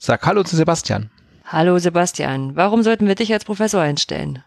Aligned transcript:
Sag 0.00 0.24
Hallo 0.26 0.44
zu 0.44 0.54
Sebastian. 0.54 1.10
Hallo 1.44 1.76
Sebastian, 1.78 2.54
warum 2.54 2.82
sollten 2.84 3.08
wir 3.08 3.16
dich 3.16 3.32
als 3.32 3.44
Professor 3.44 3.80
einstellen? 3.80 4.44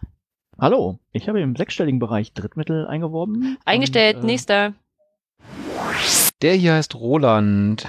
Hallo, 0.58 0.98
ich 1.12 1.28
habe 1.28 1.42
im 1.42 1.56
sechsstelligen 1.56 1.98
Bereich 1.98 2.32
Drittmittel 2.32 2.86
eingeworben. 2.86 3.58
Eingestellt, 3.66 4.16
und, 4.16 4.22
äh, 4.22 4.26
nächster. 4.26 4.72
Der 6.40 6.54
hier 6.54 6.72
heißt 6.74 6.94
Roland. 6.94 7.86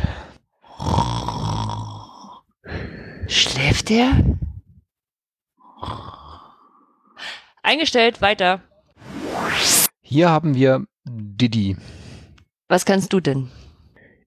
Schläft 3.27 3.89
der? 3.89 4.11
Eingestellt, 7.61 8.21
weiter. 8.21 8.59
Hier 10.01 10.29
haben 10.29 10.53
wir 10.53 10.85
Didi. 11.05 11.77
Was 12.67 12.83
kannst 12.83 13.13
du 13.13 13.21
denn? 13.21 13.49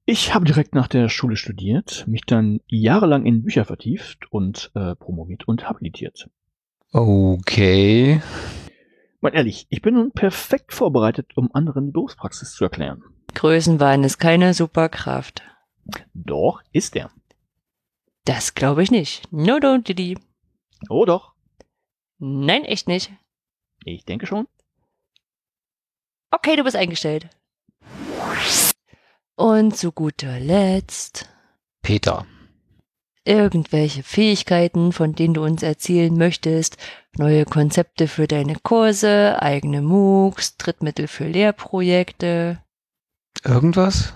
Ich 0.08 0.32
habe 0.34 0.44
direkt 0.44 0.74
nach 0.74 0.86
der 0.86 1.08
Schule 1.08 1.36
studiert, 1.36 2.04
mich 2.06 2.22
dann 2.22 2.60
jahrelang 2.68 3.26
in 3.26 3.42
Bücher 3.42 3.64
vertieft 3.64 4.30
und 4.30 4.70
äh, 4.76 4.94
promoviert 4.94 5.48
und 5.48 5.68
habilitiert. 5.68 6.30
Okay. 6.92 8.22
Mal 9.20 9.34
ehrlich, 9.34 9.66
ich 9.68 9.82
bin 9.82 9.94
nun 9.94 10.12
perfekt 10.12 10.72
vorbereitet, 10.72 11.36
um 11.36 11.52
anderen 11.52 11.86
die 11.86 11.90
Berufspraxis 11.92 12.52
zu 12.52 12.62
erklären. 12.62 13.02
Größenwahn 13.34 14.04
ist 14.04 14.18
keine 14.18 14.54
Superkraft. 14.54 15.42
Doch, 16.14 16.62
ist 16.72 16.94
er. 16.94 17.10
Das 18.24 18.54
glaube 18.54 18.84
ich 18.84 18.92
nicht. 18.92 19.30
No, 19.32 19.54
don't, 19.56 19.82
Didi. 19.82 20.18
Oh 20.88 21.04
doch, 21.04 21.32
Nein, 22.18 22.64
echt 22.64 22.86
nicht. 22.86 23.12
ich 23.84 24.04
denke 24.04 24.26
schon. 24.26 24.46
Okay, 26.30 26.54
du 26.56 26.64
bist 26.64 26.76
eingestellt. 26.76 27.28
Und 29.36 29.76
zu 29.76 29.92
guter 29.92 30.40
Letzt 30.40 31.28
Peter. 31.82 32.26
irgendwelche 33.24 34.02
Fähigkeiten, 34.02 34.92
von 34.92 35.14
denen 35.14 35.34
du 35.34 35.44
uns 35.44 35.62
erzählen 35.62 36.16
möchtest, 36.16 36.78
neue 37.18 37.44
Konzepte 37.44 38.08
für 38.08 38.26
deine 38.26 38.56
Kurse, 38.62 39.40
eigene 39.42 39.82
MOOCs, 39.82 40.56
Drittmittel 40.56 41.06
für 41.06 41.26
Lehrprojekte. 41.26 42.62
Irgendwas? 43.44 44.14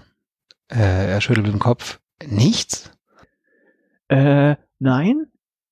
Äh, 0.69 1.11
er 1.11 1.21
schüttelt 1.21 1.49
den 1.49 1.59
Kopf. 1.59 2.01
Nichts? 2.27 2.91
Äh, 4.09 4.57
nein, 4.79 5.27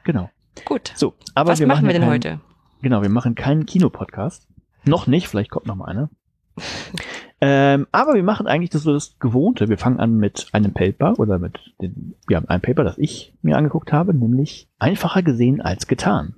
Genau. 0.05 0.31
Gut. 0.65 0.93
So, 0.95 1.15
aber 1.35 1.53
Was 1.53 1.61
wir 1.61 1.67
machen 1.67 1.87
wir 1.87 1.93
denn 1.93 2.03
keinen, 2.03 2.11
heute? 2.11 2.41
Genau, 2.83 3.03
wir 3.03 3.09
machen 3.09 3.35
keinen 3.35 3.67
Kinopodcast. 3.67 4.47
Noch 4.85 5.07
nicht, 5.07 5.29
vielleicht 5.29 5.51
kommt 5.51 5.67
noch 5.67 5.77
mal 5.77 5.87
einer. 5.87 6.11
ähm, 7.41 7.87
aber 7.93 8.15
wir 8.15 8.23
machen 8.23 8.47
eigentlich 8.47 8.71
das 8.71 8.83
so 8.83 8.93
das 8.93 9.19
Gewohnte. 9.19 9.69
Wir 9.69 9.79
fangen 9.79 10.01
an 10.01 10.17
mit 10.17 10.49
einem 10.53 10.73
Paper 10.73 11.19
oder 11.19 11.39
mit 11.39 11.59
den, 11.81 12.15
ja, 12.29 12.39
einem 12.39 12.63
Paper, 12.63 12.85
das 12.85 12.99
ich 12.99 13.35
mir 13.43 13.57
angeguckt 13.57 13.93
habe, 13.93 14.15
nämlich 14.15 14.69
einfacher 14.79 15.23
gesehen 15.23 15.61
als 15.61 15.87
getan. 15.87 16.35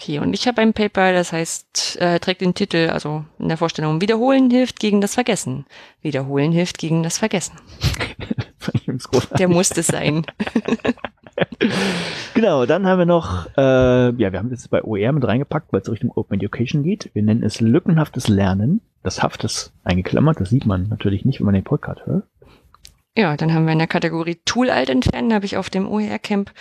Okay, 0.00 0.20
und 0.20 0.32
ich 0.32 0.46
habe 0.46 0.60
ein 0.60 0.74
Paper, 0.74 1.12
das 1.12 1.32
heißt, 1.32 1.98
äh, 2.00 2.20
trägt 2.20 2.40
den 2.40 2.54
Titel, 2.54 2.90
also 2.90 3.24
in 3.40 3.48
der 3.48 3.56
Vorstellung, 3.56 4.00
Wiederholen 4.00 4.48
hilft 4.48 4.78
gegen 4.78 5.00
das 5.00 5.14
Vergessen. 5.14 5.66
Wiederholen 6.02 6.52
hilft 6.52 6.78
gegen 6.78 7.02
das 7.02 7.18
Vergessen. 7.18 7.56
Der 9.38 9.48
muss 9.48 9.70
es 9.72 9.88
sein. 9.88 10.24
Genau, 12.34 12.66
dann 12.66 12.86
haben 12.86 12.98
wir 12.98 13.06
noch, 13.06 13.46
äh, 13.56 13.60
ja, 13.60 14.32
wir 14.32 14.38
haben 14.38 14.50
das 14.50 14.66
bei 14.68 14.82
OER 14.82 15.12
mit 15.12 15.24
reingepackt, 15.24 15.72
weil 15.72 15.80
es 15.80 15.90
Richtung 15.90 16.10
Open 16.14 16.36
Education 16.36 16.82
geht. 16.82 17.10
Wir 17.14 17.22
nennen 17.22 17.42
es 17.42 17.60
lückenhaftes 17.60 18.28
Lernen. 18.28 18.80
Das 19.02 19.22
Haft 19.22 19.44
ist 19.44 19.72
eingeklammert, 19.84 20.40
das 20.40 20.50
sieht 20.50 20.66
man 20.66 20.88
natürlich 20.88 21.24
nicht, 21.24 21.38
wenn 21.40 21.46
man 21.46 21.54
den 21.54 21.64
Podcast 21.64 22.06
hört. 22.06 22.24
Ja, 23.18 23.36
dann 23.36 23.52
haben 23.52 23.64
wir 23.64 23.72
in 23.72 23.80
der 23.80 23.88
Kategorie 23.88 24.38
Tool 24.44 24.70
alt 24.70 24.88
entfernen, 24.90 25.34
habe 25.34 25.44
ich 25.44 25.56
auf 25.56 25.70
dem 25.70 25.88
OER-Camp 25.88 26.52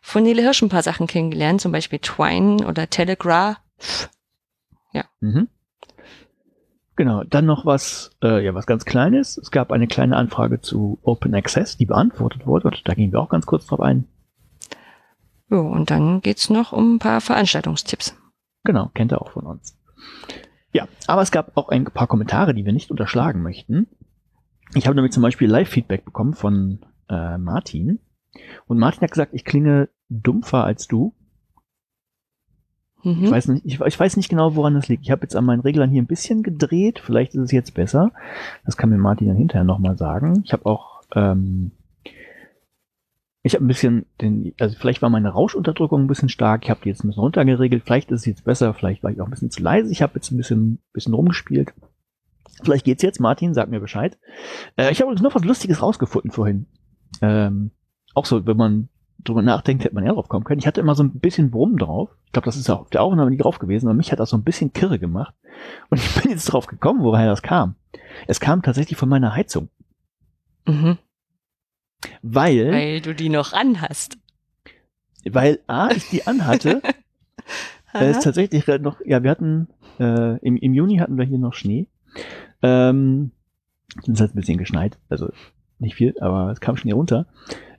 von 0.00 0.22
Nele 0.22 0.42
Hirsch 0.42 0.62
ein 0.62 0.68
paar 0.68 0.84
Sachen 0.84 1.08
kennengelernt, 1.08 1.60
zum 1.60 1.72
Beispiel 1.72 1.98
Twine 1.98 2.68
oder 2.68 2.88
Telegraph. 2.88 3.56
Mhm. 5.18 5.48
Genau, 6.94 7.24
dann 7.24 7.46
noch 7.46 7.66
was, 7.66 8.12
äh, 8.22 8.44
ja, 8.44 8.54
was 8.54 8.66
ganz 8.66 8.84
Kleines. 8.84 9.36
Es 9.38 9.50
gab 9.50 9.72
eine 9.72 9.88
kleine 9.88 10.16
Anfrage 10.16 10.60
zu 10.60 11.00
Open 11.02 11.34
Access, 11.34 11.76
die 11.78 11.86
beantwortet 11.86 12.46
wurde. 12.46 12.68
Und 12.68 12.82
da 12.84 12.94
gehen 12.94 13.10
wir 13.10 13.20
auch 13.20 13.30
ganz 13.30 13.44
kurz 13.44 13.66
drauf 13.66 13.80
ein. 13.80 14.06
Jo, 15.50 15.62
und 15.62 15.90
dann 15.90 16.20
geht's 16.20 16.48
noch 16.48 16.72
um 16.72 16.94
ein 16.94 16.98
paar 17.00 17.20
Veranstaltungstipps. 17.22 18.16
Genau, 18.62 18.88
kennt 18.94 19.12
ihr 19.12 19.20
auch 19.20 19.32
von 19.32 19.46
uns. 19.46 19.76
Ja, 20.72 20.86
aber 21.08 21.22
es 21.22 21.32
gab 21.32 21.56
auch 21.56 21.70
ein 21.70 21.86
paar 21.86 22.06
Kommentare, 22.06 22.54
die 22.54 22.64
wir 22.64 22.72
nicht 22.72 22.92
unterschlagen 22.92 23.42
möchten. 23.42 23.88
Ich 24.74 24.86
habe 24.86 24.96
nämlich 24.96 25.12
zum 25.12 25.22
Beispiel 25.22 25.48
Live-Feedback 25.48 26.04
bekommen 26.04 26.34
von 26.34 26.80
äh, 27.08 27.38
Martin. 27.38 28.00
Und 28.66 28.78
Martin 28.78 29.02
hat 29.02 29.12
gesagt, 29.12 29.34
ich 29.34 29.44
klinge 29.44 29.88
dumpfer 30.08 30.64
als 30.64 30.88
du. 30.88 31.14
Mhm. 33.04 33.24
Ich 33.24 33.30
weiß 33.30 33.48
nicht, 33.48 33.64
ich, 33.64 33.80
ich 33.80 34.00
weiß 34.00 34.16
nicht 34.16 34.28
genau, 34.28 34.56
woran 34.56 34.74
das 34.74 34.88
liegt. 34.88 35.04
Ich 35.04 35.10
habe 35.10 35.22
jetzt 35.22 35.36
an 35.36 35.44
meinen 35.44 35.60
Reglern 35.60 35.90
hier 35.90 36.02
ein 36.02 36.06
bisschen 36.06 36.42
gedreht. 36.42 36.98
Vielleicht 36.98 37.34
ist 37.34 37.42
es 37.42 37.52
jetzt 37.52 37.74
besser. 37.74 38.12
Das 38.64 38.76
kann 38.76 38.90
mir 38.90 38.98
Martin 38.98 39.28
dann 39.28 39.36
hinterher 39.36 39.64
nochmal 39.64 39.96
sagen. 39.96 40.42
Ich 40.44 40.52
habe 40.52 40.66
auch, 40.66 41.02
ähm, 41.14 41.70
ich 43.42 43.54
habe 43.54 43.64
ein 43.64 43.68
bisschen, 43.68 44.06
den, 44.20 44.54
also 44.58 44.76
vielleicht 44.78 45.02
war 45.02 45.10
meine 45.10 45.28
Rauschenunterdrückung 45.28 46.02
ein 46.02 46.08
bisschen 46.08 46.30
stark. 46.30 46.64
Ich 46.64 46.70
habe 46.70 46.80
die 46.82 46.88
jetzt 46.88 47.04
ein 47.04 47.08
bisschen 47.08 47.22
runtergeregelt. 47.22 47.84
Vielleicht 47.84 48.10
ist 48.10 48.20
es 48.20 48.26
jetzt 48.26 48.44
besser. 48.44 48.72
Vielleicht 48.74 49.04
war 49.04 49.10
ich 49.10 49.20
auch 49.20 49.26
ein 49.26 49.30
bisschen 49.30 49.50
zu 49.50 49.62
leise. 49.62 49.92
Ich 49.92 50.02
habe 50.02 50.14
jetzt 50.14 50.32
ein 50.32 50.38
bisschen, 50.38 50.78
bisschen 50.92 51.14
rumgespielt. 51.14 51.74
Vielleicht 52.64 52.84
geht's 52.84 53.02
jetzt. 53.02 53.20
Martin, 53.20 53.54
sag 53.54 53.68
mir 53.68 53.80
Bescheid. 53.80 54.18
Äh, 54.76 54.90
ich 54.90 55.00
habe 55.00 55.10
übrigens 55.10 55.22
noch 55.22 55.34
was 55.34 55.44
Lustiges 55.44 55.82
rausgefunden 55.82 56.30
vorhin. 56.30 56.66
Ähm, 57.22 57.70
auch 58.14 58.26
so, 58.26 58.46
wenn 58.46 58.56
man 58.56 58.88
drüber 59.22 59.42
nachdenkt, 59.42 59.84
hätte 59.84 59.94
man 59.94 60.04
eher 60.04 60.12
drauf 60.12 60.28
kommen 60.28 60.44
können. 60.44 60.60
Ich 60.60 60.66
hatte 60.66 60.80
immer 60.80 60.94
so 60.94 61.02
ein 61.02 61.18
bisschen 61.18 61.50
Brummen 61.50 61.76
drauf. 61.76 62.10
Ich 62.26 62.32
glaube, 62.32 62.46
das 62.46 62.56
ist 62.56 62.68
auch 62.70 62.80
auf 62.80 62.90
der 62.90 63.02
Aufnahme 63.02 63.30
nie 63.30 63.36
drauf 63.36 63.58
gewesen, 63.58 63.86
aber 63.86 63.94
mich 63.94 64.12
hat 64.12 64.20
das 64.20 64.30
so 64.30 64.36
ein 64.36 64.44
bisschen 64.44 64.72
kirre 64.72 64.98
gemacht. 64.98 65.34
Und 65.90 65.98
ich 66.00 66.22
bin 66.22 66.30
jetzt 66.30 66.46
drauf 66.46 66.66
gekommen, 66.66 67.02
woher 67.02 67.28
das 67.28 67.42
kam. 67.42 67.76
Es 68.26 68.40
kam 68.40 68.62
tatsächlich 68.62 68.98
von 68.98 69.08
meiner 69.08 69.34
Heizung. 69.34 69.68
Mhm. 70.66 70.98
Weil, 72.22 72.66
weil, 72.66 72.72
Weil 72.72 73.00
du 73.00 73.14
die 73.14 73.28
noch 73.28 73.52
anhast. 73.52 74.18
A, 75.66 75.90
ich 75.90 76.10
die 76.10 76.26
anhatte, 76.26 76.82
äh, 77.94 78.10
ist 78.10 78.24
tatsächlich 78.24 78.66
noch, 78.66 79.00
ja, 79.04 79.22
wir 79.22 79.30
hatten, 79.30 79.68
äh, 79.98 80.38
im, 80.46 80.56
im 80.56 80.74
Juni 80.74 80.98
hatten 80.98 81.16
wir 81.16 81.24
hier 81.24 81.38
noch 81.38 81.54
Schnee. 81.54 81.88
Ähm, 82.62 83.30
es 84.10 84.20
hat 84.20 84.34
ein 84.34 84.36
bisschen 84.36 84.58
geschneit. 84.58 84.98
Also 85.08 85.30
nicht 85.78 85.94
viel, 85.94 86.14
aber 86.20 86.50
es 86.50 86.60
kam 86.60 86.76
schon 86.76 86.88
hier 86.88 86.96
runter. 86.96 87.26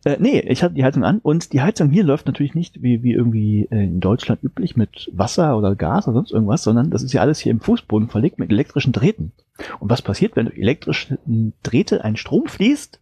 Äh, 0.06 0.18
nee, 0.20 0.40
ich 0.40 0.64
hatte 0.64 0.76
die 0.76 0.84
Heizung 0.84 1.04
an 1.04 1.20
und 1.20 1.52
die 1.52 1.62
Heizung 1.62 1.90
hier 1.90 2.04
läuft 2.04 2.28
natürlich 2.28 2.54
nicht 2.54 2.84
wie, 2.84 3.02
wie 3.02 3.14
irgendwie 3.14 3.68
äh, 3.72 3.84
in 3.84 4.00
Deutschland 4.00 4.44
üblich 4.44 4.78
mit 4.78 5.10
Wasser 5.12 5.58
oder 5.58 5.76
Gas 5.76 6.08
oder 6.08 6.16
sonst 6.16 6.32
irgendwas, 6.32 6.64
sondern 6.64 6.92
das 6.92 7.02
ist 7.02 7.14
ja 7.14 7.22
alles 7.22 7.40
hier 7.40 7.52
im 7.52 7.60
Fußboden 7.60 8.10
verlegt 8.10 8.38
mit 8.38 8.52
elektrischen 8.52 8.94
Drähten. 8.94 9.32
Und 9.80 9.90
was 9.90 10.04
passiert, 10.04 10.36
wenn 10.36 10.46
durch 10.46 10.60
elektrische 10.60 11.18
Drähte 11.64 12.04
ein 12.04 12.18
Strom 12.18 12.46
fließt? 12.46 13.00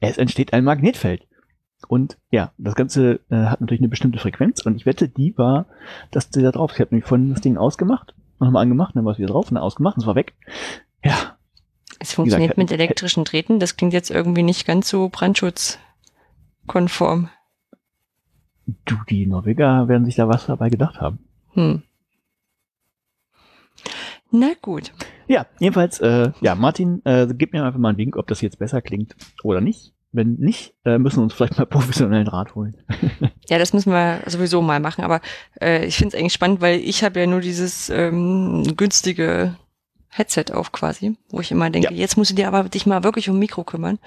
Es 0.00 0.18
entsteht 0.18 0.52
ein 0.52 0.64
Magnetfeld. 0.64 1.26
Und 1.86 2.18
ja, 2.30 2.52
das 2.58 2.74
Ganze 2.74 3.20
äh, 3.30 3.36
hat 3.36 3.60
natürlich 3.60 3.80
eine 3.80 3.88
bestimmte 3.88 4.18
Frequenz 4.18 4.62
und 4.62 4.74
ich 4.74 4.86
wette, 4.86 5.08
die 5.08 5.36
war, 5.38 5.66
dass 6.10 6.30
die 6.30 6.42
da 6.42 6.50
drauf. 6.50 6.72
Ich 6.72 6.80
habe 6.80 6.94
nämlich 6.94 7.06
vorhin 7.06 7.30
das 7.30 7.42
Ding 7.42 7.56
ausgemacht, 7.56 8.14
nochmal 8.38 8.62
angemacht, 8.62 8.96
dann 8.96 9.04
war 9.04 9.12
es 9.12 9.18
wieder 9.18 9.28
drauf 9.28 9.48
und 9.48 9.54
dann 9.54 9.62
ausgemacht 9.62 9.96
und 9.96 10.02
es 10.02 10.06
war 10.06 10.14
weg. 10.14 10.34
Ja. 11.04 11.36
Es 11.98 12.14
funktioniert 12.14 12.56
gesagt, 12.56 12.58
mit 12.58 12.72
elektrischen 12.72 13.24
Drähten, 13.24 13.60
das 13.60 13.76
klingt 13.76 13.92
jetzt 13.92 14.10
irgendwie 14.10 14.42
nicht 14.42 14.66
ganz 14.66 14.88
so 14.88 15.08
brandschutzkonform. 15.08 17.28
Du, 18.84 18.96
die 19.08 19.26
Norweger 19.26 19.88
werden 19.88 20.04
sich 20.04 20.16
da 20.16 20.28
was 20.28 20.46
dabei 20.46 20.70
gedacht 20.70 21.00
haben. 21.00 21.18
Hm. 21.52 21.82
Na 24.30 24.52
gut. 24.60 24.92
Ja, 25.28 25.46
jedenfalls, 25.60 26.00
äh, 26.00 26.32
ja, 26.40 26.54
Martin, 26.54 27.02
äh, 27.04 27.28
gib 27.32 27.52
mir 27.52 27.64
einfach 27.64 27.78
mal 27.78 27.90
einen 27.90 27.98
Link, 27.98 28.16
ob 28.16 28.26
das 28.26 28.40
jetzt 28.40 28.58
besser 28.58 28.82
klingt 28.82 29.14
oder 29.42 29.60
nicht. 29.60 29.93
Wenn 30.16 30.34
nicht, 30.34 30.74
äh, 30.84 30.96
müssen 30.96 31.16
wir 31.18 31.22
uns 31.24 31.34
vielleicht 31.34 31.58
mal 31.58 31.66
professionellen 31.76 32.28
Rat 32.28 32.54
holen. 32.54 32.76
Ja, 33.50 33.58
das 33.58 33.74
müssen 33.74 33.92
wir 33.92 34.20
sowieso 34.24 34.62
mal 34.62 34.80
machen, 34.80 35.04
aber 35.04 35.20
äh, 35.60 35.84
ich 35.84 35.96
finde 35.98 36.16
es 36.16 36.18
eigentlich 36.18 36.32
spannend, 36.32 36.62
weil 36.62 36.80
ich 36.80 37.04
habe 37.04 37.20
ja 37.20 37.26
nur 37.26 37.40
dieses 37.42 37.90
ähm, 37.90 38.74
günstige 38.74 39.54
Headset 40.08 40.46
auf 40.54 40.72
quasi, 40.72 41.18
wo 41.28 41.40
ich 41.40 41.50
immer 41.50 41.68
denke, 41.68 41.92
Ja. 41.92 41.94
jetzt 42.00 42.16
musst 42.16 42.30
du 42.30 42.34
dir 42.36 42.48
aber 42.48 42.62
dich 42.70 42.86
mal 42.86 43.04
wirklich 43.04 43.28
um 43.28 43.38
Mikro 43.38 43.62
kümmern. 43.62 43.98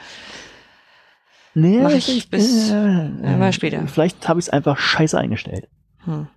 Nee, 1.54 1.82
Mach 1.84 1.92
ich 1.92 2.30
bis- 2.32 2.72
äh, 2.72 3.10
mal 3.38 3.54
später. 3.54 3.86
Vielleicht 3.88 4.28
habe 4.28 4.40
ich 4.40 4.48
es 4.48 4.50
einfach 4.50 4.80
scheiße 4.80 5.16
eingestellt. 5.20 5.68
Hm. 6.06 6.28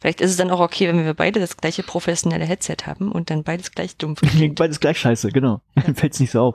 Vielleicht 0.00 0.20
ist 0.20 0.30
es 0.30 0.36
dann 0.36 0.50
auch 0.50 0.60
okay, 0.60 0.86
wenn 0.86 1.04
wir 1.04 1.14
beide 1.14 1.40
das 1.40 1.56
gleiche 1.56 1.82
professionelle 1.82 2.44
Headset 2.44 2.76
haben 2.86 3.10
und 3.10 3.30
dann 3.30 3.42
beides 3.42 3.72
gleich 3.72 3.96
dumpf 3.96 4.20
klingt. 4.20 4.54
Beides 4.58 4.78
gleich 4.78 4.98
scheiße, 4.98 5.30
genau. 5.30 5.60
Dann 5.74 5.94
fällt 5.96 6.14
es 6.14 6.20
nicht 6.20 6.30
so 6.30 6.40
auf. 6.40 6.54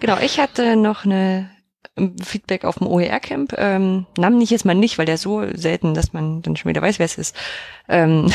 Genau, 0.00 0.18
ich 0.18 0.38
hatte 0.38 0.76
noch 0.76 1.04
eine 1.04 1.50
ähm, 1.96 2.16
Feedback 2.22 2.64
auf 2.64 2.76
dem 2.76 2.86
OER-Camp. 2.86 3.54
Ähm, 3.56 4.06
Namen 4.16 4.38
nicht 4.38 4.50
jetzt 4.50 4.64
mal 4.64 4.74
nicht, 4.74 4.98
weil 4.98 5.06
der 5.06 5.18
so 5.18 5.44
selten, 5.54 5.94
dass 5.94 6.12
man 6.12 6.42
dann 6.42 6.56
schon 6.56 6.68
wieder 6.68 6.82
weiß, 6.82 6.98
wer 6.98 7.06
es 7.06 7.18
ist. 7.18 7.36
Ähm, 7.88 8.32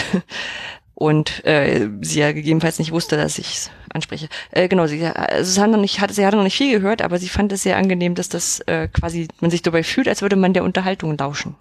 und 0.93 1.45
äh, 1.45 1.89
sie 2.01 2.19
ja 2.19 2.31
gegebenenfalls 2.31 2.79
nicht 2.79 2.91
wusste, 2.91 3.15
dass 3.15 3.37
ich 3.37 3.53
es 3.53 3.71
anspreche. 3.93 4.27
Äh, 4.51 4.67
genau, 4.67 4.87
sie, 4.87 5.05
also 5.05 5.49
es 5.49 5.57
hat 5.59 5.71
noch 5.71 5.79
nicht, 5.79 6.01
hatte, 6.01 6.13
sie 6.13 6.25
hatte 6.25 6.37
noch 6.37 6.43
nicht 6.43 6.57
viel 6.57 6.77
gehört, 6.77 7.01
aber 7.01 7.17
sie 7.19 7.29
fand 7.29 7.51
es 7.53 7.63
sehr 7.63 7.77
angenehm, 7.77 8.15
dass 8.15 8.27
das 8.27 8.59
äh, 8.61 8.87
quasi 8.89 9.27
man 9.39 9.51
sich 9.51 9.61
dabei 9.61 9.83
fühlt, 9.83 10.07
als 10.07 10.21
würde 10.21 10.35
man 10.35 10.53
der 10.53 10.63
Unterhaltung 10.63 11.17
lauschen 11.17 11.55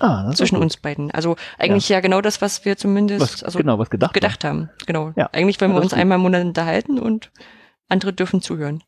Ah, 0.00 0.30
zwischen 0.34 0.56
uns 0.56 0.76
beiden. 0.76 1.10
Also 1.10 1.36
eigentlich 1.58 1.88
ja, 1.88 2.00
genau 2.00 2.20
das, 2.20 2.40
was 2.42 2.64
wir 2.64 2.76
zumindest 2.76 3.20
Was, 3.20 3.42
also 3.44 3.58
genau, 3.58 3.78
was 3.78 3.90
gedacht. 3.90 4.14
gedacht 4.14 4.44
haben. 4.44 4.70
Genau. 4.86 5.12
Ja. 5.16 5.28
Eigentlich, 5.32 5.60
wenn 5.60 5.70
Ja, 5.70 5.76
wir 5.76 5.82
uns 5.82 5.92
einmal 5.94 6.16
im 6.16 6.22
Monat 6.22 6.44
unterhalten 6.44 6.98
und 6.98 7.30
andere 7.88 8.12
dürfen 8.12 8.40
zuhören. 8.42 8.82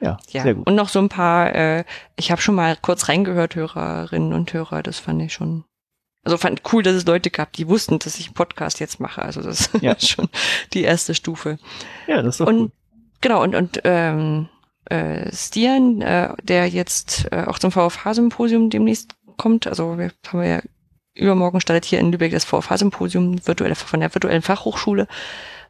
Ja, 0.00 0.16
Ja, 0.30 0.42
sehr 0.42 0.54
gut. 0.54 0.66
und 0.66 0.74
noch 0.74 0.88
so 0.88 0.98
ein 0.98 1.08
paar, 1.10 1.54
äh, 1.54 1.84
ich 2.16 2.30
habe 2.30 2.40
schon 2.40 2.54
mal 2.54 2.76
kurz 2.80 3.08
reingehört, 3.08 3.54
Hörerinnen 3.54 4.32
und 4.32 4.52
Hörer, 4.52 4.82
das 4.82 4.98
fand 4.98 5.20
ich 5.22 5.32
schon, 5.34 5.64
also 6.24 6.36
fand 6.38 6.62
cool, 6.72 6.82
dass 6.82 6.94
es 6.94 7.04
Leute 7.06 7.30
gab, 7.30 7.52
die 7.52 7.68
wussten, 7.68 7.98
dass 7.98 8.18
ich 8.18 8.26
einen 8.28 8.34
Podcast 8.34 8.80
jetzt 8.80 8.98
mache. 9.00 9.20
Also 9.22 9.42
das 9.42 9.70
Ja. 9.80 9.92
ist 9.92 10.08
schon 10.10 10.28
die 10.72 10.82
erste 10.82 11.14
Stufe. 11.14 11.58
Ja, 12.06 12.22
das 12.22 12.34
ist 12.36 12.40
doch 12.40 12.46
und 12.46 12.58
gut. 12.58 12.72
genau, 13.20 13.42
und, 13.42 13.54
und 13.54 13.80
ähm, 13.84 14.48
äh, 14.86 15.30
Stian, 15.32 16.00
äh, 16.00 16.34
der 16.42 16.66
jetzt 16.68 17.28
äh, 17.30 17.44
auch 17.46 17.58
zum 17.58 17.70
VFH-Symposium 17.70 18.70
demnächst 18.70 19.14
kommt, 19.40 19.66
also 19.66 19.96
wir 19.96 20.12
haben 20.28 20.42
ja 20.42 20.60
übermorgen 21.14 21.60
startet 21.60 21.86
hier 21.86 21.98
in 21.98 22.12
Lübeck 22.12 22.32
das 22.32 22.44
VFH-Symposium 22.44 23.38
von 23.38 24.00
der 24.00 24.14
virtuellen 24.14 24.42
Fachhochschule. 24.42 25.08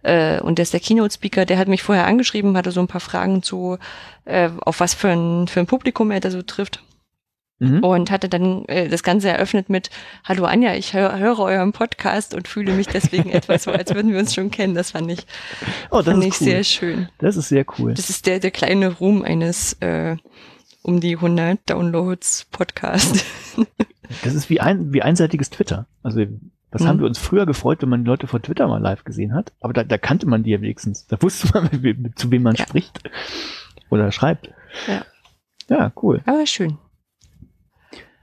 Äh, 0.02 0.40
und 0.40 0.58
der 0.58 0.64
ist 0.64 0.72
der 0.72 0.81
Keynote-Speaker, 0.81 1.44
der 1.46 1.58
hat 1.58 1.69
mich 1.69 1.82
vorher 1.82 2.06
angeschrieben, 2.06 2.56
hatte 2.56 2.72
so 2.72 2.81
ein 2.81 2.88
paar 2.88 3.00
Fragen 3.00 3.43
zu, 3.43 3.78
äh, 4.25 4.50
auf 4.61 4.81
was 4.81 4.94
für 4.94 5.08
ein, 5.08 5.46
für 5.46 5.61
ein 5.61 5.67
Publikum 5.67 6.11
er 6.11 6.20
da 6.20 6.31
so 6.31 6.43
trifft. 6.43 6.82
Mhm. 7.62 7.84
Und 7.84 8.11
hatte 8.11 8.31
dann 8.31 8.64
äh, 8.67 8.88
das 8.88 9.02
Ganze 9.02 9.28
eröffnet 9.28 9.69
mit, 9.69 9.90
hallo 10.25 10.46
Anja, 10.46 10.75
ich 10.75 10.94
hör, 10.94 11.19
höre 11.19 11.38
euren 11.40 11.72
Podcast 11.72 12.34
und 12.34 12.49
fühle 12.49 12.72
mich 12.72 12.87
deswegen 12.87 13.31
etwas 13.32 13.64
so, 13.64 13.70
als 13.70 13.94
würden 13.94 14.12
wir 14.12 14.19
uns 14.19 14.34
schon 14.34 14.50
kennen. 14.50 14.75
Das 14.75 14.93
fand 14.93 15.11
ich, 15.11 15.26
Oh, 15.90 15.99
das 15.99 16.06
fand 16.06 16.25
ich 16.25 16.40
cool. 16.40 16.46
sehr 16.46 16.64
schön. 16.64 17.08
Das 17.19 17.37
ist 17.37 17.50
sehr 17.50 17.67
cool. 17.78 17.93
Das 17.93 18.08
ist 18.08 18.26
der, 18.26 18.40
der 18.40 18.50
kleine 18.50 18.88
Ruhm 18.88 19.22
eines 19.22 19.75
äh, 19.75 20.17
um 20.82 21.00
die 21.00 21.17
100 21.17 21.59
Downloads 21.69 22.47
Podcast. 22.50 23.25
Das 24.25 24.35
ist 24.35 24.50
wie 24.50 24.61
ein 24.61 24.93
wie 24.93 25.03
einseitiges 25.03 25.50
Twitter. 25.50 25.87
Also 26.03 26.23
was 26.73 26.82
Mhm. 26.82 26.87
haben 26.88 26.99
wir 26.99 27.06
uns 27.06 27.19
früher 27.19 27.47
gefreut, 27.47 27.81
wenn 27.81 27.88
man 27.91 28.05
Leute 28.05 28.27
vor 28.27 28.43
Twitter 28.43 28.67
mal 28.67 28.81
live 28.82 29.05
gesehen 29.05 29.35
hat? 29.35 29.53
Aber 29.61 29.73
da, 29.73 29.85
da 29.85 29.99
kannte 29.99 30.27
man 30.27 30.43
die 30.43 30.50
ja 30.50 30.61
wenigstens. 30.61 31.06
Da 31.06 31.21
wusste 31.23 31.49
man, 31.55 31.71
zu 32.17 32.29
wem 32.32 32.43
man 32.43 32.56
Ja. 32.56 32.67
spricht 32.67 32.99
oder 33.88 34.11
schreibt. 34.11 34.50
Ja. 34.88 35.05
Ja, 35.69 35.93
cool. 36.03 36.23
Aber 36.27 36.44
schön. 36.44 36.79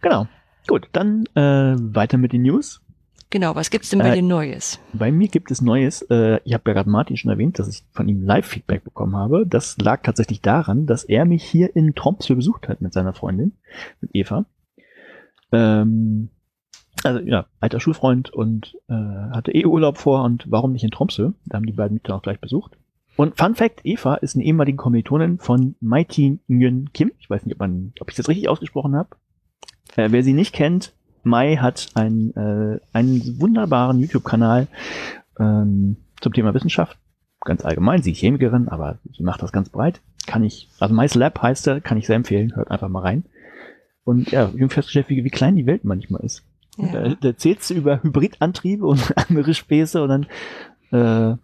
Genau. 0.02 0.28
Gut, 0.68 0.90
dann 0.92 1.26
äh, 1.36 1.76
weiter 1.80 2.18
mit 2.18 2.34
den 2.34 2.42
News. 2.42 2.82
Genau, 3.30 3.56
was 3.56 3.70
gibt's 3.70 3.90
denn 3.90 4.00
bei 4.00 4.12
Äh, 4.12 4.16
dir 4.16 4.24
Neues? 4.24 4.80
Bei 4.94 5.12
mir 5.12 5.28
gibt 5.28 5.52
es 5.52 5.62
Neues. 5.62 6.02
Äh, 6.04 6.40
ich 6.46 6.54
habe 6.54 6.64
ja 6.70 6.74
gerade 6.74 6.90
Martin 6.90 7.18
schon 7.18 7.30
erwähnt, 7.32 7.60
dass 7.60 7.68
ich 7.68 7.84
von 7.92 8.08
ihm 8.08 8.24
Live-Feedback 8.24 8.84
bekommen 8.86 9.16
habe. 9.18 9.46
Das 9.46 9.78
lag 9.78 10.02
tatsächlich 10.04 10.42
daran, 10.42 10.86
dass 10.86 11.04
er 11.04 11.26
mich 11.26 11.44
hier 11.44 11.76
in 11.76 11.94
Tromsø 11.94 12.36
besucht 12.36 12.70
hat 12.70 12.80
mit 12.80 12.94
seiner 12.94 13.14
Freundin, 13.14 13.54
mit 14.00 14.12
Eva. 14.14 14.46
Ähm, 15.52 16.30
also 17.04 17.20
ja, 17.20 17.46
alter 17.60 17.80
Schulfreund 17.80 18.32
und 18.32 18.76
äh, 18.90 18.94
hatte 18.94 19.54
eh 19.54 19.66
Urlaub 19.66 19.98
vor 19.98 20.24
und 20.24 20.46
warum 20.50 20.72
nicht 20.72 20.84
in 20.84 20.92
Tromsø? 20.92 21.32
Da 21.46 21.58
haben 21.58 21.66
die 21.66 21.74
beiden 21.74 21.96
mich 21.96 22.04
dann 22.04 22.16
auch 22.16 22.22
gleich 22.22 22.40
besucht. 22.40 22.78
Und 23.18 23.38
Fun 23.38 23.56
Fact, 23.56 23.82
Eva 23.84 24.16
ist 24.16 24.36
eine 24.36 24.46
ehemalige 24.46 24.78
Kommilitonin 24.78 25.40
von 25.40 25.76
Mighty 25.82 26.40
Nguyen 26.48 26.92
Kim. 26.94 27.12
Ich 27.20 27.30
weiß 27.30 27.46
nicht, 27.46 27.56
ob, 27.56 27.60
man, 27.60 27.94
ob 28.00 28.10
ich 28.10 28.16
das 28.16 28.30
richtig 28.30 28.48
ausgesprochen 28.48 28.96
habe. 28.96 29.10
Äh, 29.96 30.12
wer 30.12 30.24
sie 30.24 30.34
nicht 30.34 30.54
kennt, 30.54 30.94
Mai 31.28 31.58
hat 31.58 31.90
ein, 31.96 32.36
äh, 32.36 32.80
einen 32.94 33.40
wunderbaren 33.40 34.00
YouTube-Kanal 34.00 34.68
ähm, 35.40 35.98
zum 36.22 36.34
Thema 36.34 36.54
Wissenschaft. 36.54 36.98
Ganz 37.42 37.64
allgemein, 37.64 38.02
sie 38.02 38.12
ist 38.12 38.18
Chemikerin, 38.20 38.68
aber 38.68 38.98
sie 39.16 39.24
macht 39.24 39.42
das 39.44 39.52
ganz 39.52 39.70
breit. 39.70 40.02
Kann 40.26 40.44
ich, 40.44 40.70
also 40.80 40.94
Mais 40.94 41.14
Lab 41.16 41.42
heißt 41.42 41.68
er, 41.68 41.80
kann 41.82 41.98
ich 41.98 42.08
sehr 42.08 42.16
empfehlen, 42.16 42.56
hört 42.56 42.72
einfach 42.72 42.90
mal 42.90 43.02
rein. 43.02 43.24
Und 44.04 44.32
ja, 44.32 44.50
ich 44.54 44.62
habe 44.62 44.70
festgestellt, 44.74 45.10
wie, 45.10 45.24
wie 45.24 45.30
klein 45.30 45.56
die 45.56 45.66
Welt 45.68 45.84
manchmal 45.86 46.22
ist. 46.22 46.44
Da, 46.78 47.06
Ja. 47.06 47.16
da 47.20 47.28
erzählst 47.30 47.70
du 47.70 47.74
über 47.76 48.02
Hybridantriebe 48.04 48.86
und 48.86 49.14
andere 49.30 49.54
Späße 49.54 50.02
und 50.02 50.10
dann, 50.10 50.26
äh, 50.92 51.38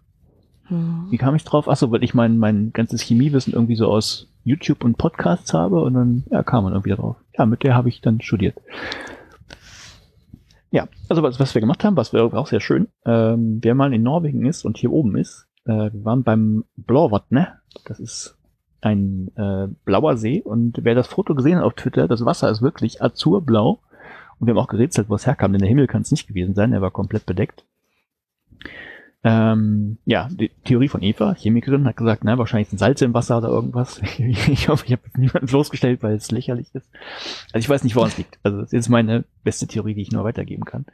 Hm. 0.68 1.08
wie 1.10 1.18
kam 1.18 1.34
ich 1.34 1.44
drauf? 1.44 1.68
Achso, 1.68 1.90
weil 1.90 2.02
ich 2.02 2.14
mein, 2.14 2.38
mein 2.38 2.72
ganzes 2.72 3.02
Chemiewissen 3.02 3.52
irgendwie 3.52 3.76
so 3.76 3.86
aus 3.86 4.28
YouTube 4.44 4.82
und 4.82 4.96
Podcasts 4.96 5.52
habe 5.52 5.82
und 5.82 5.92
dann, 5.92 6.24
ja, 6.30 6.42
kam 6.42 6.64
man 6.64 6.72
irgendwie 6.72 6.92
drauf. 6.92 7.16
Ja, 7.36 7.44
mit 7.44 7.62
der 7.64 7.74
habe 7.74 7.90
ich 7.90 8.00
dann 8.00 8.22
studiert. 8.22 8.56
Ja, 10.74 10.88
also 11.08 11.22
was, 11.22 11.38
was 11.38 11.54
wir 11.54 11.60
gemacht 11.60 11.84
haben, 11.84 11.96
was 11.96 12.12
wir 12.12 12.24
auch 12.24 12.48
sehr 12.48 12.58
schön, 12.58 12.88
ähm, 13.06 13.60
wer 13.62 13.76
mal 13.76 13.94
in 13.94 14.02
Norwegen 14.02 14.44
ist 14.44 14.64
und 14.64 14.76
hier 14.76 14.90
oben 14.90 15.16
ist, 15.16 15.46
äh, 15.66 15.92
wir 15.92 16.04
waren 16.04 16.24
beim 16.24 16.64
Blåvatne, 16.76 17.60
das 17.84 18.00
ist 18.00 18.36
ein 18.80 19.30
äh, 19.36 19.68
blauer 19.84 20.16
See 20.16 20.42
und 20.42 20.80
wer 20.82 20.96
das 20.96 21.06
Foto 21.06 21.36
gesehen 21.36 21.58
hat 21.58 21.64
auf 21.64 21.74
Twitter, 21.74 22.08
das 22.08 22.24
Wasser 22.24 22.50
ist 22.50 22.60
wirklich 22.60 23.00
azurblau 23.00 23.82
und 24.40 24.48
wir 24.48 24.54
haben 24.54 24.58
auch 24.58 24.66
gerätselt, 24.66 25.08
wo 25.08 25.14
es 25.14 25.28
herkam, 25.28 25.52
denn 25.52 25.60
der 25.60 25.68
Himmel 25.68 25.86
kann 25.86 26.02
es 26.02 26.10
nicht 26.10 26.26
gewesen 26.26 26.56
sein, 26.56 26.72
er 26.72 26.82
war 26.82 26.90
komplett 26.90 27.24
bedeckt. 27.24 27.64
Ähm, 29.26 29.96
ja, 30.04 30.28
die 30.30 30.50
Theorie 30.64 30.88
von 30.88 31.02
Eva, 31.02 31.34
Chemikerin, 31.34 31.86
hat 31.86 31.96
gesagt, 31.96 32.24
na, 32.24 32.36
wahrscheinlich 32.36 32.68
sind 32.68 32.78
Salze 32.78 33.06
im 33.06 33.14
Wasser 33.14 33.38
oder 33.38 33.48
irgendwas. 33.48 34.00
Ich 34.18 34.68
hoffe, 34.68 34.84
ich 34.86 34.92
habe 34.92 35.02
niemanden 35.16 35.46
bloßgestellt, 35.46 36.02
weil 36.02 36.14
es 36.14 36.30
lächerlich 36.30 36.74
ist. 36.74 36.86
Also 37.52 37.64
ich 37.64 37.68
weiß 37.68 37.84
nicht, 37.84 37.96
woran 37.96 38.10
es 38.10 38.18
liegt. 38.18 38.38
Also 38.42 38.60
das 38.60 38.74
ist 38.74 38.90
meine 38.90 39.24
beste 39.42 39.66
Theorie, 39.66 39.94
die 39.94 40.02
ich 40.02 40.12
nur 40.12 40.24
weitergeben 40.24 40.66
kann. 40.66 40.84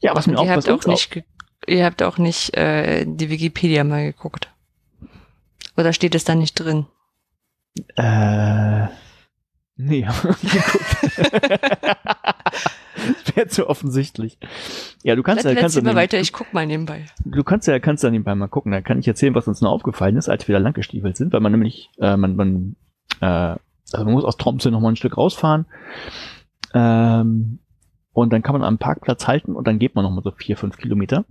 Ja, 0.00 0.16
was 0.16 0.26
mir 0.26 0.38
auch 0.38 0.48
was 0.48 0.68
auch 0.68 0.86
nicht, 0.86 1.22
ihr 1.66 1.84
habt 1.84 2.02
auch 2.02 2.16
nicht 2.16 2.56
äh, 2.56 3.04
die 3.06 3.28
Wikipedia 3.28 3.84
mal 3.84 4.04
geguckt. 4.04 4.48
Oder 5.76 5.92
steht 5.92 6.14
es 6.14 6.24
da 6.24 6.34
nicht 6.34 6.54
drin? 6.54 6.86
Äh, 7.96 8.86
nee, 9.76 10.06
hab 10.06 10.24
ich 10.24 10.42
nicht 10.42 10.54
geguckt. 10.54 10.96
das 13.24 13.36
wäre 13.36 13.48
zu 13.48 13.68
offensichtlich. 13.68 14.38
Ja, 15.02 15.16
du 15.16 15.22
kannst 15.22 15.44
ja, 15.44 15.54
kannst 15.54 15.76
ja, 15.76 15.94
weiter, 15.94 16.18
ich 16.18 16.32
guck 16.32 16.52
mal 16.52 16.66
nebenbei. 16.66 17.06
du 17.24 17.42
kannst 17.44 17.68
ja, 17.68 17.78
kannst 17.78 18.04
ja 18.04 18.10
nebenbei 18.10 18.34
mal 18.34 18.48
gucken. 18.48 18.72
Da 18.72 18.80
kann 18.80 18.98
ich 18.98 19.08
erzählen, 19.08 19.34
was 19.34 19.48
uns 19.48 19.60
noch 19.60 19.72
aufgefallen 19.72 20.16
ist, 20.16 20.28
als 20.28 20.48
wir 20.48 20.54
da 20.54 20.60
lang 20.60 20.74
gestiefelt 20.74 21.16
sind, 21.16 21.32
weil 21.32 21.40
man 21.40 21.52
nämlich, 21.52 21.90
äh, 21.98 22.16
man, 22.16 22.36
man, 22.36 22.76
äh, 23.20 23.56
also 23.92 24.04
man 24.04 24.12
muss 24.14 24.24
aus 24.24 24.36
Tromsø 24.36 24.70
noch 24.70 24.80
mal 24.80 24.90
ein 24.90 24.96
Stück 24.96 25.16
rausfahren. 25.16 25.66
Ähm, 26.74 27.58
und 28.12 28.32
dann 28.32 28.42
kann 28.42 28.54
man 28.54 28.62
am 28.62 28.78
Parkplatz 28.78 29.26
halten 29.26 29.54
und 29.54 29.66
dann 29.66 29.78
geht 29.78 29.94
man 29.94 30.04
noch 30.04 30.10
mal 30.10 30.22
so 30.22 30.30
vier, 30.32 30.56
fünf 30.56 30.76
Kilometer. 30.76 31.24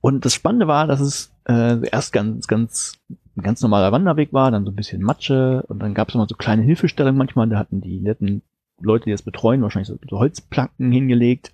Und 0.00 0.24
das 0.24 0.34
Spannende 0.34 0.66
war, 0.66 0.86
dass 0.86 1.00
es 1.00 1.32
äh, 1.46 1.86
erst 1.88 2.12
ganz, 2.12 2.46
ganz 2.46 2.98
ein 3.36 3.42
ganz 3.42 3.62
normaler 3.62 3.92
Wanderweg 3.92 4.32
war, 4.32 4.50
dann 4.50 4.64
so 4.64 4.70
ein 4.70 4.76
bisschen 4.76 5.02
Matsche 5.02 5.64
und 5.68 5.80
dann 5.80 5.94
gab 5.94 6.08
es 6.08 6.14
immer 6.14 6.26
so 6.28 6.34
kleine 6.34 6.62
Hilfestellungen 6.62 7.18
manchmal, 7.18 7.48
da 7.48 7.58
hatten 7.58 7.80
die 7.80 8.00
netten 8.00 8.42
Leute, 8.80 9.04
die 9.04 9.10
das 9.12 9.22
betreuen, 9.22 9.62
wahrscheinlich 9.62 9.88
so, 9.88 9.98
so 10.08 10.18
Holzplanken 10.18 10.90
hingelegt. 10.90 11.52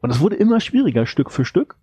Und 0.00 0.10
das 0.10 0.20
wurde 0.20 0.36
immer 0.36 0.60
schwieriger, 0.60 1.06
Stück 1.06 1.30
für 1.30 1.44
Stück. 1.44 1.76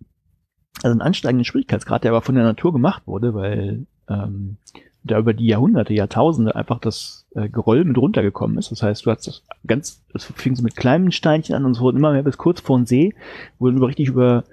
Also 0.82 0.96
ein 0.96 1.02
ansteigender 1.02 1.44
Schwierigkeitsgrad, 1.44 2.04
der 2.04 2.12
aber 2.12 2.22
von 2.22 2.34
der 2.34 2.44
Natur 2.44 2.72
gemacht 2.72 3.02
wurde, 3.06 3.34
weil 3.34 3.86
ähm, 4.08 4.56
da 5.04 5.18
über 5.18 5.34
die 5.34 5.46
Jahrhunderte, 5.46 5.92
Jahrtausende 5.92 6.54
einfach 6.54 6.78
das 6.78 7.26
äh, 7.34 7.48
Geröll 7.48 7.84
mit 7.84 7.98
runtergekommen 7.98 8.58
ist. 8.58 8.70
Das 8.70 8.82
heißt, 8.82 9.04
du 9.04 9.10
hast 9.10 9.26
das 9.26 9.42
ganz, 9.66 10.02
es 10.14 10.24
fing 10.24 10.54
so 10.54 10.62
mit 10.62 10.76
kleinen 10.76 11.12
Steinchen 11.12 11.54
an 11.54 11.64
und 11.64 11.72
es 11.72 11.80
wurden 11.80 11.98
immer 11.98 12.12
mehr 12.12 12.22
bis 12.22 12.38
kurz 12.38 12.60
vor 12.60 12.78
den 12.78 12.86
See, 12.86 13.14
wo 13.58 13.70
du 13.70 13.84
richtig 13.84 14.08
über, 14.08 14.44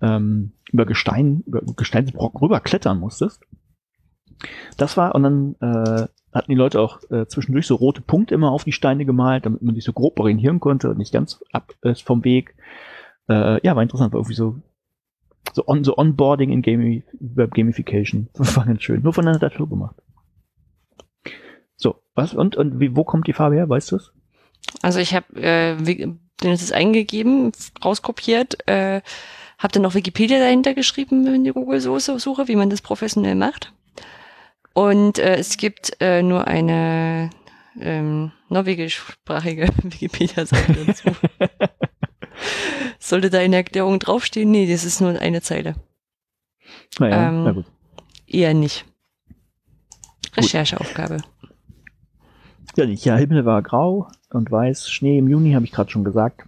ähm, 0.00 0.52
über 0.72 0.86
Gestein, 0.86 1.42
über 1.46 1.60
Gesteinsbrocken 1.76 2.40
rüber 2.40 2.60
klettern 2.60 2.98
musstest. 2.98 3.42
Das 4.76 4.96
war, 4.96 5.14
und 5.14 5.22
dann 5.22 5.56
äh, 5.60 6.06
hatten 6.32 6.50
die 6.50 6.56
Leute 6.56 6.80
auch 6.80 7.00
äh, 7.10 7.26
zwischendurch 7.26 7.66
so 7.66 7.74
rote 7.74 8.00
Punkte 8.00 8.34
immer 8.34 8.52
auf 8.52 8.64
die 8.64 8.72
Steine 8.72 9.04
gemalt, 9.04 9.46
damit 9.46 9.62
man 9.62 9.74
sich 9.74 9.84
so 9.84 9.92
grob 9.92 10.18
orientieren 10.20 10.60
konnte 10.60 10.90
und 10.90 10.98
nicht 10.98 11.12
ganz 11.12 11.42
ab 11.52 11.74
äh, 11.82 11.94
vom 11.94 12.24
Weg. 12.24 12.54
Äh, 13.28 13.64
ja, 13.66 13.74
war 13.76 13.82
interessant, 13.82 14.12
war 14.12 14.20
irgendwie 14.20 14.34
so 14.34 14.56
so, 15.52 15.64
on, 15.66 15.84
so 15.84 15.96
Onboarding 15.96 16.50
in 16.50 16.62
Gami 16.62 17.02
Web 17.18 17.54
Gamification. 17.54 18.28
Das 18.34 18.56
war 18.56 18.66
ganz 18.66 18.82
schön. 18.82 19.02
Nur 19.02 19.12
von 19.12 19.24
der 19.24 19.38
Natur 19.38 19.68
gemacht. 19.68 19.96
So, 21.76 22.02
was 22.14 22.34
und, 22.34 22.56
und 22.56 22.78
wie, 22.78 22.94
wo 22.94 23.04
kommt 23.04 23.26
die 23.26 23.32
Farbe 23.32 23.56
her? 23.56 23.68
Weißt 23.68 23.92
du 23.92 23.96
es? 23.96 24.12
Also 24.82 25.00
ich 25.00 25.14
habe 25.14 25.40
äh, 25.40 25.76
den 25.76 26.52
ist 26.52 26.72
eingegeben, 26.72 27.52
rauskopiert, 27.84 28.66
äh, 28.68 29.02
habe 29.58 29.72
dann 29.72 29.82
noch 29.82 29.94
Wikipedia 29.94 30.38
dahinter 30.38 30.74
geschrieben 30.74 31.26
in 31.26 31.44
die 31.44 31.52
Google-Suche, 31.52 32.48
wie 32.48 32.56
man 32.56 32.70
das 32.70 32.80
professionell 32.80 33.34
macht. 33.34 33.72
Und 34.72 35.18
äh, 35.18 35.36
es 35.36 35.56
gibt 35.56 35.96
äh, 36.00 36.22
nur 36.22 36.46
eine 36.46 37.30
ähm, 37.80 38.32
norwegischsprachige 38.48 39.68
Wikipedia-Seite 39.82 40.86
dazu. 40.86 41.10
Sollte 42.98 43.30
da 43.30 43.40
in 43.40 43.52
der 43.52 43.60
Erklärung 43.60 43.98
draufstehen? 43.98 44.50
Nee, 44.50 44.70
das 44.70 44.84
ist 44.84 45.00
nur 45.00 45.18
eine 45.18 45.42
Zeile. 45.42 45.74
Naja, 46.98 47.28
ähm, 47.28 47.44
na 47.44 47.52
gut. 47.52 47.66
Eher 48.26 48.54
nicht. 48.54 48.84
Rechercheaufgabe. 50.36 51.18
Ja. 52.76 52.84
Ja, 52.84 53.16
Himmel 53.16 53.44
war 53.44 53.62
grau 53.62 54.08
und 54.30 54.50
weiß. 54.50 54.88
Schnee 54.90 55.18
im 55.18 55.28
Juni, 55.28 55.52
habe 55.52 55.64
ich 55.64 55.72
gerade 55.72 55.90
schon 55.90 56.04
gesagt. 56.04 56.42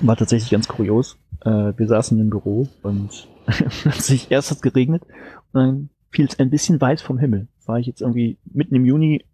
War 0.00 0.16
tatsächlich 0.16 0.50
ganz 0.50 0.66
kurios. 0.66 1.16
Äh, 1.44 1.72
wir 1.76 1.86
saßen 1.86 2.18
im 2.18 2.28
Büro 2.28 2.68
und 2.82 3.28
plötzlich 3.82 4.30
erst 4.30 4.50
hat 4.50 4.56
es 4.56 4.62
geregnet 4.62 5.04
und 5.52 5.60
dann 5.60 5.90
fiel 6.12 6.26
es 6.26 6.38
ein 6.38 6.50
bisschen 6.50 6.80
weiß 6.80 7.02
vom 7.02 7.18
Himmel. 7.18 7.48
War 7.66 7.78
ich 7.78 7.86
jetzt 7.86 8.02
irgendwie 8.02 8.38
mitten 8.44 8.74
im 8.74 8.84
Juni 8.84 9.24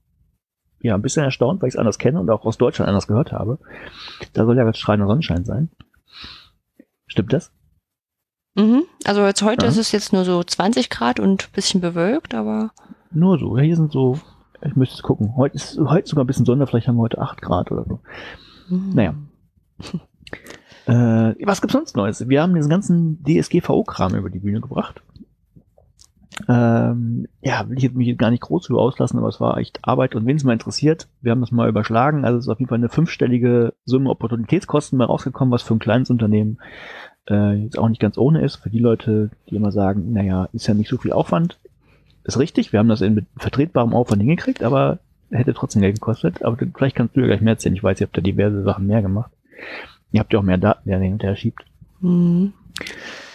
ja 0.80 0.94
ein 0.94 1.02
bisschen 1.02 1.24
erstaunt, 1.24 1.60
weil 1.60 1.68
ich 1.68 1.74
es 1.74 1.78
anders 1.78 1.98
kenne 1.98 2.20
und 2.20 2.30
auch 2.30 2.44
aus 2.44 2.56
Deutschland 2.56 2.88
anders 2.88 3.08
gehört 3.08 3.32
habe. 3.32 3.58
Da 4.32 4.46
soll 4.46 4.56
ja 4.56 4.64
ganz 4.64 4.78
strahlender 4.78 5.08
Sonnenschein 5.08 5.44
sein. 5.44 5.70
Stimmt 7.06 7.32
das? 7.32 7.50
Mhm. 8.54 8.84
Also 9.04 9.24
jetzt 9.24 9.42
heute 9.42 9.66
ja. 9.66 9.70
ist 9.70 9.78
es 9.78 9.92
jetzt 9.92 10.12
nur 10.12 10.24
so 10.24 10.42
20 10.42 10.88
Grad 10.88 11.20
und 11.20 11.52
bisschen 11.52 11.80
bewölkt, 11.80 12.34
aber. 12.34 12.70
Nur 13.10 13.38
so. 13.38 13.56
Ja, 13.56 13.64
hier 13.64 13.76
sind 13.76 13.90
so, 13.90 14.20
ich 14.62 14.76
müsste 14.76 14.96
es 14.96 15.02
gucken. 15.02 15.36
Heute 15.36 15.56
ist 15.56 15.78
heute 15.78 16.08
sogar 16.08 16.24
ein 16.24 16.26
bisschen 16.26 16.44
Sonne, 16.44 16.66
vielleicht 16.66 16.86
haben 16.86 16.96
wir 16.96 17.02
heute 17.02 17.20
8 17.20 17.42
Grad 17.42 17.72
oder 17.72 17.84
so. 17.84 18.00
Mhm. 18.68 18.90
Naja. 18.94 19.14
äh, 20.86 21.46
was 21.46 21.60
gibt's 21.60 21.72
sonst 21.72 21.96
Neues? 21.96 22.28
Wir 22.28 22.42
haben 22.42 22.54
diesen 22.54 22.70
ganzen 22.70 23.24
DSGVO-Kram 23.24 24.14
über 24.14 24.30
die 24.30 24.40
Bühne 24.40 24.60
gebracht. 24.60 25.02
Ähm, 26.46 27.26
ja, 27.40 27.68
will 27.68 27.78
ich 27.78 27.92
mich 27.92 28.06
jetzt 28.06 28.18
gar 28.18 28.30
nicht 28.30 28.42
groß 28.42 28.66
drüber 28.66 28.80
auslassen, 28.80 29.18
aber 29.18 29.28
es 29.28 29.40
war 29.40 29.58
echt 29.58 29.80
Arbeit 29.82 30.14
und 30.14 30.24
wenn 30.24 30.36
es 30.36 30.44
mal 30.44 30.52
interessiert, 30.52 31.08
wir 31.20 31.32
haben 31.32 31.40
das 31.40 31.50
mal 31.50 31.68
überschlagen, 31.68 32.24
also 32.24 32.38
es 32.38 32.44
ist 32.44 32.48
auf 32.48 32.60
jeden 32.60 32.68
Fall 32.68 32.78
eine 32.78 32.88
fünfstellige 32.88 33.74
Summe 33.84 34.10
Opportunitätskosten 34.10 34.98
mal 34.98 35.06
rausgekommen, 35.06 35.50
was 35.50 35.62
für 35.62 35.74
ein 35.74 35.80
kleines 35.80 36.10
Unternehmen 36.10 36.58
äh, 37.28 37.54
jetzt 37.54 37.78
auch 37.78 37.88
nicht 37.88 38.00
ganz 38.00 38.18
ohne 38.18 38.42
ist. 38.42 38.56
Für 38.56 38.70
die 38.70 38.78
Leute, 38.78 39.30
die 39.50 39.56
immer 39.56 39.72
sagen, 39.72 40.12
naja, 40.12 40.48
ist 40.52 40.68
ja 40.68 40.74
nicht 40.74 40.88
so 40.88 40.98
viel 40.98 41.12
Aufwand, 41.12 41.58
ist 42.24 42.38
richtig, 42.38 42.72
wir 42.72 42.78
haben 42.78 42.88
das 42.88 43.00
in 43.00 43.14
mit 43.14 43.26
vertretbarem 43.36 43.94
Aufwand 43.94 44.22
hingekriegt, 44.22 44.62
aber 44.62 44.98
hätte 45.30 45.54
trotzdem 45.54 45.82
Geld 45.82 45.96
gekostet. 45.96 46.44
Aber 46.44 46.56
vielleicht 46.56 46.96
kannst 46.96 47.16
du 47.16 47.20
ja 47.20 47.26
gleich 47.26 47.40
mehr 47.40 47.54
erzählen. 47.54 47.74
Ich 47.74 47.82
weiß, 47.82 48.00
ihr 48.00 48.06
habt 48.06 48.16
da 48.16 48.20
diverse 48.20 48.62
Sachen 48.62 48.86
mehr 48.86 49.02
gemacht. 49.02 49.30
Ihr 50.12 50.20
habt 50.20 50.32
ja 50.32 50.38
auch 50.38 50.44
mehr 50.44 50.58
Daten, 50.58 50.82
die 50.84 50.90
ihr 50.90 50.98
hinterher 50.98 51.36
schiebt. 51.36 51.64
Mhm. 52.00 52.52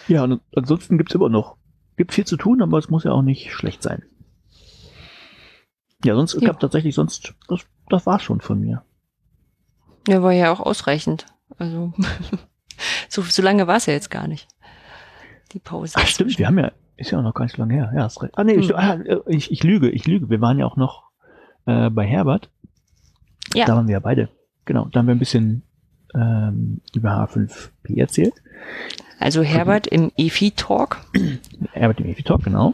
Ja, 0.07 0.23
und 0.23 0.41
ansonsten 0.55 0.97
gibt's 0.97 1.15
immer 1.15 1.29
noch 1.29 1.55
gibt 1.95 2.13
viel 2.13 2.25
zu 2.25 2.37
tun, 2.37 2.61
aber 2.61 2.77
es 2.77 2.89
muss 2.89 3.03
ja 3.03 3.11
auch 3.11 3.21
nicht 3.21 3.51
schlecht 3.51 3.83
sein. 3.83 4.03
Ja, 6.03 6.15
sonst 6.15 6.33
ja. 6.33 6.47
gab 6.47 6.59
tatsächlich 6.59 6.95
sonst, 6.95 7.33
das, 7.47 7.61
das 7.89 8.05
war 8.05 8.19
schon 8.19 8.41
von 8.41 8.59
mir. 8.59 8.83
Ja, 10.07 10.21
war 10.21 10.33
ja 10.33 10.51
auch 10.51 10.59
ausreichend. 10.59 11.25
Also 11.57 11.93
so, 13.09 13.21
so 13.21 13.41
lange 13.41 13.67
war 13.67 13.77
es 13.77 13.85
ja 13.85 13.93
jetzt 13.93 14.11
gar 14.11 14.27
nicht. 14.27 14.47
Die 15.53 15.59
Pause. 15.59 15.95
Ach 15.97 16.07
stimmt, 16.07 16.37
wir 16.37 16.47
haben 16.47 16.57
ja, 16.57 16.71
ist 16.97 17.11
ja 17.11 17.19
auch 17.19 17.23
noch 17.23 17.33
gar 17.33 17.45
nicht 17.45 17.55
so 17.55 17.61
lange 17.61 17.75
her. 17.75 17.91
Ja, 17.95 18.05
ist 18.05 18.21
recht. 18.21 18.37
Ah 18.37 18.43
nee, 18.43 18.55
ich, 18.55 18.69
hm. 18.69 18.75
ah, 18.75 18.97
ich, 19.27 19.51
ich 19.51 19.63
lüge, 19.63 19.89
ich 19.89 20.05
lüge. 20.05 20.29
Wir 20.29 20.41
waren 20.41 20.59
ja 20.59 20.65
auch 20.65 20.75
noch 20.75 21.03
äh, 21.65 21.89
bei 21.89 22.05
Herbert. 22.05 22.49
Ja. 23.53 23.65
Da 23.65 23.75
waren 23.75 23.87
wir 23.87 23.93
ja 23.93 23.99
beide. 23.99 24.29
Genau, 24.65 24.85
da 24.85 24.99
haben 24.99 25.07
wir 25.07 25.15
ein 25.15 25.19
bisschen 25.19 25.63
ähm, 26.15 26.81
über 26.93 27.11
H5P 27.11 27.99
erzählt. 27.99 28.33
Also 29.23 29.41
Herbert 29.41 29.87
im 29.87 30.11
EFI-Talk. 30.17 30.97
Herbert 31.71 32.01
im 32.01 32.07
EFI-Talk, 32.07 32.43
genau. 32.43 32.73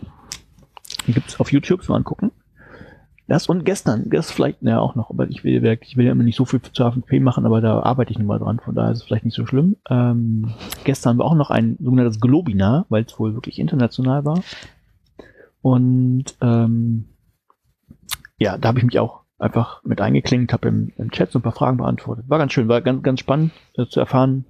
Die 1.05 1.13
gibt's 1.13 1.39
auf 1.39 1.51
YouTube 1.51 1.83
so 1.83 1.93
angucken. 1.93 2.31
Das 3.27 3.47
und 3.47 3.65
gestern, 3.65 4.09
das 4.09 4.31
vielleicht 4.31 4.63
ja 4.63 4.79
auch 4.79 4.95
noch, 4.95 5.11
aber 5.11 5.29
ich 5.29 5.43
will, 5.43 5.63
ich 5.81 5.95
will 5.95 6.07
ja 6.07 6.11
immer 6.11 6.23
nicht 6.23 6.35
so 6.35 6.45
viel 6.45 6.59
zu 6.59 6.83
AFP 6.83 7.19
machen, 7.19 7.45
aber 7.45 7.61
da 7.61 7.83
arbeite 7.83 8.09
ich 8.09 8.17
nun 8.17 8.25
mal 8.25 8.39
dran, 8.39 8.59
von 8.59 8.73
daher 8.73 8.91
ist 8.91 8.97
es 8.97 9.03
vielleicht 9.03 9.25
nicht 9.25 9.35
so 9.35 9.45
schlimm. 9.45 9.75
Ähm, 9.91 10.51
gestern 10.85 11.19
war 11.19 11.27
auch 11.27 11.35
noch 11.35 11.51
ein 11.51 11.77
sogenanntes 11.79 12.19
Globinar, 12.19 12.87
weil 12.89 13.03
es 13.03 13.19
wohl 13.19 13.35
wirklich 13.35 13.59
international 13.59 14.25
war. 14.25 14.41
Und 15.61 16.35
ähm, 16.41 17.09
ja, 18.39 18.57
da 18.57 18.69
habe 18.69 18.79
ich 18.79 18.85
mich 18.85 18.97
auch 18.97 19.21
einfach 19.37 19.83
mit 19.83 20.01
eingeklinkt, 20.01 20.51
habe 20.51 20.69
im, 20.69 20.93
im 20.97 21.11
Chat 21.11 21.31
so 21.31 21.37
ein 21.37 21.43
paar 21.43 21.51
Fragen 21.51 21.77
beantwortet. 21.77 22.25
War 22.27 22.39
ganz 22.39 22.53
schön, 22.53 22.67
war 22.67 22.81
ganz, 22.81 23.03
ganz 23.03 23.19
spannend 23.19 23.51
äh, 23.77 23.85
zu 23.85 23.99
erfahren, 23.99 24.45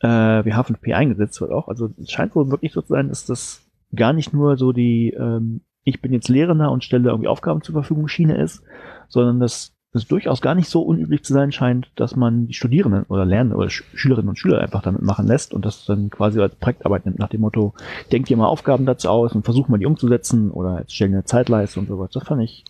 äh, 0.00 0.08
wie 0.44 0.52
H5P 0.52 0.92
eingesetzt 0.94 1.40
wird 1.40 1.52
auch. 1.52 1.68
Also 1.68 1.90
es 2.00 2.10
scheint 2.10 2.34
wohl 2.34 2.50
wirklich 2.50 2.72
so 2.72 2.82
zu 2.82 2.88
sein, 2.88 3.08
dass 3.08 3.26
das 3.26 3.66
gar 3.94 4.12
nicht 4.12 4.32
nur 4.32 4.56
so 4.56 4.72
die 4.72 5.10
ähm, 5.10 5.62
ich 5.84 6.00
bin 6.00 6.12
jetzt 6.12 6.28
Lehrender 6.28 6.70
und 6.70 6.84
stelle 6.84 7.10
irgendwie 7.10 7.28
Aufgaben 7.28 7.62
zur 7.62 7.74
Verfügung 7.74 8.08
Schiene 8.08 8.36
ist, 8.36 8.62
sondern 9.08 9.40
dass 9.40 9.74
es 9.94 10.06
durchaus 10.06 10.40
gar 10.40 10.54
nicht 10.54 10.70
so 10.70 10.80
unüblich 10.80 11.22
zu 11.22 11.34
sein 11.34 11.52
scheint, 11.52 11.90
dass 11.96 12.16
man 12.16 12.46
die 12.46 12.54
Studierenden 12.54 13.04
oder 13.04 13.26
Lernende 13.26 13.56
oder 13.56 13.68
Sch 13.68 13.84
Schülerinnen 13.94 14.30
und 14.30 14.38
Schüler 14.38 14.60
einfach 14.60 14.80
damit 14.82 15.02
machen 15.02 15.26
lässt 15.26 15.52
und 15.52 15.66
das 15.66 15.84
dann 15.84 16.08
quasi 16.08 16.40
als 16.40 16.54
Projektarbeit 16.54 17.04
nimmt, 17.04 17.18
nach 17.18 17.28
dem 17.28 17.42
Motto, 17.42 17.74
denkt 18.10 18.30
ihr 18.30 18.36
mal 18.36 18.46
Aufgaben 18.46 18.86
dazu 18.86 19.10
aus 19.10 19.34
und 19.34 19.44
versucht 19.44 19.68
mal 19.68 19.78
die 19.78 19.86
umzusetzen 19.86 20.50
oder 20.50 20.80
jetzt 20.80 20.94
stellen 20.94 21.12
eine 21.12 21.24
Zeitleiste 21.24 21.78
und 21.78 21.88
sowas. 21.88 22.10
Das 22.12 22.24
fand 22.24 22.42
ich, 22.42 22.64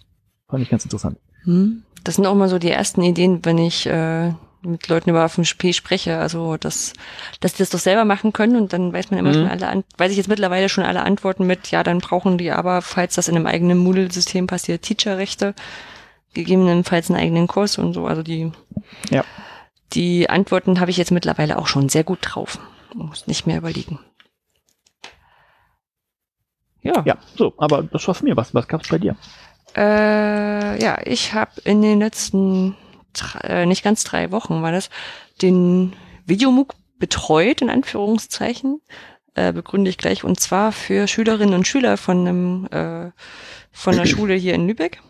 fand 0.49 0.62
ich 0.62 0.71
ganz 0.71 0.85
interessant. 0.85 1.19
Hm. 1.45 1.83
Das 2.03 2.17
sind 2.17 2.27
auch 2.27 2.35
mal 2.35 2.49
so 2.49 2.59
die 2.59 2.71
ersten 2.71 3.03
Ideen, 3.03 3.45
wenn 3.45 3.59
ich 3.59 3.87
äh, 3.87 4.33
mit 4.62 4.88
Leuten 4.88 5.11
über 5.11 5.28
FMP 5.28 5.75
spreche. 5.75 6.19
Also, 6.19 6.57
dass, 6.57 6.92
dass 7.40 7.54
die 7.54 7.59
das 7.59 7.71
doch 7.71 7.78
selber 7.78 8.04
machen 8.04 8.33
können 8.33 8.57
und 8.57 8.73
dann 8.73 8.92
weiß 8.92 9.11
man 9.11 9.21
immer 9.21 9.31
mhm. 9.31 9.35
schon 9.35 9.49
alle, 9.49 9.69
an, 9.69 9.85
weiß 9.99 10.11
ich 10.11 10.16
jetzt 10.16 10.28
mittlerweile 10.28 10.69
schon 10.69 10.85
alle 10.85 11.02
Antworten 11.02 11.47
mit, 11.47 11.71
ja, 11.71 11.83
dann 11.83 11.99
brauchen 11.99 12.38
die 12.38 12.50
aber, 12.50 12.83
falls 12.83 13.14
das 13.14 13.28
in 13.28 13.37
einem 13.37 13.47
eigenen 13.47 13.78
Moodle-System 13.78 14.47
passiert, 14.47 14.83
Teacher-Rechte, 14.83 15.54
gegebenenfalls 16.35 17.11
einen 17.11 17.21
eigenen 17.21 17.47
Kurs 17.47 17.78
und 17.78 17.92
so. 17.92 18.07
Also 18.07 18.23
die, 18.23 18.52
ja. 19.11 19.25
die 19.92 20.31
Antworten 20.31 20.81
habe 20.81 20.90
ich 20.90 20.97
jetzt 20.97 21.12
mittlerweile 21.12 21.59
auch 21.59 21.66
schon 21.66 21.88
sehr 21.88 22.04
gut 22.04 22.21
drauf. 22.23 22.59
muss 22.95 23.26
nicht 23.26 23.47
mehr 23.47 23.59
überlegen. 23.59 23.99
Ja. 26.83 27.02
Ja, 27.04 27.16
so, 27.37 27.54
aber 27.59 27.83
das 27.85 28.07
war 28.09 28.14
von 28.14 28.28
mir. 28.28 28.37
Was, 28.37 28.54
was 28.54 28.66
gab's 28.66 28.88
bei 28.88 28.99
dir? 28.99 29.16
Äh, 29.76 30.83
ja, 30.83 30.99
ich 31.04 31.33
habe 31.33 31.61
in 31.64 31.81
den 31.81 32.00
letzten 32.00 32.76
äh, 33.42 33.66
nicht 33.66 33.85
ganz 33.85 34.04
drei 34.04 34.31
Wochen 34.31 34.62
war 34.62 34.73
das, 34.73 34.90
den 35.40 35.92
Videomook 36.26 36.75
betreut, 36.99 37.62
in 37.62 37.71
Anführungszeichen, 37.71 38.81
äh, 39.35 39.52
begründe 39.52 39.90
ich 39.90 39.99
gleich, 39.99 40.25
und 40.25 40.38
zwar 40.38 40.73
für 40.73 41.09
Schülerinnen 41.09 41.54
und 41.54 41.66
Schüler 41.66 41.97
von 41.97 42.21
einem, 42.21 42.66
äh, 42.71 43.11
von 43.73 43.95
einer 43.95 44.07
Schule 44.07 44.35
hier 44.35 44.54
in 44.54 44.66
Lübeck. 44.66 45.00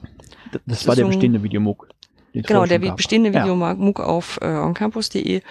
Das, 0.52 0.60
das 0.66 0.86
war 0.86 0.96
der 0.96 1.06
bestehende 1.06 1.42
Videomook. 1.42 1.88
Genau, 2.32 2.64
der 2.64 2.78
gab. 2.78 2.96
bestehende 2.96 3.30
Videomook 3.30 3.98
ja. 3.98 4.04
auf 4.04 4.38
äh, 4.40 4.46
oncampus.de. 4.46 5.42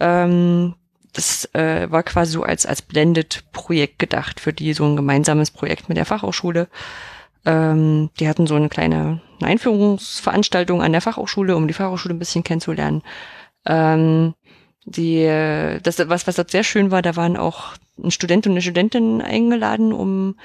Ähm, 0.00 0.74
das 1.12 1.48
äh, 1.54 1.90
war 1.90 2.02
quasi 2.02 2.32
so 2.32 2.42
als, 2.42 2.66
als 2.66 2.82
Blended-Projekt 2.82 3.98
gedacht, 3.98 4.40
für 4.40 4.52
die 4.52 4.72
so 4.74 4.84
ein 4.84 4.96
gemeinsames 4.96 5.50
Projekt 5.50 5.88
mit 5.88 5.96
der 5.96 6.04
Fachhochschule. 6.04 6.68
Ähm, 7.44 8.10
die 8.18 8.28
hatten 8.28 8.46
so 8.46 8.54
eine 8.54 8.68
kleine 8.68 9.20
Einführungsveranstaltung 9.40 10.82
an 10.82 10.92
der 10.92 11.00
Fachhochschule, 11.00 11.56
um 11.56 11.68
die 11.68 11.74
Fachhochschule 11.74 12.14
ein 12.14 12.18
bisschen 12.18 12.44
kennenzulernen. 12.44 13.02
Ähm, 13.64 14.34
die, 14.84 15.26
das, 15.82 15.98
was, 16.08 16.26
was 16.26 16.36
dort 16.36 16.50
sehr 16.50 16.64
schön 16.64 16.90
war, 16.90 17.02
da 17.02 17.16
waren 17.16 17.36
auch 17.36 17.74
ein 18.02 18.10
Student 18.10 18.46
und 18.46 18.52
eine 18.52 18.62
Studentin 18.62 19.20
eingeladen, 19.20 19.92
um 19.92 20.36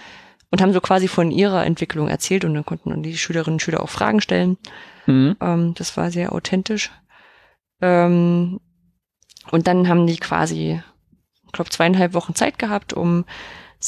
und 0.54 0.62
haben 0.62 0.74
so 0.74 0.82
quasi 0.82 1.08
von 1.08 1.32
ihrer 1.32 1.66
Entwicklung 1.66 2.10
erzählt 2.10 2.46
und 2.46 2.54
dann 2.54 2.64
konnten 2.64 3.02
die 3.02 3.18
Schülerinnen 3.18 3.56
und 3.56 3.62
Schüler 3.62 3.82
auch 3.82 3.90
Fragen 3.90 4.22
stellen. 4.22 4.60
Mhm. 5.08 5.36
Ähm, 5.42 5.74
das 5.74 5.98
war 5.98 6.12
sehr 6.12 6.32
authentisch. 6.32 6.92
Ähm, 7.82 8.60
und 9.50 9.66
dann 9.66 9.88
haben 9.88 10.06
die 10.06 10.18
quasi, 10.18 10.80
ich 11.48 11.52
glaube, 11.54 11.72
zweieinhalb 11.72 12.14
Wochen 12.14 12.36
Zeit 12.36 12.60
gehabt, 12.60 12.94
um 12.94 13.26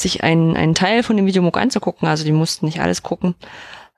sich 0.00 0.22
einen, 0.22 0.56
einen 0.56 0.74
Teil 0.74 1.02
von 1.02 1.16
dem 1.16 1.26
Videomuck 1.26 1.56
anzugucken. 1.56 2.08
Also 2.08 2.24
die 2.24 2.32
mussten 2.32 2.66
nicht 2.66 2.80
alles 2.80 3.02
gucken. 3.02 3.34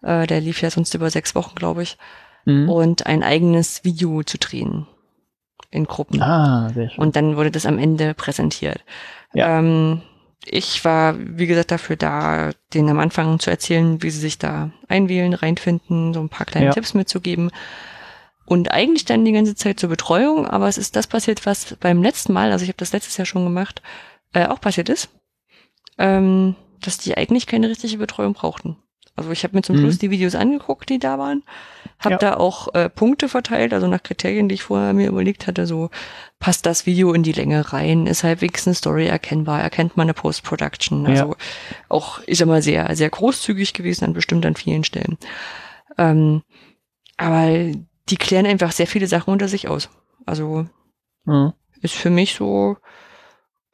Äh, 0.03 0.27
der 0.27 0.41
lief 0.41 0.63
ja 0.63 0.71
sonst 0.71 0.95
über 0.95 1.11
sechs 1.11 1.35
Wochen, 1.35 1.55
glaube 1.55 1.83
ich. 1.83 1.99
Mhm. 2.45 2.69
Und 2.69 3.07
ein 3.07 3.23
eigenes 3.23 3.85
Video 3.85 4.23
zu 4.23 4.39
drehen 4.39 4.87
in 5.71 5.85
Gruppen. 5.85 6.23
Ah, 6.23 6.71
sehr 6.75 6.91
schön. 6.91 6.99
Und 6.99 7.17
dann 7.17 7.37
wurde 7.37 7.51
das 7.51 7.67
am 7.67 7.79
Ende 7.79 8.15
präsentiert. 8.15 8.85
Ja. 9.35 9.59
Ähm, 9.59 10.03
ich 10.45 10.85
war, 10.85 11.17
wie 11.19 11.47
gesagt, 11.47 11.71
dafür 11.71 11.97
da, 11.97 12.53
denen 12.73 12.89
am 12.89 13.01
Anfang 13.01 13.39
zu 13.39 13.51
erzählen, 13.51 14.03
wie 14.03 14.11
sie 14.11 14.21
sich 14.21 14.39
da 14.39 14.71
einwählen, 14.89 15.35
reinfinden, 15.35 16.15
so 16.15 16.21
ein 16.21 16.29
paar 16.29 16.47
kleine 16.47 16.67
Ja. 16.67 16.73
Tipps 16.73 16.95
mitzugeben. 16.95 17.51
Und 18.47 18.71
eigentlich 18.71 19.05
dann 19.05 19.27
die 19.27 19.33
ganze 19.33 19.57
Zeit 19.57 19.79
zur 19.79 19.91
Betreuung, 19.91 20.47
aber 20.47 20.69
es 20.69 20.79
ist 20.79 20.97
das 20.97 21.07
passiert, 21.07 21.45
was 21.45 21.77
beim 21.81 22.03
letzten 22.03 22.33
Mal, 22.33 22.51
also 22.51 22.63
ich 22.63 22.71
habe 22.71 22.79
das 22.79 22.93
letztes 22.93 23.19
Jahr 23.19 23.27
schon 23.27 23.45
gemacht, 23.45 23.83
äh, 24.33 24.47
auch 24.47 24.61
passiert 24.61 24.89
ist, 24.89 25.11
ähm, 25.99 26.55
dass 26.81 26.99
die 26.99 27.17
eigentlich 27.17 27.47
keine 27.47 27.69
richtige 27.69 27.99
Betreuung 27.99 28.35
brauchten. 28.35 28.77
Also 29.17 29.33
ich 29.33 29.43
habe 29.43 29.57
mir 29.57 29.63
zum 29.63 29.75
Mhm. 29.77 29.81
Schluss 29.81 29.99
die 29.99 30.11
Videos 30.13 30.37
angeguckt, 30.37 30.89
die 30.91 31.01
da 31.01 31.19
waren, 31.19 31.43
habe 31.99 32.13
Ja. 32.13 32.19
da 32.19 32.37
auch 32.37 32.73
äh, 32.75 32.89
Punkte 32.89 33.29
verteilt, 33.29 33.75
also 33.75 33.89
nach 33.89 34.03
Kriterien, 34.05 34.49
die 34.49 34.55
ich 34.55 34.63
vorher 34.63 34.93
mir 34.93 35.09
überlegt 35.09 35.49
hatte, 35.49 35.67
so 35.67 35.91
passt 36.39 36.67
das 36.67 36.87
Video 36.87 37.13
in 37.13 37.25
die 37.25 37.33
Länge 37.33 37.73
rein, 37.73 38.07
ist 38.07 38.23
halbwegs 38.23 38.69
eine 38.69 38.75
Story 38.77 39.07
erkennbar, 39.09 39.61
erkennt 39.61 39.97
man 39.97 40.05
eine 40.05 40.15
Post-Production. 40.15 41.05
Ja. 41.05 41.11
Also 41.11 41.35
auch, 41.89 42.21
ich 42.27 42.39
sag 42.39 42.47
mal, 42.47 42.63
sehr, 42.63 42.95
sehr 42.95 43.11
großzügig 43.11 43.75
gewesen 43.75 44.05
an 44.05 44.13
bestimmt 44.13 44.47
an 44.47 44.55
vielen 44.55 44.85
Stellen. 44.85 45.19
Ähm, 45.97 46.43
aber 47.17 47.73
die 48.09 48.17
klären 48.17 48.47
einfach 48.47 48.71
sehr 48.71 48.87
viele 48.87 49.09
Sachen 49.09 49.33
unter 49.33 49.49
sich 49.49 49.67
aus. 49.67 49.89
Also 50.27 50.67
Mhm. 51.25 51.55
ist 51.83 51.95
für 51.95 52.11
mich 52.11 52.35
so 52.37 52.77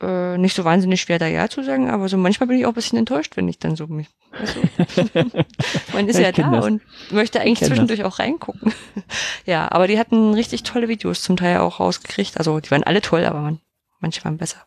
äh, 0.05 0.39
nicht 0.39 0.55
so 0.55 0.65
wahnsinnig 0.65 1.01
schwer 1.01 1.19
da 1.19 1.27
ja 1.27 1.49
zu 1.49 1.63
sagen, 1.63 1.91
aber 1.91 2.09
so 2.09 2.17
manchmal 2.17 2.49
bin 2.49 2.59
ich 2.59 2.67
auch 2.67 2.71
ein 2.71 2.75
bisschen 2.75 2.99
enttäuscht, 2.99 3.37
wenn 3.37 3.49
ich 3.49 3.59
dann 3.59 3.77
so 3.77 3.87
mich. 3.87 4.09
Also, 4.33 4.61
man 5.93 6.09
ist 6.09 6.17
Ja, 6.19 6.27
ja, 6.27 6.33
da 6.33 6.51
das. 6.51 6.65
und 6.67 6.83
möchte 7.11 7.41
eigentlich 7.41 7.59
kenn 7.61 7.69
das. 7.69 7.77
zwischendurch 7.77 8.05
auch 8.05 8.19
reingucken. 8.19 8.73
ja, 9.47 9.71
aber 9.71 9.87
die 9.87 9.99
hatten 9.99 10.35
richtig 10.35 10.63
tolle 10.63 10.89
Videos 10.89 11.23
zum 11.23 11.37
Teil 11.37 11.59
auch 11.59 11.81
rausgekriegt. 11.81 12.39
Also 12.39 12.61
die 12.61 12.71
waren 12.71 12.85
alle 12.85 13.01
toll, 13.01 13.25
aber 13.25 13.41
man, 13.41 13.61
manche 14.01 14.25
waren 14.25 14.37
besser. 14.39 14.59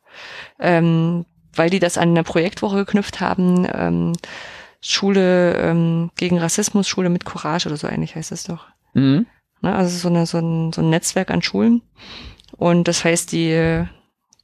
Ähm, 0.60 1.25
weil 1.53 1.70
die 1.70 1.79
das 1.79 1.98
an 1.98 2.10
eine 2.10 2.24
Projektwoche 2.24 2.77
geknüpft 2.77 3.20
haben. 3.20 3.67
Ähm, 3.74 4.13
Schule 4.79 5.56
ähm, 5.58 6.12
gegen 6.17 6.38
Rassismus, 6.38 6.88
Schule 6.88 7.10
mit 7.10 7.25
Courage 7.25 7.67
oder 7.67 7.77
so 7.77 7.88
ähnlich 7.88 8.15
heißt 8.15 8.32
das 8.32 8.44
doch. 8.44 8.67
Mhm. 8.94 9.25
Ne? 9.62 9.75
Also 9.75 9.98
so, 9.98 10.08
eine, 10.08 10.25
so, 10.25 10.38
ein, 10.38 10.72
so 10.72 10.82
ein 10.82 10.89
Netzwerk 10.89 11.32
an 11.32 11.41
Schulen. 11.41 11.82
Und 12.56 12.88
das 12.88 13.03
heißt, 13.03 13.32
die, 13.32 13.86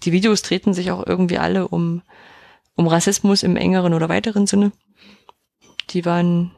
die 0.04 0.12
Videos 0.12 0.42
treten 0.42 0.74
sich 0.74 0.92
auch 0.92 1.06
irgendwie 1.06 1.38
alle 1.38 1.68
um, 1.68 2.02
um 2.76 2.88
Rassismus 2.88 3.44
im 3.44 3.56
engeren 3.56 3.94
oder 3.94 4.10
weiteren 4.10 4.48
Sinne. 4.48 4.72
Die 5.90 6.06
waren, 6.06 6.52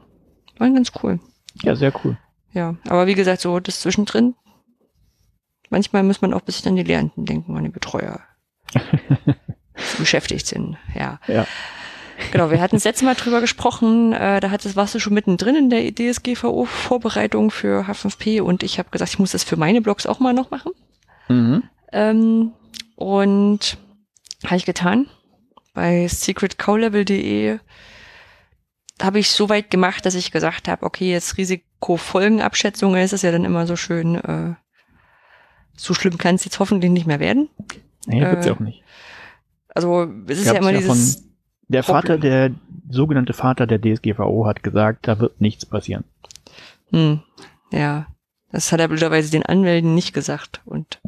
waren 0.58 0.74
ganz 0.74 0.92
cool. 1.02 1.20
Ja, 1.62 1.76
sehr 1.76 1.92
cool. 2.04 2.18
Ja, 2.52 2.76
aber 2.88 3.06
wie 3.06 3.14
gesagt, 3.14 3.40
so 3.40 3.60
das 3.60 3.80
zwischendrin. 3.80 4.34
Manchmal 5.68 6.02
muss 6.04 6.22
man 6.22 6.32
auch 6.32 6.40
ein 6.40 6.44
bisschen 6.44 6.70
an 6.70 6.76
die 6.76 6.84
Lehrenden 6.84 7.26
denken, 7.26 7.56
an 7.56 7.64
die 7.64 7.70
Betreuer, 7.70 8.20
die 8.74 9.98
beschäftigt 9.98 10.46
sind. 10.46 10.76
Ja. 10.94 11.20
Ja. 11.26 11.46
Genau, 12.32 12.50
wir 12.50 12.60
hatten 12.60 12.76
das 12.76 12.84
letzte 12.84 13.04
Mal 13.04 13.14
drüber 13.14 13.40
gesprochen, 13.40 14.12
äh, 14.12 14.40
da 14.40 14.50
hat 14.50 14.64
das 14.64 14.74
warst 14.74 14.94
du 14.94 14.98
schon 14.98 15.12
mittendrin 15.12 15.54
in 15.54 15.70
der 15.70 15.94
DSGVO-Vorbereitung 15.94 17.50
für 17.50 17.86
H5P 17.86 18.40
und 18.40 18.62
ich 18.62 18.78
habe 18.78 18.88
gesagt, 18.90 19.10
ich 19.10 19.18
muss 19.18 19.32
das 19.32 19.44
für 19.44 19.56
meine 19.56 19.82
Blogs 19.82 20.06
auch 20.06 20.18
mal 20.18 20.32
noch 20.32 20.50
machen. 20.50 20.72
Mhm. 21.28 21.64
Ähm, 21.92 22.52
und 22.96 23.78
habe 24.44 24.56
ich 24.56 24.64
getan. 24.64 25.06
Bei 25.74 26.08
secretcowlevel.de 26.08 27.58
habe 29.02 29.18
ich 29.18 29.30
so 29.30 29.48
weit 29.48 29.70
gemacht, 29.70 30.06
dass 30.06 30.14
ich 30.14 30.32
gesagt 30.32 30.68
habe, 30.68 30.84
okay, 30.84 31.10
jetzt 31.12 31.36
Risikofolgenabschätzung 31.36 32.96
ist 32.96 33.12
es 33.12 33.22
ja 33.22 33.30
dann 33.30 33.44
immer 33.44 33.66
so 33.66 33.76
schön, 33.76 34.14
äh, 34.16 34.54
so 35.76 35.92
schlimm 35.92 36.16
kann 36.16 36.36
es 36.36 36.44
jetzt 36.46 36.58
hoffentlich 36.58 36.90
nicht 36.90 37.06
mehr 37.06 37.20
werden. 37.20 37.48
Nee, 38.06 38.22
wird's 38.22 38.46
Äh, 38.46 38.48
ja 38.48 38.54
auch 38.54 38.60
nicht. 38.60 38.82
Also 39.74 40.04
es 40.26 40.38
ist 40.38 40.44
Gab's 40.46 40.54
ja 40.54 40.60
immer 40.60 40.72
dieses, 40.72 41.24
Der 41.68 41.82
Problem. 41.82 42.02
Vater, 42.02 42.18
der 42.18 42.50
sogenannte 42.88 43.34
Vater 43.34 43.66
der 43.66 43.78
DSGVO 43.80 44.46
hat 44.46 44.62
gesagt, 44.62 45.06
da 45.06 45.18
wird 45.18 45.38
nichts 45.42 45.66
passieren. 45.66 46.04
hm, 46.90 47.20
ja, 47.72 48.06
das 48.52 48.72
hat 48.72 48.80
er 48.80 48.88
blöderweise 48.88 49.30
den 49.30 49.44
Anwälten 49.44 49.94
nicht 49.94 50.14
gesagt 50.14 50.62
und 50.64 51.00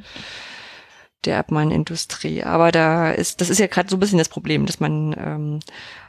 der 1.25 1.39
Abmahnindustrie. 1.39 2.45
Aber 2.45 2.73
da 2.73 3.11
ist, 3.11 3.41
das 3.41 3.51
ist 3.51 3.59
ja 3.59 3.67
gerade 3.67 3.89
so 3.89 3.97
ein 3.97 4.01
bisschen 4.01 4.19
das 4.19 4.29
Problem, 4.29 4.67
dass 4.67 4.81
man 4.81 5.15
ähm, 5.19 5.61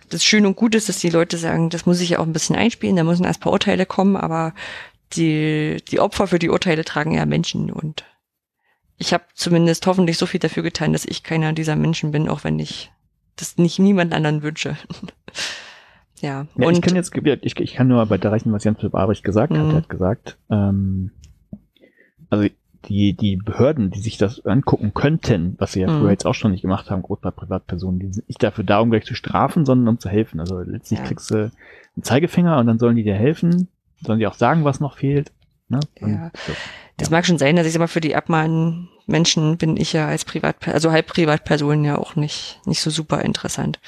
das 0.10 0.24
schön 0.24 0.46
und 0.46 0.56
gut 0.56 0.76
ist, 0.76 0.90
dass 0.90 1.00
die 1.00 1.10
Leute 1.10 1.38
sagen, 1.38 1.70
das 1.70 1.86
muss 1.86 2.02
ich 2.02 2.10
ja 2.10 2.20
auch 2.20 2.26
ein 2.26 2.34
bisschen 2.34 2.56
einspielen, 2.56 2.96
da 2.96 3.04
müssen 3.04 3.26
erst 3.26 3.40
ein 3.40 3.44
paar 3.44 3.54
Urteile 3.54 3.86
kommen, 3.86 4.16
aber 4.16 4.54
die, 5.14 5.84
die 5.90 6.00
Opfer 6.00 6.28
für 6.28 6.40
die 6.40 6.50
Urteile 6.50 6.86
tragen 6.86 7.14
ja 7.14 7.26
Menschen 7.26 7.72
und 7.72 8.06
ich 8.98 9.14
habe 9.14 9.24
zumindest 9.34 9.88
hoffentlich 9.88 10.18
so 10.18 10.26
viel 10.26 10.40
dafür 10.40 10.62
getan, 10.62 10.94
dass 10.94 11.06
ich 11.06 11.24
keiner 11.24 11.54
dieser 11.54 11.76
Menschen 11.76 12.12
bin, 12.12 12.28
auch 12.28 12.44
wenn 12.44 12.60
ich 12.60 12.92
das 13.38 13.58
nicht 13.58 13.80
niemand 13.80 14.14
anderen 14.14 14.44
wünsche. 14.44 14.76
ja, 16.22 16.46
Ja, 16.58 16.68
und 16.68 16.74
ich 16.74 16.82
kann 16.82 16.96
jetzt, 16.96 17.16
ich, 17.16 17.60
ich 17.60 17.74
kann 17.74 17.88
nur 17.88 18.10
weiterreichen, 18.10 18.52
was 18.52 18.66
Jens 18.66 18.80
Philipp 18.80 18.96
Abrich 18.96 19.24
gesagt 19.24 19.54
hat. 19.54 19.64
Mhm. 19.64 19.72
Er 19.72 19.78
hat 19.78 19.90
gesagt, 19.90 20.38
ähm, 20.52 21.12
also 22.30 22.48
die, 22.86 23.14
die 23.14 23.36
Behörden, 23.36 23.92
die 23.92 24.00
sich 24.00 24.18
das 24.18 24.46
angucken 24.46 24.94
könnten, 24.94 25.56
was 25.60 25.74
sie 25.74 25.82
ja 25.82 25.90
Mhm. 25.90 26.00
früher 26.00 26.12
jetzt 26.12 26.26
auch 26.26 26.34
schon 26.36 26.52
nicht 26.52 26.62
gemacht 26.62 26.90
haben, 26.90 27.02
groß 27.02 27.20
bei 27.22 27.32
Privatpersonen, 27.32 28.00
die 28.00 28.14
sind 28.14 28.28
nicht 28.30 28.42
dafür 28.42 28.64
da, 28.64 28.80
um 28.80 28.90
gleich 28.90 29.06
zu 29.06 29.16
strafen, 29.16 29.66
sondern 29.66 29.88
um 29.90 30.00
zu 30.00 30.10
helfen. 30.10 30.40
Also 30.40 30.60
letztlich 30.60 31.00
Ja. 31.00 31.06
kriegst 31.06 31.30
du 31.32 31.36
einen 31.96 32.04
Zeigefinger 32.04 32.58
und 32.58 32.68
dann 32.68 32.80
sollen 32.80 32.96
die 32.96 33.04
dir 33.04 33.16
helfen, 33.16 33.68
sollen 34.02 34.20
die 34.20 34.28
auch 34.28 34.34
sagen, 34.36 34.64
was 34.64 34.80
noch 34.80 34.98
fehlt. 34.98 35.32
Ne? 35.68 35.80
Ja. 36.00 36.32
so. 36.48 36.54
Das 36.98 37.10
Ja. 37.10 37.18
mag 37.18 37.26
schon 37.26 37.38
sein, 37.38 37.56
dass 37.56 37.68
ich 37.68 37.74
sag 37.74 37.80
mal, 37.80 37.88
für 37.88 38.02
die 38.02 38.16
Abmahnmenschen 38.16 39.58
bin 39.58 39.78
ich 39.78 39.94
ja 39.94 40.08
als 40.08 40.26
Privatperson, 40.26 40.74
also 40.74 40.92
halb 40.92 41.08
Privatperson 41.08 41.84
ja 41.84 41.98
auch 41.98 42.16
nicht, 42.16 42.60
nicht 42.66 42.82
so 42.82 42.90
super 42.90 43.22
interessant. 43.24 43.80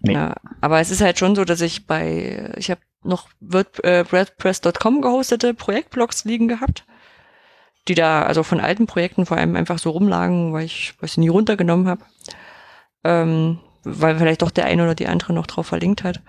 Nee. 0.00 0.14
Ja, 0.14 0.34
aber 0.60 0.80
es 0.80 0.90
ist 0.90 1.00
halt 1.00 1.18
schon 1.18 1.34
so, 1.36 1.44
dass 1.44 1.60
ich 1.60 1.86
bei, 1.86 2.52
ich 2.56 2.70
habe 2.70 2.80
noch 3.04 3.28
Word- 3.40 3.82
äh, 3.84 4.04
WordPress.com 4.10 5.00
gehostete 5.02 5.54
Projektblogs 5.54 6.24
liegen 6.24 6.48
gehabt, 6.48 6.84
die 7.88 7.94
da 7.94 8.22
also 8.22 8.42
von 8.42 8.60
alten 8.60 8.86
Projekten 8.86 9.26
vor 9.26 9.36
allem 9.36 9.56
einfach 9.56 9.78
so 9.78 9.90
rumlagen, 9.90 10.52
weil 10.52 10.64
ich, 10.64 10.94
weil 10.98 11.06
ich 11.06 11.12
sie 11.12 11.20
nie 11.20 11.28
runtergenommen 11.28 11.88
habe. 11.88 12.02
Ähm, 13.04 13.58
weil 13.84 14.16
vielleicht 14.16 14.42
doch 14.42 14.52
der 14.52 14.66
eine 14.66 14.84
oder 14.84 14.94
die 14.94 15.08
andere 15.08 15.32
noch 15.32 15.46
drauf 15.46 15.66
verlinkt 15.66 16.04
hat. 16.04 16.20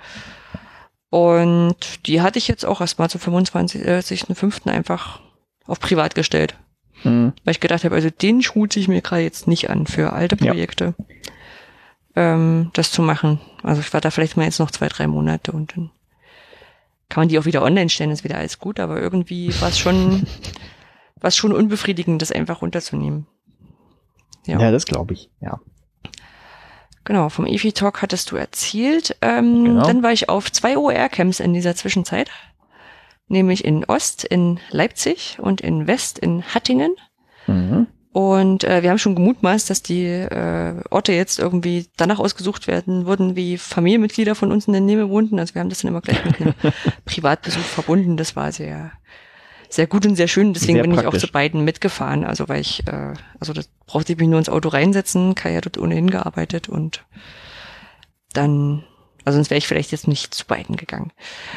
Und 1.12 2.08
die 2.08 2.22
hatte 2.22 2.40
ich 2.40 2.48
jetzt 2.48 2.66
auch 2.66 2.82
erstmal 2.82 3.10
zum 3.10 3.22
25.05. 3.22 4.68
einfach 4.68 5.20
auf 5.68 5.80
privat 5.80 6.16
gestellt. 6.16 6.56
Mhm. 7.04 7.34
Weil 7.44 7.52
ich 7.52 7.60
gedacht 7.60 7.84
habe, 7.84 7.94
also 7.94 8.10
den 8.10 8.42
Schuh 8.42 8.66
ziehe 8.66 8.82
ich 8.82 8.88
mir 8.88 9.02
gerade 9.02 9.22
jetzt 9.22 9.48
nicht 9.48 9.70
an 9.70 9.86
für 9.86 10.14
alte 10.14 10.36
Ja. 10.44 10.52
Projekte, 10.52 10.96
ähm, 12.16 12.72
das 12.74 12.92
zu 12.92 13.04
machen. 13.04 13.40
Also 13.62 13.82
ich 13.82 13.94
war 13.94 14.02
da 14.02 14.10
vielleicht 14.10 14.38
mal 14.38 14.46
jetzt 14.46 14.60
noch 14.60 14.72
zwei, 14.72 14.88
drei 14.88 15.06
Monate 15.06 15.52
und 15.52 15.76
dann 15.76 15.92
kann 17.10 17.22
man 17.22 17.30
die 17.30 17.38
auch 17.38 17.46
wieder 17.46 17.62
online 17.62 17.90
stellen, 17.90 18.10
ist 18.10 18.24
wieder 18.24 18.38
alles 18.38 18.58
gut, 18.58 18.80
aber 18.80 19.00
irgendwie 19.00 19.54
war 19.62 19.70
es 19.70 19.78
schon, 19.78 20.26
war 21.24 21.30
es 21.30 21.38
schon 21.38 21.54
unbefriedigend, 21.54 22.22
das 22.22 22.32
einfach 22.32 22.62
runterzunehmen. 22.62 23.26
Ja. 24.46 24.60
Ja, 24.60 24.72
das 24.72 24.86
glaube 24.86 25.14
ich. 25.14 25.30
Ja. 25.42 25.60
Genau, 27.06 27.30
vom 27.30 27.46
EFI 27.46 27.72
Talk 27.74 28.02
hattest 28.02 28.32
du 28.32 28.36
erzählt. 28.36 29.16
Ähm, 29.22 29.64
Genau. 29.66 29.84
Dann 29.84 30.04
war 30.04 30.12
ich 30.12 30.30
auf 30.30 30.52
zwei 30.52 30.78
OER-Camps 30.78 31.40
in 31.40 31.54
dieser 31.54 31.76
Zwischenzeit. 31.76 32.30
Nämlich 33.28 33.64
in 33.66 33.86
Ost 33.86 34.26
in 34.26 34.60
Leipzig 34.70 35.38
und 35.42 35.62
in 35.62 35.88
West 35.88 36.20
in 36.20 36.44
Hattingen. 36.44 36.96
Mhm. 37.48 37.88
Und 38.12 38.64
äh, 38.64 38.84
wir 38.84 38.92
haben 38.92 39.00
schon 39.00 39.16
gemutmaßt, 39.16 39.70
dass 39.70 39.82
die 39.82 40.06
äh, 40.06 40.76
Orte 40.92 41.14
jetzt 41.14 41.40
irgendwie 41.40 41.88
danach 41.98 42.20
ausgesucht 42.20 42.68
werden 42.68 43.06
wurden, 43.08 43.36
wie 43.36 43.58
Familienmitglieder 43.58 44.36
von 44.36 44.52
uns 44.52 44.68
in 44.68 44.74
der 44.74 44.82
Nähe 44.84 45.10
wohnten. 45.10 45.40
Also 45.40 45.56
wir 45.56 45.62
haben 45.62 45.70
das 45.70 45.80
dann 45.80 45.90
immer 45.90 46.02
gleich 46.02 46.24
mit 46.24 46.40
einem 46.40 46.54
Privatbesuch 47.06 47.62
verbunden. 47.64 48.16
Das 48.16 48.36
war 48.36 48.52
sehr, 48.52 48.92
sehr 49.76 49.88
gut 49.88 50.06
und 50.06 50.16
sehr 50.16 50.28
schön. 50.28 50.54
Deswegen 50.54 50.74
Sehr 50.76 50.84
bin 50.84 50.92
ich 50.92 51.00
auch 51.00 51.04
praktisch. 51.04 51.22
zu 51.22 51.32
beiden 51.32 51.64
mitgefahren. 51.64 52.24
Also 52.24 52.48
weil 52.50 52.62
ich, 52.62 52.86
äh, 52.88 53.14
also 53.40 53.54
das 53.54 53.70
brauchte 53.88 54.14
ich 54.14 54.20
mich 54.20 54.28
nur 54.28 54.40
ins 54.40 54.50
Auto 54.50 54.70
reinsetzen. 54.70 55.34
Kai 55.36 55.56
hat 55.56 55.66
dort 55.66 55.78
ohnehin 55.78 56.10
gearbeitet 56.10 56.70
und 56.70 57.04
dann, 58.34 58.84
also 59.26 59.38
sonst 59.38 59.50
wäre 59.50 59.58
ich 59.58 59.68
vielleicht 59.68 59.92
jetzt 59.92 60.08
nicht 60.08 60.34
zu 60.34 60.46
beiden 60.46 60.76
gegangen. 60.76 61.12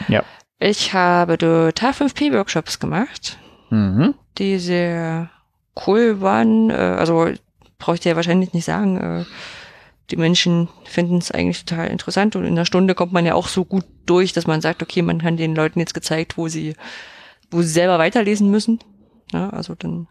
Ja. 0.09 0.25
Ich 0.59 0.93
habe 0.95 1.37
dort 1.39 1.83
H5P-Workshops 1.83 2.79
gemacht 2.79 3.39
Mhm. 3.69 4.15
die 4.39 4.59
sehr 4.61 5.29
cool 5.87 6.21
waren. 6.21 6.71
Äh, 6.71 6.75
also 6.75 7.29
brauche 7.79 7.97
ich 7.97 8.01
dir 8.01 8.11
ja 8.11 8.17
wahrscheinlich 8.17 8.53
nicht 8.53 8.65
sagen. 8.65 8.97
Äh, 8.97 9.25
die 10.13 10.17
Menschen 10.17 10.69
finden 10.85 11.19
es 11.19 11.33
eigentlich 11.33 11.65
total 11.65 11.89
interessant 11.89 12.37
und 12.37 12.45
in 12.45 12.53
einer 12.53 12.65
Stunde 12.65 12.95
kommt 12.95 13.13
man 13.13 13.27
ja 13.27 13.35
auch 13.35 13.49
so 13.49 13.65
gut 13.65 13.85
durch, 14.07 14.33
dass 14.33 14.47
man 14.47 14.61
sagt, 14.61 14.83
okay, 14.83 15.03
man 15.03 15.21
kann 15.21 15.37
den 15.37 15.57
Leuten 15.57 15.81
jetzt 15.81 15.95
gezeigt, 15.95 16.39
wo 16.39 16.47
sie, 16.47 16.75
wo 17.51 17.63
sie 17.63 17.69
selber 17.69 17.99
weiterlesen 17.99 18.51
müssen. 18.51 18.81
Ja, 19.33 19.51
also 19.51 19.75
dann 19.75 20.09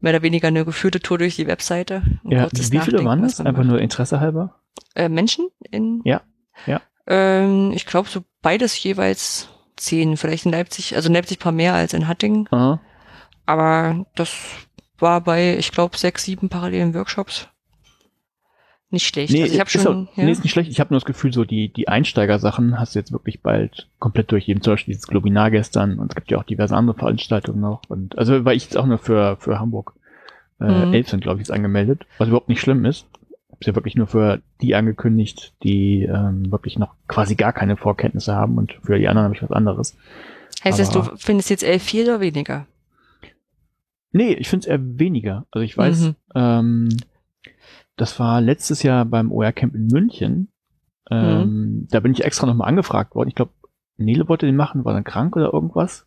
mehr 0.00 0.14
oder 0.14 0.22
weniger 0.22 0.48
eine 0.48 0.64
geführte 0.64 1.00
Tour 1.00 1.18
durch 1.18 1.36
die 1.36 1.46
Webseite. 1.46 2.02
Ja, 2.24 2.48
wie 2.52 2.78
viele 2.80 3.04
waren 3.04 3.22
das? 3.22 3.40
Einfach 3.40 3.58
macht. 3.58 3.68
nur 3.68 3.80
Interesse 3.80 4.20
halber? 4.20 4.60
Äh, 4.94 5.08
Menschen 5.08 5.48
in? 5.70 6.00
Ja, 6.04 6.22
ja. 6.66 6.80
Ähm, 7.06 7.72
ich 7.72 7.86
glaube 7.86 8.08
so 8.08 8.22
beides 8.42 8.80
jeweils 8.82 9.48
zehn, 9.76 10.16
vielleicht 10.16 10.46
in 10.46 10.52
Leipzig, 10.52 10.96
also 10.96 11.08
in 11.08 11.14
Leipzig 11.14 11.38
paar 11.38 11.52
mehr 11.52 11.74
als 11.74 11.94
in 11.94 12.08
Hattingen. 12.08 12.48
Aha. 12.50 12.80
Aber 13.46 14.06
das 14.14 14.34
war 14.98 15.20
bei, 15.20 15.56
ich 15.58 15.72
glaube, 15.72 15.98
sechs, 15.98 16.24
sieben 16.24 16.48
parallelen 16.48 16.94
Workshops. 16.94 17.48
Nicht 18.92 19.06
schlecht. 19.06 19.32
Nee, 19.32 19.42
also 19.42 19.54
ich 19.54 19.58
hab 19.60 19.70
schon, 19.70 19.86
auch, 19.86 20.16
ja. 20.18 20.24
nee, 20.24 20.30
ist 20.30 20.44
nicht 20.44 20.52
schlecht. 20.52 20.70
Ich 20.70 20.78
habe 20.78 20.92
nur 20.92 21.00
das 21.00 21.06
Gefühl, 21.06 21.32
so 21.32 21.46
die, 21.46 21.72
die 21.72 21.88
Einsteigersachen 21.88 22.78
hast 22.78 22.94
du 22.94 22.98
jetzt 22.98 23.10
wirklich 23.10 23.40
bald 23.40 23.88
komplett 23.98 24.30
durch. 24.30 24.48
Eben 24.48 24.60
zum 24.60 24.74
Beispiel 24.74 24.92
dieses 24.92 25.06
Globinar 25.06 25.50
gestern 25.50 25.98
und 25.98 26.10
es 26.10 26.14
gibt 26.14 26.30
ja 26.30 26.38
auch 26.38 26.42
diverse 26.42 26.76
andere 26.76 26.98
Veranstaltungen 26.98 27.60
noch. 27.60 27.80
Und 27.88 28.18
also 28.18 28.44
war 28.44 28.52
ich 28.52 28.64
jetzt 28.64 28.76
auch 28.76 28.84
nur 28.84 28.98
für, 28.98 29.38
für 29.40 29.58
Hamburg. 29.58 29.94
Äh, 30.60 30.86
mhm. 30.86 30.92
Elf 30.92 31.08
sind, 31.08 31.22
glaube 31.22 31.40
ich, 31.40 31.48
jetzt 31.48 31.56
angemeldet, 31.56 32.04
was 32.18 32.28
überhaupt 32.28 32.50
nicht 32.50 32.60
schlimm 32.60 32.84
ist. 32.84 33.06
Ist 33.58 33.66
ja 33.66 33.74
wirklich 33.74 33.94
nur 33.96 34.08
für 34.08 34.42
die 34.60 34.74
angekündigt, 34.74 35.54
die 35.62 36.02
ähm, 36.02 36.52
wirklich 36.52 36.78
noch 36.78 36.94
quasi 37.08 37.34
gar 37.34 37.54
keine 37.54 37.78
Vorkenntnisse 37.78 38.34
haben 38.34 38.58
und 38.58 38.74
für 38.82 38.98
die 38.98 39.08
anderen 39.08 39.24
habe 39.24 39.34
ich 39.34 39.42
was 39.42 39.52
anderes. 39.52 39.96
Heißt 40.62 40.78
das, 40.78 40.90
du 40.90 41.02
findest 41.16 41.48
jetzt 41.48 41.64
elf 41.64 41.82
viel 41.82 42.04
oder 42.04 42.20
weniger? 42.20 42.66
Nee, 44.12 44.34
ich 44.34 44.50
finde 44.50 44.64
es 44.64 44.68
eher 44.68 44.80
weniger. 44.82 45.46
Also 45.50 45.64
ich 45.64 45.78
weiß, 45.78 46.00
mhm. 46.02 46.14
ähm, 46.34 46.88
das 48.02 48.18
war 48.18 48.40
letztes 48.40 48.82
Jahr 48.82 49.04
beim 49.04 49.30
OR-Camp 49.30 49.76
in 49.76 49.86
München. 49.86 50.48
Ähm, 51.08 51.38
mhm. 51.38 51.88
Da 51.88 52.00
bin 52.00 52.10
ich 52.10 52.24
extra 52.24 52.48
nochmal 52.48 52.68
angefragt 52.68 53.14
worden. 53.14 53.28
Ich 53.28 53.36
glaube, 53.36 53.52
Nele 53.96 54.28
wollte 54.28 54.44
den 54.44 54.56
machen, 54.56 54.84
war 54.84 54.92
dann 54.92 55.04
krank 55.04 55.36
oder 55.36 55.52
irgendwas. 55.52 56.04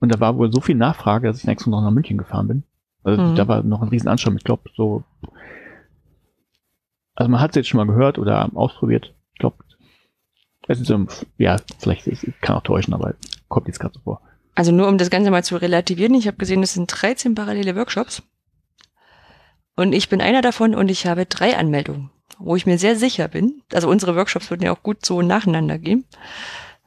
Und 0.00 0.14
da 0.14 0.20
war 0.20 0.38
wohl 0.38 0.50
so 0.50 0.62
viel 0.62 0.74
Nachfrage, 0.74 1.26
dass 1.26 1.42
ich 1.42 1.46
extra 1.46 1.70
noch 1.70 1.82
nach 1.82 1.90
München 1.90 2.16
gefahren 2.16 2.48
bin. 2.48 2.62
Also 3.02 3.22
mhm. 3.22 3.34
da 3.34 3.46
war 3.46 3.62
noch 3.62 3.82
ein 3.82 3.88
riesen 3.88 4.08
Anschauung. 4.08 4.38
Ich 4.38 4.44
glaube, 4.44 4.70
so. 4.74 5.04
Also 7.14 7.30
man 7.30 7.42
hat 7.42 7.50
es 7.50 7.56
jetzt 7.56 7.68
schon 7.68 7.76
mal 7.76 7.92
gehört 7.92 8.18
oder 8.18 8.48
ausprobiert. 8.54 9.12
Ich 9.34 9.40
glaube, 9.40 9.56
es 10.66 10.80
ist 10.80 10.86
so, 10.86 11.06
ja, 11.36 11.58
vielleicht 11.78 12.06
ich 12.06 12.40
kann 12.40 12.56
auch 12.56 12.62
täuschen, 12.62 12.94
aber 12.94 13.16
kommt 13.48 13.66
jetzt 13.66 13.80
gerade 13.80 13.92
so 13.92 14.00
vor. 14.00 14.22
Also 14.54 14.72
nur 14.72 14.88
um 14.88 14.96
das 14.96 15.10
Ganze 15.10 15.30
mal 15.30 15.44
zu 15.44 15.56
relativieren, 15.56 16.14
ich 16.14 16.26
habe 16.26 16.38
gesehen, 16.38 16.62
es 16.62 16.72
sind 16.72 16.86
13 16.86 17.34
parallele 17.34 17.76
Workshops. 17.76 18.22
Und 19.76 19.92
ich 19.92 20.08
bin 20.08 20.20
einer 20.20 20.42
davon 20.42 20.74
und 20.74 20.90
ich 20.90 21.06
habe 21.06 21.26
drei 21.26 21.56
Anmeldungen, 21.56 22.10
wo 22.38 22.56
ich 22.56 22.66
mir 22.66 22.78
sehr 22.78 22.96
sicher 22.96 23.28
bin. 23.28 23.62
Also 23.72 23.88
unsere 23.88 24.16
Workshops 24.16 24.50
würden 24.50 24.64
ja 24.64 24.72
auch 24.72 24.82
gut 24.82 25.04
so 25.04 25.22
nacheinander 25.22 25.78
gehen. 25.78 26.04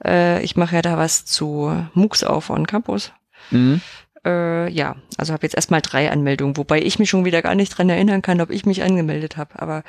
Äh, 0.03 0.43
ich 0.43 0.55
mache 0.55 0.75
ja 0.75 0.81
da 0.81 0.97
was 0.97 1.25
zu 1.25 1.71
MOOCs 1.93 2.23
auf 2.23 2.49
On 2.49 2.65
Campus. 2.65 3.11
Mhm. 3.51 3.81
Äh, 4.25 4.69
ja, 4.71 4.95
also 5.17 5.31
habe 5.31 5.45
jetzt 5.45 5.55
erstmal 5.55 5.81
drei 5.81 6.11
Anmeldungen, 6.11 6.57
wobei 6.57 6.81
ich 6.81 6.99
mich 6.99 7.09
schon 7.09 7.23
wieder 7.23 7.41
gar 7.41 7.55
nicht 7.55 7.77
dran 7.77 7.89
erinnern 7.89 8.21
kann, 8.21 8.41
ob 8.41 8.49
ich 8.49 8.65
mich 8.65 8.83
angemeldet 8.83 9.37
habe. 9.37 9.61
Aber 9.61 9.83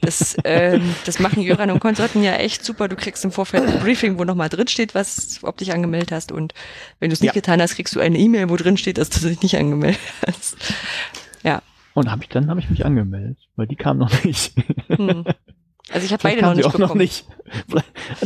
das, 0.00 0.36
ähm, 0.44 0.94
das 1.04 1.18
machen 1.18 1.42
Jöran 1.42 1.70
und 1.70 1.80
Konsorten 1.80 2.22
ja 2.22 2.36
echt 2.36 2.64
super. 2.64 2.88
Du 2.88 2.96
kriegst 2.96 3.24
im 3.24 3.32
Vorfeld 3.32 3.68
ein 3.68 3.80
Briefing, 3.80 4.18
wo 4.18 4.24
nochmal 4.24 4.48
drin 4.48 4.68
steht, 4.68 4.94
was, 4.94 5.40
ob 5.42 5.56
dich 5.58 5.72
angemeldet 5.72 6.12
hast. 6.12 6.32
Und 6.32 6.54
wenn 7.00 7.10
du 7.10 7.14
es 7.14 7.20
nicht 7.20 7.34
ja. 7.34 7.40
getan 7.40 7.60
hast, 7.60 7.74
kriegst 7.74 7.94
du 7.94 8.00
eine 8.00 8.18
E-Mail, 8.18 8.48
wo 8.48 8.56
drin 8.56 8.76
steht, 8.76 8.98
dass 8.98 9.10
du 9.10 9.28
dich 9.28 9.42
nicht 9.42 9.56
angemeldet 9.56 10.00
hast. 10.26 10.56
Und 11.96 12.10
hab 12.10 12.20
ich 12.20 12.28
dann 12.28 12.50
habe 12.50 12.60
ich 12.60 12.68
mich 12.68 12.84
angemeldet, 12.84 13.38
weil 13.56 13.66
die 13.66 13.74
kam 13.74 13.96
noch 13.96 14.12
nicht. 14.24 14.52
Hm. 14.88 15.24
Also 15.90 16.04
ich 16.04 16.12
habe 16.12 16.22
beide 16.22 16.42
noch 16.42 16.54
nicht, 16.54 16.66
auch 16.66 16.78
noch 16.78 16.94
nicht. 16.94 17.26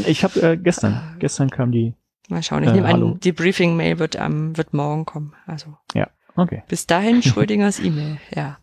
Ich 0.07 0.25
habe 0.25 0.43
äh, 0.43 0.57
gestern, 0.57 0.95
ah. 0.95 1.15
gestern 1.19 1.51
kam 1.51 1.71
die 1.71 1.95
Mal 2.29 2.43
schauen. 2.43 2.65
Ich 2.65 2.71
äh, 2.71 2.73
nehme 2.73 2.89
an, 2.89 3.21
die 3.21 3.33
Briefing-Mail 3.33 4.01
wird, 4.01 4.17
ähm, 4.17 4.57
wird 4.57 4.73
morgen 4.73 5.05
kommen. 5.05 5.35
Also. 5.47 5.77
Ja, 5.95 6.09
okay. 6.35 6.65
Bis 6.67 6.87
dahin 6.89 7.23
Schrödingers 7.25 7.79
E-Mail, 7.79 8.19
ja. 8.35 8.59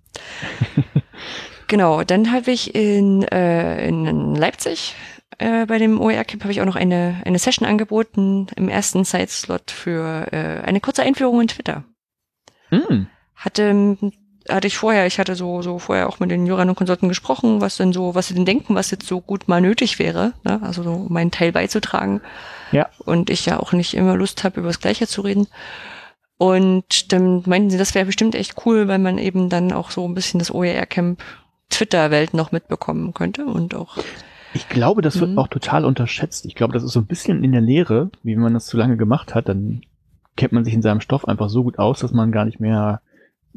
genau, 1.67 2.03
dann 2.03 2.33
habe 2.33 2.51
ich 2.51 2.75
in, 2.75 3.23
äh, 3.23 3.87
in 3.87 4.35
Leipzig 4.35 4.95
äh, 5.37 5.65
bei 5.67 5.77
dem 5.77 6.01
OER-Camp 6.01 6.43
habe 6.43 6.51
ich 6.51 6.59
auch 6.59 6.65
noch 6.65 6.75
eine, 6.75 7.21
eine 7.23 7.39
Session 7.39 7.65
angeboten 7.65 8.47
im 8.57 8.67
ersten 8.67 9.05
Zeitslot 9.05 9.71
für 9.71 10.27
äh, 10.33 10.61
eine 10.65 10.81
kurze 10.81 11.03
Einführung 11.03 11.39
in 11.41 11.47
Twitter. 11.47 11.85
Mm. 12.71 13.03
Hatte 13.35 13.97
hatte 14.49 14.67
ich 14.67 14.77
vorher, 14.77 15.05
ich 15.07 15.19
hatte 15.19 15.35
so, 15.35 15.61
so 15.61 15.79
vorher 15.79 16.09
auch 16.09 16.19
mit 16.19 16.31
den 16.31 16.45
Jurern 16.45 16.69
und 16.69 16.75
Konsorten 16.75 17.09
gesprochen, 17.09 17.61
was 17.61 17.77
denn 17.77 17.93
so, 17.93 18.15
was 18.15 18.27
sie 18.27 18.33
denn 18.33 18.45
denken, 18.45 18.75
was 18.75 18.91
jetzt 18.91 19.07
so 19.07 19.21
gut 19.21 19.47
mal 19.47 19.61
nötig 19.61 19.99
wäre, 19.99 20.33
ne? 20.43 20.59
also 20.63 20.83
so 20.83 21.05
meinen 21.09 21.31
Teil 21.31 21.51
beizutragen. 21.51 22.21
Ja. 22.71 22.87
Und 23.05 23.29
ich 23.29 23.45
ja 23.45 23.59
auch 23.59 23.73
nicht 23.73 23.93
immer 23.93 24.15
Lust 24.15 24.43
habe, 24.43 24.59
über 24.59 24.69
das 24.69 24.79
Gleiche 24.79 25.07
zu 25.07 25.21
reden. 25.21 25.47
Und 26.37 27.11
dann 27.11 27.43
meinten 27.45 27.69
sie, 27.69 27.77
das 27.77 27.95
wäre 27.95 28.05
bestimmt 28.05 28.35
echt 28.35 28.65
cool, 28.65 28.87
weil 28.87 28.99
man 28.99 29.17
eben 29.17 29.49
dann 29.49 29.71
auch 29.71 29.91
so 29.91 30.07
ein 30.07 30.13
bisschen 30.13 30.39
das 30.39 30.53
OER-Camp 30.53 31.21
Twitter-Welt 31.69 32.33
noch 32.33 32.51
mitbekommen 32.51 33.13
könnte 33.13 33.45
und 33.45 33.75
auch. 33.75 33.97
Ich 34.53 34.69
glaube, 34.69 35.01
das 35.01 35.19
wird 35.19 35.31
mhm. 35.31 35.39
auch 35.39 35.47
total 35.47 35.83
unterschätzt. 35.83 36.45
Ich 36.45 36.55
glaube, 36.55 36.73
das 36.73 36.83
ist 36.83 36.93
so 36.93 36.99
ein 36.99 37.07
bisschen 37.07 37.43
in 37.43 37.51
der 37.51 37.61
Lehre, 37.61 38.11
wie 38.23 38.35
man 38.35 38.53
das 38.53 38.67
zu 38.67 38.77
lange 38.77 38.97
gemacht 38.97 39.35
hat, 39.35 39.49
dann 39.49 39.81
kennt 40.35 40.53
man 40.53 40.63
sich 40.63 40.73
in 40.73 40.81
seinem 40.81 41.01
Stoff 41.01 41.27
einfach 41.27 41.49
so 41.49 41.63
gut 41.63 41.79
aus, 41.79 41.99
dass 41.99 42.13
man 42.13 42.31
gar 42.31 42.45
nicht 42.45 42.59
mehr 42.59 43.01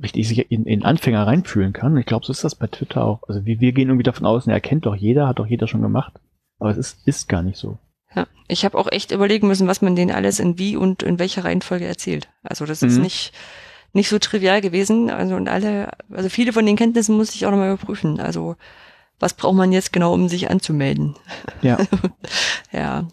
richtig 0.02 0.28
sich 0.28 0.50
in, 0.50 0.64
in 0.64 0.84
Anfänger 0.84 1.26
reinfühlen 1.26 1.72
kann. 1.72 1.96
Ich 1.96 2.06
glaube, 2.06 2.26
so 2.26 2.32
ist 2.32 2.44
das 2.44 2.54
bei 2.54 2.66
Twitter 2.66 3.04
auch. 3.04 3.22
Also 3.28 3.44
wir, 3.44 3.60
wir 3.60 3.72
gehen 3.72 3.88
irgendwie 3.88 4.04
davon 4.04 4.26
aus, 4.26 4.46
er 4.46 4.60
kennt 4.60 4.86
doch 4.86 4.94
jeder, 4.94 5.28
hat 5.28 5.38
doch 5.38 5.46
jeder 5.46 5.66
schon 5.66 5.82
gemacht. 5.82 6.14
Aber 6.58 6.70
es 6.70 6.76
ist, 6.76 6.98
ist 7.06 7.28
gar 7.28 7.42
nicht 7.42 7.58
so. 7.58 7.78
Ja, 8.14 8.26
ich 8.48 8.64
habe 8.64 8.76
auch 8.76 8.90
echt 8.90 9.12
überlegen 9.12 9.46
müssen, 9.46 9.68
was 9.68 9.82
man 9.82 9.96
denen 9.96 10.10
alles 10.10 10.40
in 10.40 10.58
wie 10.58 10.76
und 10.76 11.02
in 11.02 11.18
welcher 11.18 11.44
Reihenfolge 11.44 11.86
erzählt. 11.86 12.28
Also 12.42 12.66
das 12.66 12.82
ist 12.82 12.96
mhm. 12.96 13.02
nicht 13.02 13.32
nicht 13.92 14.08
so 14.08 14.18
trivial 14.18 14.60
gewesen. 14.60 15.10
Also 15.10 15.34
und 15.36 15.48
alle, 15.48 15.90
also 16.10 16.28
viele 16.28 16.52
von 16.52 16.66
den 16.66 16.76
Kenntnissen 16.76 17.16
muss 17.16 17.34
ich 17.34 17.46
auch 17.46 17.50
nochmal 17.50 17.72
überprüfen. 17.72 18.20
Also 18.20 18.56
was 19.18 19.34
braucht 19.34 19.56
man 19.56 19.72
jetzt 19.72 19.92
genau, 19.92 20.14
um 20.14 20.28
sich 20.28 20.50
anzumelden? 20.50 21.16
Ja. 21.62 21.78
ja. 22.72 23.06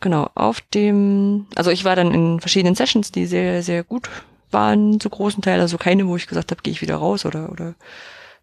Genau, 0.00 0.28
auf 0.34 0.60
dem, 0.60 1.46
also 1.56 1.70
ich 1.70 1.84
war 1.84 1.96
dann 1.96 2.12
in 2.12 2.40
verschiedenen 2.40 2.74
Sessions, 2.74 3.12
die 3.12 3.26
sehr, 3.26 3.62
sehr 3.62 3.82
gut 3.82 4.10
waren 4.56 5.00
zu 5.00 5.10
großen 5.10 5.42
Teil, 5.42 5.60
also 5.60 5.76
keine, 5.76 6.08
wo 6.08 6.16
ich 6.16 6.26
gesagt 6.26 6.50
habe, 6.50 6.62
gehe 6.62 6.72
ich 6.72 6.80
wieder 6.80 6.96
raus 6.96 7.26
oder, 7.26 7.52
oder 7.52 7.74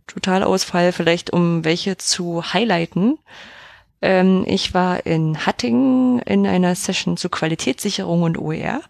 Totalausfall, 0.05 0.91
vielleicht 0.91 1.33
um 1.33 1.65
welche 1.65 1.97
zu 1.97 2.53
highlighten. 2.53 3.17
Ähm, 3.99 4.43
ich 4.45 4.75
war 4.75 5.07
in 5.07 5.47
Hattingen 5.47 6.19
in 6.19 6.45
einer 6.45 6.75
Session 6.75 7.17
zu 7.17 7.29
Qualitätssicherung 7.29 8.21
und 8.21 8.37
OER. 8.37 8.81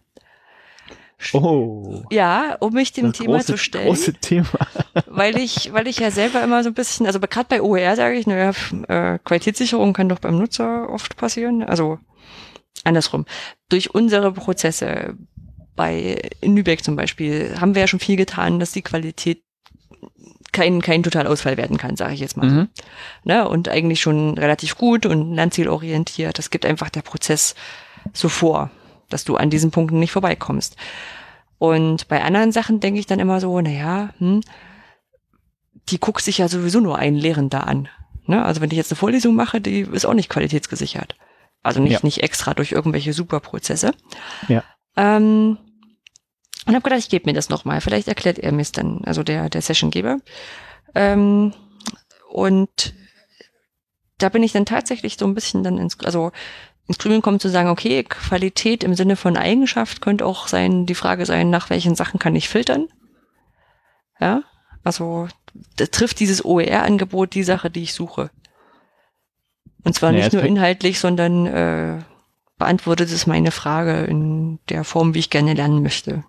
Oh. 1.31 2.03
Ja, 2.11 2.57
um 2.59 2.73
mich 2.73 2.91
dem 2.91 3.13
Thema 3.13 3.37
große, 3.37 3.53
zu 3.53 3.57
stellen. 3.57 3.87
Große 3.87 4.15
Thema. 4.15 4.49
weil 5.05 5.37
ich, 5.37 5.71
weil 5.71 5.87
ich 5.87 5.99
ja 5.99 6.11
selber 6.11 6.43
immer 6.43 6.61
so 6.61 6.71
ein 6.71 6.73
bisschen, 6.73 7.05
also 7.05 7.21
gerade 7.21 7.47
bei 7.47 7.61
OER 7.61 7.95
sage 7.95 8.17
ich, 8.17 8.27
naja, 8.27 8.51
äh, 8.89 9.17
Qualitätssicherung 9.19 9.93
kann 9.93 10.09
doch 10.09 10.19
beim 10.19 10.37
Nutzer 10.37 10.89
oft 10.89 11.15
passieren. 11.15 11.63
Also 11.63 11.99
andersrum. 12.83 13.25
Durch 13.69 13.95
unsere 13.95 14.33
Prozesse 14.33 15.15
bei 15.75 16.29
Lübeck 16.41 16.83
zum 16.83 16.95
Beispiel 16.95 17.55
haben 17.59 17.75
wir 17.75 17.81
ja 17.81 17.87
schon 17.87 17.99
viel 17.99 18.15
getan, 18.15 18.59
dass 18.59 18.71
die 18.71 18.81
Qualität 18.81 19.43
kein, 20.51 20.81
kein 20.81 21.03
Totalausfall 21.03 21.57
werden 21.57 21.77
kann, 21.77 21.95
sage 21.95 22.13
ich 22.13 22.19
jetzt 22.19 22.37
mal. 22.37 22.49
Mhm. 22.49 22.67
Ne? 23.23 23.47
Und 23.47 23.69
eigentlich 23.69 24.01
schon 24.01 24.37
relativ 24.37 24.77
gut 24.77 25.05
und 25.05 25.33
lernzielorientiert. 25.33 26.37
Das 26.37 26.51
gibt 26.51 26.65
einfach 26.65 26.89
der 26.89 27.01
Prozess 27.01 27.55
so 28.13 28.29
vor, 28.29 28.69
dass 29.09 29.23
du 29.23 29.35
an 29.35 29.49
diesen 29.49 29.71
Punkten 29.71 29.99
nicht 29.99 30.11
vorbeikommst. 30.11 30.77
Und 31.57 32.07
bei 32.07 32.23
anderen 32.23 32.51
Sachen 32.51 32.79
denke 32.79 32.99
ich 32.99 33.07
dann 33.07 33.19
immer 33.19 33.39
so, 33.39 33.59
naja, 33.61 34.09
hm, 34.19 34.41
die 35.89 35.99
guckt 35.99 36.23
sich 36.23 36.37
ja 36.37 36.47
sowieso 36.47 36.79
nur 36.79 36.97
ein 36.97 37.15
Lehrender 37.15 37.67
an. 37.67 37.89
Ne? 38.25 38.43
Also 38.43 38.61
wenn 38.61 38.71
ich 38.71 38.77
jetzt 38.77 38.91
eine 38.91 38.97
Vorlesung 38.97 39.35
mache, 39.35 39.59
die 39.59 39.81
ist 39.81 40.05
auch 40.05 40.13
nicht 40.13 40.29
qualitätsgesichert. 40.29 41.15
Also 41.61 41.81
nicht, 41.81 41.93
ja. 41.93 41.99
nicht 42.03 42.21
extra 42.21 42.53
durch 42.53 42.71
irgendwelche 42.73 43.13
Superprozesse. 43.13 43.93
Ja. 44.47 44.63
Ähm, 44.95 45.57
und 46.65 46.73
habe 46.73 46.83
gedacht, 46.83 46.99
ich 46.99 47.09
gebe 47.09 47.29
mir 47.29 47.33
das 47.33 47.49
nochmal. 47.49 47.81
Vielleicht 47.81 48.07
erklärt 48.07 48.39
er 48.39 48.51
mir 48.51 48.61
es 48.61 48.71
dann, 48.71 49.01
also 49.05 49.23
der, 49.23 49.49
der 49.49 49.61
Sessiongeber. 49.61 50.19
Ähm, 50.95 51.53
und 52.31 52.93
da 54.17 54.29
bin 54.29 54.43
ich 54.43 54.53
dann 54.53 54.65
tatsächlich 54.65 55.17
so 55.17 55.25
ein 55.25 55.33
bisschen 55.33 55.63
dann 55.63 55.77
ins, 55.77 55.99
also 55.99 56.31
ins 56.87 56.97
Grübeln 56.97 57.21
kommen 57.21 57.39
zu 57.39 57.49
sagen, 57.49 57.69
okay, 57.69 58.03
Qualität 58.03 58.83
im 58.83 58.95
Sinne 58.95 59.15
von 59.15 59.37
Eigenschaft 59.37 60.01
könnte 60.01 60.25
auch 60.25 60.47
sein, 60.47 60.85
die 60.85 60.95
Frage 60.95 61.25
sein, 61.25 61.49
nach 61.49 61.69
welchen 61.69 61.95
Sachen 61.95 62.19
kann 62.19 62.35
ich 62.35 62.47
filtern? 62.49 62.87
Ja, 64.19 64.43
also 64.83 65.27
trifft 65.77 66.19
dieses 66.19 66.45
OER-Angebot 66.45 67.33
die 67.33 67.43
Sache, 67.43 67.69
die 67.69 67.83
ich 67.83 67.93
suche. 67.93 68.29
Und 69.83 69.95
zwar 69.95 70.11
naja, 70.11 70.25
nicht 70.25 70.33
nur 70.33 70.43
inhaltlich, 70.43 70.99
sondern 70.99 71.45
äh, 71.45 71.99
beantwortet 72.57 73.11
es 73.11 73.27
meine 73.27 73.51
Frage 73.51 74.03
in 74.05 74.59
der 74.69 74.83
Form, 74.83 75.13
wie 75.13 75.19
ich 75.19 75.29
gerne 75.29 75.53
lernen 75.53 75.83
möchte. 75.83 76.23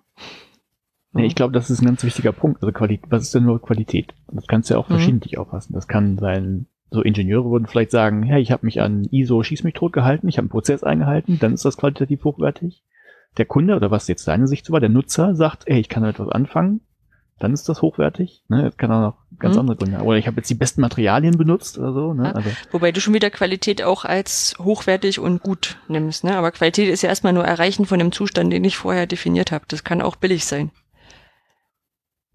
Nee, 1.13 1.25
ich 1.27 1.35
glaube, 1.35 1.53
das 1.53 1.69
ist 1.69 1.81
ein 1.81 1.85
ganz 1.85 2.03
wichtiger 2.03 2.33
Punkt. 2.33 2.61
Also 2.61 2.73
Qualität, 2.73 3.09
was 3.09 3.23
ist 3.23 3.35
denn 3.35 3.45
nur 3.45 3.61
Qualität? 3.61 4.13
Das 4.31 4.47
kannst 4.47 4.69
du 4.69 4.73
ja 4.73 4.79
auch 4.79 4.89
Mhm. 4.89 4.93
verschiedentlich 4.95 5.37
auffassen. 5.37 5.73
Das 5.73 5.87
kann 5.87 6.17
sein, 6.17 6.65
so 6.91 7.01
Ingenieure 7.01 7.49
würden 7.51 7.67
vielleicht 7.67 7.91
sagen, 7.91 8.23
hey, 8.23 8.41
ich 8.41 8.51
habe 8.51 8.65
mich 8.65 8.81
an 8.81 9.05
ISO 9.11 9.41
schieß 9.41 9.63
mich 9.63 9.75
tot 9.75 9.93
gehalten, 9.93 10.27
ich 10.27 10.37
habe 10.37 10.43
einen 10.45 10.49
Prozess 10.49 10.83
eingehalten, 10.83 11.39
dann 11.39 11.53
ist 11.53 11.63
das 11.63 11.77
qualitativ 11.77 12.23
hochwertig. 12.25 12.83
Der 13.37 13.45
Kunde, 13.45 13.75
oder 13.75 13.91
was 13.91 14.07
jetzt 14.07 14.27
deine 14.27 14.47
Sicht 14.47 14.69
war, 14.71 14.79
der 14.81 14.89
Nutzer 14.89 15.35
sagt, 15.35 15.63
ey, 15.67 15.79
ich 15.79 15.89
kann 15.89 16.03
damit 16.03 16.19
was 16.19 16.29
anfangen, 16.29 16.81
dann 17.39 17.53
ist 17.53 17.67
das 17.69 17.81
hochwertig. 17.81 18.43
Ne? 18.49 18.63
Das 18.63 18.77
kann 18.77 18.91
auch 18.91 19.01
noch 19.01 19.17
ganz 19.39 19.55
Mhm. 19.55 19.61
andere 19.61 19.77
Gründe. 19.77 19.97
Oder 20.01 20.17
ich 20.17 20.27
habe 20.27 20.37
jetzt 20.37 20.49
die 20.49 20.55
besten 20.55 20.81
Materialien 20.81 21.37
benutzt 21.37 21.77
oder 21.77 21.93
so. 21.93 22.13
Ne? 22.13 22.25
Ja. 22.25 22.31
Also, 22.33 22.49
Wobei 22.71 22.91
du 22.91 22.99
schon 23.01 23.13
wieder 23.13 23.29
Qualität 23.29 23.81
auch 23.83 24.05
als 24.05 24.55
hochwertig 24.59 25.19
und 25.19 25.41
gut 25.41 25.77
nimmst, 25.87 26.23
ne? 26.23 26.35
Aber 26.37 26.51
Qualität 26.51 26.89
ist 26.89 27.01
ja 27.01 27.09
erstmal 27.09 27.33
nur 27.33 27.45
Erreichen 27.45 27.85
von 27.85 27.99
dem 27.99 28.11
Zustand, 28.11 28.51
den 28.53 28.63
ich 28.63 28.77
vorher 28.77 29.07
definiert 29.07 29.51
habe. 29.51 29.65
Das 29.67 29.83
kann 29.83 30.01
auch 30.01 30.15
billig 30.15 30.45
sein. 30.45 30.71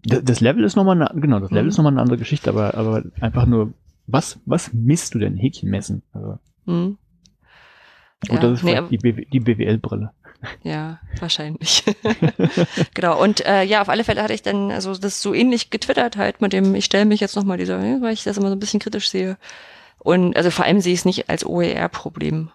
das, 0.03 0.23
das 0.23 0.39
Level 0.41 0.63
ist 0.63 0.75
nochmal 0.75 1.01
eine, 1.01 1.21
genau, 1.21 1.39
das 1.39 1.51
Level 1.51 1.63
Mhm. 1.63 1.69
ist 1.69 1.77
nochmal 1.77 1.93
eine 1.93 2.01
andere 2.01 2.17
Geschichte, 2.17 2.49
aber, 2.49 2.73
aber 2.75 3.03
einfach 3.19 3.45
nur, 3.45 3.73
was, 4.07 4.39
was 4.45 4.73
misst 4.73 5.13
du 5.13 5.19
denn? 5.19 5.37
Häkchen 5.37 5.69
messen. 5.69 6.01
Also, 6.13 6.39
Hm? 6.65 6.97
gut, 8.27 8.31
Ja, 8.35 8.39
das 8.41 8.51
ist 8.59 8.63
nee, 8.63 8.81
die, 8.89 8.97
BW, 8.97 9.25
die 9.31 9.39
BWL-Brille. 9.39 10.11
Ja, 10.63 10.99
wahrscheinlich. 11.19 11.83
genau. 12.93 13.21
Und 13.21 13.45
äh, 13.45 13.63
ja, 13.63 13.81
auf 13.81 13.89
alle 13.89 14.03
Fälle 14.03 14.23
hatte 14.23 14.33
ich 14.33 14.41
dann 14.41 14.71
also 14.71 14.95
das 14.95 15.21
so 15.21 15.33
ähnlich 15.33 15.69
getwittert 15.69 16.17
halt 16.17 16.41
mit 16.41 16.53
dem, 16.53 16.73
ich 16.75 16.85
stelle 16.85 17.05
mich 17.05 17.19
jetzt 17.19 17.35
nochmal 17.35 17.57
dieser, 17.57 17.79
weil 17.79 18.13
ich 18.13 18.23
das 18.23 18.37
immer 18.37 18.49
so 18.49 18.55
ein 18.55 18.59
bisschen 18.59 18.79
kritisch 18.79 19.09
sehe. 19.09 19.37
Und 19.99 20.35
also 20.35 20.49
vor 20.49 20.65
allem 20.65 20.81
sehe 20.81 20.93
ich 20.93 20.99
es 20.99 21.05
nicht 21.05 21.29
als 21.29 21.45
OER-Problem. 21.45 22.51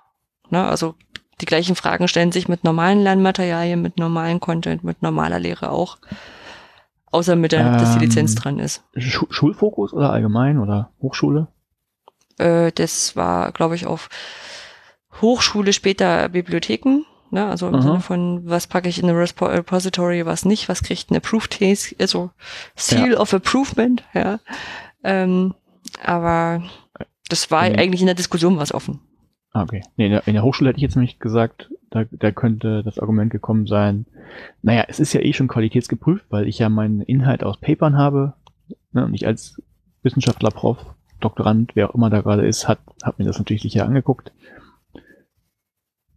Ne? 0.50 0.64
Also 0.64 0.94
die 1.40 1.46
gleichen 1.46 1.76
Fragen 1.76 2.08
stellen 2.08 2.32
sich 2.32 2.48
mit 2.48 2.64
normalen 2.64 3.02
Lernmaterialien, 3.02 3.80
mit 3.80 3.98
normalen 3.98 4.40
Content, 4.40 4.84
mit 4.84 5.02
normaler 5.02 5.38
Lehre 5.38 5.70
auch. 5.70 5.98
Außer 7.12 7.36
mit 7.36 7.52
der, 7.52 7.76
dass 7.76 7.92
die 7.92 7.98
Ähm, 7.98 8.02
Lizenz 8.02 8.34
dran 8.34 8.58
ist. 8.58 8.82
Schu 8.96 9.26
Schulfokus 9.30 9.92
oder 9.92 10.10
allgemein 10.10 10.58
oder 10.58 10.90
Hochschule? 11.00 11.48
Äh, 12.38 12.72
das 12.72 13.16
war, 13.16 13.52
glaube 13.52 13.74
ich, 13.76 13.86
auf 13.86 14.08
Hochschule 15.20 15.72
später 15.72 16.28
Bibliotheken. 16.28 17.04
Ne? 17.30 17.46
Also 17.46 17.68
im 17.68 17.74
Aha. 17.76 17.82
Sinne 17.82 18.00
von, 18.00 18.48
was 18.48 18.66
packe 18.66 18.88
ich 18.88 19.02
in 19.02 19.08
eine 19.08 19.18
Repository, 19.18 20.26
was 20.26 20.44
nicht, 20.44 20.68
was 20.68 20.82
kriegt 20.82 21.10
ein 21.10 21.16
Approved 21.16 21.50
Case, 21.50 21.94
also 21.98 22.30
Seal 22.76 23.14
of 23.14 23.32
Approvement, 23.34 24.04
ja. 24.14 24.38
Ähm, 25.02 25.54
aber 26.04 26.62
das 27.28 27.50
war 27.50 27.68
Mhm. 27.68 27.76
eigentlich 27.76 28.00
in 28.00 28.06
der 28.06 28.14
Diskussion 28.14 28.58
was 28.58 28.72
offen. 28.72 29.00
Ah, 29.52 29.62
okay. 29.62 29.82
Nee, 29.96 30.06
in 30.06 30.12
der, 30.12 30.26
in 30.28 30.34
der 30.34 30.42
Hochschule 30.42 30.68
hätte 30.68 30.78
ich 30.78 30.82
jetzt 30.82 30.96
nämlich 30.96 31.18
gesagt, 31.18 31.70
da, 31.90 32.04
da 32.10 32.30
könnte 32.30 32.82
das 32.82 32.98
Argument 32.98 33.30
gekommen 33.30 33.66
sein, 33.66 34.06
naja, 34.62 34.84
es 34.88 35.00
ist 35.00 35.12
ja 35.12 35.20
eh 35.20 35.32
schon 35.32 35.48
qualitätsgeprüft, 35.48 36.26
weil 36.28 36.46
ich 36.46 36.58
ja 36.58 36.68
meinen 36.68 37.00
Inhalt 37.00 37.42
aus 37.42 37.58
Papern 37.58 37.96
habe 37.96 38.34
ne, 38.92 39.04
und 39.04 39.14
ich 39.14 39.26
als 39.26 39.62
Wissenschaftler, 40.02 40.50
Prof, 40.50 40.78
Doktorand, 41.20 41.74
wer 41.74 41.88
auch 41.88 41.94
immer 41.94 42.10
da 42.10 42.20
gerade 42.20 42.46
ist, 42.46 42.68
hat, 42.68 42.78
hat 43.02 43.18
mir 43.18 43.24
das 43.24 43.38
natürlich 43.38 43.62
sicher 43.62 43.86
angeguckt. 43.86 44.32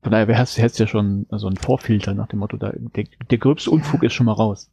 Von 0.02 0.12
daher 0.12 0.28
wär's 0.28 0.58
jetzt 0.58 0.80
ja 0.80 0.88
schon 0.88 1.26
so 1.30 1.48
ein 1.48 1.58
Vorfilter 1.58 2.14
nach 2.14 2.28
dem 2.28 2.40
Motto, 2.40 2.58
da, 2.58 2.72
der, 2.74 3.06
der 3.30 3.38
gröbste 3.38 3.72
Unfug 3.72 4.04
ist 4.04 4.14
schon 4.14 4.26
mal 4.28 4.34
raus. 4.34 4.70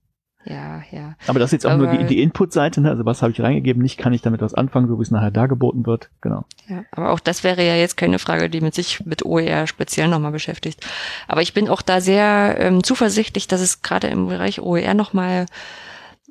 Ja, 0.48 0.80
ja. 0.92 1.16
Aber 1.26 1.40
das 1.40 1.48
ist 1.48 1.54
jetzt 1.54 1.66
auch 1.66 1.76
nur 1.76 1.88
Aber- 1.88 1.98
die, 1.98 2.06
die 2.06 2.22
Input-Seite, 2.22 2.80
ne? 2.80 2.88
also 2.90 3.04
was 3.04 3.20
habe 3.20 3.32
ich 3.32 3.40
reingegeben, 3.40 3.82
nicht 3.82 3.98
kann 3.98 4.12
ich 4.12 4.22
damit 4.22 4.40
was 4.42 4.54
anfangen, 4.54 4.86
so 4.86 4.96
wie 4.98 5.02
es 5.02 5.10
nachher 5.10 5.32
dargeboten 5.32 5.86
wird. 5.86 6.08
Genau. 6.20 6.44
Ja, 6.68 6.84
aber 6.92 7.10
auch 7.10 7.18
das 7.18 7.42
wäre 7.42 7.66
ja 7.66 7.74
jetzt 7.74 7.96
keine 7.96 8.20
Frage, 8.20 8.48
die 8.48 8.60
mit 8.60 8.72
sich 8.72 9.04
mit 9.04 9.24
OER 9.26 9.66
speziell 9.66 10.06
nochmal 10.06 10.30
beschäftigt. 10.30 10.86
Aber 11.26 11.42
ich 11.42 11.52
bin 11.52 11.68
auch 11.68 11.82
da 11.82 12.00
sehr 12.00 12.58
ähm, 12.60 12.84
zuversichtlich, 12.84 13.48
dass 13.48 13.60
es 13.60 13.82
gerade 13.82 14.06
im 14.06 14.28
Bereich 14.28 14.60
OER 14.60 14.94
nochmal, 14.94 15.46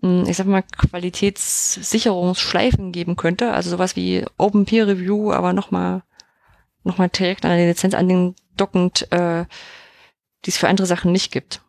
ich 0.02 0.38
sag 0.38 0.48
mal, 0.48 0.64
Qualitätssicherungsschleifen 0.64 2.92
geben 2.92 3.16
könnte. 3.18 3.52
Also 3.52 3.70
sowas 3.70 3.96
wie 3.98 4.24
Open 4.38 4.66
Peer 4.66 4.88
Review, 4.88 5.32
aber 5.34 5.52
nochmal 5.54 6.04
noch 6.84 6.98
mal 6.98 7.10
direkt 7.10 7.46
an 7.46 7.56
der 7.58 7.68
Lizenz 7.68 7.94
andockend, 8.56 9.12
äh, 9.12 9.46
die 10.46 10.50
es 10.50 10.58
für 10.58 10.68
andere 10.68 10.88
Sachen 10.88 11.12
nicht 11.12 11.32
gibt. 11.32 11.62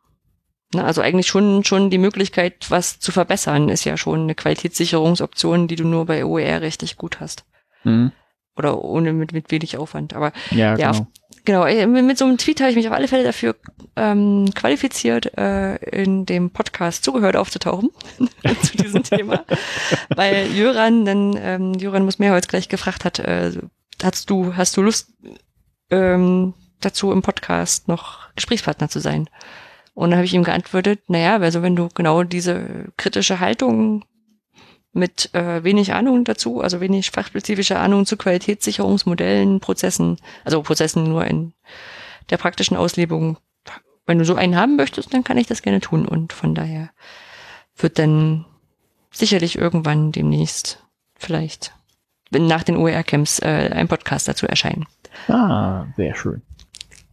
Ne, 0.74 0.84
also 0.84 1.00
eigentlich 1.00 1.28
schon, 1.28 1.64
schon 1.64 1.90
die 1.90 1.98
Möglichkeit, 1.98 2.70
was 2.70 2.98
zu 2.98 3.12
verbessern, 3.12 3.68
ist 3.68 3.84
ja 3.84 3.96
schon 3.96 4.22
eine 4.22 4.34
Qualitätssicherungsoption, 4.34 5.68
die 5.68 5.76
du 5.76 5.84
nur 5.84 6.06
bei 6.06 6.24
OER 6.24 6.60
richtig 6.60 6.96
gut 6.96 7.20
hast. 7.20 7.44
Mhm. 7.84 8.12
Oder 8.56 8.82
ohne 8.82 9.12
mit, 9.12 9.32
mit 9.32 9.50
wenig 9.50 9.76
Aufwand. 9.76 10.14
Aber 10.14 10.32
Ja, 10.50 10.76
Ja, 10.76 10.92
genau. 10.92 11.06
genau, 11.44 11.64
äh, 11.66 11.86
mit 11.86 12.18
so 12.18 12.24
einem 12.24 12.38
Tweet 12.38 12.60
habe 12.60 12.70
ich 12.70 12.76
mich 12.76 12.88
auf 12.88 12.94
alle 12.94 13.06
Fälle 13.06 13.22
dafür 13.22 13.54
ähm, 13.94 14.50
qualifiziert, 14.54 15.36
äh, 15.38 15.76
in 15.90 16.26
dem 16.26 16.50
Podcast 16.50 17.04
zugehört 17.04 17.36
aufzutauchen 17.36 17.90
zu 18.62 18.76
diesem 18.76 19.02
Thema. 19.04 19.44
Weil 20.14 20.48
Jöran, 20.52 21.04
dann, 21.04 21.38
ähm, 21.38 21.74
Jöran 21.74 22.04
muss 22.04 22.18
mehr 22.18 22.32
heute 22.32 22.48
gleich 22.48 22.68
gefragt 22.68 23.04
hat, 23.04 23.20
äh, 23.20 23.52
hast 24.02 24.30
du, 24.30 24.56
hast 24.56 24.76
du 24.76 24.82
Lust, 24.82 25.12
ähm, 25.90 26.54
dazu 26.80 27.12
im 27.12 27.22
Podcast 27.22 27.88
noch 27.88 28.32
Gesprächspartner 28.34 28.88
zu 28.88 29.00
sein? 29.00 29.28
Und 29.94 30.10
dann 30.10 30.18
habe 30.18 30.26
ich 30.26 30.34
ihm 30.34 30.44
geantwortet, 30.44 31.00
naja, 31.08 31.38
also 31.38 31.62
wenn 31.62 31.74
du 31.74 31.88
genau 31.94 32.22
diese 32.22 32.92
kritische 32.96 33.40
Haltung 33.40 34.04
mit 34.92 35.34
äh, 35.34 35.62
wenig 35.62 35.92
Ahnung 35.92 36.24
dazu, 36.24 36.60
also 36.60 36.80
wenig 36.80 37.10
fachspezifische 37.10 37.78
Ahnung 37.78 38.06
zu 38.06 38.16
Qualitätssicherungsmodellen, 38.16 39.60
Prozessen, 39.60 40.18
also 40.44 40.62
Prozessen 40.62 41.04
nur 41.04 41.24
in 41.26 41.52
der 42.30 42.38
praktischen 42.38 42.76
Auslebung. 42.76 43.38
Wenn 44.06 44.18
du 44.18 44.24
so 44.24 44.34
einen 44.34 44.56
haben 44.56 44.76
möchtest, 44.76 45.12
dann 45.12 45.24
kann 45.24 45.38
ich 45.38 45.46
das 45.46 45.62
gerne 45.62 45.80
tun. 45.80 46.06
Und 46.06 46.32
von 46.32 46.54
daher 46.54 46.90
wird 47.76 47.98
dann 47.98 48.46
sicherlich 49.10 49.58
irgendwann 49.58 50.12
demnächst 50.12 50.82
vielleicht 51.14 51.72
nach 52.30 52.64
den 52.64 52.76
OER-Camps 52.76 53.38
äh, 53.40 53.70
ein 53.72 53.88
Podcast 53.88 54.28
dazu 54.28 54.46
erscheinen. 54.46 54.86
Ah, 55.28 55.86
sehr 55.96 56.14
schön. 56.14 56.42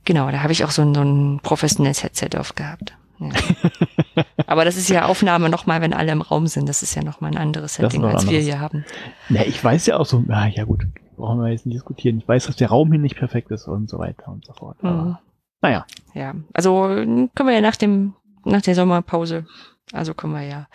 Genau, 0.06 0.30
da 0.32 0.42
habe 0.42 0.52
ich 0.52 0.64
auch 0.64 0.72
so 0.72 0.82
ein, 0.82 0.94
so 0.94 1.02
ein 1.02 1.40
professionelles 1.42 2.04
Headset 2.04 2.30
aufgehabt. 2.38 2.96
Ja. 3.20 3.30
Aber 4.48 4.66
das 4.66 4.76
ist 4.76 4.90
ja 4.90 5.06
Aufnahme 5.06 5.50
nochmal, 5.50 5.82
wenn 5.82 5.94
alle 5.94 6.12
im 6.12 6.22
Raum 6.22 6.48
sind. 6.48 6.68
Das 6.68 6.84
ist 6.84 6.96
ja 6.96 7.04
nochmal 7.04 7.32
ein 7.32 7.38
anderes 7.38 7.76
Setting, 7.76 8.04
als 8.04 8.24
wir 8.24 8.30
anderes. 8.30 8.44
hier 8.46 8.60
haben. 8.60 8.86
Ja, 9.30 9.44
ich 9.44 9.64
weiß 9.64 9.86
ja 9.86 9.98
auch 9.98 10.06
so, 10.06 10.24
ah, 10.30 10.48
ja 10.48 10.66
gut, 10.66 10.86
brauchen 11.16 11.40
wir 11.40 11.50
jetzt 11.50 11.66
nicht 11.66 11.76
diskutieren. 11.76 12.18
Ich 12.18 12.28
weiß, 12.28 12.48
dass 12.48 12.56
der 12.58 12.70
Raum 12.70 12.92
hier 12.92 13.00
nicht 13.00 13.16
perfekt 13.16 13.52
ist 13.52 13.68
und 13.68 13.90
so 13.90 14.00
weiter 14.00 14.28
und 14.28 14.46
so 14.46 14.54
fort. 14.54 14.82
Mhm. 14.84 14.90
Aber, 14.90 15.22
naja, 15.62 15.86
Ja, 16.14 16.34
also 16.54 16.90
äh, 16.90 17.06
können 17.06 17.50
wir 17.50 17.54
ja 17.54 17.62
nach 17.62 17.78
dem, 17.78 18.14
nach 18.44 18.62
der 18.62 18.76
Sommerpause, 18.76 19.46
also 19.94 20.14
können 20.14 20.34
wir 20.34 20.44
ja 20.44 20.68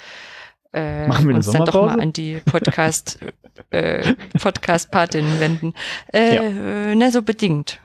äh, 0.73 1.07
Machen 1.07 1.29
wir 1.29 1.35
uns 1.35 1.51
dann 1.51 1.64
doch 1.64 1.87
mal 1.87 2.01
an 2.01 2.12
die 2.12 2.41
Podcast, 2.45 3.19
äh, 3.71 4.14
Podcast-Patin 4.41 5.41
wenden. 5.41 5.75
Äh, 6.12 6.37
Ja. 6.37 6.43
äh, 6.43 6.95
na, 6.95 7.11
so 7.11 7.23
bedingt. 7.23 7.81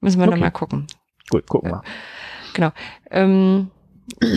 Müssen 0.00 0.20
wir 0.20 0.28
Okay. 0.28 0.40
mal 0.40 0.50
gucken. 0.50 0.86
gut, 1.30 1.46
gucken 1.46 1.70
wir. 1.70 2.72
Ähm, 3.10 3.70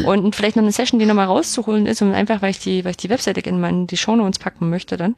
und 0.06 0.36
vielleicht 0.36 0.56
noch 0.56 0.62
eine 0.64 0.72
Session, 0.72 1.00
die 1.00 1.06
nochmal 1.08 1.26
rauszuholen 1.26 1.88
ist, 1.88 2.02
und 2.02 2.14
einfach, 2.14 2.42
weil 2.44 2.52
ich 2.52 2.60
die, 2.60 2.84
weil 2.86 2.92
ich 2.92 2.98
die 2.98 3.10
Webseite 3.10 3.40
in 3.42 3.60
meine, 3.60 3.88
die 3.88 3.98
Shownotes 3.98 4.38
packen 4.40 4.70
möchte 4.70 4.98
dann, 4.98 5.16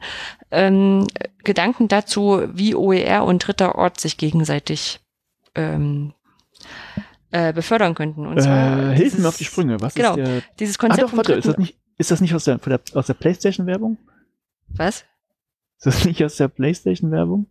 ähm, 0.50 1.06
Gedanken 1.44 1.88
dazu, 1.88 2.42
wie 2.52 2.74
OER 2.74 3.24
und 3.24 3.40
dritter 3.46 3.74
Ort 3.74 4.00
sich 4.00 4.16
gegenseitig 4.16 5.00
ähm, 5.54 6.14
äh, 7.32 7.52
befördern 7.52 7.94
könnten. 7.94 8.26
Und 8.26 8.40
zwar 8.40 8.92
Äh, 8.92 8.96
hilf 8.96 9.18
mir 9.18 9.28
auf 9.28 9.36
die 9.36 9.44
Sprünge. 9.44 9.80
Was 9.80 9.94
genau, 9.94 10.10
ist 10.10 10.16
der? 10.16 10.42
Dieses 10.58 10.76
Ah, 10.76 10.80
Konzept 10.80 11.02
doch, 11.02 11.10
vom 11.10 11.16
warte, 11.18 11.32
ist 11.34 11.46
das 11.48 11.58
nicht, 11.58 11.76
ist 11.98 12.10
das 12.10 12.20
nicht 12.22 12.34
aus 12.34 12.44
der, 12.44 12.58
aus 12.94 13.06
der 13.06 13.14
PlayStation-Werbung? 13.14 13.98
was? 14.68 15.04
Ist 15.78 15.86
das 15.86 16.04
nicht 16.06 16.24
aus 16.24 16.36
der 16.36 16.48
PlayStation-Werbung? 16.48 17.46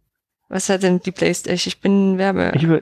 Was 0.50 0.70
hat 0.70 0.84
denn 0.84 1.00
die 1.00 1.12
Playstation? 1.12 1.68
Ich 1.70 1.82
bin 1.82 2.18
Werbe. 2.18 2.52
Ich 2.56 2.64
über, 2.64 2.82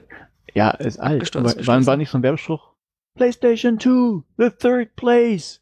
ja, 0.54 0.70
ist 0.70 0.98
alt. 0.98 1.34
Aber 1.36 1.54
war, 1.66 1.86
war 1.86 1.96
nicht 1.96 2.10
so 2.10 2.18
ein 2.18 2.22
Werbespruch? 2.22 2.72
PlayStation 3.16 3.78
2, 3.80 4.22
the 4.38 4.50
third 4.50 4.94
place. 4.96 5.60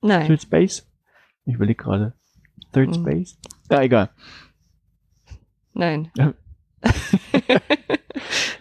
Nein. 0.00 0.26
Third 0.26 0.42
Space? 0.42 0.86
Ich 1.44 1.54
überlege 1.54 1.82
gerade. 1.82 2.14
Third 2.72 2.88
Mhm. 2.90 2.94
Space? 2.94 3.38
Ja, 3.70 3.82
egal. 3.82 4.10
Nein. 5.74 6.10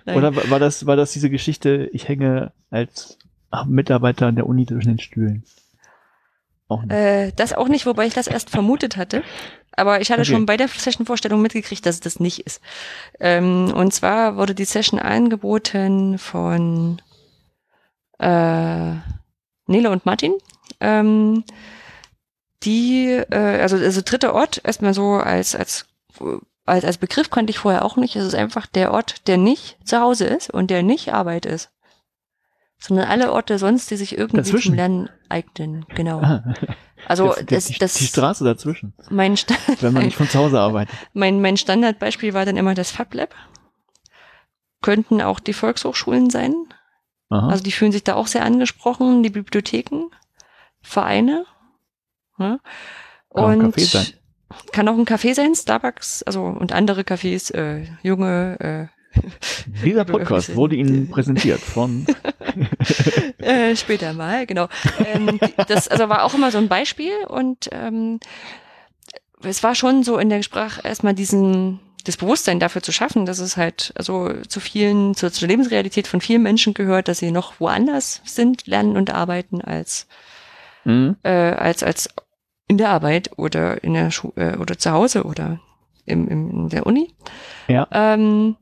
Nein. 0.06 0.18
Oder 0.18 0.36
wa- 0.36 0.50
war 0.50 0.60
das, 0.60 0.86
war 0.86 0.96
das 0.96 1.12
diese 1.12 1.30
Geschichte, 1.30 1.90
ich 1.94 2.08
hänge 2.08 2.52
als 2.70 3.18
Mitarbeiter 3.68 4.28
an 4.28 4.36
der 4.36 4.48
Uni 4.48 4.66
zwischen 4.66 4.90
den 4.90 5.00
Stühlen? 5.00 5.44
Auch 6.68 6.82
nicht. 6.84 6.92
Äh, 6.94 7.32
das 7.36 7.54
auch 7.54 7.68
nicht, 7.68 7.86
wobei 7.86 8.08
ich 8.08 8.14
das 8.14 8.28
erst 8.28 8.50
vermutet 8.50 8.98
hatte. 8.98 9.24
Aber 9.76 10.02
ich 10.02 10.12
hatte 10.12 10.22
Okay. 10.22 10.32
schon 10.32 10.46
bei 10.46 10.58
der 10.58 10.68
Session-Vorstellung 10.68 11.42
mitgekriegt, 11.42 11.86
dass 11.86 11.96
es 11.96 12.02
das 12.02 12.20
nicht 12.20 12.40
ist. 12.40 12.62
Ähm, 13.20 13.72
und 13.74 13.94
zwar 13.94 14.36
wurde 14.36 14.54
die 14.54 14.66
Session 14.66 15.00
angeboten 15.00 16.18
von 16.18 17.02
äh, 18.20 18.92
Nele 19.68 19.90
und 19.90 20.06
Martin. 20.06 20.34
Ähm, 20.80 21.44
die, 22.64 23.08
äh, 23.08 23.60
also, 23.62 23.78
also 23.78 24.02
dritter 24.04 24.34
Ort, 24.36 24.62
erstmal 24.64 24.94
so 24.94 25.14
als, 25.14 25.56
als, 25.56 25.86
als, 26.66 26.86
als 26.86 26.98
Begriff 26.98 27.30
kannte 27.30 27.52
ich 27.52 27.58
vorher 27.60 27.84
auch 27.86 27.96
nicht. 27.96 28.16
Es 28.16 28.26
ist 28.26 28.36
einfach 28.36 28.68
der 28.68 28.92
Ort, 28.94 29.28
der 29.28 29.38
nicht 29.38 29.78
zu 29.88 30.00
Hause 30.00 30.26
ist 30.26 30.50
und 30.52 30.70
der 30.70 30.84
nicht 30.84 31.14
Arbeit 31.14 31.46
ist. 31.46 31.70
Sondern 32.84 33.08
alle 33.08 33.32
Orte 33.32 33.58
sonst, 33.60 33.90
die 33.92 33.96
sich 33.96 34.18
irgendwie 34.18 34.38
Dazwischen? 34.38 34.70
zum 34.72 34.76
Lernen 34.76 35.10
eignen. 35.30 35.86
Genau. 35.96 36.20
Ah, 36.20 36.44
Also 37.06 37.30
das, 37.30 37.46
das, 37.46 37.66
die, 37.68 37.78
das, 37.80 37.94
die 37.94 38.08
Straße 38.08 38.44
dazwischen, 38.44 38.94
mein, 39.10 39.38
Sta 39.38 39.56
wenn 39.80 39.94
man 39.94 40.04
nicht 40.06 40.18
von 40.18 40.28
zu 40.28 40.38
Hause 40.40 40.60
arbeitet. 40.60 40.94
mein, 41.14 41.42
mein 41.42 41.58
Standardbeispiel 41.58 42.34
war 42.34 42.46
dann 42.46 42.58
immer 42.58 42.74
das 42.74 42.92
FabLab. 42.92 43.34
Könnten 44.82 45.22
auch 45.22 45.40
die 45.40 45.54
Volkshochschulen 45.54 46.30
sein. 46.32 46.56
Aha. 47.30 47.50
Also 47.50 47.64
die 47.64 47.72
fühlen 47.72 47.92
sich 47.92 48.04
da 48.04 48.16
auch 48.16 48.28
sehr 48.28 48.44
angesprochen, 48.44 49.22
die 49.24 49.30
Bibliotheken, 49.30 50.10
Vereine. 50.82 51.46
Ja. 52.40 52.60
Kann 53.34 53.44
auch 53.44 53.48
ein 53.50 53.62
Und 53.62 53.76
Café 53.78 53.86
sein. 53.86 54.08
kann 54.72 54.88
auch 54.90 54.98
ein 54.98 55.06
Café 55.06 55.34
sein, 55.36 55.54
Starbucks, 55.56 56.24
also 56.24 56.44
und 56.44 56.74
andere 56.74 57.02
Cafés, 57.02 57.54
äh, 57.54 57.88
junge, 58.02 58.90
Dieser 59.84 60.06
Podcast 60.06 60.56
wurde 60.56 60.76
Ihnen 60.76 61.10
präsentiert 61.12 61.60
von 61.60 62.06
äh, 63.38 63.76
später 63.76 64.14
mal, 64.14 64.46
genau. 64.46 64.68
Ähm, 65.06 65.40
das 65.68 65.88
also 65.88 66.10
war 66.10 66.24
auch 66.24 66.34
immer 66.34 66.52
so 66.52 66.58
ein 66.58 66.68
Beispiel 66.68 67.14
und 67.28 67.70
ähm, 67.72 68.20
es 69.44 69.64
war 69.64 69.76
schon 69.76 70.04
so 70.04 70.18
in 70.18 70.30
der 70.30 70.44
Sprache 70.44 70.82
erstmal 70.84 71.14
diesen 71.14 71.80
das 72.04 72.18
Bewusstsein 72.18 72.60
dafür 72.60 72.82
zu 72.82 72.92
schaffen, 72.92 73.28
dass 73.28 73.38
es 73.38 73.58
halt 73.58 73.94
also 73.96 74.34
zu 74.48 74.60
vielen, 74.60 75.14
zur, 75.14 75.32
zur 75.32 75.48
Lebensrealität 75.48 76.08
von 76.08 76.20
vielen 76.20 76.42
Menschen 76.42 76.74
gehört, 76.74 77.08
dass 77.08 77.20
sie 77.20 77.32
noch 77.32 77.60
woanders 77.60 78.22
sind, 78.26 78.66
lernen 78.66 78.98
und 78.98 79.14
arbeiten 79.14 79.62
als 79.62 80.08
Mhm. 80.84 81.18
äh, 81.24 81.30
als 81.30 81.84
als 81.84 82.10
in 82.68 82.78
der 82.78 82.90
Arbeit 82.90 83.38
oder 83.38 83.84
in 83.84 83.94
der 83.94 84.12
Schu 84.12 84.32
äh, 84.36 84.58
oder 84.58 84.78
zu 84.78 84.92
Hause 84.92 85.24
oder 85.24 85.60
im, 86.06 86.28
im, 86.28 86.50
in 86.50 86.70
der 86.70 86.86
Uni. 86.86 87.14
Ja. 87.68 87.88
Ähm, 87.92 88.56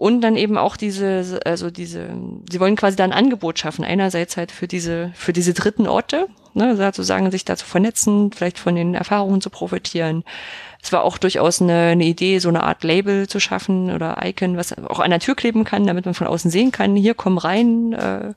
und 0.00 0.22
dann 0.22 0.34
eben 0.36 0.56
auch 0.56 0.78
diese, 0.78 1.40
also 1.44 1.70
diese, 1.70 2.08
sie 2.50 2.58
wollen 2.58 2.74
quasi 2.74 2.96
da 2.96 3.04
ein 3.04 3.12
Angebot 3.12 3.58
schaffen. 3.58 3.84
Einerseits 3.84 4.38
halt 4.38 4.50
für 4.50 4.66
diese, 4.66 5.12
für 5.14 5.34
diese 5.34 5.52
dritten 5.52 5.86
Orte, 5.86 6.26
ne, 6.54 6.74
sozusagen 6.74 7.30
sich 7.30 7.44
da 7.44 7.54
zu 7.54 7.66
vernetzen, 7.66 8.32
vielleicht 8.32 8.58
von 8.58 8.74
den 8.74 8.94
Erfahrungen 8.94 9.42
zu 9.42 9.50
profitieren. 9.50 10.24
Es 10.82 10.90
war 10.90 11.04
auch 11.04 11.18
durchaus 11.18 11.60
eine, 11.60 11.88
eine 11.88 12.04
Idee, 12.06 12.38
so 12.38 12.48
eine 12.48 12.62
Art 12.62 12.82
Label 12.82 13.28
zu 13.28 13.40
schaffen 13.40 13.90
oder 13.90 14.16
Icon, 14.24 14.56
was 14.56 14.72
auch 14.78 15.00
an 15.00 15.10
der 15.10 15.20
Tür 15.20 15.34
kleben 15.34 15.64
kann, 15.64 15.86
damit 15.86 16.06
man 16.06 16.14
von 16.14 16.28
außen 16.28 16.50
sehen 16.50 16.72
kann, 16.72 16.96
hier 16.96 17.12
komm 17.12 17.36
rein, 17.36 17.92
äh, 17.92 18.32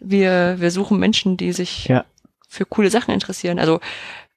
wir, 0.00 0.56
wir 0.60 0.70
suchen 0.70 0.98
Menschen, 0.98 1.36
die 1.36 1.52
sich 1.52 1.88
Ja. 1.88 2.06
für 2.48 2.64
coole 2.64 2.88
Sachen 2.88 3.12
interessieren. 3.12 3.58
Also 3.58 3.80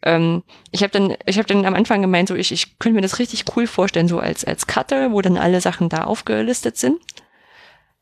ähm, 0.07 0.43
ich 0.71 0.81
habe 0.83 0.91
dann, 0.91 1.15
ich 1.25 1.37
habe 1.37 1.47
dann 1.47 1.65
am 1.65 1.75
Anfang 1.75 2.01
gemeint, 2.01 2.29
so 2.29 2.35
ich, 2.35 2.51
ich 2.51 2.79
könnte 2.79 2.95
mir 2.95 3.01
das 3.01 3.19
richtig 3.19 3.43
cool 3.55 3.67
vorstellen, 3.67 4.07
so 4.07 4.19
als 4.19 4.45
als 4.45 4.65
Karte, 4.67 5.11
wo 5.11 5.21
dann 5.21 5.37
alle 5.37 5.61
Sachen 5.61 5.89
da 5.89 6.05
aufgelistet 6.05 6.77
sind. 6.77 6.97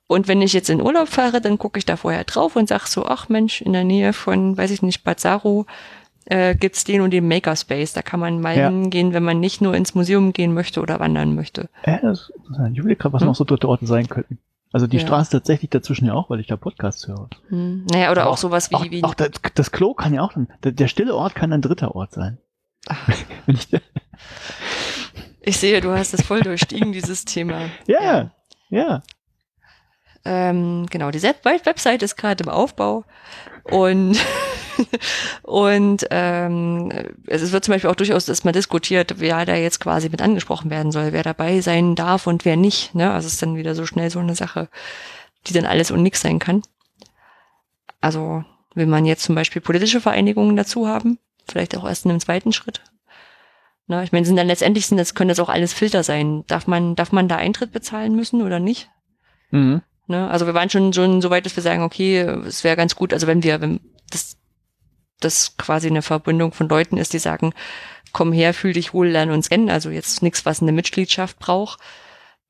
Und 0.08 0.28
wenn 0.28 0.42
ich 0.44 0.54
jetzt 0.54 0.70
in 0.70 0.82
Urlaub 0.82 1.08
fahre, 1.08 1.42
dann 1.42 1.58
gucke 1.58 1.80
ich 1.80 1.86
da 1.86 1.96
vorher 1.98 2.24
drauf 2.26 2.56
und 2.56 2.70
sag 2.70 2.86
so, 2.88 3.06
ach 3.06 3.28
Mensch, 3.28 3.62
in 3.62 3.74
der 3.74 3.84
Nähe 3.84 4.14
von, 4.14 4.56
weiß 4.56 4.70
ich 4.72 4.84
nicht, 4.84 5.04
Bad 5.04 5.20
Saro 5.20 5.66
äh, 6.26 6.54
gibt's 6.56 6.84
den 6.84 7.02
und 7.02 7.10
den 7.12 7.28
Makerspace. 7.28 7.94
Da 7.94 8.04
kann 8.04 8.20
man 8.20 8.40
mal 8.40 8.56
Ja. 8.56 8.70
hingehen, 8.70 9.14
wenn 9.14 9.24
man 9.24 9.40
nicht 9.40 9.62
nur 9.62 9.74
ins 9.76 9.96
Museum 9.96 10.32
gehen 10.32 10.54
möchte 10.54 10.82
oder 10.82 11.00
wandern 11.00 11.34
möchte. 11.34 11.70
Ja, 11.88 11.98
das 12.02 12.30
ist 12.30 12.78
überlege 12.78 12.96
gerade, 12.98 13.14
was 13.14 13.22
Hm? 13.22 13.28
noch 13.30 13.36
so 13.36 13.44
dritte 13.46 13.68
Orte 13.68 13.88
sein 13.88 14.08
könnten. 14.08 14.38
Also 14.76 14.88
die 14.88 14.98
Ja. 14.98 15.04
Straße 15.04 15.32
tatsächlich 15.32 15.70
dazwischen 15.70 16.06
ja 16.06 16.14
auch, 16.14 16.30
weil 16.30 16.42
ich 16.42 16.48
da 16.48 16.58
Podcasts 16.58 17.08
höre. 17.08 17.30
Hm. 17.48 17.86
Naja, 17.94 18.12
oder 18.12 18.24
Aber 18.24 18.32
auch, 18.32 18.38
sowas 18.38 18.72
wie, 18.72 18.76
Auch, 18.76 18.84
wie 18.92 19.04
auch 19.06 19.14
das, 19.14 19.30
das 19.54 19.72
Klo 19.72 19.94
kann 19.94 20.14
ja 20.14 20.22
auch, 20.22 20.34
der, 20.66 20.74
der 20.74 20.90
stille 20.90 21.16
Ort 21.16 21.34
kann 21.34 21.54
ein 21.54 21.62
dritter 21.62 21.96
Ort 21.96 22.12
sein. 22.12 22.40
Wenn 23.46 23.56
ich, 23.56 23.70
ich 25.40 25.58
sehe, 25.58 25.80
du 25.80 25.92
hast 25.98 26.14
es 26.14 26.24
voll 26.24 26.42
durchstiegen, 26.42 26.92
dieses 26.92 27.24
Thema. 27.24 27.70
ja, 27.88 28.32
ja. 28.70 29.02
Ähm, 30.26 30.88
genau, 30.90 31.10
die 31.10 31.24
Web- 31.24 31.46
Website 31.46 32.04
ist 32.04 32.18
gerade 32.18 32.44
im 32.44 32.50
Aufbau 32.50 33.06
und 33.64 34.20
und 35.44 36.06
ähm, 36.12 36.92
es 37.28 37.52
wird 37.52 37.66
zum 37.66 37.74
Beispiel 37.74 37.90
auch 37.90 37.96
durchaus 37.96 38.26
dass 38.26 38.44
man 38.44 38.54
diskutiert, 38.54 39.16
wer 39.20 39.46
da 39.46 39.56
jetzt 39.56 39.80
quasi 39.80 40.10
mit 40.10 40.22
angesprochen 40.22 40.70
werden 40.70 40.92
soll, 40.92 41.14
wer 41.14 41.24
dabei 41.24 41.62
sein 41.62 41.96
darf 41.96 42.28
und 42.28 42.46
wer 42.46 42.56
nicht. 42.56 42.96
Ne? 42.96 43.12
Also 43.12 43.28
es 43.28 43.34
ist 43.34 43.42
dann 43.42 43.56
wieder 43.56 43.76
so 43.76 43.86
schnell 43.86 44.10
so 44.10 44.20
eine 44.20 44.36
Sache, 44.36 44.70
die 45.48 45.54
dann 45.54 45.66
alles 45.66 45.92
und 45.92 46.02
nix 46.02 46.22
sein 46.22 46.40
kann. 46.40 46.62
Also 48.02 48.44
will 48.74 48.88
man 48.88 49.06
jetzt 49.06 49.24
zum 49.24 49.36
Beispiel 49.36 49.62
politische 49.62 50.02
Vereinigungen 50.02 50.56
dazu 50.56 50.88
haben, 50.88 51.18
vielleicht 51.48 51.76
auch 51.78 51.86
erst 51.86 52.06
in 52.06 52.12
einem 52.12 52.20
zweiten 52.20 52.54
Schritt. 52.54 52.82
Na, 53.88 54.04
ich 54.04 54.12
meine, 54.12 54.26
sind 54.26 54.36
dann 54.36 54.48
letztendlich 54.48 54.88
sind 54.88 54.98
das 54.98 55.14
können 55.14 55.30
das 55.30 55.40
auch 55.40 55.50
alles 55.50 55.74
Filter 55.74 56.04
sein. 56.04 56.44
Darf 56.48 56.66
man 56.66 56.96
darf 56.96 57.12
man 57.12 57.28
da 57.28 57.36
Eintritt 57.36 57.72
bezahlen 57.72 58.16
müssen 58.16 58.42
oder 58.42 58.60
nicht? 58.60 58.90
Mhm. 59.52 59.82
Ne? 60.08 60.30
Also 60.30 60.46
wir 60.46 60.54
waren 60.54 60.70
schon, 60.70 60.94
schon 60.94 61.22
so 61.22 61.30
weit, 61.30 61.46
dass 61.46 61.56
wir 61.56 61.64
sagen, 61.64 61.82
okay, 61.82 62.20
es 62.20 62.64
wäre 62.64 62.76
ganz 62.76 62.96
gut, 62.96 63.14
also 63.14 63.28
wenn 63.28 63.44
wir, 63.44 63.62
wenn 63.62 63.80
das, 64.12 64.38
das 65.20 65.58
quasi 65.58 65.88
eine 65.88 66.02
Verbindung 66.02 66.52
von 66.52 66.70
Leuten 66.70 66.98
ist, 66.98 67.14
die 67.14 67.20
sagen, 67.20 67.54
komm 68.12 68.32
her, 68.32 68.54
fühl 68.54 68.74
dich 68.74 68.94
wohl, 68.94 69.08
lern 69.08 69.32
uns 69.32 69.50
kennen, 69.50 69.70
also 69.70 69.90
jetzt 69.90 70.24
nichts, 70.24 70.46
was 70.46 70.62
eine 70.62 70.72
Mitgliedschaft 70.72 71.40
braucht. 71.40 71.80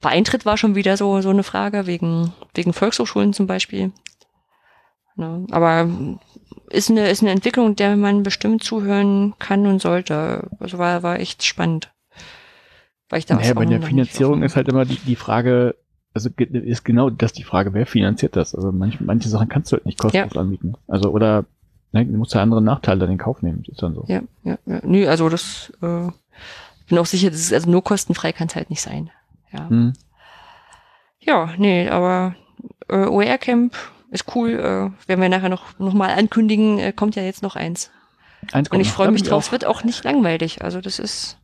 Bei 0.02 0.10
Eintritt 0.10 0.46
war 0.46 0.58
schon 0.58 0.76
wieder 0.76 0.98
so, 0.98 1.22
so 1.22 1.30
eine 1.30 1.44
Frage, 1.44 1.88
wegen, 1.88 2.34
wegen 2.54 2.74
Volkshochschulen 2.74 3.34
zum 3.34 3.48
Beispiel. 3.48 3.92
Ne? 5.16 5.48
Aber 5.52 5.90
ist 6.70 6.90
eine, 6.90 7.10
ist 7.10 7.22
eine 7.22 7.32
Entwicklung, 7.32 7.76
der 7.76 7.96
man 7.96 8.24
bestimmt 8.24 8.64
zuhören 8.64 9.34
kann 9.40 9.66
und 9.66 9.82
sollte. 9.82 10.50
Also 10.60 10.78
war, 10.78 11.04
war 11.04 11.20
echt 11.20 11.44
spannend. 11.44 11.92
Weil 13.10 13.20
ich 13.20 13.26
da 13.26 13.36
Naja, 13.36 13.54
bei 13.54 13.66
der 13.66 13.82
Finanzierung 13.82 14.44
ist 14.44 14.56
halt 14.56 14.68
immer 14.68 14.86
die, 14.86 14.98
die 14.98 15.16
Frage, 15.16 15.76
also 16.14 16.30
ist 16.38 16.84
genau 16.84 17.10
das 17.10 17.34
die 17.34 17.44
Frage, 17.44 17.74
wer 17.74 17.86
finanziert 17.86 18.36
das? 18.36 18.56
Also 18.56 18.72
manche, 18.72 19.04
manche 19.04 19.30
Sachen 19.30 19.50
kannst 19.50 19.72
du 19.72 19.78
halt 19.78 19.86
nicht 19.86 19.98
kostenlos 19.98 20.36
anbieten. 20.36 20.76
Also 20.88 21.12
oder 21.12 21.46
ne, 21.96 22.06
du 22.06 22.18
musst 22.18 22.34
ja 22.34 22.42
andere 22.42 22.62
Nachteile 22.62 23.00
dann 23.00 23.12
in 23.12 23.18
Kauf 23.18 23.42
nehmen. 23.42 23.64
Ist 23.68 23.82
dann 23.82 23.96
so. 23.96 24.06
Ja, 24.08 24.22
ja, 24.44 24.58
ja. 24.66 24.80
Nö, 24.84 25.08
also 25.08 25.30
das 25.30 25.72
äh, 25.82 26.10
bin 26.88 26.98
auch 26.98 27.06
sicher, 27.06 27.32
das 27.32 27.40
ist 27.40 27.54
also 27.54 27.70
nur 27.70 27.84
kostenfrei 27.84 28.32
kann 28.32 28.48
es 28.48 28.56
halt 28.56 28.70
nicht 28.70 28.82
sein. 28.82 29.10
Ja. 29.52 29.70
Hm. 29.70 29.94
Ja, 31.20 31.54
nee, 31.58 31.90
aber 31.90 32.36
äh, 32.90 33.06
OER 33.06 33.38
Camp 33.38 33.76
ist 34.12 34.36
cool. 34.36 34.52
Äh, 34.52 35.08
werden 35.08 35.22
wir 35.22 35.30
nachher 35.30 35.50
noch, 35.50 35.80
noch 35.80 35.94
mal 35.94 36.14
ankündigen, 36.14 36.78
äh, 36.78 36.92
kommt 36.92 37.16
ja 37.16 37.24
jetzt 37.24 37.42
noch 37.42 37.56
eins. 37.56 37.90
Eins 38.52 38.68
Und 38.68 38.72
kommt 38.72 38.82
ich 38.82 38.90
noch. 38.90 38.96
freue 38.96 39.12
mich 39.12 39.24
drauf. 39.24 39.46
Es 39.46 39.52
wird 39.52 39.66
auch 39.66 39.84
nicht 39.84 40.04
langweilig. 40.04 40.64
Also 40.64 40.82
das 40.82 41.00
ist 41.00 41.38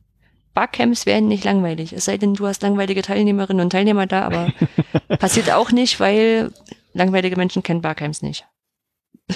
Barcamps 0.54 1.06
werden 1.06 1.30
nicht 1.30 1.46
langweilig. 1.46 1.94
Es 1.94 2.06
sei 2.06 2.18
denn, 2.18 2.34
du 2.34 2.46
hast 2.46 2.62
langweilige 2.62 3.02
Teilnehmerinnen 3.02 3.64
und 3.64 3.72
Teilnehmer 3.72 4.06
da, 4.06 4.24
aber 4.24 4.52
passiert 5.20 5.50
auch 5.52 5.72
nicht, 5.72 6.00
weil 6.00 6.52
langweilige 6.94 7.38
Menschen 7.38 7.64
kennen 7.64 7.82
Barcamps 7.82 8.22
nicht. 8.22 8.46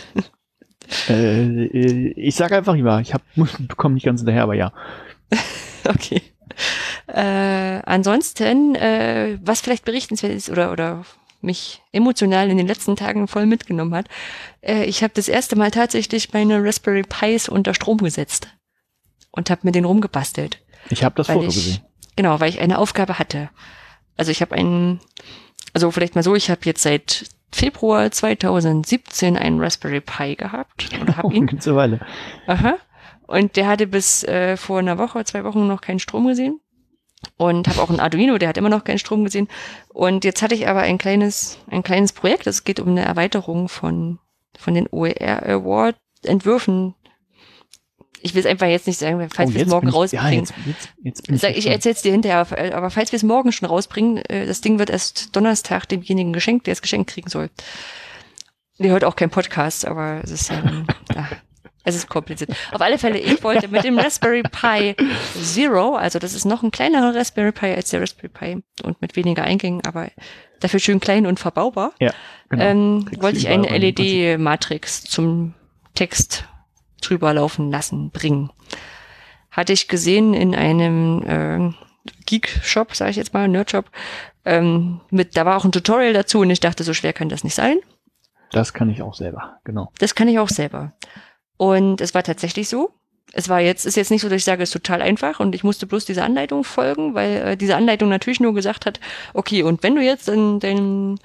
Äh, 1.10 1.66
äh, 1.66 2.14
ich 2.16 2.36
sage 2.36 2.58
einfach 2.58 2.76
ja, 2.76 3.00
ich 3.00 3.14
hab, 3.14 3.22
bekomme 3.60 3.96
nicht 3.96 4.06
ganz 4.06 4.22
hinterher, 4.22 4.44
aber 4.44 4.56
ja. 4.56 4.72
Okay. 5.88 6.22
Äh, 7.08 7.82
ansonsten, 7.86 8.74
äh, 8.76 9.38
was 9.44 9.62
vielleicht 9.62 9.86
berichtenswert 9.86 10.34
ist 10.34 10.50
oder, 10.50 10.72
oder 10.72 11.06
mich 11.42 11.84
emotional 11.92 12.50
in 12.50 12.58
den 12.58 12.66
letzten 12.66 12.96
Tagen 12.96 13.28
voll 13.28 13.46
mitgenommen 13.46 13.94
hat, 13.94 14.08
äh, 14.62 14.86
ich 14.86 15.04
habe 15.04 15.14
das 15.14 15.28
erste 15.28 15.56
Mal 15.56 15.70
tatsächlich 15.70 16.34
meine 16.34 16.64
Raspberry 16.64 17.04
Pis 17.04 17.48
unter 17.50 17.76
Strom 17.76 18.00
gesetzt 18.00 18.48
und 19.32 19.50
habe 19.52 19.62
mir 19.64 19.72
den 19.72 19.86
rumgebastelt. 19.86 20.60
Ich 20.90 21.04
habe 21.04 21.16
das 21.16 21.28
Foto 21.28 21.48
ich- 21.48 21.56
gesehen. 21.56 21.82
Genau, 22.16 22.40
weil 22.40 22.50
ich 22.50 22.62
eine 22.62 22.80
Aufgabe 22.80 23.20
hatte. 23.20 23.50
Also 24.16 24.32
ich 24.32 24.42
habe 24.42 24.56
einen, 24.56 25.02
also 25.74 25.92
vielleicht 25.92 26.16
mal 26.16 26.24
so, 26.24 26.34
ich 26.34 26.50
habe 26.50 26.62
jetzt 26.64 26.82
seit 26.82 27.26
Februar 27.56 28.12
2017 28.12 29.38
einen 29.38 29.62
Raspberry 29.62 30.02
Pi 30.02 30.36
gehabt 30.36 30.90
und 31.00 31.16
habe 31.16 31.28
Oh, 31.30 31.32
ihn 31.32 31.48
eine 31.66 31.76
Weile. 31.76 32.00
Aha. 32.48 32.76
Und 33.28 33.56
der 33.56 33.68
hatte 33.68 33.88
bis 33.88 34.26
äh, 34.26 34.58
vor 34.58 34.80
einer 34.80 34.98
Woche, 34.98 35.24
zwei 35.24 35.46
Wochen 35.46 35.66
noch 35.66 35.80
keinen 35.80 36.00
Strom 36.00 36.28
gesehen. 36.28 36.60
Und 37.38 37.70
habe 37.70 37.82
auch 37.82 37.90
einen 37.90 38.02
Arduino, 38.02 38.38
der 38.38 38.50
hat 38.50 38.58
immer 38.58 38.70
noch 38.70 38.84
keinen 38.84 39.00
Strom 39.00 39.24
gesehen. 39.24 39.48
Und 39.88 40.26
jetzt 40.26 40.42
hatte 40.42 40.54
ich 40.54 40.68
aber 40.68 40.82
ein 40.82 40.98
kleines, 40.98 41.58
ein 41.72 41.82
kleines 41.82 42.12
Projekt. 42.12 42.46
Es 42.46 42.66
geht 42.66 42.82
um 42.82 42.90
eine 42.90 43.06
Erweiterung 43.06 43.70
von, 43.70 44.20
von 44.60 44.74
den 44.74 44.88
OER 44.92 45.44
Award 45.48 45.96
Entwürfen. 46.24 46.94
Ich 48.26 48.34
will 48.34 48.40
es 48.40 48.48
einfach 48.48 48.66
jetzt 48.66 48.88
nicht 48.88 48.98
sagen, 48.98 49.20
falls 49.30 49.52
oh, 49.52 49.54
wir 49.54 49.62
es 49.62 49.68
jetzt 49.68 49.70
morgen 49.70 49.88
ich, 49.88 49.94
ja, 49.94 50.00
rausbringen. 50.00 50.40
jetzt, 50.40 50.54
jetzt, 50.66 50.90
jetzt 51.04 51.30
Ich, 51.30 51.42
sag, 51.42 51.56
ich 51.56 51.68
erzähl's 51.68 52.02
dir 52.02 52.12
hinterher, 52.12 52.48
aber 52.76 52.90
falls 52.90 53.12
wir 53.12 53.18
es 53.18 53.24
morgen 53.24 53.52
schon 53.52 53.68
rausbringen, 53.68 54.18
äh, 54.26 54.48
das 54.48 54.62
Ding 54.62 54.80
wird 54.80 54.90
erst 54.90 55.36
Donnerstag 55.36 55.88
demjenigen 55.88 56.34
geschenkt, 56.34 56.66
der 56.66 56.72
es 56.72 56.82
geschenkt 56.82 57.12
kriegen 57.12 57.30
soll. 57.30 57.52
Der 58.80 58.90
hört 58.90 59.04
auch 59.04 59.16
kein 59.16 59.30
Podcast, 59.30 59.86
aber 59.86 60.22
es 60.24 60.32
ist, 60.32 60.50
ähm, 60.50 60.88
ja, 61.14 61.28
es 61.84 61.94
ist 61.96 62.10
kompliziert. 62.10 62.50
Auf 62.72 62.82
alle 62.82 62.98
Fälle, 62.98 63.20
ich 63.20 63.44
wollte 63.44 63.68
mit 63.68 63.84
dem 63.84 64.00
Raspberry 64.00 64.42
Pi 64.42 64.96
Zero, 65.40 65.96
also 65.96 66.18
das 66.18 66.34
ist 66.34 66.46
noch 66.46 66.64
ein 66.64 66.72
kleinerer 66.72 67.14
Raspberry 67.14 67.52
Pi 67.52 67.68
als 67.68 67.92
der 67.92 68.02
Raspberry 68.02 68.30
Pi 68.30 68.64
und 68.82 69.00
mit 69.04 69.16
weniger 69.16 69.44
Eingängen, 69.44 69.86
aber 69.86 70.10
dafür 70.62 70.80
schön 70.80 71.00
klein 71.00 71.28
und 71.28 71.40
verbaubar, 71.40 71.94
Ja, 72.00 72.12
genau. 72.50 72.64
ähm, 72.64 73.06
wollte 73.20 73.38
ich 73.38 73.50
eine. 73.50 73.68
LED-Matrix 73.68 75.04
zum 75.04 75.54
Text 75.94 76.46
drüber 77.02 77.34
laufen 77.34 77.72
lassen, 77.72 78.12
bringen. 78.12 78.52
Hatte 79.52 79.74
ich 79.74 79.88
gesehen 79.88 80.34
in 80.34 80.56
einem 80.56 81.24
äh, 81.24 81.74
Geek-Shop, 82.26 82.96
sage 82.96 83.12
ich 83.12 83.18
jetzt 83.18 83.34
mal, 83.34 83.48
Nerd-Shop. 83.48 83.90
Ähm, 84.44 85.02
mit, 85.10 85.38
da 85.38 85.46
war 85.46 85.58
auch 85.58 85.66
ein 85.66 85.72
Tutorial 85.72 86.14
dazu 86.14 86.40
und 86.40 86.50
ich 86.50 86.60
dachte, 86.60 86.84
so 86.84 86.94
schwer 86.94 87.14
kann 87.14 87.30
das 87.30 87.44
nicht 87.44 87.56
sein. 87.56 87.78
Das 88.52 88.74
kann 88.74 88.90
ich 88.90 89.02
auch 89.02 89.16
selber, 89.16 89.60
genau. 89.64 89.92
Das 90.00 90.16
kann 90.16 90.28
ich 90.28 90.40
auch 90.40 90.50
selber. 90.50 90.94
Und 91.58 92.02
es 92.02 92.14
war 92.14 92.24
tatsächlich 92.24 92.70
so. 92.70 92.92
Es 93.34 93.50
war 93.50 93.60
jetzt, 93.60 93.86
ist 93.86 93.98
jetzt 93.98 94.12
nicht 94.12 94.22
so, 94.22 94.30
dass 94.30 94.38
ich 94.38 94.46
sage, 94.46 94.64
es 94.64 94.70
ist 94.70 94.74
total 94.74 95.02
einfach 95.02 95.40
und 95.40 95.56
ich 95.56 95.64
musste 95.64 95.88
bloß 95.88 96.06
diese 96.06 96.24
Anleitung 96.24 96.64
folgen, 96.64 97.16
weil 97.16 97.36
äh, 97.38 97.58
diese 97.58 97.76
Anleitung 97.76 98.08
natürlich 98.08 98.40
nur 98.40 98.54
gesagt 98.54 98.86
hat, 98.86 99.00
okay, 99.34 99.64
und 99.64 99.84
wenn 99.84 99.96
du 99.96 100.02
jetzt 100.02 100.30
in 100.30 100.60
den 100.60 101.20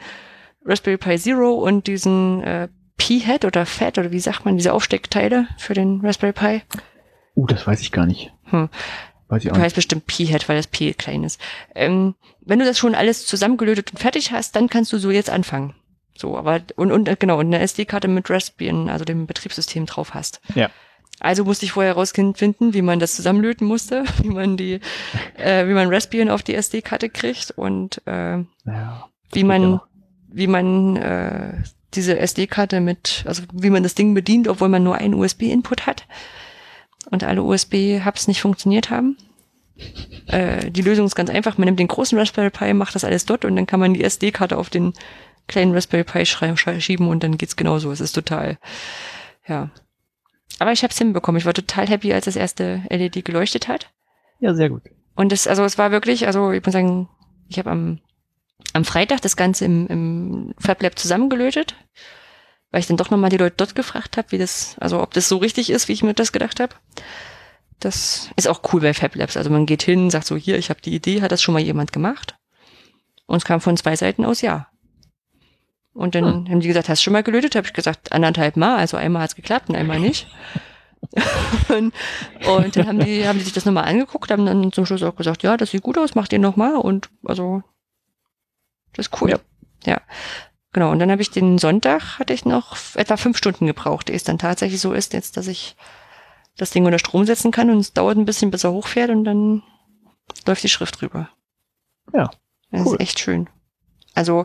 Raspberry 0.64 0.96
Pi 0.96 1.18
Zero 1.18 1.52
und 1.52 1.86
diesen 1.86 2.42
äh, 2.42 2.68
P-Head 3.00 3.46
oder 3.46 3.64
Fat 3.64 3.96
oder 3.96 4.12
wie 4.12 4.20
sagt 4.20 4.44
man, 4.44 4.58
diese 4.58 4.74
Aufsteckteile 4.74 5.48
für 5.56 5.72
den 5.72 6.02
Raspberry 6.02 6.34
Pi. 6.34 6.62
Uh, 7.34 7.46
das 7.46 7.66
weiß 7.66 7.80
ich 7.80 7.92
gar 7.92 8.04
nicht. 8.04 8.30
Hm. 8.44 8.68
Weiß 9.28 9.42
ich 9.42 9.50
auch 9.50 9.56
Du 9.56 9.62
heißt 9.62 9.74
bestimmt 9.74 10.06
P-Head, 10.06 10.48
weil 10.48 10.56
das 10.56 10.66
P 10.66 10.92
klein 10.92 11.24
ist. 11.24 11.40
Ähm, 11.74 12.14
wenn 12.42 12.58
du 12.58 12.66
das 12.66 12.78
schon 12.78 12.94
alles 12.94 13.24
zusammengelötet 13.26 13.92
und 13.92 13.98
fertig 13.98 14.32
hast, 14.32 14.54
dann 14.54 14.68
kannst 14.68 14.92
du 14.92 14.98
so 14.98 15.10
jetzt 15.10 15.30
anfangen. 15.30 15.74
So, 16.14 16.36
aber 16.36 16.60
und, 16.76 16.92
und 16.92 17.18
genau, 17.18 17.38
und 17.38 17.46
eine 17.46 17.60
SD-Karte 17.60 18.06
mit 18.06 18.28
Raspbian, 18.28 18.90
also 18.90 19.06
dem 19.06 19.26
Betriebssystem 19.26 19.86
drauf 19.86 20.12
hast. 20.12 20.42
Ja. 20.54 20.68
Also 21.20 21.44
musste 21.44 21.64
ich 21.64 21.72
vorher 21.72 21.94
herausfinden, 21.94 22.74
wie 22.74 22.82
man 22.82 22.98
das 22.98 23.16
zusammenlöten 23.16 23.66
musste, 23.66 24.04
wie 24.22 24.28
man 24.28 24.58
die, 24.58 24.80
äh, 25.38 25.66
wie 25.66 25.72
man 25.74 25.88
Raspbian 25.88 26.28
auf 26.28 26.42
die 26.42 26.54
SD-Karte 26.54 27.08
kriegt 27.08 27.52
und 27.52 28.02
äh, 28.06 28.38
Ja, 28.66 29.08
wie 29.32 29.44
man, 29.44 29.80
wie 30.28 30.46
man 30.46 30.96
äh, 30.96 31.62
diese 31.94 32.18
SD-Karte 32.18 32.80
mit, 32.80 33.24
also 33.26 33.42
wie 33.52 33.70
man 33.70 33.82
das 33.82 33.94
Ding 33.94 34.14
bedient, 34.14 34.48
obwohl 34.48 34.68
man 34.68 34.82
nur 34.82 34.96
einen 34.96 35.14
USB-Input 35.14 35.86
hat 35.86 36.06
und 37.10 37.24
alle 37.24 37.42
USB-Hubs 37.42 38.28
nicht 38.28 38.40
funktioniert 38.40 38.90
haben. 38.90 39.16
Äh, 40.26 40.70
die 40.70 40.82
Lösung 40.82 41.06
ist 41.06 41.14
ganz 41.14 41.30
einfach. 41.30 41.58
Man 41.58 41.66
nimmt 41.66 41.80
den 41.80 41.88
großen 41.88 42.18
Raspberry 42.18 42.50
Pi, 42.50 42.74
macht 42.74 42.94
das 42.94 43.04
alles 43.04 43.26
dort 43.26 43.44
und 43.44 43.56
dann 43.56 43.66
kann 43.66 43.80
man 43.80 43.94
die 43.94 44.04
SD-Karte 44.04 44.56
auf 44.58 44.70
den 44.70 44.92
kleinen 45.48 45.74
Raspberry 45.74 46.04
Pi 46.04 46.26
schieben 46.26 47.08
und 47.08 47.22
dann 47.22 47.38
geht's 47.38 47.56
genauso. 47.56 47.90
Es 47.90 48.00
ist 48.00 48.12
total, 48.12 48.58
ja. 49.48 49.70
Aber 50.58 50.72
ich 50.72 50.82
habe 50.82 50.92
es 50.92 50.98
hinbekommen. 50.98 51.38
Ich 51.38 51.46
war 51.46 51.54
total 51.54 51.88
happy, 51.88 52.12
als 52.12 52.26
das 52.26 52.36
erste 52.36 52.82
LED 52.90 53.24
geleuchtet 53.24 53.68
hat. 53.68 53.90
ja, 54.40 54.54
sehr 54.54 54.68
gut. 54.68 54.82
Und 55.16 55.32
das, 55.32 55.46
also 55.46 55.64
es 55.64 55.78
war 55.78 55.90
wirklich, 55.90 56.26
also 56.26 56.52
ich 56.52 56.64
muss 56.64 56.72
sagen, 56.72 57.08
ich 57.48 57.58
habe 57.58 57.70
am, 57.70 58.00
am 58.72 58.84
Freitag 58.84 59.20
das 59.22 59.36
Ganze 59.36 59.64
im, 59.64 59.86
im 59.88 60.54
FabLab 60.58 60.98
zusammengelötet, 60.98 61.74
weil 62.70 62.80
ich 62.80 62.86
dann 62.86 62.96
doch 62.96 63.10
nochmal 63.10 63.30
die 63.30 63.36
Leute 63.36 63.56
dort 63.56 63.74
gefragt 63.74 64.16
habe, 64.16 64.30
wie 64.32 64.38
das, 64.38 64.76
also 64.80 65.00
ob 65.02 65.12
das 65.14 65.28
so 65.28 65.38
richtig 65.38 65.70
ist, 65.70 65.88
wie 65.88 65.92
ich 65.92 66.02
mir 66.02 66.14
das 66.14 66.32
gedacht 66.32 66.60
habe. 66.60 66.74
Das 67.80 68.30
ist 68.36 68.46
auch 68.46 68.60
cool 68.72 68.80
bei 68.80 68.92
FabLabs. 68.92 69.36
Also 69.36 69.50
man 69.50 69.66
geht 69.66 69.82
hin, 69.82 70.10
sagt 70.10 70.26
so, 70.26 70.36
hier, 70.36 70.58
ich 70.58 70.70
habe 70.70 70.80
die 70.82 70.94
Idee, 70.94 71.22
hat 71.22 71.32
das 71.32 71.42
schon 71.42 71.54
mal 71.54 71.62
jemand 71.62 71.92
gemacht? 71.92 72.36
Und 73.26 73.38
es 73.38 73.44
kam 73.44 73.60
von 73.60 73.76
zwei 73.76 73.96
Seiten 73.96 74.24
aus 74.24 74.42
ja. 74.42 74.68
Und 75.92 76.14
dann 76.14 76.24
Hm. 76.24 76.48
haben 76.50 76.60
die 76.60 76.68
gesagt, 76.68 76.88
hast 76.88 77.00
du 77.00 77.04
schon 77.04 77.12
mal 77.12 77.22
gelötet? 77.22 77.56
Habe 77.56 77.66
ich 77.66 77.72
gesagt, 77.72 78.12
anderthalb 78.12 78.56
Mal. 78.56 78.76
Also 78.76 78.96
einmal 78.96 79.22
hat's 79.22 79.34
geklappt 79.34 79.68
und 79.68 79.76
einmal 79.76 79.98
nicht. 79.98 80.28
und, 81.68 81.92
und 82.46 82.76
dann 82.76 82.86
haben 82.86 83.00
die, 83.00 83.26
haben 83.26 83.38
die 83.38 83.44
sich 83.44 83.52
das 83.52 83.64
nochmal 83.64 83.84
angeguckt, 83.84 84.30
haben 84.30 84.46
dann 84.46 84.72
zum 84.72 84.86
Schluss 84.86 85.02
auch 85.02 85.16
gesagt, 85.16 85.42
ja, 85.42 85.56
das 85.56 85.70
sieht 85.70 85.82
gut 85.82 85.98
aus, 85.98 86.14
macht 86.14 86.32
ihr 86.32 86.38
nochmal. 86.38 86.76
Und 86.76 87.08
also, 87.24 87.62
das 88.94 89.06
ist 89.06 89.20
cool. 89.22 89.30
Ja. 89.30 89.38
ja. 89.84 90.00
Genau, 90.72 90.92
und 90.92 90.98
dann 91.00 91.10
habe 91.10 91.22
ich 91.22 91.30
den 91.30 91.58
Sonntag, 91.58 92.18
hatte 92.18 92.32
ich 92.32 92.44
noch 92.44 92.76
etwa 92.94 93.16
fünf 93.16 93.36
Stunden 93.36 93.66
gebraucht, 93.66 94.08
ehe 94.08 94.16
es 94.16 94.22
dann 94.24 94.38
tatsächlich 94.38 94.80
so 94.80 94.92
ist, 94.92 95.12
jetzt, 95.12 95.36
dass 95.36 95.48
ich 95.48 95.76
das 96.56 96.70
Ding 96.70 96.84
unter 96.84 96.98
Strom 97.00 97.24
setzen 97.24 97.50
kann 97.50 97.70
und 97.70 97.78
es 97.78 97.92
dauert 97.92 98.16
ein 98.16 98.24
bisschen, 98.24 98.50
bis 98.50 98.64
er 98.64 98.72
hochfährt 98.72 99.10
und 99.10 99.24
dann 99.24 99.62
läuft 100.46 100.62
die 100.62 100.68
Schrift 100.68 101.00
drüber. 101.00 101.28
Ja, 102.12 102.30
Das 102.70 102.86
cool. 102.86 102.94
ist 102.94 103.00
echt 103.00 103.18
schön. 103.20 103.48
Also, 104.14 104.44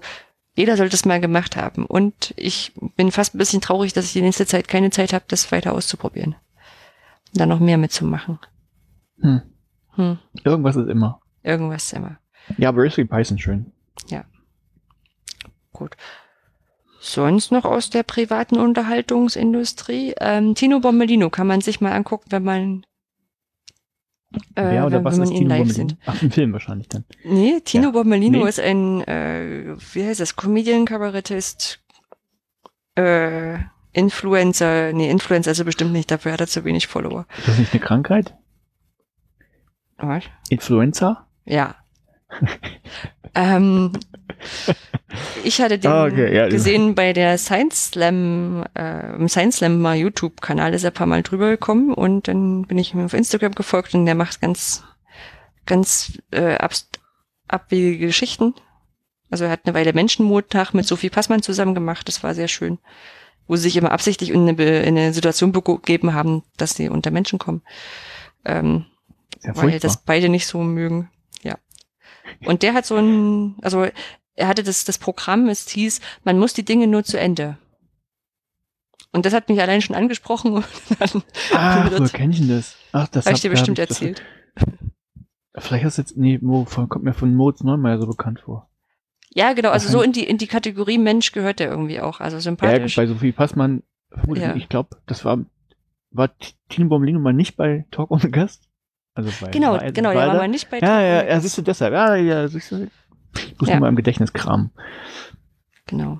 jeder 0.56 0.78
sollte 0.78 0.96
es 0.96 1.06
mal 1.06 1.20
gemacht 1.20 1.56
haben. 1.58 1.86
Und 1.86 2.34
ich 2.38 2.72
bin 2.96 3.12
fast 3.12 3.36
ein 3.36 3.40
bisschen 3.40 3.62
traurig, 3.62 3.94
dass 3.94 4.06
ich 4.06 4.14
die 4.14 4.22
nächste 4.22 4.46
Zeit 4.46 4.68
keine 4.68 4.90
Zeit 4.90 5.12
habe, 5.14 5.26
das 5.28 5.52
weiter 5.52 5.74
auszuprobieren. 5.74 6.36
Und 7.34 7.40
dann 7.40 7.50
noch 7.50 7.60
mehr 7.60 7.78
mitzumachen. 7.78 8.40
Hm. 9.22 9.42
Hm, 9.96 10.20
Irgendwas 10.44 10.76
ist 10.76 10.88
immer. 10.90 11.22
irgendwas 11.44 11.92
immer. 11.94 12.18
Ja, 12.58 12.70
aber 12.70 12.84
Raspberry 12.84 13.08
Pi 13.08 13.24
sind 13.26 13.42
schön. 13.42 13.72
Gut. 15.76 15.96
Sonst 17.02 17.52
noch 17.52 17.66
aus 17.66 17.90
der 17.90 18.04
privaten 18.04 18.58
Unterhaltungsindustrie. 18.58 20.16
Ähm, 20.20 20.56
Tino 20.56 20.80
Bombelino 20.80 21.30
kann 21.30 21.46
man 21.48 21.62
sich 21.62 21.82
mal 21.82 21.92
angucken, 21.92 22.26
wenn 22.30 22.44
man, 22.44 22.86
äh, 24.56 24.64
Wer 24.72 24.86
oder 24.88 24.98
wenn, 24.98 25.04
was 25.06 25.14
wenn 25.14 25.20
man 25.20 25.28
ist 25.28 25.34
ihn 25.34 25.50
Tino 25.50 25.56
live 25.56 25.72
sieht. 25.72 25.98
Ach, 26.06 26.22
ein 26.22 26.32
Film 26.32 26.54
wahrscheinlich 26.54 26.88
dann. 26.90 27.04
Nee, 27.24 27.60
Tino 27.64 27.86
Ja. 27.86 27.92
Bombelino 27.92 28.40
Nee. 28.44 28.50
ist 28.50 28.60
ein, 28.60 29.02
äh, 29.04 29.76
wie 29.94 30.04
heißt 30.06 30.20
das, 30.20 30.36
Comedian, 30.36 30.86
Kabarettist, 30.86 31.80
äh, 32.96 33.60
Influencer, 33.92 34.92
nee, 34.94 35.10
Influencer 35.12 35.52
ist 35.52 35.60
er 35.60 35.66
bestimmt 35.66 35.92
nicht, 35.94 36.10
dafür 36.10 36.32
hat 36.34 36.42
er 36.42 36.48
zu 36.48 36.64
wenig 36.66 36.88
Follower. 36.88 37.28
Ist 37.38 37.48
das 37.50 37.58
nicht 37.60 37.74
eine 37.74 37.82
Krankheit? 37.82 38.34
Was? 39.98 40.24
Influenza? 40.50 41.28
Ja. 41.46 41.76
ähm, 43.36 43.92
ich 45.44 45.62
hatte 45.62 45.78
den 45.78 45.92
Ah, 45.92 46.06
okay, 46.06 46.36
ja, 46.36 46.48
gesehen 46.48 46.96
bei 46.96 47.14
der 47.14 47.38
Science 47.38 47.92
Slam, 47.92 48.66
äh, 48.76 49.16
im 49.16 49.28
Science 49.28 49.58
Slam 49.58 49.82
mal 49.82 49.96
YouTube-Kanal 49.96 50.74
ist 50.74 50.84
er 50.84 50.92
ein 50.92 50.94
paar 50.94 51.08
Mal 51.08 51.24
drüber 51.24 51.50
gekommen 51.50 51.94
und 51.94 52.28
dann 52.28 52.64
bin 52.64 52.78
ich 52.78 52.94
ihm 52.94 53.06
auf 53.06 53.14
Instagram 53.14 53.54
gefolgt 53.54 53.94
und 53.94 54.06
der 54.06 54.16
macht 54.16 54.42
ganz, 54.42 54.84
ganz 55.66 56.20
äh, 56.32 56.56
abst 56.56 57.00
abwegige 57.48 58.08
Geschichten. 58.08 58.54
Also 59.30 59.46
er 59.46 59.52
hat 59.52 59.62
eine 59.66 59.74
Weile 59.74 59.94
Menschenmordtag 59.94 60.74
mit 60.74 60.86
Sophie 60.86 61.10
Passmann 61.10 61.42
zusammen 61.42 61.76
gemacht, 61.76 62.08
das 62.08 62.24
war 62.24 62.34
sehr 62.34 62.48
schön. 62.48 62.80
Wo 63.48 63.56
sie 63.56 63.64
sich 63.64 63.78
immer 63.78 63.92
absichtlich 63.92 64.32
in 64.32 64.48
eine, 64.48 64.82
in 64.82 64.98
eine 64.98 65.14
Situation 65.14 65.52
begeben 65.52 66.14
haben, 66.14 66.44
dass 66.58 66.74
sie 66.74 66.90
unter 66.90 67.12
Menschen 67.12 67.38
kommen. 67.38 67.62
Ähm, 68.44 68.86
weil 69.44 69.80
das 69.80 69.98
beide 70.04 70.30
nicht 70.30 70.48
so 70.48 70.64
mögen. 70.64 71.10
Ja. 72.42 72.50
Und 72.50 72.64
der 72.64 72.74
hat 72.74 72.86
so 72.86 72.96
ein, 72.96 73.56
also 73.62 73.86
er 74.36 74.48
hatte 74.48 74.64
das, 74.64 74.84
das 74.86 74.98
Programm, 74.98 75.48
es 75.50 75.68
hieß, 75.70 76.02
man 76.24 76.38
muss 76.40 76.54
die 76.54 76.66
Dinge 76.66 76.88
nur 76.88 77.04
zu 77.04 77.20
Ende. 77.20 77.58
Und 79.12 79.26
das 79.26 79.34
hat 79.34 79.48
mich 79.48 79.62
allein 79.62 79.82
schon 79.82 79.96
angesprochen 79.96 80.54
und 80.54 80.66
dann 81.00 81.24
Ach, 81.54 81.90
wird- 81.92 82.02
wo 82.02 82.18
kenn 82.18 82.32
ich 82.32 82.40
denn 82.40 82.50
das? 82.50 82.76
Ach, 82.92 83.08
das 83.08 83.26
habe 83.26 83.36
ich 83.36 83.42
dir 83.42 83.50
bestimmt 83.50 83.80
ich- 83.80 83.88
das- 83.88 84.02
erzählt. 84.02 84.24
Vielleicht 85.58 85.86
hast 85.86 85.98
du 85.98 86.02
jetzt, 86.02 86.18
nee, 86.18 86.38
wo, 86.42 86.66
kommt 86.66 87.06
mir 87.06 87.14
von 87.14 87.34
Moritz 87.34 87.64
Neumeier 87.64 87.98
so 87.98 88.08
bekannt 88.08 88.42
vor. 88.42 88.70
Ja, 89.34 89.54
genau, 89.54 89.70
also 89.70 89.88
so 89.90 90.02
in 90.02 90.12
die, 90.12 90.24
in 90.26 90.38
die 90.38 90.48
Kategorie 90.48 90.98
Mensch 90.98 91.32
gehört 91.32 91.60
der 91.60 91.70
irgendwie 91.70 92.02
auch, 92.02 92.20
also 92.20 92.36
Ja, 92.38 92.42
sympathisch. 92.42 92.96
bei 92.98 93.08
Sophie 93.08 93.32
Passmann, 93.32 93.84
vermutlich, 94.10 94.44
Ja. 94.46 94.56
ich 94.56 94.68
glaube, 94.68 94.98
das 95.06 95.24
war, 95.24 95.46
war 96.12 96.30
Tino 96.68 96.90
Bommelino 96.90 97.20
mal 97.20 97.32
nicht 97.34 97.56
bei 97.56 97.86
Talk 97.92 98.12
ohne 98.12 98.30
Gast? 98.32 98.70
Also 99.16 99.32
bei 99.42 99.50
genau, 99.52 99.76
er- 99.76 99.92
genau, 99.92 100.12
der 100.12 100.20
war 100.20 100.28
da? 100.28 100.34
mal 100.40 100.48
nicht 100.48 100.70
bei 100.70 100.80
Ja, 100.80 101.02
ja, 101.02 101.24
ja, 101.26 101.40
siehst 101.40 101.58
du 101.58 101.62
deshalb. 101.62 101.94
Ja, 101.94 102.16
ja, 102.16 102.48
siehst 102.48 102.72
du. 102.72 102.88
Ich 103.36 103.60
muss 103.60 103.70
Ja. 103.70 103.80
mal 103.80 103.90
im 103.90 103.96
Gedächtnis 103.96 104.32
kramen. 104.34 104.72
Genau. 105.88 106.20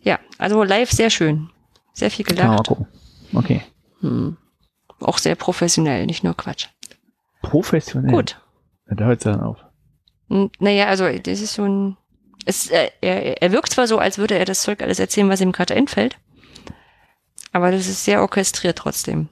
Ja, 0.00 0.18
also 0.38 0.62
live 0.62 0.90
sehr 0.90 1.10
schön. 1.10 1.50
Sehr 1.92 2.10
viel 2.10 2.24
man 2.28 2.36
mal 2.36 2.42
gelacht. 2.50 2.66
gucken. 2.68 2.86
Okay. 3.34 3.62
Hm. 4.00 4.36
Auch 5.00 5.18
sehr 5.18 5.34
professionell, 5.34 6.06
nicht 6.06 6.24
nur 6.24 6.34
Quatsch. 6.36 6.68
Professionell. 7.42 8.10
Gut. 8.12 8.40
Ja, 8.88 8.94
da 8.96 9.04
hört 9.06 9.18
es 9.18 9.24
dann 9.24 9.40
auf. 9.40 9.58
Naja, 10.58 10.86
also 10.86 11.06
das 11.18 11.40
ist 11.40 11.54
so 11.54 11.64
ein. 11.64 11.96
Es, 12.46 12.70
äh, 12.70 12.90
er, 13.00 13.42
er 13.42 13.52
wirkt 13.52 13.70
zwar 13.72 13.86
so, 13.86 13.98
als 13.98 14.18
würde 14.18 14.38
er 14.38 14.44
das 14.44 14.62
Zeug 14.62 14.82
alles 14.82 14.98
erzählen, 15.00 15.28
was 15.28 15.40
ihm 15.40 15.52
gerade 15.52 15.74
einfällt, 15.74 16.16
aber 17.52 17.72
das 17.72 17.88
ist 17.88 18.04
sehr 18.04 18.20
orchestriert 18.22 18.78
trotzdem. 18.78 19.28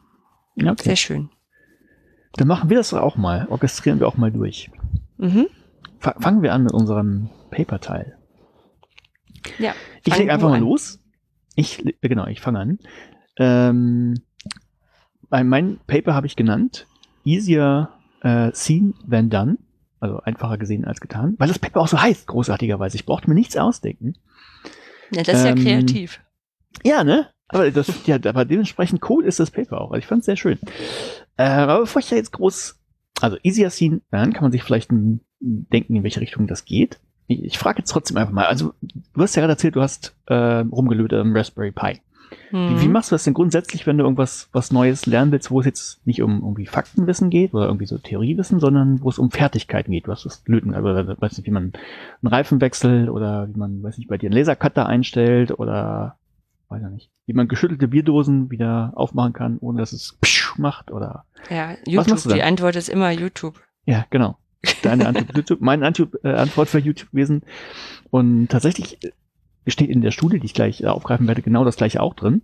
Okay. 0.60 0.74
Sehr 0.82 0.96
schön. 0.96 1.30
Dann 2.36 2.48
machen 2.48 2.70
wir 2.70 2.78
das 2.78 2.90
doch 2.90 3.00
auch 3.00 3.16
mal. 3.16 3.46
Orchestrieren 3.48 4.00
wir 4.00 4.08
auch 4.08 4.16
mal 4.16 4.32
durch. 4.32 4.70
Mhm. 5.18 5.46
Fa- 6.00 6.16
Fangen 6.20 6.42
wir 6.42 6.52
an 6.52 6.64
mit 6.64 6.72
unserem 6.72 7.30
Paper-Teil. 7.50 8.16
Ja. 9.58 9.72
Ich 10.04 10.16
lege 10.16 10.32
einfach 10.32 10.48
mal 10.48 10.56
an. 10.56 10.62
los. 10.62 11.00
Ich, 11.54 11.84
genau, 12.00 12.26
ich 12.26 12.40
fange 12.40 12.58
an. 12.58 12.78
Ähm, 13.38 14.14
mein 15.30 15.78
Paper 15.86 16.14
habe 16.14 16.26
ich 16.26 16.36
genannt 16.36 16.86
Easier 17.24 17.90
äh, 18.22 18.50
Seen 18.52 18.94
Than 19.08 19.30
Done. 19.30 19.58
Also 20.00 20.18
einfacher 20.20 20.58
gesehen 20.58 20.84
als 20.84 21.00
getan. 21.00 21.34
Weil 21.38 21.48
das 21.48 21.58
Paper 21.58 21.80
auch 21.80 21.88
so 21.88 22.00
heißt, 22.00 22.26
großartigerweise. 22.26 22.96
Ich 22.96 23.06
brauchte 23.06 23.28
mir 23.28 23.34
nichts 23.34 23.56
ausdenken. 23.56 24.14
Ja, 25.12 25.22
das 25.22 25.38
ist 25.40 25.44
Ähm, 25.46 25.56
ja 25.56 25.62
kreativ. 25.62 26.20
Ja, 26.84 27.04
ne? 27.04 27.28
Aber 27.48 27.70
das, 27.70 28.06
ja, 28.06 28.16
aber 28.24 28.44
dementsprechend 28.44 29.08
cool 29.08 29.24
ist 29.24 29.40
das 29.40 29.50
Paper 29.50 29.80
auch. 29.80 29.92
Also 29.92 29.98
ich 30.00 30.06
fand 30.06 30.20
es 30.20 30.26
sehr 30.26 30.36
schön. 30.36 30.58
Äh, 31.36 31.44
aber 31.44 31.80
bevor 31.80 32.00
ich 32.00 32.08
da 32.08 32.16
jetzt 32.16 32.32
groß, 32.32 32.78
also 33.20 33.36
easier 33.42 33.70
seen, 33.70 34.02
dann 34.10 34.32
kann 34.32 34.42
man 34.42 34.52
sich 34.52 34.62
vielleicht 34.62 34.90
denken, 34.90 35.96
in 35.96 36.02
welche 36.02 36.20
Richtung 36.20 36.46
das 36.46 36.64
geht. 36.64 36.98
Ich, 37.26 37.42
ich 37.44 37.58
frage 37.58 37.78
jetzt 37.78 37.90
trotzdem 37.90 38.16
einfach 38.16 38.32
mal. 38.32 38.46
Also 38.46 38.74
du 38.82 39.22
hast 39.22 39.34
ja 39.34 39.40
gerade 39.42 39.52
erzählt, 39.54 39.76
du 39.76 39.82
hast 39.82 40.14
äh, 40.26 40.34
rumgelötet 40.34 41.20
am 41.20 41.34
Raspberry 41.36 41.72
Pi. 41.72 42.00
Wie, 42.50 42.80
wie 42.80 42.86
Mhm. 42.86 42.92
machst 42.92 43.10
du 43.10 43.14
das 43.14 43.24
denn 43.24 43.34
grundsätzlich, 43.34 43.86
wenn 43.86 43.98
du 43.98 44.04
irgendwas 44.04 44.48
was 44.52 44.70
Neues 44.72 45.06
lernen 45.06 45.32
willst, 45.32 45.50
wo 45.50 45.60
es 45.60 45.66
jetzt 45.66 46.06
nicht 46.06 46.22
um 46.22 46.40
irgendwie 46.40 46.66
Faktenwissen 46.66 47.30
geht 47.30 47.52
oder 47.54 47.66
irgendwie 47.66 47.86
so 47.86 47.98
Theoriewissen, 47.98 48.60
sondern 48.60 49.02
wo 49.02 49.08
es 49.08 49.18
um 49.18 49.30
Fertigkeiten 49.30 49.92
geht? 49.92 50.06
Du 50.06 50.12
hast 50.12 50.24
das 50.24 50.42
Löten, 50.46 50.74
also 50.74 50.88
weiß 51.20 51.36
nicht, 51.36 51.46
wie 51.46 51.50
man 51.52 51.72
einen 52.22 52.32
Reifen 52.32 52.60
wechselt 52.60 53.08
oder 53.08 53.48
wie 53.48 53.58
man, 53.58 53.82
weiß 53.82 53.98
nicht, 53.98 54.08
bei 54.08 54.18
dir 54.18 54.28
einen 54.28 54.38
Lasercutter 54.38 54.86
einstellt 54.86 55.58
oder 55.58 56.16
weiß 56.74 56.82
ich 56.82 56.90
nicht, 56.90 57.10
wie 57.26 57.32
man 57.32 57.48
geschüttelte 57.48 57.88
Bierdosen 57.88 58.50
wieder 58.50 58.92
aufmachen 58.94 59.32
kann, 59.32 59.58
ohne 59.58 59.78
dass 59.78 59.92
es 59.92 60.18
macht 60.56 60.90
oder. 60.90 61.24
Ja, 61.50 61.76
YouTube, 61.86 62.22
die 62.32 62.42
Antwort 62.42 62.76
ist 62.76 62.88
immer 62.88 63.10
YouTube. 63.10 63.60
Ja, 63.86 64.06
genau. 64.10 64.38
Deine 64.82 65.06
Antwort, 65.06 65.28
YouTube, 65.36 65.60
meine 65.60 65.86
Antwort, 65.86 66.24
äh, 66.24 66.32
Antwort 66.32 66.68
für 66.68 66.78
YouTube 66.78 67.10
gewesen. 67.10 67.42
Und 68.10 68.48
tatsächlich 68.48 69.02
äh, 69.04 69.12
steht 69.66 69.90
in 69.90 70.00
der 70.00 70.10
Studie, 70.10 70.40
die 70.40 70.46
ich 70.46 70.54
gleich 70.54 70.82
äh, 70.82 70.86
aufgreifen 70.86 71.26
werde, 71.28 71.42
genau 71.42 71.64
das 71.64 71.76
gleiche 71.76 72.00
auch 72.00 72.14
drin. 72.14 72.42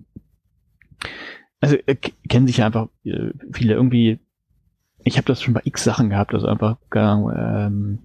Also 1.60 1.76
äh, 1.86 1.94
kennen 1.94 2.46
sich 2.46 2.58
ja 2.58 2.66
einfach 2.66 2.88
äh, 3.04 3.30
viele 3.52 3.74
irgendwie. 3.74 4.18
Ich 5.02 5.16
habe 5.16 5.26
das 5.26 5.42
schon 5.42 5.54
bei 5.54 5.62
X 5.64 5.82
Sachen 5.82 6.10
gehabt, 6.10 6.34
also 6.34 6.46
einfach 6.46 6.76
keine 6.90 7.08
Ahnung, 7.08 7.32
ähm, 7.34 7.98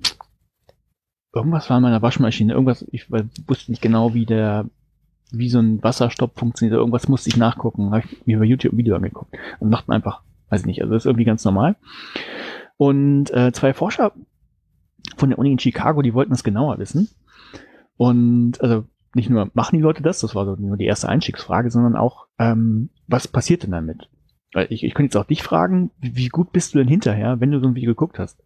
irgendwas 1.35 1.69
war 1.69 1.77
in 1.77 1.83
meiner 1.83 2.01
Waschmaschine, 2.01 2.53
irgendwas, 2.53 2.85
ich 2.91 3.11
wusste 3.11 3.71
nicht 3.71 3.81
genau, 3.81 4.13
wie 4.13 4.25
der, 4.25 4.69
wie 5.31 5.49
so 5.49 5.59
ein 5.59 5.83
Wasserstopp 5.83 6.37
funktioniert, 6.37 6.77
irgendwas 6.77 7.07
musste 7.07 7.29
ich 7.29 7.37
nachgucken, 7.37 7.91
habe 7.91 8.03
ich 8.05 8.25
mir 8.25 8.39
bei 8.39 8.45
YouTube 8.45 8.73
ein 8.73 8.77
Video 8.77 8.95
angeguckt 8.95 9.35
und 9.59 9.71
dachte 9.71 9.89
mir 9.89 9.95
einfach, 9.95 10.21
weiß 10.49 10.61
ich 10.61 10.67
nicht, 10.67 10.81
also 10.81 10.93
das 10.93 11.03
ist 11.03 11.07
irgendwie 11.07 11.25
ganz 11.25 11.43
normal. 11.45 11.75
Und 12.77 13.31
äh, 13.31 13.51
zwei 13.51 13.73
Forscher 13.73 14.13
von 15.17 15.29
der 15.29 15.39
Uni 15.39 15.51
in 15.51 15.59
Chicago, 15.59 16.01
die 16.01 16.13
wollten 16.13 16.31
das 16.31 16.43
genauer 16.43 16.77
wissen. 16.77 17.09
Und 17.97 18.61
also 18.61 18.85
nicht 19.13 19.29
nur 19.29 19.49
machen 19.53 19.77
die 19.77 19.81
Leute 19.81 20.03
das, 20.03 20.19
das 20.19 20.35
war 20.35 20.45
so 20.45 20.55
nur 20.55 20.77
die 20.77 20.85
erste 20.85 21.07
Einstiegsfrage, 21.07 21.71
sondern 21.71 21.95
auch, 21.95 22.27
ähm, 22.37 22.89
was 23.07 23.27
passiert 23.27 23.63
denn 23.63 23.71
damit? 23.71 24.09
Weil 24.53 24.67
ich, 24.69 24.83
ich 24.83 24.93
könnte 24.93 25.07
jetzt 25.07 25.17
auch 25.17 25.27
dich 25.27 25.41
fragen, 25.41 25.91
wie, 25.99 26.27
gut 26.27 26.51
bist 26.51 26.73
du 26.73 26.79
denn 26.79 26.87
hinterher, 26.87 27.39
wenn 27.39 27.51
du 27.51 27.59
so 27.59 27.67
ein 27.67 27.75
Video 27.75 27.91
geguckt 27.91 28.19
hast? 28.19 28.43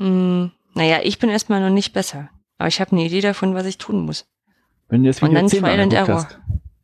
Hm, 0.00 0.50
naja, 0.74 1.00
ich 1.02 1.18
bin 1.18 1.30
erstmal 1.30 1.60
noch 1.60 1.74
nicht 1.74 1.92
besser. 1.92 2.30
Aber 2.56 2.68
ich 2.68 2.80
habe 2.80 2.92
eine 2.92 3.04
Idee 3.04 3.20
davon, 3.20 3.54
was 3.54 3.66
ich 3.66 3.78
tun 3.78 4.00
muss. 4.00 4.26
Wenn 4.88 5.02
du 5.02 5.08
das 5.08 5.20
dann 5.20 5.48
zehnmal 5.48 5.72
angeguckt 5.78 6.08
Error. 6.08 6.24
hast. 6.24 6.38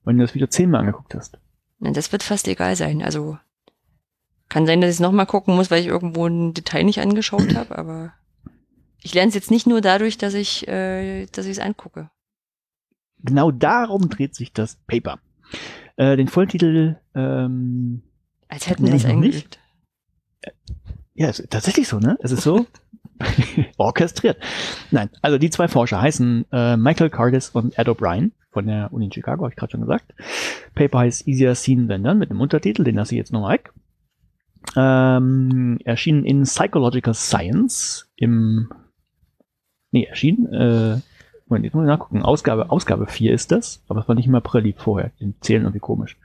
Wenn 0.04 0.18
du 0.18 0.24
das 0.24 0.34
Video 0.34 0.46
zehnmal 0.46 0.80
angeguckt 0.80 1.14
hast. 1.14 1.38
Na, 1.78 1.90
Das 1.90 2.12
wird 2.12 2.22
fast 2.22 2.46
egal 2.48 2.76
sein. 2.76 3.02
Also 3.02 3.38
kann 4.48 4.66
sein, 4.66 4.80
dass 4.80 4.90
ich 4.90 4.96
es 4.96 5.00
nochmal 5.00 5.26
gucken 5.26 5.56
muss, 5.56 5.70
weil 5.70 5.80
ich 5.80 5.86
irgendwo 5.86 6.26
ein 6.26 6.52
Detail 6.54 6.84
nicht 6.84 7.00
angeschaut 7.00 7.54
habe, 7.54 7.76
aber 7.78 8.12
ich 9.02 9.14
lerne 9.14 9.28
es 9.28 9.34
jetzt 9.34 9.50
nicht 9.50 9.66
nur 9.66 9.80
dadurch, 9.80 10.18
dass 10.18 10.34
ich 10.34 10.68
äh, 10.68 11.26
dass 11.26 11.46
ich 11.46 11.52
es 11.52 11.58
angucke. 11.58 12.10
Genau 13.22 13.50
darum 13.50 14.10
dreht 14.10 14.34
sich 14.34 14.52
das 14.52 14.76
Paper. 14.86 15.18
Äh, 15.96 16.16
den 16.16 16.28
Volltitel, 16.28 17.00
ähm, 17.14 18.02
Als 18.48 18.68
hätten 18.68 18.84
wir 18.86 18.92
es 18.94 19.04
nicht. 19.04 19.10
eingeübt. 19.10 19.58
Ja, 21.14 21.28
ist 21.30 21.48
tatsächlich 21.50 21.88
so, 21.88 21.98
ne? 22.00 22.18
Es 22.20 22.32
ist 22.32 22.42
so 22.42 22.66
orchestriert. 23.76 24.38
Nein, 24.90 25.10
also 25.22 25.38
die 25.38 25.50
zwei 25.50 25.68
Forscher 25.68 26.00
heißen 26.00 26.46
äh, 26.52 26.76
Michael 26.76 27.10
Cardis 27.10 27.50
und 27.50 27.78
Ed 27.78 27.88
O'Brien 27.88 28.32
von 28.50 28.66
der 28.66 28.92
Uni 28.92 29.06
in 29.06 29.12
Chicago, 29.12 29.44
habe 29.44 29.52
ich 29.52 29.56
gerade 29.56 29.72
schon 29.72 29.80
gesagt. 29.80 30.14
Paper 30.74 31.00
heißt 31.00 31.26
Easier 31.26 31.54
Seen 31.54 31.88
Than 31.88 32.04
Done 32.04 32.16
mit 32.16 32.30
einem 32.30 32.40
Untertitel, 32.40 32.84
den 32.84 32.96
lasse 32.96 33.14
ich 33.14 33.18
jetzt 33.18 33.32
nochmal 33.32 33.54
weg. 33.54 33.72
Ähm, 34.76 35.78
erschienen 35.84 36.24
in 36.24 36.44
Psychological 36.44 37.14
Science 37.14 38.10
im 38.16 38.68
Nee, 39.94 40.06
erschienen, 40.06 40.52
äh, 40.52 40.98
Moment, 41.46 41.66
jetzt 41.66 41.74
muss 41.74 41.84
ich 41.84 41.88
nachgucken. 41.88 42.22
Ausgabe, 42.22 42.70
Ausgabe 42.70 43.06
4 43.06 43.32
ist 43.32 43.52
das, 43.52 43.80
aber 43.86 44.00
es 44.00 44.08
war 44.08 44.16
nicht 44.16 44.26
im 44.26 44.34
April, 44.34 44.62
lieb 44.62 44.80
vorher. 44.80 45.12
Die 45.20 45.38
zählen 45.38 45.62
irgendwie 45.62 45.78
komisch. 45.78 46.16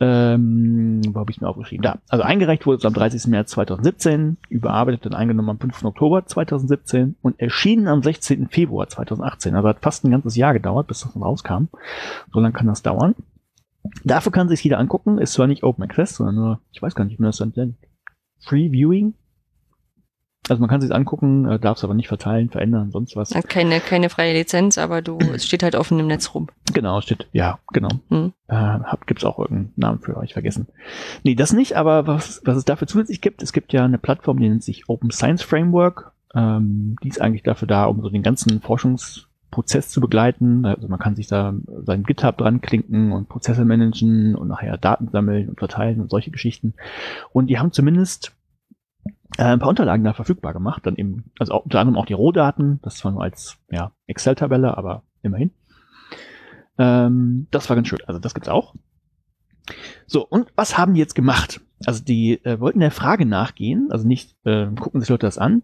Ähm, 0.00 1.02
wo 1.08 1.18
habe 1.18 1.30
ich 1.32 1.40
mir 1.40 1.48
aufgeschrieben? 1.48 1.82
Da. 1.82 1.98
Also 2.08 2.22
eingereicht 2.22 2.66
wurde 2.66 2.78
es 2.78 2.84
am 2.84 2.94
30. 2.94 3.26
März 3.26 3.50
2017, 3.50 4.36
überarbeitet 4.48 5.06
und 5.06 5.14
eingenommen 5.14 5.50
am 5.50 5.58
5. 5.58 5.84
Oktober 5.84 6.24
2017 6.24 7.16
und 7.20 7.40
erschienen 7.40 7.88
am 7.88 8.02
16. 8.02 8.48
Februar 8.48 8.88
2018. 8.88 9.56
Also 9.56 9.68
hat 9.68 9.80
fast 9.80 10.04
ein 10.04 10.12
ganzes 10.12 10.36
Jahr 10.36 10.52
gedauert, 10.52 10.86
bis 10.86 11.00
das 11.00 11.16
rauskam. 11.16 11.64
So 12.32 12.38
lange 12.38 12.54
kann 12.54 12.68
das 12.68 12.82
dauern. 12.82 13.16
Dafür 14.04 14.30
kann 14.30 14.48
sich 14.48 14.62
jeder 14.62 14.78
angucken. 14.78 15.18
Ist 15.18 15.32
zwar 15.32 15.48
nicht 15.48 15.64
Open 15.64 15.82
Access, 15.84 16.16
sondern 16.16 16.34
nur, 16.36 16.60
ich 16.70 16.80
weiß 16.80 16.94
gar 16.94 17.04
nicht, 17.04 17.18
wie 17.18 17.22
man 17.22 17.30
das 17.30 17.38
dann 17.38 17.52
nennt. 17.56 17.76
Free 18.40 18.70
Viewing. 18.70 19.14
Also 20.48 20.60
man 20.60 20.70
kann 20.70 20.80
sich 20.80 20.94
angucken, 20.94 21.46
äh, 21.46 21.58
darf 21.58 21.78
es 21.78 21.84
aber 21.84 21.94
nicht 21.94 22.08
verteilen, 22.08 22.48
verändern, 22.48 22.90
sonst 22.90 23.16
was. 23.16 23.34
Hat 23.34 23.48
keine 23.48 23.80
keine 23.80 24.08
freie 24.08 24.32
Lizenz, 24.32 24.78
aber 24.78 25.02
du 25.02 25.18
es 25.34 25.44
steht 25.44 25.62
halt 25.62 25.76
offen 25.76 25.98
im 25.98 26.06
Netz 26.06 26.34
rum. 26.34 26.48
Genau, 26.72 27.00
steht, 27.00 27.28
ja, 27.32 27.58
genau. 27.72 27.90
Hm. 28.08 28.32
Äh, 28.48 28.54
hab, 28.54 29.06
gibt's 29.06 29.24
auch 29.24 29.38
irgendeinen 29.38 29.72
Namen 29.76 29.98
für, 30.00 30.20
ich 30.24 30.32
vergessen. 30.32 30.68
Nee, 31.22 31.34
das 31.34 31.52
nicht, 31.52 31.76
aber 31.76 32.06
was, 32.06 32.40
was 32.44 32.56
es 32.56 32.64
dafür 32.64 32.86
zusätzlich 32.86 33.20
gibt, 33.20 33.42
es 33.42 33.52
gibt 33.52 33.72
ja 33.72 33.84
eine 33.84 33.98
Plattform, 33.98 34.38
die 34.38 34.48
nennt 34.48 34.64
sich 34.64 34.88
Open 34.88 35.10
Science 35.10 35.42
Framework. 35.42 36.12
Ähm, 36.34 36.96
die 37.02 37.08
ist 37.08 37.20
eigentlich 37.20 37.42
dafür 37.42 37.68
da, 37.68 37.84
um 37.84 38.02
so 38.02 38.10
den 38.10 38.22
ganzen 38.22 38.60
Forschungsprozess 38.60 39.88
zu 39.88 40.00
begleiten. 40.00 40.64
Also 40.64 40.88
man 40.88 40.98
kann 40.98 41.16
sich 41.16 41.26
da 41.26 41.54
sein 41.84 42.04
GitHub 42.04 42.36
dran 42.36 42.60
klinken 42.60 43.12
und 43.12 43.28
Prozesse 43.28 43.64
managen 43.64 44.34
und 44.34 44.48
nachher 44.48 44.76
Daten 44.76 45.08
sammeln 45.08 45.48
und 45.48 45.58
verteilen 45.58 46.00
und 46.00 46.10
solche 46.10 46.30
Geschichten. 46.30 46.74
Und 47.32 47.48
die 47.48 47.58
haben 47.58 47.72
zumindest 47.72 48.32
äh, 49.36 49.42
ein 49.42 49.58
paar 49.58 49.68
Unterlagen 49.68 50.04
da 50.04 50.14
verfügbar 50.14 50.52
gemacht, 50.52 50.86
dann 50.86 50.96
eben, 50.96 51.30
also 51.38 51.52
auch, 51.52 51.64
unter 51.64 51.80
anderem 51.80 51.98
auch 51.98 52.06
die 52.06 52.14
Rohdaten, 52.14 52.80
das 52.82 52.96
zwar 52.96 53.12
nur 53.12 53.22
als 53.22 53.58
ja, 53.70 53.92
Excel-Tabelle, 54.06 54.76
aber 54.76 55.02
immerhin. 55.22 55.50
Ähm, 56.78 57.48
das 57.50 57.68
war 57.68 57.76
ganz 57.76 57.88
schön. 57.88 57.98
Also 58.06 58.20
das 58.20 58.34
gibt's 58.34 58.48
auch. 58.48 58.74
So, 60.06 60.26
und 60.26 60.48
was 60.56 60.78
haben 60.78 60.94
die 60.94 61.00
jetzt 61.00 61.14
gemacht? 61.14 61.60
Also 61.84 62.02
die 62.02 62.42
äh, 62.44 62.58
wollten 62.58 62.80
der 62.80 62.90
Frage 62.90 63.26
nachgehen, 63.26 63.88
also 63.90 64.06
nicht 64.06 64.34
äh, 64.44 64.66
gucken 64.66 65.00
sich 65.00 65.10
Leute 65.10 65.26
das 65.26 65.38
an 65.38 65.62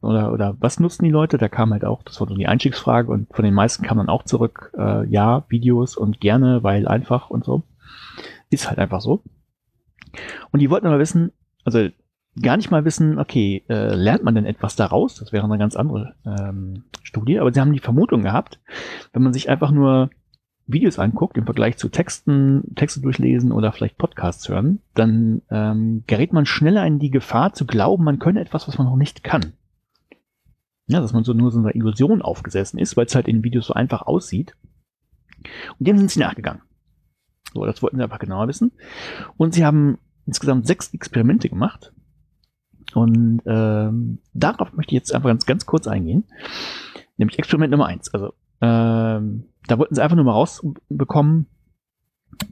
oder, 0.00 0.32
oder 0.32 0.56
was 0.60 0.80
nutzen 0.80 1.04
die 1.04 1.10
Leute? 1.10 1.38
Da 1.38 1.48
kam 1.48 1.72
halt 1.72 1.84
auch, 1.84 2.02
das 2.02 2.20
war 2.20 2.28
so 2.28 2.34
die 2.34 2.46
Einstiegsfrage 2.46 3.10
und 3.10 3.34
von 3.34 3.44
den 3.44 3.54
meisten 3.54 3.84
kam 3.84 3.98
dann 3.98 4.08
auch 4.08 4.24
zurück, 4.24 4.72
äh, 4.76 5.06
ja, 5.08 5.44
Videos 5.48 5.96
und 5.96 6.20
gerne, 6.20 6.62
weil 6.62 6.86
einfach 6.88 7.30
und 7.30 7.44
so. 7.44 7.62
Ist 8.50 8.68
halt 8.68 8.78
einfach 8.78 9.00
so. 9.00 9.22
Und 10.50 10.60
die 10.60 10.70
wollten 10.70 10.86
aber 10.86 10.98
wissen, 10.98 11.32
also 11.64 11.88
gar 12.40 12.56
nicht 12.56 12.70
mal 12.70 12.84
wissen, 12.84 13.18
okay, 13.18 13.64
äh, 13.68 13.94
lernt 13.94 14.24
man 14.24 14.34
denn 14.34 14.46
etwas 14.46 14.76
daraus? 14.76 15.16
Das 15.16 15.32
wäre 15.32 15.44
eine 15.44 15.58
ganz 15.58 15.76
andere 15.76 16.14
ähm, 16.26 16.84
Studie, 17.02 17.38
aber 17.38 17.52
sie 17.52 17.60
haben 17.60 17.72
die 17.72 17.78
Vermutung 17.78 18.22
gehabt, 18.22 18.60
wenn 19.12 19.22
man 19.22 19.32
sich 19.32 19.48
einfach 19.48 19.70
nur 19.70 20.10
Videos 20.66 20.98
anguckt 20.98 21.36
im 21.36 21.44
Vergleich 21.44 21.76
zu 21.76 21.88
Texten, 21.88 22.74
Texte 22.74 23.00
durchlesen 23.00 23.52
oder 23.52 23.72
vielleicht 23.72 23.98
Podcasts 23.98 24.48
hören, 24.48 24.80
dann 24.94 25.42
ähm, 25.50 26.04
gerät 26.06 26.32
man 26.32 26.46
schneller 26.46 26.86
in 26.86 26.98
die 26.98 27.10
Gefahr 27.10 27.52
zu 27.52 27.66
glauben, 27.66 28.04
man 28.04 28.18
könne 28.18 28.40
etwas, 28.40 28.66
was 28.66 28.78
man 28.78 28.86
noch 28.86 28.96
nicht 28.96 29.22
kann. 29.22 29.52
Ja, 30.86 31.00
dass 31.00 31.12
man 31.12 31.24
so 31.24 31.32
nur 31.32 31.50
so 31.50 31.58
einer 31.58 31.74
Illusion 31.74 32.22
aufgesessen 32.22 32.78
ist, 32.78 32.96
weil 32.96 33.06
es 33.06 33.14
halt 33.14 33.28
in 33.28 33.44
Videos 33.44 33.66
so 33.66 33.74
einfach 33.74 34.02
aussieht. 34.02 34.56
Und 35.78 35.86
dem 35.86 35.98
sind 35.98 36.10
sie 36.10 36.20
nachgegangen. 36.20 36.62
So, 37.52 37.64
das 37.64 37.82
wollten 37.82 37.96
sie 37.96 38.02
einfach 38.02 38.18
genauer 38.18 38.48
wissen. 38.48 38.72
Und 39.36 39.54
sie 39.54 39.64
haben 39.64 39.98
insgesamt 40.26 40.66
sechs 40.66 40.92
Experimente 40.92 41.48
gemacht. 41.48 41.92
Und 42.94 43.42
ähm, 43.46 44.18
darauf 44.32 44.72
möchte 44.72 44.94
ich 44.94 45.00
jetzt 45.00 45.14
einfach 45.14 45.28
ganz, 45.28 45.46
ganz 45.46 45.66
kurz 45.66 45.86
eingehen. 45.86 46.24
Nämlich 47.16 47.38
Experiment 47.38 47.70
Nummer 47.70 47.86
eins. 47.86 48.12
Also 48.12 48.34
ähm, 48.60 49.44
da 49.66 49.78
wollten 49.78 49.94
sie 49.94 50.02
einfach 50.02 50.16
nur 50.16 50.24
mal 50.24 50.32
rausbekommen. 50.32 51.46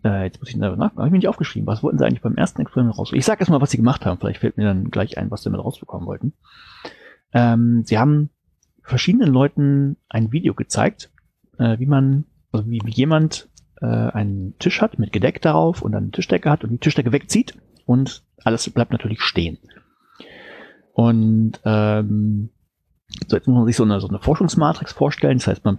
Äh, 0.04 0.24
jetzt 0.24 0.40
muss 0.40 0.48
ich 0.48 0.56
nach, 0.56 0.76
habe 0.78 1.06
ich 1.06 1.12
mir 1.12 1.18
nicht 1.18 1.28
aufgeschrieben. 1.28 1.66
Was 1.66 1.82
wollten 1.82 1.98
sie 1.98 2.06
eigentlich 2.06 2.22
beim 2.22 2.36
ersten 2.36 2.60
Experiment 2.60 2.98
raus? 2.98 3.12
Ich 3.12 3.24
sage 3.24 3.40
erstmal, 3.40 3.60
was 3.60 3.70
sie 3.70 3.76
gemacht 3.76 4.06
haben. 4.06 4.18
Vielleicht 4.18 4.40
fällt 4.40 4.56
mir 4.56 4.64
dann 4.64 4.90
gleich 4.90 5.18
ein, 5.18 5.30
was 5.30 5.42
sie 5.42 5.50
damit 5.50 5.64
rausbekommen 5.64 6.06
wollten. 6.06 6.32
Ähm, 7.32 7.82
sie 7.84 7.98
haben 7.98 8.30
verschiedenen 8.82 9.32
Leuten 9.32 9.96
ein 10.08 10.32
Video 10.32 10.54
gezeigt, 10.54 11.10
äh, 11.58 11.78
wie 11.78 11.86
man, 11.86 12.24
also 12.50 12.68
wie, 12.68 12.80
wie 12.84 12.92
jemand 12.92 13.48
äh, 13.80 13.86
einen 13.86 14.58
Tisch 14.58 14.80
hat 14.80 14.98
mit 14.98 15.12
Gedeck 15.12 15.40
darauf 15.40 15.82
und 15.82 15.92
dann 15.92 16.04
eine 16.04 16.12
Tischdecke 16.12 16.50
hat 16.50 16.64
und 16.64 16.70
die 16.70 16.78
Tischdecke 16.78 17.12
wegzieht 17.12 17.54
und 17.86 18.22
alles 18.44 18.68
bleibt 18.70 18.92
natürlich 18.92 19.20
stehen. 19.20 19.58
Und 20.92 21.60
ähm, 21.64 22.50
so 23.26 23.36
jetzt 23.36 23.46
muss 23.46 23.56
man 23.56 23.66
sich 23.66 23.76
so 23.76 23.84
eine, 23.84 24.00
so 24.00 24.08
eine 24.08 24.18
Forschungsmatrix 24.18 24.92
vorstellen. 24.92 25.38
Das 25.38 25.46
heißt, 25.46 25.64
man 25.64 25.76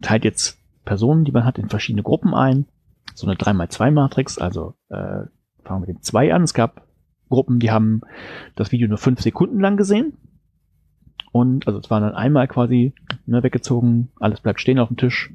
teilt 0.00 0.24
jetzt 0.24 0.58
Personen, 0.84 1.24
die 1.24 1.32
man 1.32 1.44
hat, 1.44 1.58
in 1.58 1.68
verschiedene 1.68 2.02
Gruppen 2.02 2.34
ein. 2.34 2.66
So 3.14 3.26
eine 3.26 3.36
3x2-Matrix, 3.36 4.38
also 4.38 4.74
äh, 4.88 5.26
fangen 5.62 5.82
wir 5.82 5.86
mit 5.86 5.88
dem 5.88 6.02
2 6.02 6.34
an. 6.34 6.42
Es 6.42 6.54
gab 6.54 6.86
Gruppen, 7.28 7.58
die 7.58 7.70
haben 7.70 8.02
das 8.56 8.72
Video 8.72 8.88
nur 8.88 8.98
fünf 8.98 9.20
Sekunden 9.20 9.60
lang 9.60 9.76
gesehen. 9.76 10.14
Und 11.32 11.66
also 11.66 11.80
es 11.80 11.90
war 11.90 12.00
dann 12.00 12.14
einmal 12.14 12.46
quasi 12.46 12.92
ne, 13.26 13.42
weggezogen, 13.42 14.12
alles 14.20 14.40
bleibt 14.40 14.60
stehen 14.60 14.78
auf 14.78 14.88
dem 14.88 14.96
Tisch 14.96 15.32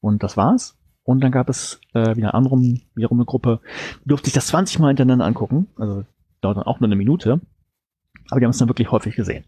und 0.00 0.22
das 0.22 0.36
war's. 0.38 0.78
Und 1.02 1.20
dann 1.22 1.32
gab 1.32 1.50
es 1.50 1.80
äh, 1.92 2.16
wieder 2.16 2.34
anderem, 2.34 2.80
wiederum 2.94 3.18
eine 3.18 3.26
Gruppe, 3.26 3.60
die 4.02 4.08
durfte 4.08 4.26
sich 4.26 4.32
das 4.34 4.46
20 4.46 4.78
Mal 4.78 4.88
hintereinander 4.88 5.26
angucken. 5.26 5.66
Also 5.76 6.04
dauert 6.40 6.56
dann 6.56 6.64
auch 6.64 6.80
nur 6.80 6.88
eine 6.88 6.96
Minute. 6.96 7.40
Aber 8.30 8.40
die 8.40 8.46
haben 8.46 8.50
es 8.50 8.58
dann 8.58 8.68
wirklich 8.68 8.90
häufig 8.90 9.16
gesehen. 9.16 9.44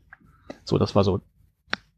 So, 0.65 0.79
das 0.79 0.95
war 0.95 1.05
so 1.05 1.21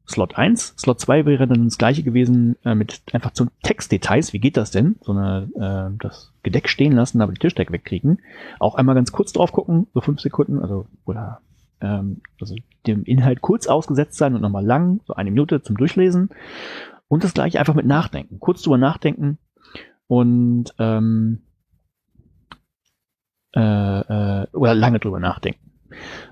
Slot 0.09 0.37
1. 0.37 0.75
Slot 0.79 1.01
2 1.01 1.27
wäre 1.27 1.47
dann 1.47 1.65
das 1.65 1.77
gleiche 1.77 2.03
gewesen 2.03 2.57
äh, 2.65 2.75
mit 2.75 3.03
einfach 3.13 3.33
zu 3.33 3.47
Textdetails. 3.63 4.33
Wie 4.33 4.41
geht 4.41 4.57
das 4.57 4.71
denn? 4.71 4.97
So 5.03 5.13
eine, 5.13 5.51
äh, 5.55 5.97
das 6.03 6.33
Gedeck 6.43 6.69
stehen 6.69 6.93
lassen, 6.93 7.21
aber 7.21 7.33
die 7.33 7.39
Tischdecke 7.39 7.73
wegkriegen. 7.73 8.21
Auch 8.59 8.75
einmal 8.75 8.95
ganz 8.95 9.13
kurz 9.13 9.33
drauf 9.33 9.53
gucken, 9.53 9.87
so 9.93 10.01
fünf 10.01 10.21
Sekunden, 10.21 10.61
also 10.61 10.87
oder 11.05 11.43
ähm, 11.81 12.23
also 12.41 12.55
dem 12.87 13.05
Inhalt 13.05 13.43
kurz 13.43 13.67
ausgesetzt 13.67 14.17
sein 14.17 14.35
und 14.35 14.41
nochmal 14.41 14.65
lang, 14.65 15.01
so 15.07 15.15
eine 15.15 15.31
Minute 15.31 15.63
zum 15.63 15.77
Durchlesen. 15.77 16.31
Und 17.09 17.25
das 17.25 17.35
gleiche 17.35 17.61
einfach 17.61 17.75
mit 17.75 17.87
Nachdenken. 17.87 18.41
Kurz 18.41 18.63
drüber 18.63 18.79
nachdenken 18.79 19.39
und 20.07 20.75
ähm, 20.79 21.43
äh, 23.55 23.61
äh, 23.61 24.47
oder 24.53 24.75
lange 24.75 25.01
drüber 25.01 25.21
nachdenken. 25.21 25.71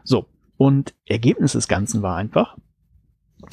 So, 0.05 0.26
und 0.57 0.94
Ergebnis 1.04 1.52
des 1.52 1.68
Ganzen 1.68 2.02
war 2.02 2.16
einfach, 2.16 2.57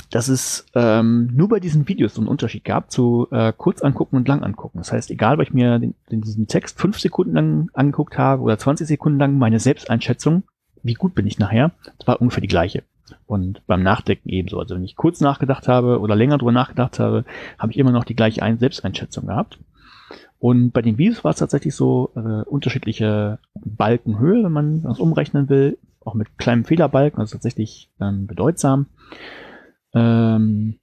dass 0.09 0.27
es 0.27 0.65
ähm, 0.75 1.29
nur 1.33 1.49
bei 1.49 1.59
diesen 1.59 1.87
Videos 1.87 2.15
so 2.15 2.21
einen 2.21 2.27
Unterschied 2.27 2.63
gab 2.63 2.91
zu 2.91 3.27
äh, 3.31 3.51
kurz 3.55 3.81
angucken 3.81 4.15
und 4.15 4.27
lang 4.27 4.43
angucken. 4.43 4.77
Das 4.77 4.91
heißt, 4.91 5.11
egal, 5.11 5.35
ob 5.35 5.41
ich 5.41 5.53
mir 5.53 5.79
den, 5.79 5.95
den, 6.09 6.21
diesen 6.21 6.47
Text 6.47 6.79
fünf 6.79 6.99
Sekunden 6.99 7.33
lang 7.33 7.69
angeguckt 7.73 8.17
habe 8.17 8.41
oder 8.41 8.57
20 8.57 8.87
Sekunden 8.87 9.19
lang, 9.19 9.37
meine 9.37 9.59
Selbsteinschätzung, 9.59 10.43
wie 10.81 10.93
gut 10.93 11.15
bin 11.15 11.27
ich 11.27 11.39
nachher, 11.39 11.71
das 11.97 12.07
war 12.07 12.21
ungefähr 12.21 12.41
die 12.41 12.47
gleiche. 12.47 12.83
Und 13.25 13.65
beim 13.67 13.83
Nachdenken 13.83 14.29
ebenso. 14.29 14.59
Also 14.59 14.75
wenn 14.75 14.83
ich 14.83 14.95
kurz 14.95 15.19
nachgedacht 15.19 15.67
habe 15.67 15.99
oder 15.99 16.15
länger 16.15 16.37
drüber 16.37 16.51
nachgedacht 16.51 16.99
habe, 16.99 17.25
habe 17.59 17.71
ich 17.71 17.77
immer 17.77 17.91
noch 17.91 18.05
die 18.05 18.15
gleiche 18.15 18.41
Ein 18.41 18.59
Selbsteinschätzung 18.59 19.27
gehabt. 19.27 19.59
Und 20.39 20.71
bei 20.71 20.81
den 20.81 20.97
Videos 20.97 21.23
war 21.23 21.31
es 21.31 21.37
tatsächlich 21.37 21.75
so 21.75 22.11
äh, 22.15 22.43
unterschiedliche 22.49 23.39
Balkenhöhe, 23.55 24.43
wenn 24.43 24.51
man 24.51 24.83
das 24.83 24.99
umrechnen 24.99 25.47
will, 25.49 25.77
auch 26.05 26.13
mit 26.13 26.37
kleinem 26.37 26.65
Fehlerbalken, 26.65 27.19
also 27.19 27.33
tatsächlich 27.33 27.91
ähm, 27.99 28.27
bedeutsam. 28.27 28.87
Ähm, 29.93 30.79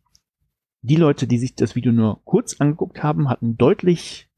die 0.82 0.96
Leute, 0.96 1.26
die 1.26 1.38
sich 1.38 1.54
das 1.54 1.74
Video 1.74 1.92
nur 1.92 2.20
kurz 2.24 2.60
angeguckt 2.60 3.02
haben, 3.02 3.28
hatten 3.28 3.56
deutlich 3.56 4.28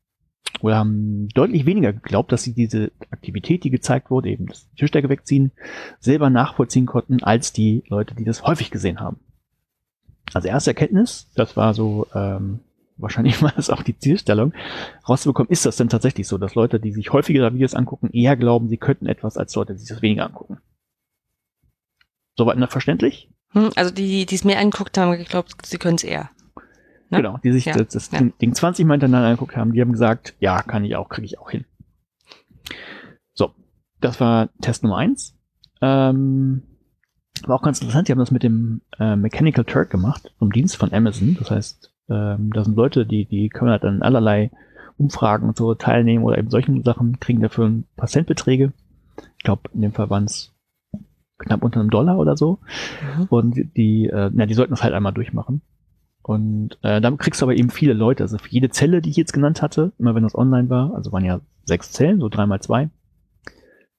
oder 0.61 0.77
haben 0.77 1.29
deutlich 1.29 1.67
weniger 1.67 1.93
geglaubt, 1.93 2.33
dass 2.33 2.43
sie 2.43 2.55
diese 2.55 2.93
Aktivität, 3.11 3.65
die 3.65 3.71
gezeigt 3.71 4.11
wurde, 4.11 4.31
eben 4.31 4.47
das 4.47 4.69
Tischdecke 4.75 5.09
wegziehen, 5.09 5.53
selber 5.99 6.31
nachvollziehen 6.31 6.87
konnten, 6.87 7.23
als 7.23 7.53
die 7.53 7.85
Leute, 7.89 8.15
die 8.15 8.25
das 8.25 8.43
häufig 8.43 8.71
gesehen 8.71 9.01
haben. 9.01 9.21
Also 10.35 10.49
erste 10.49 10.71
Erkenntnis, 10.71 11.31
das 11.35 11.57
war 11.57 11.75
so 11.75 12.07
ähm, 12.15 12.61
wahrscheinlich 12.97 13.43
war 13.43 13.53
das 13.55 13.71
auch 13.71 13.83
die 13.83 13.99
Zielstellung, 13.99 14.53
rauszubekommen, 15.09 15.51
ist 15.51 15.67
das 15.67 15.77
denn 15.77 15.89
tatsächlich 15.89 16.27
so, 16.27 16.39
dass 16.39 16.55
Leute, 16.55 16.81
die 16.81 16.93
sich 16.93 17.13
häufiger 17.13 17.53
Videos 17.53 17.75
angucken, 17.75 18.11
eher 18.13 18.37
glauben, 18.37 18.69
sie 18.69 18.79
könnten 18.79 19.07
etwas, 19.07 19.37
als 19.37 19.55
Leute, 19.55 19.75
die 19.75 19.81
sich 19.81 19.89
das 19.89 20.03
weniger 20.03 20.27
angucken. 20.27 20.59
Soweit 22.37 22.59
noch 22.59 22.71
verständlich? 22.71 23.31
Hm, 23.51 23.71
also 23.77 23.93
die, 23.93 24.27
die 24.27 24.35
es 24.35 24.45
mehr 24.45 24.59
angeguckt 24.59 24.97
haben, 24.99 25.13
geglaubt, 25.13 25.55
sie 25.65 25.79
können 25.79 25.97
es 25.97 26.05
eher. 26.05 26.31
Ne? 27.11 27.19
Genau, 27.19 27.39
die 27.45 27.53
sich 27.53 27.67
ja, 27.67 27.77
das, 27.77 27.89
das 27.89 28.11
ja. 28.11 28.27
Ding 28.41 28.55
20 28.55 28.87
Mal 28.87 28.95
hintereinander 28.95 29.29
angeguckt 29.29 29.57
haben, 29.57 29.73
die 29.73 29.81
haben 29.81 29.93
gesagt, 29.93 30.35
ja, 30.41 30.63
kann 30.63 30.85
ich 30.85 30.97
auch, 30.97 31.09
kriege 31.09 31.27
ich 31.27 31.39
auch 31.39 31.51
hin. 31.51 31.67
So, 33.35 33.53
das 34.01 34.19
war 34.21 34.49
Test 34.63 34.83
Nummer 34.83 34.97
eins. 34.97 35.37
Ähm, 35.83 36.63
war 37.47 37.57
auch 37.57 37.63
ganz 37.63 37.81
interessant, 37.81 38.09
die 38.09 38.13
haben 38.13 38.19
das 38.19 38.31
mit 38.31 38.43
dem 38.43 38.81
äh, 38.99 39.17
Mechanical 39.17 39.65
Turk 39.65 39.91
gemacht, 39.91 40.33
vom 40.39 40.53
Dienst 40.53 40.77
von 40.77 40.93
Amazon. 40.93 41.37
Das 41.39 41.51
heißt, 41.51 41.93
ähm, 42.09 42.51
da 42.53 42.65
sind 42.65 42.77
Leute, 42.77 43.05
die, 43.05 43.27
die 43.27 43.49
können 43.49 43.71
halt 43.71 43.85
dann 43.85 44.03
allerlei 44.03 44.51
Umfragen 44.97 45.49
und 45.49 45.57
so 45.57 45.75
teilnehmen 45.75 46.25
oder 46.25 46.39
eben 46.39 46.51
solchen 46.51 46.83
Sachen, 46.83 47.21
kriegen 47.21 47.43
dafür 47.43 47.67
ein 47.67 47.85
paar 47.97 48.09
Centbeträge. 48.09 48.73
Ich 49.37 49.45
glaube, 49.45 49.63
in 49.75 49.83
dem 49.83 49.93
Fall 49.93 50.09
waren 50.11 50.25
es 50.25 50.52
knapp 51.43 51.63
unter 51.63 51.81
einem 51.81 51.91
Dollar 51.91 52.19
oder 52.19 52.37
so. 52.37 52.59
Mhm. 53.19 53.27
Und 53.29 53.57
die, 53.77 54.07
äh, 54.07 54.31
na, 54.33 54.47
die 54.47 54.55
sollten 54.55 54.73
das 54.73 54.83
halt 54.83 54.95
einmal 54.95 55.13
durchmachen. 55.13 55.63
Und 56.23 56.79
äh, 56.83 57.01
dann 57.01 57.19
kriegst 57.19 57.41
du 57.41 57.47
aber 57.47 57.55
eben 57.55 57.71
viele 57.71 57.93
Leute. 57.95 58.23
Also 58.23 58.39
für 58.39 58.49
jede 58.49 58.71
Zelle, 58.71 59.03
die 59.03 59.11
ich 59.11 59.17
jetzt 59.17 59.33
genannt 59.33 59.61
hatte, 59.61 59.93
immer 59.99 60.15
wenn 60.15 60.23
das 60.23 60.37
online 60.37 60.71
war, 60.71 60.95
also 60.95 61.13
waren 61.13 61.25
ja 61.25 61.41
sechs 61.65 61.91
Zellen, 61.91 62.21
so 62.21 62.29
drei 62.29 62.47
mal 62.47 62.61
zwei, 62.61 62.91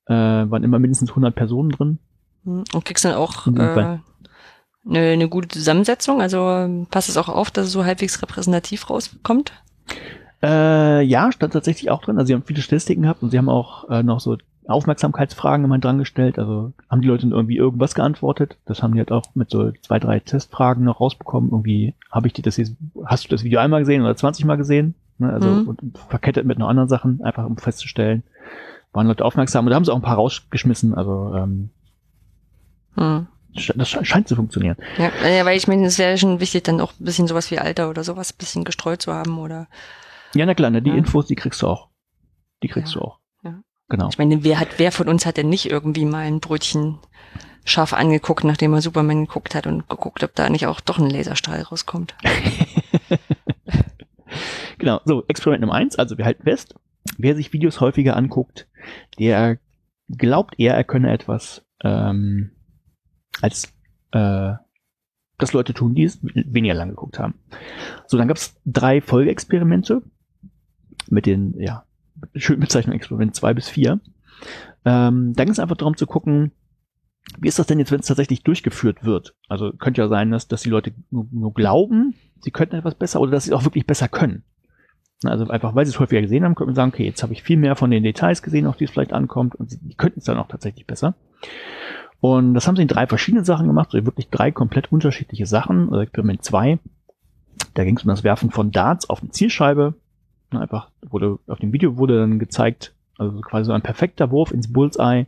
äh, 0.06 0.14
waren 0.14 0.64
immer 0.64 0.80
mindestens 0.80 1.10
100 1.10 1.36
Personen 1.36 1.70
drin. 1.70 2.00
Mhm. 2.44 2.64
Und 2.74 2.86
kriegst 2.86 3.04
dann 3.06 3.16
auch 3.16 3.48
äh, 3.48 3.52
eine, 3.52 4.00
eine 4.86 5.30
gute 5.30 5.50
Zusammensetzung? 5.50 6.22
Also 6.22 6.86
passt 6.90 7.10
es 7.10 7.18
auch 7.18 7.30
auf, 7.30 7.52
dass 7.52 7.68
es 7.68 7.72
so 7.74 7.86
halbwegs 7.86 8.22
repräsentativ 8.22 8.90
rauskommt? 8.90 9.52
Äh, 10.42 11.02
ja, 11.04 11.32
stand 11.32 11.54
tatsächlich 11.54 11.90
auch 11.90 12.02
drin. 12.02 12.18
Also 12.18 12.28
sie 12.28 12.34
haben 12.34 12.44
viele 12.44 12.62
Statistiken 12.62 13.04
gehabt 13.04 13.24
und 13.24 13.32
sie 13.32 13.38
haben 13.38 13.50
auch 13.50 13.90
äh, 13.90 14.04
noch 14.04 14.20
so 14.20 14.38
Aufmerksamkeitsfragen 14.68 15.66
immer 15.66 15.80
dran 15.80 15.98
gestellt. 15.98 16.40
Also 16.40 16.74
haben 16.90 17.02
die 17.02 17.08
Leute 17.08 17.28
irgendwie 17.28 17.58
irgendwas 17.58 17.96
geantwortet. 17.96 18.58
Das 18.66 18.82
haben 18.82 18.94
die 18.94 19.00
halt 19.00 19.12
auch 19.12 19.24
mit 19.36 19.50
so 19.50 19.72
zwei, 19.82 20.00
drei 20.00 20.20
Testfragen 20.20 20.84
noch 20.84 21.00
rausbekommen. 21.00 21.52
Irgendwie 21.52 21.94
habe 22.12 22.28
ich 22.28 22.34
dir 22.34 22.44
das 22.44 22.58
jetzt, 22.58 22.76
hast 23.06 23.26
du 23.26 23.30
das 23.30 23.44
Video 23.44 23.60
einmal 23.60 23.82
gesehen 23.82 24.02
oder 24.02 24.16
20 24.16 24.46
Mal 24.46 24.56
gesehen? 24.56 24.96
Ne, 25.18 25.32
also 25.32 25.48
mhm. 25.48 25.94
verkettet 26.10 26.46
mit 26.46 26.58
noch 26.58 26.70
anderen 26.70 26.90
Sachen, 26.90 27.22
einfach 27.24 27.46
um 27.46 27.58
festzustellen, 27.58 28.24
waren 28.94 29.08
Leute 29.08 29.26
aufmerksam. 29.26 29.66
Und 29.66 29.72
da 29.72 29.76
haben 29.76 29.86
sie 29.86 29.92
auch 29.92 29.98
ein 29.98 30.02
paar 30.02 30.16
rausgeschmissen. 30.16 30.94
Also 30.94 31.34
ähm, 31.36 31.70
mhm. 32.96 33.28
Das 33.76 33.90
scheint 33.90 34.28
zu 34.28 34.36
funktionieren. 34.36 34.78
Ja, 34.98 35.12
ja 35.28 35.46
weil 35.46 35.58
ich 35.58 35.68
meine, 35.68 35.86
es 35.86 36.00
wäre 36.00 36.18
schon 36.18 36.40
wichtig, 36.40 36.64
dann 36.64 36.82
auch 36.82 36.94
ein 37.00 37.06
bisschen 37.06 37.28
sowas 37.28 37.52
wie 37.52 37.60
Alter 37.60 37.90
oder 37.90 38.04
sowas 38.04 38.34
ein 38.34 38.38
bisschen 38.38 38.64
gestreut 38.64 39.02
zu 39.02 39.14
haben 39.14 39.38
oder. 39.38 39.68
Ja, 40.34 40.46
na 40.46 40.56
klar, 40.56 40.72
ne, 40.72 40.82
die 40.82 40.90
ja. 40.90 40.96
Infos, 40.96 41.28
die 41.28 41.36
kriegst 41.36 41.62
du 41.62 41.68
auch. 41.68 41.90
Die 42.64 42.68
kriegst 42.68 42.96
ja. 42.96 43.02
du 43.02 43.06
auch. 43.06 43.20
Genau. 43.90 44.10
Ich 44.10 44.18
meine, 44.18 44.44
wer 44.44 44.60
hat, 44.60 44.70
wer 44.78 44.92
von 44.92 45.08
uns 45.08 45.26
hat 45.26 45.38
denn 45.38 45.50
nicht 45.50 45.70
irgendwie 45.70 46.06
mal 46.06 46.26
ein 46.26 46.40
Brötchen 46.40 47.00
scharf 47.66 47.94
angeguckt, 47.94 48.44
nachdem 48.44 48.74
er 48.74 48.82
Superman 48.82 49.26
geguckt 49.26 49.56
hat 49.56 49.68
und 49.68 49.88
geguckt, 49.90 50.24
ob 50.24 50.36
da 50.36 50.50
nicht 50.50 50.68
auch 50.68 50.82
doch 50.82 51.00
ein 51.00 51.10
Laserstrahl 51.10 51.62
rauskommt? 51.62 52.16
genau, 54.78 55.02
so, 55.06 55.24
Experiment 55.28 55.62
Nummer 55.62 55.76
eins, 55.76 55.98
also 55.98 56.18
wir 56.18 56.26
halten 56.26 56.44
fest, 56.44 56.76
wer 57.18 57.36
sich 57.36 57.54
Videos 57.54 57.80
häufiger 57.80 58.16
anguckt, 58.16 58.68
der 59.20 59.60
glaubt 60.10 60.60
eher, 60.60 60.76
er 60.76 60.84
könne 60.84 61.12
etwas 61.12 61.66
ähm, 61.84 62.52
als 63.42 63.74
äh, 64.12 64.54
das 65.38 65.54
Leute 65.54 65.74
tun, 65.74 65.96
die 65.96 66.04
es 66.04 66.20
weniger 66.24 66.74
lang 66.74 66.90
geguckt 66.90 67.20
haben. 67.20 67.36
So, 68.08 68.18
dann 68.18 68.28
gab 68.28 68.38
es 68.38 68.60
drei 68.66 69.02
Folgeexperimente 69.02 70.04
mit 71.10 71.26
den, 71.26 71.60
ja, 71.60 71.86
schön 72.36 72.60
Bezeichnung 72.60 72.96
Experiment 72.96 73.36
zwei 73.36 73.54
bis 73.54 73.70
vier. 73.70 74.00
Ähm, 74.86 75.34
da 75.36 75.44
ging 75.44 75.54
es 75.54 75.60
einfach 75.60 75.78
darum 75.78 75.98
zu 75.98 76.08
gucken, 76.08 76.52
wie 77.40 77.48
ist 77.48 77.60
das 77.60 77.68
denn 77.68 77.80
jetzt, 77.80 77.92
wenn 77.92 78.02
es 78.02 78.08
tatsächlich 78.08 78.44
durchgeführt 78.44 79.04
wird? 79.04 79.36
Also 79.48 79.72
könnte 79.72 80.02
ja 80.02 80.08
sein, 80.08 80.32
dass, 80.32 80.48
dass 80.48 80.62
die 80.62 80.70
Leute 80.70 80.94
nur, 81.10 81.28
nur 81.32 81.54
glauben, 81.54 82.16
sie 82.42 82.52
könnten 82.52 82.76
etwas 82.76 82.96
besser 82.96 83.22
oder 83.22 83.32
dass 83.32 83.46
sie 83.46 83.54
auch 83.54 83.64
wirklich 83.64 83.88
besser 83.88 84.08
können. 84.08 84.44
Also 85.24 85.48
einfach, 85.48 85.74
weil 85.74 85.86
sie 85.86 85.92
es 85.92 86.00
häufiger 86.00 86.22
gesehen 86.22 86.44
haben, 86.44 86.56
könnte 86.56 86.68
man 86.68 86.76
sagen, 86.76 86.92
okay, 86.94 87.06
jetzt 87.06 87.24
habe 87.24 87.32
ich 87.32 87.44
viel 87.44 87.56
mehr 87.56 87.78
von 87.78 87.92
den 87.92 88.04
Details 88.04 88.42
gesehen, 88.42 88.68
auf 88.68 88.76
die 88.76 88.84
es 88.84 88.92
vielleicht 88.92 89.14
ankommt 89.14 89.56
und 89.56 89.72
die 89.72 89.96
könnten 89.96 90.20
es 90.20 90.26
dann 90.26 90.38
auch 90.38 90.50
tatsächlich 90.50 90.86
besser. 90.86 91.16
Und 92.20 92.54
das 92.54 92.68
haben 92.68 92.76
sie 92.76 92.82
in 92.82 92.88
drei 92.88 93.08
verschiedenen 93.08 93.46
Sachen 93.46 93.68
gemacht, 93.68 93.92
so 93.92 94.06
wirklich 94.06 94.30
drei 94.30 94.52
komplett 94.52 94.92
unterschiedliche 94.92 95.46
Sachen. 95.46 95.90
Also 95.90 96.02
Experiment 96.02 96.44
2, 96.44 96.80
da 97.74 97.84
ging 97.84 97.98
es 97.98 98.04
um 98.04 98.10
das 98.10 98.24
Werfen 98.24 98.52
von 98.52 98.72
Darts 98.72 99.10
auf 99.10 99.22
eine 99.22 99.32
Zielscheibe. 99.32 99.96
Einfach 100.58 100.90
wurde, 101.02 101.40
auf 101.48 101.60
dem 101.60 101.74
Video 101.74 101.98
wurde 101.98 102.20
dann 102.20 102.40
gezeigt, 102.40 102.94
also 103.18 103.42
quasi 103.42 103.66
so 103.66 103.74
ein 103.74 103.82
perfekter 103.82 104.32
Wurf 104.32 104.52
ins 104.52 104.72
Bullseye. 104.72 105.28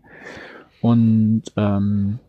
Und 0.82 1.44
ähm, 1.56 2.20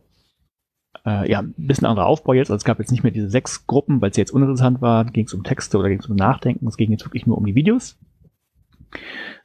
äh, 1.04 1.30
ja, 1.30 1.40
ein 1.40 1.54
bisschen 1.56 1.86
anderer 1.86 2.06
Aufbau 2.06 2.32
jetzt. 2.32 2.50
Also 2.50 2.56
es 2.56 2.64
gab 2.64 2.78
jetzt 2.78 2.90
nicht 2.90 3.02
mehr 3.02 3.12
diese 3.12 3.30
sechs 3.30 3.66
Gruppen, 3.66 4.00
weil 4.00 4.10
es 4.10 4.16
jetzt 4.16 4.32
uninteressant 4.32 4.80
war. 4.80 5.04
Ging 5.04 5.26
es 5.26 5.34
um 5.34 5.44
Texte 5.44 5.78
oder 5.78 5.88
ging 5.88 6.00
es 6.00 6.06
um 6.06 6.16
Nachdenken. 6.16 6.66
Es 6.66 6.76
ging 6.76 6.90
jetzt 6.90 7.04
wirklich 7.04 7.26
nur 7.26 7.38
um 7.38 7.46
die 7.46 7.54
Videos. 7.54 7.98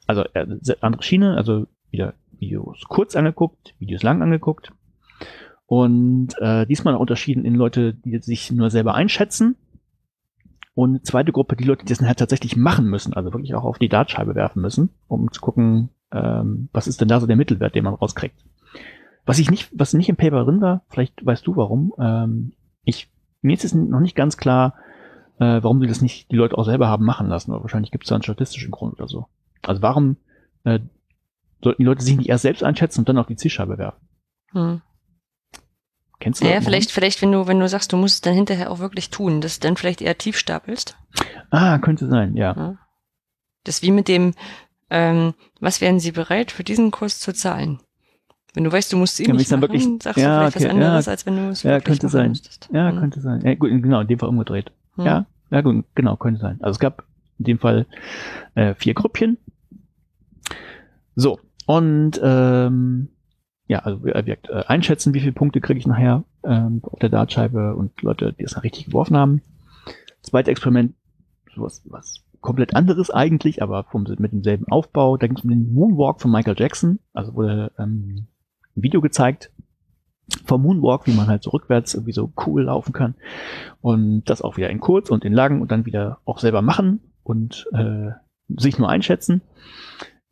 Also 0.06 0.24
äh, 0.34 0.46
andere 0.80 1.02
Schiene, 1.02 1.36
also 1.36 1.66
wieder 1.90 2.14
Videos 2.38 2.84
kurz 2.88 3.14
angeguckt, 3.14 3.74
Videos 3.78 4.02
lang 4.02 4.22
angeguckt. 4.22 4.72
Und 5.66 6.34
äh, 6.38 6.66
diesmal 6.66 6.96
unterschieden 6.96 7.44
in 7.44 7.54
Leute, 7.54 7.94
die 7.94 8.18
sich 8.18 8.50
nur 8.50 8.70
selber 8.70 8.94
einschätzen. 8.94 9.56
Und 10.74 11.04
zweite 11.06 11.32
Gruppe, 11.32 11.56
die 11.56 11.64
Leute, 11.64 11.84
die 11.84 11.92
das 11.92 12.00
halt 12.00 12.18
tatsächlich 12.18 12.56
machen 12.56 12.86
müssen, 12.86 13.12
also 13.12 13.32
wirklich 13.32 13.54
auch 13.54 13.64
auf 13.64 13.78
die 13.78 13.90
Dartscheibe 13.90 14.34
werfen 14.34 14.62
müssen, 14.62 14.90
um 15.06 15.30
zu 15.30 15.40
gucken, 15.40 15.90
ähm, 16.12 16.68
was 16.72 16.86
ist 16.86 17.00
denn 17.00 17.08
da 17.08 17.20
so 17.20 17.26
der 17.26 17.36
Mittelwert, 17.36 17.74
den 17.74 17.84
man 17.84 17.94
rauskriegt. 17.94 18.42
Was 19.26 19.38
ich 19.38 19.50
nicht, 19.50 19.70
was 19.74 19.92
nicht 19.92 20.08
im 20.08 20.16
Paper 20.16 20.44
drin 20.44 20.60
war, 20.60 20.82
vielleicht 20.88 21.24
weißt 21.24 21.46
du 21.46 21.56
warum. 21.56 21.92
Ähm, 21.98 22.52
ich, 22.84 23.10
mir 23.42 23.54
ist 23.54 23.64
es 23.64 23.74
noch 23.74 24.00
nicht 24.00 24.16
ganz 24.16 24.36
klar, 24.36 24.74
äh, 25.38 25.62
warum 25.62 25.80
sie 25.80 25.86
das 25.86 26.00
nicht 26.00 26.30
die 26.30 26.36
Leute 26.36 26.56
auch 26.56 26.64
selber 26.64 26.88
haben 26.88 27.04
machen 27.04 27.28
lassen. 27.28 27.52
Aber 27.52 27.62
wahrscheinlich 27.62 27.90
gibt 27.90 28.04
es 28.04 28.08
da 28.08 28.14
einen 28.14 28.22
statistischen 28.22 28.70
Grund 28.70 28.94
oder 28.94 29.08
so. 29.08 29.26
Also 29.62 29.82
warum 29.82 30.16
äh, 30.64 30.80
sollten 31.62 31.82
die 31.82 31.86
Leute 31.86 32.02
sich 32.02 32.16
nicht 32.16 32.28
erst 32.28 32.42
selbst 32.42 32.64
einschätzen 32.64 33.00
und 33.00 33.08
dann 33.08 33.18
auf 33.18 33.26
die 33.26 33.36
Zielscheibe 33.36 33.78
werfen? 33.78 34.00
Hm. 34.52 34.80
Kennst 36.22 36.40
du 36.40 36.44
das? 36.44 36.54
Ja, 36.54 36.60
vielleicht, 36.60 36.92
vielleicht, 36.92 37.20
wenn 37.20 37.32
du, 37.32 37.48
wenn 37.48 37.58
du 37.58 37.68
sagst, 37.68 37.92
du 37.92 37.96
musst 37.96 38.14
es 38.14 38.20
dann 38.20 38.34
hinterher 38.34 38.70
auch 38.70 38.78
wirklich 38.78 39.10
tun, 39.10 39.40
dass 39.40 39.58
du 39.58 39.66
dann 39.66 39.76
vielleicht 39.76 40.00
eher 40.00 40.16
tief 40.16 40.38
stapelst. 40.38 40.96
Ah, 41.50 41.78
könnte 41.78 42.08
sein, 42.08 42.36
ja. 42.36 42.54
ja. 42.56 42.78
Das 43.64 43.76
ist 43.76 43.82
wie 43.82 43.90
mit 43.90 44.06
dem, 44.06 44.32
ähm, 44.88 45.34
was 45.58 45.80
wären 45.80 45.98
sie 45.98 46.12
bereit 46.12 46.52
für 46.52 46.62
diesen 46.62 46.92
Kurs 46.92 47.18
zu 47.18 47.34
zahlen? 47.34 47.80
Wenn 48.54 48.62
du 48.62 48.70
weißt, 48.70 48.92
du 48.92 48.98
musst 48.98 49.18
ihn 49.18 49.26
ja, 49.26 49.34
nicht 49.34 49.50
machen, 49.50 49.62
wirklich, 49.62 49.82
sagst 50.00 50.22
ja, 50.22 50.44
du 50.44 50.50
vielleicht 50.52 50.56
okay, 50.56 50.64
was 50.64 50.70
anderes, 50.70 51.06
ja, 51.06 51.10
als 51.10 51.26
wenn 51.26 51.36
du 51.36 51.48
es 51.48 51.62
ja, 51.64 51.80
könnte 51.80 52.08
sein. 52.08 52.28
Müsstest. 52.28 52.68
Ja, 52.72 52.92
mhm. 52.92 53.00
könnte 53.00 53.20
sein. 53.20 53.40
Ja, 53.44 53.54
gut, 53.56 53.70
genau, 53.70 54.00
in 54.00 54.06
dem 54.06 54.18
Fall 54.20 54.28
umgedreht. 54.28 54.70
Mhm. 54.94 55.04
Ja, 55.04 55.26
ja, 55.50 55.60
gut, 55.60 55.84
genau, 55.96 56.16
könnte 56.16 56.40
sein. 56.40 56.58
Also 56.62 56.76
es 56.76 56.78
gab 56.78 57.04
in 57.40 57.46
dem 57.46 57.58
Fall 57.58 57.86
äh, 58.54 58.74
vier 58.74 58.94
Grüppchen. 58.94 59.38
So, 61.16 61.40
und 61.66 62.20
ähm, 62.22 63.08
ja, 63.66 63.80
also 63.80 64.06
äh, 64.06 64.26
wirkt, 64.26 64.48
äh, 64.48 64.64
einschätzen, 64.66 65.14
wie 65.14 65.20
viele 65.20 65.32
Punkte 65.32 65.60
kriege 65.60 65.78
ich 65.78 65.86
nachher 65.86 66.24
ähm, 66.44 66.80
auf 66.82 66.98
der 66.98 67.08
Dartscheibe 67.08 67.74
und 67.74 68.02
Leute, 68.02 68.32
die 68.32 68.44
es 68.44 68.62
richtig 68.62 68.86
geworfen 68.86 69.16
haben. 69.16 69.42
Zweites 70.22 70.50
Experiment, 70.50 70.94
sowas, 71.54 71.82
was 71.86 72.24
komplett 72.40 72.74
anderes 72.74 73.10
eigentlich, 73.10 73.62
aber 73.62 73.84
vom, 73.84 74.04
mit 74.18 74.32
demselben 74.32 74.68
Aufbau. 74.68 75.16
Da 75.16 75.26
ging 75.26 75.36
es 75.36 75.44
um 75.44 75.50
den 75.50 75.72
Moonwalk 75.72 76.20
von 76.20 76.30
Michael 76.30 76.56
Jackson. 76.58 76.98
Also 77.12 77.34
wurde 77.34 77.72
ähm, 77.78 78.26
ein 78.76 78.82
Video 78.82 79.00
gezeigt 79.00 79.50
vom 80.44 80.62
Moonwalk, 80.62 81.06
wie 81.06 81.14
man 81.14 81.28
halt 81.28 81.42
so 81.42 81.50
rückwärts 81.50 81.94
irgendwie 81.94 82.12
so 82.12 82.32
cool 82.46 82.64
laufen 82.64 82.92
kann. 82.92 83.14
Und 83.80 84.24
das 84.24 84.42
auch 84.42 84.56
wieder 84.56 84.70
in 84.70 84.80
kurz 84.80 85.10
und 85.10 85.24
in 85.24 85.32
lang 85.32 85.60
und 85.60 85.70
dann 85.70 85.86
wieder 85.86 86.18
auch 86.24 86.38
selber 86.38 86.62
machen 86.62 87.00
und 87.22 87.66
äh, 87.72 88.10
sich 88.48 88.78
nur 88.78 88.88
einschätzen. 88.88 89.40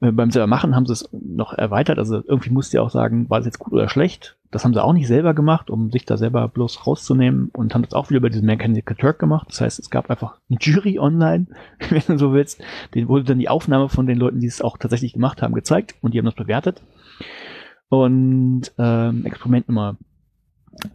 Äh, 0.01 0.13
beim 0.13 0.31
selber 0.31 0.47
machen 0.47 0.75
haben 0.75 0.87
sie 0.87 0.93
es 0.93 1.09
noch 1.13 1.53
erweitert. 1.53 1.99
Also 1.99 2.23
irgendwie 2.27 2.51
musst 2.51 2.73
du 2.73 2.83
auch 2.83 2.91
sagen, 2.91 3.29
war 3.29 3.41
es 3.41 3.47
jetzt 3.47 3.59
gut 3.59 3.73
oder 3.73 3.89
schlecht. 3.89 4.37
Das 4.51 4.65
haben 4.65 4.75
sie 4.75 4.83
auch 4.83 4.93
nicht 4.93 5.07
selber 5.07 5.35
gemacht, 5.35 5.71
um 5.71 5.91
sich 5.91 6.05
da 6.05 6.17
selber 6.17 6.49
bloß 6.49 6.87
rauszunehmen 6.87 7.51
und 7.53 7.75
haben 7.75 7.83
das 7.83 7.93
auch 7.93 8.11
wieder 8.11 8.19
über 8.19 8.31
diesen 8.31 8.47
Mechanical 8.47 8.97
Turk 8.97 9.19
gemacht. 9.19 9.47
Das 9.51 9.61
heißt, 9.61 9.79
es 9.79 9.91
gab 9.91 10.11
einfach 10.11 10.39
ein 10.51 10.59
Jury 10.61 10.99
online, 10.99 11.47
wenn 11.91 12.03
du 12.07 12.19
so 12.19 12.33
willst. 12.33 12.61
Den 12.95 13.09
wurde 13.09 13.25
dann 13.25 13.39
die 13.39 13.49
Aufnahme 13.49 13.89
von 13.89 14.07
den 14.07 14.19
Leuten, 14.19 14.41
die 14.41 14.47
es 14.47 14.63
auch 14.63 14.77
tatsächlich 14.77 15.13
gemacht 15.13 15.43
haben, 15.43 15.55
gezeigt 15.55 15.95
und 16.01 16.15
die 16.15 16.19
haben 16.19 16.27
das 16.27 16.35
bewertet. 16.35 16.83
Und 17.89 18.73
ähm, 18.79 19.27
Experiment 19.27 19.69
Nummer 19.69 19.97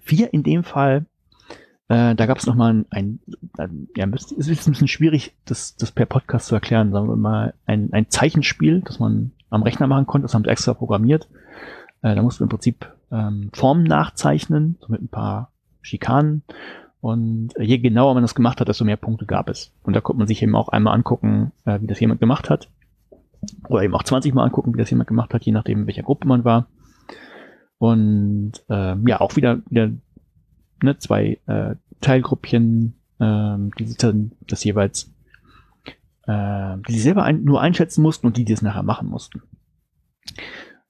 vier 0.02 0.34
in 0.34 0.44
dem 0.44 0.64
Fall, 0.64 1.06
äh, 1.88 2.16
da 2.16 2.26
gab 2.26 2.38
es 2.38 2.48
nochmal 2.48 2.72
ein, 2.72 2.86
ein, 2.90 3.20
ein, 3.58 3.88
ja, 3.96 4.08
es 4.14 4.32
ist 4.32 4.68
ein 4.68 4.72
bisschen 4.72 4.88
schwierig, 4.88 5.36
das, 5.46 5.76
das 5.76 5.92
per 5.92 6.06
Podcast 6.06 6.48
zu 6.48 6.56
erklären, 6.56 6.92
sagen 6.92 7.08
wir 7.08 7.16
mal, 7.16 7.54
ein, 7.66 7.94
ein 7.94 8.10
Zeichenspiel, 8.10 8.82
das 8.82 9.00
man 9.00 9.32
am 9.50 9.64
Rechner 9.64 9.88
machen 9.88 10.08
konnte, 10.08 10.26
das 10.26 10.34
haben 10.34 10.44
sie 10.44 10.50
extra 10.50 10.74
programmiert. 10.74 11.28
Äh, 12.02 12.16
da 12.16 12.22
musst 12.24 12.40
du 12.40 12.44
im 12.44 12.50
Prinzip 12.50 12.92
ähm, 13.12 13.50
Formen 13.54 13.84
nachzeichnen, 13.84 14.78
so 14.80 14.88
mit 14.90 15.02
ein 15.02 15.10
paar 15.10 15.52
Schikanen. 15.82 16.44
Und 17.02 17.50
je 17.60 17.78
genauer 17.78 18.16
man 18.16 18.24
das 18.24 18.34
gemacht 18.34 18.60
hat, 18.60 18.68
desto 18.68 18.84
mehr 18.84 18.98
Punkte 18.98 19.28
gab 19.28 19.48
es. 19.48 19.72
Und 19.84 19.96
da 19.96 20.02
konnte 20.02 20.18
man 20.18 20.28
sich 20.28 20.42
eben 20.42 20.56
auch 20.56 20.70
einmal 20.70 20.96
angucken, 20.96 21.52
äh, 21.66 21.80
wie 21.82 21.88
das 21.88 22.00
jemand 22.00 22.20
gemacht 22.20 22.50
hat. 22.50 22.68
Oder 23.70 23.84
eben 23.84 23.94
auch 23.94 24.04
20 24.04 24.34
Mal 24.34 24.44
angucken, 24.44 24.74
wie 24.74 24.80
das 24.80 24.90
jemand 24.90 25.08
gemacht 25.08 25.32
hat, 25.34 25.44
je 25.44 25.52
nachdem, 25.52 25.82
in 25.82 25.88
welcher 25.88 26.02
Gruppe 26.02 26.28
man 26.28 26.44
war. 26.44 26.66
Und 27.78 28.54
äh, 28.70 28.96
ja, 29.08 29.22
auch 29.22 29.36
wieder, 29.36 29.60
wieder 29.70 29.92
ne, 30.82 30.98
zwei 30.98 31.40
äh, 31.46 31.76
Teilgruppchen, 32.02 32.96
äh, 33.20 33.58
die 33.80 33.86
sich 33.86 33.98
dann 33.98 34.32
das 34.48 34.64
jeweils, 34.64 35.14
äh, 36.28 36.78
die 36.88 36.94
sich 36.94 37.04
selber 37.04 37.24
ein, 37.24 37.44
nur 37.44 37.62
einschätzen 37.62 38.02
mussten 38.02 38.28
und 38.28 38.38
die, 38.38 38.46
die 38.46 38.54
es 38.54 38.62
nachher 38.62 38.84
machen 38.84 39.10
mussten. 39.10 39.42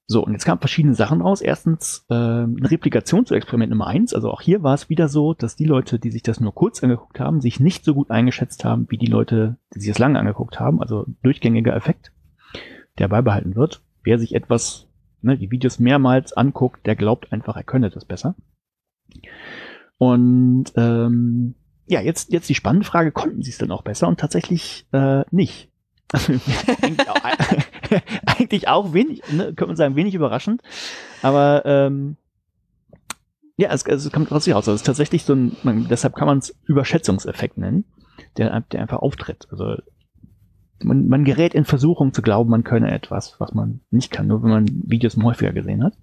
So, 0.08 0.24
und 0.24 0.34
jetzt 0.34 0.46
kamen 0.46 0.60
verschiedene 0.60 0.94
Sachen 0.94 1.22
raus. 1.22 1.42
Erstens 1.42 2.06
äh, 2.10 2.14
eine 2.14 2.70
Replikation 2.70 3.26
zu 3.26 3.34
Experiment 3.34 3.72
Nummer 3.72 3.88
eins. 3.88 4.14
Also 4.14 4.30
auch 4.30 4.42
hier 4.42 4.62
war 4.62 4.76
es 4.76 4.90
wieder 4.90 5.08
so, 5.08 5.34
dass 5.34 5.56
die 5.56 5.66
Leute, 5.66 5.98
die 5.98 6.12
sich 6.12 6.22
das 6.22 6.40
nur 6.40 6.54
kurz 6.54 6.84
angeguckt 6.84 7.20
haben, 7.20 7.42
sich 7.42 7.60
nicht 7.60 7.84
so 7.84 7.96
gut 7.96 8.12
eingeschätzt 8.12 8.64
haben, 8.66 8.86
wie 8.90 9.00
die 9.00 9.08
Leute, 9.08 9.58
die 9.74 9.80
sich 9.80 9.90
das 9.90 9.98
lange 9.98 10.20
angeguckt 10.20 10.60
haben. 10.60 10.80
Also 10.80 11.08
durchgängiger 11.24 11.76
Effekt, 11.76 12.12
der 13.00 13.08
beibehalten 13.08 13.56
wird. 13.56 13.82
Wer 14.04 14.20
sich 14.20 14.36
etwas, 14.36 14.88
ne, 15.22 15.40
die 15.40 15.50
Videos 15.50 15.80
mehrmals 15.80 16.34
anguckt, 16.34 16.86
der 16.86 16.96
glaubt 16.96 17.34
einfach, 17.34 17.56
er 17.56 17.64
könne 17.64 17.90
das 17.90 18.06
besser. 18.06 18.36
Und 19.98 20.66
ähm, 20.76 21.56
ja, 21.88 22.02
jetzt, 22.02 22.32
jetzt 22.32 22.50
die 22.50 22.56
spannende 22.56 22.86
Frage, 22.86 23.12
konnten 23.12 23.44
sie 23.44 23.52
es 23.52 23.58
denn 23.58 23.72
auch 23.72 23.84
besser? 23.84 24.08
Und 24.08 24.20
tatsächlich 24.20 24.88
äh, 24.92 25.24
nicht. 25.32 25.70
Eigentlich, 26.14 27.10
auch, 27.10 27.24
eigentlich 28.26 28.68
auch 28.68 28.94
wenig, 28.94 29.22
ne, 29.32 29.46
könnte 29.46 29.68
man 29.68 29.76
sagen, 29.76 29.96
wenig 29.96 30.14
überraschend. 30.14 30.62
Aber 31.22 31.64
ähm, 31.66 32.18
ja, 33.58 33.70
es, 33.72 33.86
es 33.86 34.12
kommt 34.12 34.30
trotzdem 34.30 34.54
raus. 34.54 34.68
Also 34.68 34.74
es 34.74 34.82
ist 34.82 34.86
tatsächlich 34.86 35.24
so 35.24 35.34
ein, 35.34 35.56
man, 35.64 35.88
deshalb 35.88 36.16
kann 36.16 36.28
man 36.28 36.40
es 36.40 36.56
Überschätzungseffekt 36.66 37.58
nennen, 37.58 37.86
der, 38.38 38.60
der 38.62 38.82
einfach 38.82 39.00
auftritt. 39.00 39.48
Also 39.52 39.78
man, 40.84 41.08
man 41.08 41.24
gerät 41.24 41.54
in 41.54 41.66
Versuchung 41.66 42.14
zu 42.14 42.22
glauben, 42.22 42.50
man 42.50 42.64
könne 42.64 42.92
etwas, 42.92 43.40
was 43.40 43.54
man 43.54 43.82
nicht 43.92 44.12
kann, 44.12 44.28
nur 44.28 44.44
wenn 44.44 44.50
man 44.50 44.66
Videos 44.86 45.18
häufiger 45.18 45.54
gesehen 45.54 45.84
hat. 45.84 45.94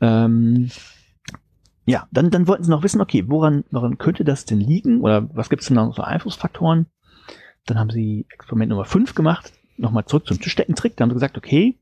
Ähm, 0.00 0.70
ja, 1.86 2.08
dann, 2.10 2.30
dann 2.30 2.48
wollten 2.48 2.64
sie 2.64 2.70
noch 2.70 2.82
wissen, 2.82 3.00
okay, 3.00 3.24
woran, 3.28 3.64
woran 3.70 3.96
könnte 3.96 4.24
das 4.24 4.44
denn 4.44 4.60
liegen? 4.60 5.00
Oder 5.00 5.28
was 5.34 5.48
gibt 5.48 5.62
es 5.62 5.68
denn 5.68 5.76
noch 5.76 5.94
so 5.94 6.02
Einflussfaktoren? 6.02 6.86
Dann 7.64 7.78
haben 7.78 7.90
sie 7.90 8.26
Experiment 8.28 8.70
Nummer 8.70 8.84
5 8.84 9.14
gemacht, 9.14 9.52
nochmal 9.76 10.04
zurück 10.04 10.26
zum 10.26 10.40
Tischdeckentrick. 10.40 10.96
Da 10.96 11.02
haben 11.02 11.10
sie 11.10 11.14
gesagt, 11.14 11.38
okay, 11.38 11.78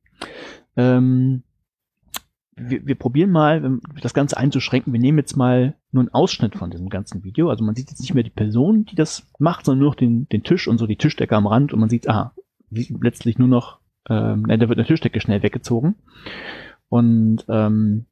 ähm, 0.76 1.42
wir, 2.56 2.86
wir 2.86 2.94
probieren 2.94 3.30
mal, 3.30 3.78
das 4.00 4.14
Ganze 4.14 4.36
einzuschränken. 4.36 4.92
Wir 4.92 5.00
nehmen 5.00 5.18
jetzt 5.18 5.36
mal 5.36 5.74
nur 5.90 6.02
einen 6.02 6.14
Ausschnitt 6.14 6.54
von 6.54 6.70
diesem 6.70 6.90
ganzen 6.90 7.24
Video. 7.24 7.48
Also 7.48 7.64
man 7.64 7.74
sieht 7.74 7.88
jetzt 7.88 8.00
nicht 8.00 8.14
mehr 8.14 8.22
die 8.22 8.30
Person, 8.30 8.84
die 8.84 8.94
das 8.96 9.26
macht, 9.38 9.64
sondern 9.64 9.80
nur 9.80 9.88
noch 9.90 9.96
den, 9.96 10.28
den 10.28 10.42
Tisch 10.42 10.68
und 10.68 10.78
so 10.78 10.86
die 10.86 10.96
Tischdecke 10.96 11.34
am 11.34 11.46
Rand 11.46 11.72
und 11.72 11.80
man 11.80 11.88
sieht, 11.88 12.08
aha, 12.08 12.34
letztlich 12.70 13.38
nur 13.38 13.48
noch, 13.48 13.80
ähm, 14.08 14.44
da 14.46 14.60
wird 14.60 14.78
eine 14.78 14.86
Tischdecke 14.86 15.20
schnell 15.20 15.42
weggezogen. 15.42 15.96
Und 16.88 17.44
ähm, 17.48 18.06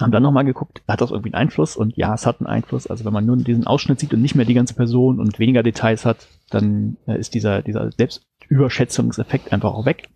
haben 0.00 0.12
dann 0.12 0.22
nochmal 0.22 0.44
geguckt, 0.44 0.82
hat 0.88 1.00
das 1.00 1.10
irgendwie 1.10 1.32
einen 1.32 1.42
Einfluss? 1.42 1.76
Und 1.76 1.96
ja, 1.96 2.14
es 2.14 2.26
hat 2.26 2.40
einen 2.40 2.46
Einfluss. 2.46 2.86
Also 2.86 3.04
wenn 3.04 3.12
man 3.12 3.26
nur 3.26 3.36
diesen 3.36 3.66
Ausschnitt 3.66 4.00
sieht 4.00 4.14
und 4.14 4.22
nicht 4.22 4.34
mehr 4.34 4.46
die 4.46 4.54
ganze 4.54 4.74
Person 4.74 5.20
und 5.20 5.38
weniger 5.38 5.62
Details 5.62 6.04
hat, 6.04 6.28
dann 6.50 6.96
äh, 7.06 7.18
ist 7.18 7.34
dieser, 7.34 7.62
dieser 7.62 7.90
Selbstüberschätzungseffekt 7.92 9.52
einfach 9.52 9.72
auch 9.72 9.86
weg. 9.86 10.08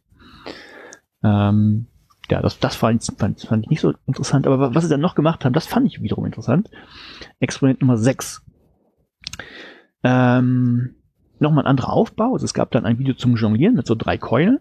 Ähm, 1.22 1.86
ja, 2.30 2.42
das, 2.42 2.58
das 2.58 2.74
fand, 2.74 3.04
fand, 3.18 3.40
fand 3.40 3.64
ich 3.64 3.70
nicht 3.70 3.80
so 3.80 3.94
interessant. 4.06 4.46
Aber 4.46 4.74
was 4.74 4.84
sie 4.84 4.90
dann 4.90 5.00
noch 5.00 5.14
gemacht 5.14 5.44
haben, 5.44 5.52
das 5.52 5.66
fand 5.66 5.86
ich 5.86 6.02
wiederum 6.02 6.26
interessant. 6.26 6.70
Experiment 7.38 7.80
Nummer 7.80 7.96
6. 7.96 8.42
Ähm, 10.02 10.94
nochmal 11.38 11.64
ein 11.64 11.70
anderer 11.70 11.92
Aufbau. 11.92 12.32
Also 12.32 12.44
es 12.44 12.54
gab 12.54 12.70
dann 12.70 12.84
ein 12.84 12.98
Video 12.98 13.14
zum 13.14 13.36
Jonglieren 13.36 13.74
mit 13.74 13.86
so 13.86 13.94
drei 13.94 14.18
Keulen. 14.18 14.60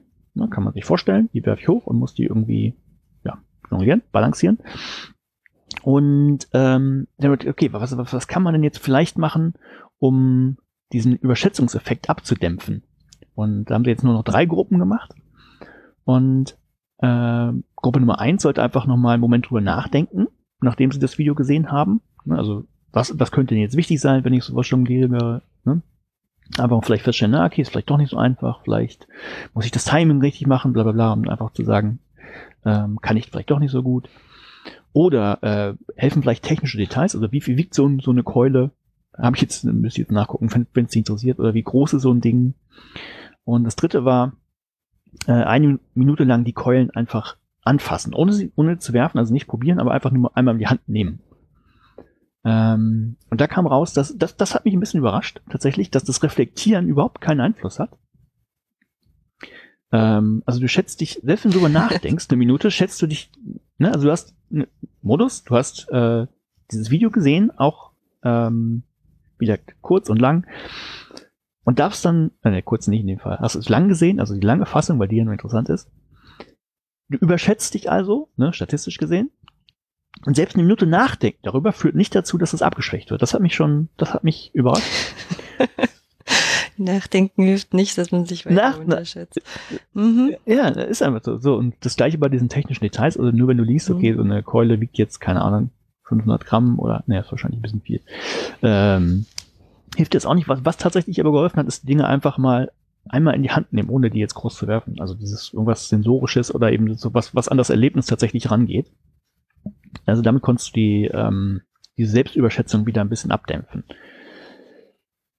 Kann 0.49 0.65
man 0.65 0.73
sich 0.73 0.83
vorstellen. 0.83 1.29
Die 1.33 1.45
werfe 1.45 1.61
ich 1.61 1.67
hoch 1.69 1.87
und 1.87 1.97
muss 1.97 2.13
die 2.13 2.25
irgendwie 2.25 2.75
jonglieren, 3.71 4.01
balancieren. 4.11 4.59
Und 5.83 6.47
ähm, 6.53 7.07
okay, 7.21 7.71
was, 7.73 7.97
was, 7.97 8.27
kann 8.27 8.43
man 8.43 8.53
denn 8.53 8.63
jetzt 8.63 8.79
vielleicht 8.79 9.17
machen, 9.17 9.53
um 9.99 10.57
diesen 10.91 11.15
Überschätzungseffekt 11.15 12.09
abzudämpfen? 12.09 12.83
Und 13.33 13.65
da 13.65 13.75
haben 13.75 13.83
sie 13.83 13.91
jetzt 13.91 14.03
nur 14.03 14.13
noch 14.13 14.23
drei 14.23 14.45
Gruppen 14.45 14.79
gemacht. 14.79 15.13
Und 16.03 16.57
äh, 16.99 17.51
Gruppe 17.75 17.99
Nummer 17.99 18.19
eins 18.19 18.43
sollte 18.43 18.63
einfach 18.63 18.87
nochmal 18.87 19.13
einen 19.13 19.21
Moment 19.21 19.49
drüber 19.49 19.61
nachdenken, 19.61 20.27
nachdem 20.61 20.91
sie 20.91 20.99
das 20.99 21.17
Video 21.17 21.35
gesehen 21.35 21.71
haben. 21.71 22.01
Ne, 22.23 22.37
also 22.37 22.65
was, 22.91 23.19
was 23.19 23.31
könnte 23.31 23.53
denn 23.53 23.61
jetzt 23.61 23.77
wichtig 23.77 23.99
sein, 23.99 24.23
wenn 24.23 24.33
ich 24.33 24.43
sowas 24.43 24.69
jongliere? 24.69 25.41
Ne? 25.65 25.81
Aber 26.57 26.81
vielleicht 26.81 27.03
feststellen, 27.03 27.33
na 27.33 27.45
okay, 27.45 27.61
ist 27.61 27.69
vielleicht 27.69 27.89
doch 27.89 27.97
nicht 27.97 28.11
so 28.11 28.17
einfach, 28.17 28.61
vielleicht 28.63 29.07
muss 29.53 29.65
ich 29.65 29.71
das 29.71 29.85
Timing 29.85 30.21
richtig 30.21 30.47
machen, 30.47 30.73
bla 30.73 30.83
bla 30.83 30.93
bla, 30.93 31.13
um 31.13 31.27
einfach 31.27 31.51
zu 31.51 31.63
sagen, 31.63 31.99
ähm, 32.65 32.99
kann 33.01 33.17
ich 33.17 33.29
vielleicht 33.29 33.51
doch 33.51 33.59
nicht 33.59 33.71
so 33.71 33.83
gut. 33.83 34.09
Oder 34.93 35.43
äh, 35.43 35.73
helfen 35.95 36.21
vielleicht 36.21 36.43
technische 36.43 36.77
Details, 36.77 37.15
also 37.15 37.31
wie 37.31 37.41
viel 37.41 37.57
wiegt 37.57 37.73
so, 37.73 37.89
so 37.99 38.11
eine 38.11 38.23
Keule? 38.23 38.71
Habe 39.17 39.35
ich 39.35 39.41
jetzt, 39.41 39.63
müsste 39.63 40.01
ich 40.01 40.07
jetzt 40.07 40.13
nachgucken, 40.13 40.67
wenn 40.73 40.85
es 40.85 40.91
Sie 40.91 40.99
interessiert, 40.99 41.39
oder 41.39 41.53
wie 41.53 41.63
groß 41.63 41.93
ist 41.93 42.01
so 42.01 42.13
ein 42.13 42.21
Ding? 42.21 42.53
Und 43.43 43.63
das 43.63 43.75
dritte 43.75 44.05
war, 44.05 44.33
äh, 45.27 45.31
eine 45.31 45.79
Minute 45.93 46.23
lang 46.23 46.43
die 46.43 46.53
Keulen 46.53 46.91
einfach 46.91 47.37
anfassen, 47.63 48.13
ohne 48.13 48.31
sie 48.31 48.51
ohne 48.55 48.77
zu 48.77 48.93
werfen, 48.93 49.17
also 49.17 49.33
nicht 49.33 49.47
probieren, 49.47 49.79
aber 49.79 49.91
einfach 49.91 50.11
nur 50.11 50.35
einmal 50.37 50.55
in 50.55 50.59
die 50.59 50.67
Hand 50.67 50.87
nehmen. 50.87 51.19
Ähm, 52.43 53.17
und 53.29 53.41
da 53.41 53.47
kam 53.47 53.65
raus, 53.65 53.93
dass 53.93 54.17
das, 54.17 54.37
das 54.37 54.53
hat 54.53 54.65
mich 54.65 54.73
ein 54.73 54.79
bisschen 54.79 54.99
überrascht, 54.99 55.41
tatsächlich, 55.49 55.89
dass 55.89 56.03
das 56.03 56.21
Reflektieren 56.21 56.87
überhaupt 56.87 57.21
keinen 57.21 57.41
Einfluss 57.41 57.79
hat. 57.79 57.97
Ähm, 59.95 60.43
also 60.45 60.59
du 60.59 60.67
schätzt 60.67 60.99
dich, 60.99 61.21
selbst 61.23 61.45
wenn 61.45 61.51
du 61.51 61.59
darüber 61.59 61.69
nachdenkst, 61.69 62.25
eine 62.29 62.37
Minute, 62.37 62.69
schätzt 62.69 63.01
du 63.01 63.07
dich, 63.07 63.31
ne, 63.77 63.93
also 63.93 64.07
du 64.07 64.11
hast 64.11 64.35
einen 64.51 64.67
Modus, 65.01 65.45
du 65.45 65.55
hast 65.55 65.89
äh, 65.89 66.27
dieses 66.69 66.89
Video 66.89 67.09
gesehen, 67.11 67.49
auch 67.57 67.91
ähm, 68.21 68.83
wieder 69.37 69.57
kurz 69.79 70.09
und 70.09 70.19
lang 70.19 70.45
und 71.63 71.79
darfst 71.79 72.03
dann, 72.03 72.31
äh, 72.43 72.49
ne, 72.49 72.61
kurz 72.61 72.87
nicht 72.87 72.99
in 72.99 73.07
dem 73.07 73.19
Fall, 73.19 73.39
hast 73.39 73.55
du 73.55 73.59
es 73.59 73.69
lang 73.69 73.87
gesehen, 73.87 74.19
also 74.19 74.33
die 74.33 74.45
lange 74.45 74.65
Fassung, 74.65 74.99
weil 74.99 75.07
die 75.07 75.15
ja 75.15 75.23
nur 75.23 75.31
interessant 75.31 75.69
ist. 75.69 75.89
Du 77.07 77.17
überschätzt 77.17 77.73
dich 77.73 77.89
also, 77.89 78.27
ne, 78.35 78.51
statistisch 78.51 78.97
gesehen, 78.97 79.31
und 80.25 80.35
selbst 80.35 80.55
eine 80.55 80.63
Minute 80.63 80.87
nachdenken 80.87 81.39
darüber 81.43 81.71
führt 81.71 81.95
nicht 81.95 82.15
dazu, 82.15 82.37
dass 82.37 82.53
es 82.53 82.61
abgeschwächt 82.61 83.11
wird. 83.11 83.21
Das 83.21 83.33
hat 83.33 83.41
mich 83.41 83.55
schon, 83.55 83.89
das 83.95 84.13
hat 84.13 84.25
mich 84.25 84.51
überrascht. 84.53 85.13
Nachdenken 86.77 87.43
hilft 87.43 87.73
nicht, 87.73 87.97
dass 87.97 88.11
man 88.11 88.25
sich 88.25 88.45
weiter 88.45 88.55
Nach, 88.55 88.79
unterschätzt. 88.79 89.41
Mhm. 89.93 90.35
Ja, 90.45 90.67
ist 90.67 91.01
einfach 91.01 91.23
so. 91.23 91.37
so. 91.37 91.55
Und 91.55 91.75
das 91.81 91.95
gleiche 91.95 92.17
bei 92.17 92.29
diesen 92.29 92.49
technischen 92.49 92.83
Details. 92.83 93.17
Also 93.17 93.31
nur 93.31 93.47
wenn 93.47 93.57
du 93.57 93.63
liest, 93.63 93.89
okay, 93.89 94.11
mhm. 94.11 94.17
so 94.17 94.23
eine 94.23 94.43
Keule 94.43 94.79
wiegt 94.81 94.97
jetzt, 94.97 95.19
keine 95.19 95.41
Ahnung, 95.41 95.69
500 96.03 96.45
Gramm 96.45 96.79
oder, 96.79 97.03
ne, 97.07 97.19
ist 97.19 97.31
wahrscheinlich 97.31 97.59
ein 97.59 97.63
bisschen 97.63 97.81
viel. 97.81 98.01
Ähm, 98.61 99.25
hilft 99.95 100.13
jetzt 100.13 100.25
auch 100.25 100.35
nicht. 100.35 100.47
Was, 100.47 100.63
was 100.63 100.77
tatsächlich 100.77 101.19
aber 101.19 101.31
geholfen 101.31 101.57
hat, 101.57 101.67
ist 101.67 101.87
Dinge 101.87 102.07
einfach 102.07 102.37
mal 102.37 102.71
einmal 103.07 103.35
in 103.35 103.43
die 103.43 103.51
Hand 103.51 103.71
nehmen, 103.71 103.89
ohne 103.89 104.09
die 104.09 104.19
jetzt 104.19 104.35
groß 104.35 104.55
zu 104.55 104.67
werfen. 104.67 104.99
Also 104.99 105.13
dieses 105.15 105.53
irgendwas 105.53 105.89
Sensorisches 105.89 106.53
oder 106.53 106.71
eben 106.71 106.95
so 106.95 107.13
was, 107.13 107.35
was 107.35 107.47
an 107.47 107.57
das 107.57 107.69
Erlebnis 107.69 108.07
tatsächlich 108.07 108.51
rangeht. 108.51 108.91
Also 110.05 110.21
damit 110.21 110.41
konntest 110.41 110.69
du 110.69 110.73
die, 110.73 111.05
ähm, 111.13 111.61
diese 111.97 112.11
Selbstüberschätzung 112.11 112.85
wieder 112.85 113.01
ein 113.01 113.09
bisschen 113.09 113.31
abdämpfen. 113.31 113.83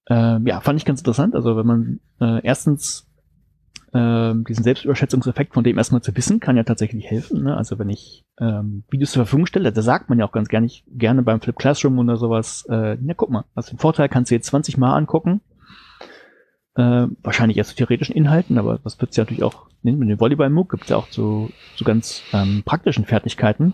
Äh, 0.09 0.39
ja, 0.43 0.61
fand 0.61 0.79
ich 0.79 0.85
ganz 0.85 1.01
interessant. 1.01 1.35
Also 1.35 1.57
wenn 1.57 1.65
man 1.65 1.99
äh, 2.19 2.41
erstens 2.43 3.07
äh, 3.93 4.33
diesen 4.47 4.63
Selbstüberschätzungseffekt 4.63 5.53
von 5.53 5.63
dem 5.63 5.77
erstmal 5.77 6.01
zu 6.01 6.15
wissen, 6.15 6.39
kann 6.39 6.57
ja 6.57 6.63
tatsächlich 6.63 7.05
helfen. 7.05 7.43
Ne? 7.43 7.55
Also 7.55 7.79
wenn 7.79 7.89
ich 7.89 8.25
ähm, 8.39 8.83
Videos 8.89 9.11
zur 9.11 9.25
Verfügung 9.25 9.45
stelle, 9.45 9.71
da 9.71 9.81
sagt 9.81 10.09
man 10.09 10.19
ja 10.19 10.25
auch 10.25 10.31
ganz 10.31 10.49
gerne, 10.49 10.69
gerne 10.87 11.23
beim 11.23 11.41
Flip 11.41 11.55
Classroom 11.55 11.99
oder 11.99 12.17
sowas, 12.17 12.65
äh, 12.69 12.97
na 13.01 13.13
guck 13.13 13.29
mal, 13.29 13.45
also 13.55 13.71
den 13.71 13.79
Vorteil 13.79 14.09
kannst 14.09 14.31
du 14.31 14.35
jetzt 14.35 14.47
20 14.47 14.77
Mal 14.77 14.95
angucken. 14.95 15.41
Äh, 16.75 17.07
wahrscheinlich 17.23 17.57
erst 17.57 17.71
zu 17.71 17.75
theoretischen 17.75 18.15
Inhalten, 18.15 18.59
aber 18.59 18.79
das 18.83 19.01
wird 19.01 19.15
ja 19.15 19.23
natürlich 19.23 19.43
auch, 19.43 19.67
mit 19.81 20.09
dem 20.09 20.19
Volleyball-MOOC 20.19 20.69
gibt 20.69 20.83
es 20.83 20.89
ja 20.89 20.97
auch 20.97 21.07
so, 21.09 21.49
so 21.75 21.85
ganz 21.85 22.21
ähm, 22.33 22.61
praktischen 22.63 23.05
Fertigkeiten. 23.05 23.73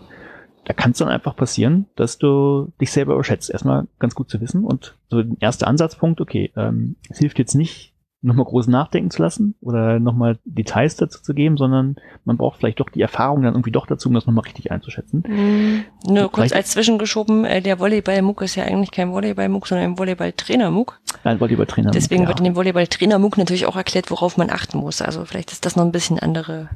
Da 0.64 0.72
kann 0.72 0.92
es 0.92 0.98
dann 0.98 1.08
einfach 1.08 1.36
passieren, 1.36 1.86
dass 1.96 2.18
du 2.18 2.72
dich 2.80 2.90
selber 2.90 3.14
überschätzt. 3.14 3.50
Erstmal 3.50 3.86
ganz 3.98 4.14
gut 4.14 4.30
zu 4.30 4.40
wissen 4.40 4.64
und 4.64 4.96
so 5.10 5.18
ein 5.18 5.36
erster 5.40 5.66
Ansatzpunkt, 5.66 6.20
okay, 6.20 6.52
ähm, 6.56 6.96
es 7.10 7.18
hilft 7.18 7.38
jetzt 7.38 7.54
nicht, 7.54 7.94
nochmal 8.24 8.46
groß 8.46 8.68
nachdenken 8.68 9.10
zu 9.10 9.22
lassen 9.22 9.54
oder 9.60 10.00
nochmal 10.00 10.38
Details 10.44 10.96
dazu 10.96 11.22
zu 11.22 11.34
geben, 11.34 11.58
sondern 11.58 11.96
man 12.24 12.38
braucht 12.38 12.58
vielleicht 12.58 12.80
doch 12.80 12.88
die 12.88 13.02
Erfahrung 13.02 13.42
dann 13.42 13.52
irgendwie 13.52 13.70
doch 13.70 13.86
dazu, 13.86 14.08
um 14.08 14.14
das 14.14 14.26
nochmal 14.26 14.44
richtig 14.44 14.72
einzuschätzen. 14.72 15.22
Mhm. 15.26 15.84
Nur 16.08 16.32
kurz 16.32 16.52
als 16.52 16.70
zwischengeschoben, 16.70 17.44
äh, 17.44 17.60
der 17.60 17.78
Volleyball-MOOC 17.78 18.42
ist 18.42 18.54
ja 18.54 18.64
eigentlich 18.64 18.90
kein 18.90 19.12
Volleyball-MOOC, 19.12 19.66
sondern 19.66 19.90
ein 19.90 19.98
Volleyball-Trainer-MOOC. 19.98 21.00
Ein 21.22 21.38
Volleyball-Trainer. 21.38 21.90
Deswegen 21.90 22.22
ja. 22.22 22.28
wird 22.28 22.40
in 22.40 22.44
dem 22.44 22.56
Volleyball-Trainer-MOOC 22.56 23.36
natürlich 23.36 23.66
auch 23.66 23.76
erklärt, 23.76 24.10
worauf 24.10 24.38
man 24.38 24.48
achten 24.48 24.78
muss. 24.78 25.02
Also 25.02 25.24
vielleicht 25.26 25.52
ist 25.52 25.66
das 25.66 25.76
noch 25.76 25.84
ein 25.84 25.92
bisschen 25.92 26.18
andere 26.18 26.70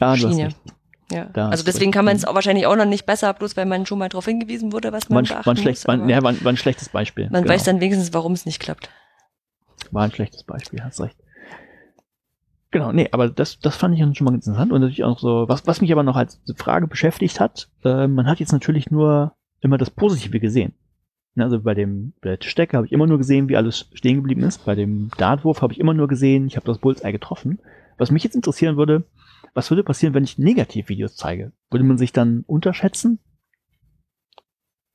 ah, 0.00 0.16
Schiene. 0.16 0.48
Ja. 1.10 1.28
also 1.34 1.64
deswegen 1.64 1.90
kann 1.90 2.04
man 2.04 2.16
es 2.16 2.24
auch 2.24 2.34
wahrscheinlich 2.34 2.66
auch 2.66 2.76
noch 2.76 2.84
nicht 2.84 3.04
besser, 3.04 3.32
bloß 3.34 3.56
weil 3.56 3.66
man 3.66 3.84
schon 3.86 3.98
mal 3.98 4.08
darauf 4.08 4.26
hingewiesen 4.26 4.72
wurde, 4.72 4.92
was 4.92 5.08
man 5.08 5.28
war, 5.28 5.36
beachten 5.36 5.46
war 5.46 5.54
ein 5.54 5.56
schlecht, 5.56 5.86
muss. 5.86 5.98
War, 5.98 6.08
ja, 6.08 6.22
war, 6.22 6.44
war 6.44 6.52
ein 6.52 6.56
schlechtes 6.56 6.88
Beispiel. 6.88 7.28
Man 7.30 7.42
genau. 7.42 7.54
weiß 7.54 7.64
dann 7.64 7.80
wenigstens, 7.80 8.14
warum 8.14 8.32
es 8.32 8.46
nicht 8.46 8.60
klappt. 8.60 8.88
War 9.90 10.04
ein 10.04 10.12
schlechtes 10.12 10.44
Beispiel, 10.44 10.82
hast 10.82 11.00
recht. 11.00 11.16
Genau, 12.70 12.92
nee, 12.92 13.08
aber 13.10 13.28
das, 13.28 13.58
das 13.58 13.76
fand 13.76 13.94
ich 13.94 14.16
schon 14.16 14.24
mal 14.24 14.30
ganz 14.30 14.46
interessant 14.46 14.72
und 14.72 14.80
natürlich 14.80 15.02
auch 15.02 15.18
so, 15.18 15.48
was, 15.48 15.66
was 15.66 15.80
mich 15.80 15.90
aber 15.90 16.04
noch 16.04 16.16
als 16.16 16.40
Frage 16.56 16.86
beschäftigt 16.86 17.40
hat, 17.40 17.68
äh, 17.84 18.06
man 18.06 18.26
hat 18.26 18.38
jetzt 18.38 18.52
natürlich 18.52 18.90
nur 18.90 19.34
immer 19.60 19.76
das 19.76 19.90
Positive 19.90 20.38
gesehen. 20.38 20.74
Also 21.36 21.60
bei 21.60 21.74
dem 21.74 22.12
bei 22.20 22.30
der 22.30 22.38
Tischdecke 22.38 22.76
habe 22.76 22.86
ich 22.86 22.92
immer 22.92 23.06
nur 23.06 23.18
gesehen, 23.18 23.48
wie 23.48 23.56
alles 23.56 23.88
stehen 23.94 24.16
geblieben 24.16 24.42
ist. 24.42 24.64
Bei 24.64 24.74
dem 24.74 25.10
Dartwurf 25.16 25.62
habe 25.62 25.72
ich 25.72 25.80
immer 25.80 25.94
nur 25.94 26.08
gesehen, 26.08 26.46
ich 26.46 26.56
habe 26.56 26.66
das 26.66 26.78
Bullseye 26.78 27.12
getroffen. 27.12 27.60
Was 27.98 28.10
mich 28.10 28.24
jetzt 28.24 28.34
interessieren 28.34 28.76
würde, 28.76 29.04
was 29.54 29.70
würde 29.70 29.84
passieren, 29.84 30.14
wenn 30.14 30.24
ich 30.24 30.38
Negativvideos 30.38 31.16
zeige? 31.16 31.52
Würde 31.70 31.84
man 31.84 31.98
sich 31.98 32.12
dann 32.12 32.44
unterschätzen? 32.46 33.18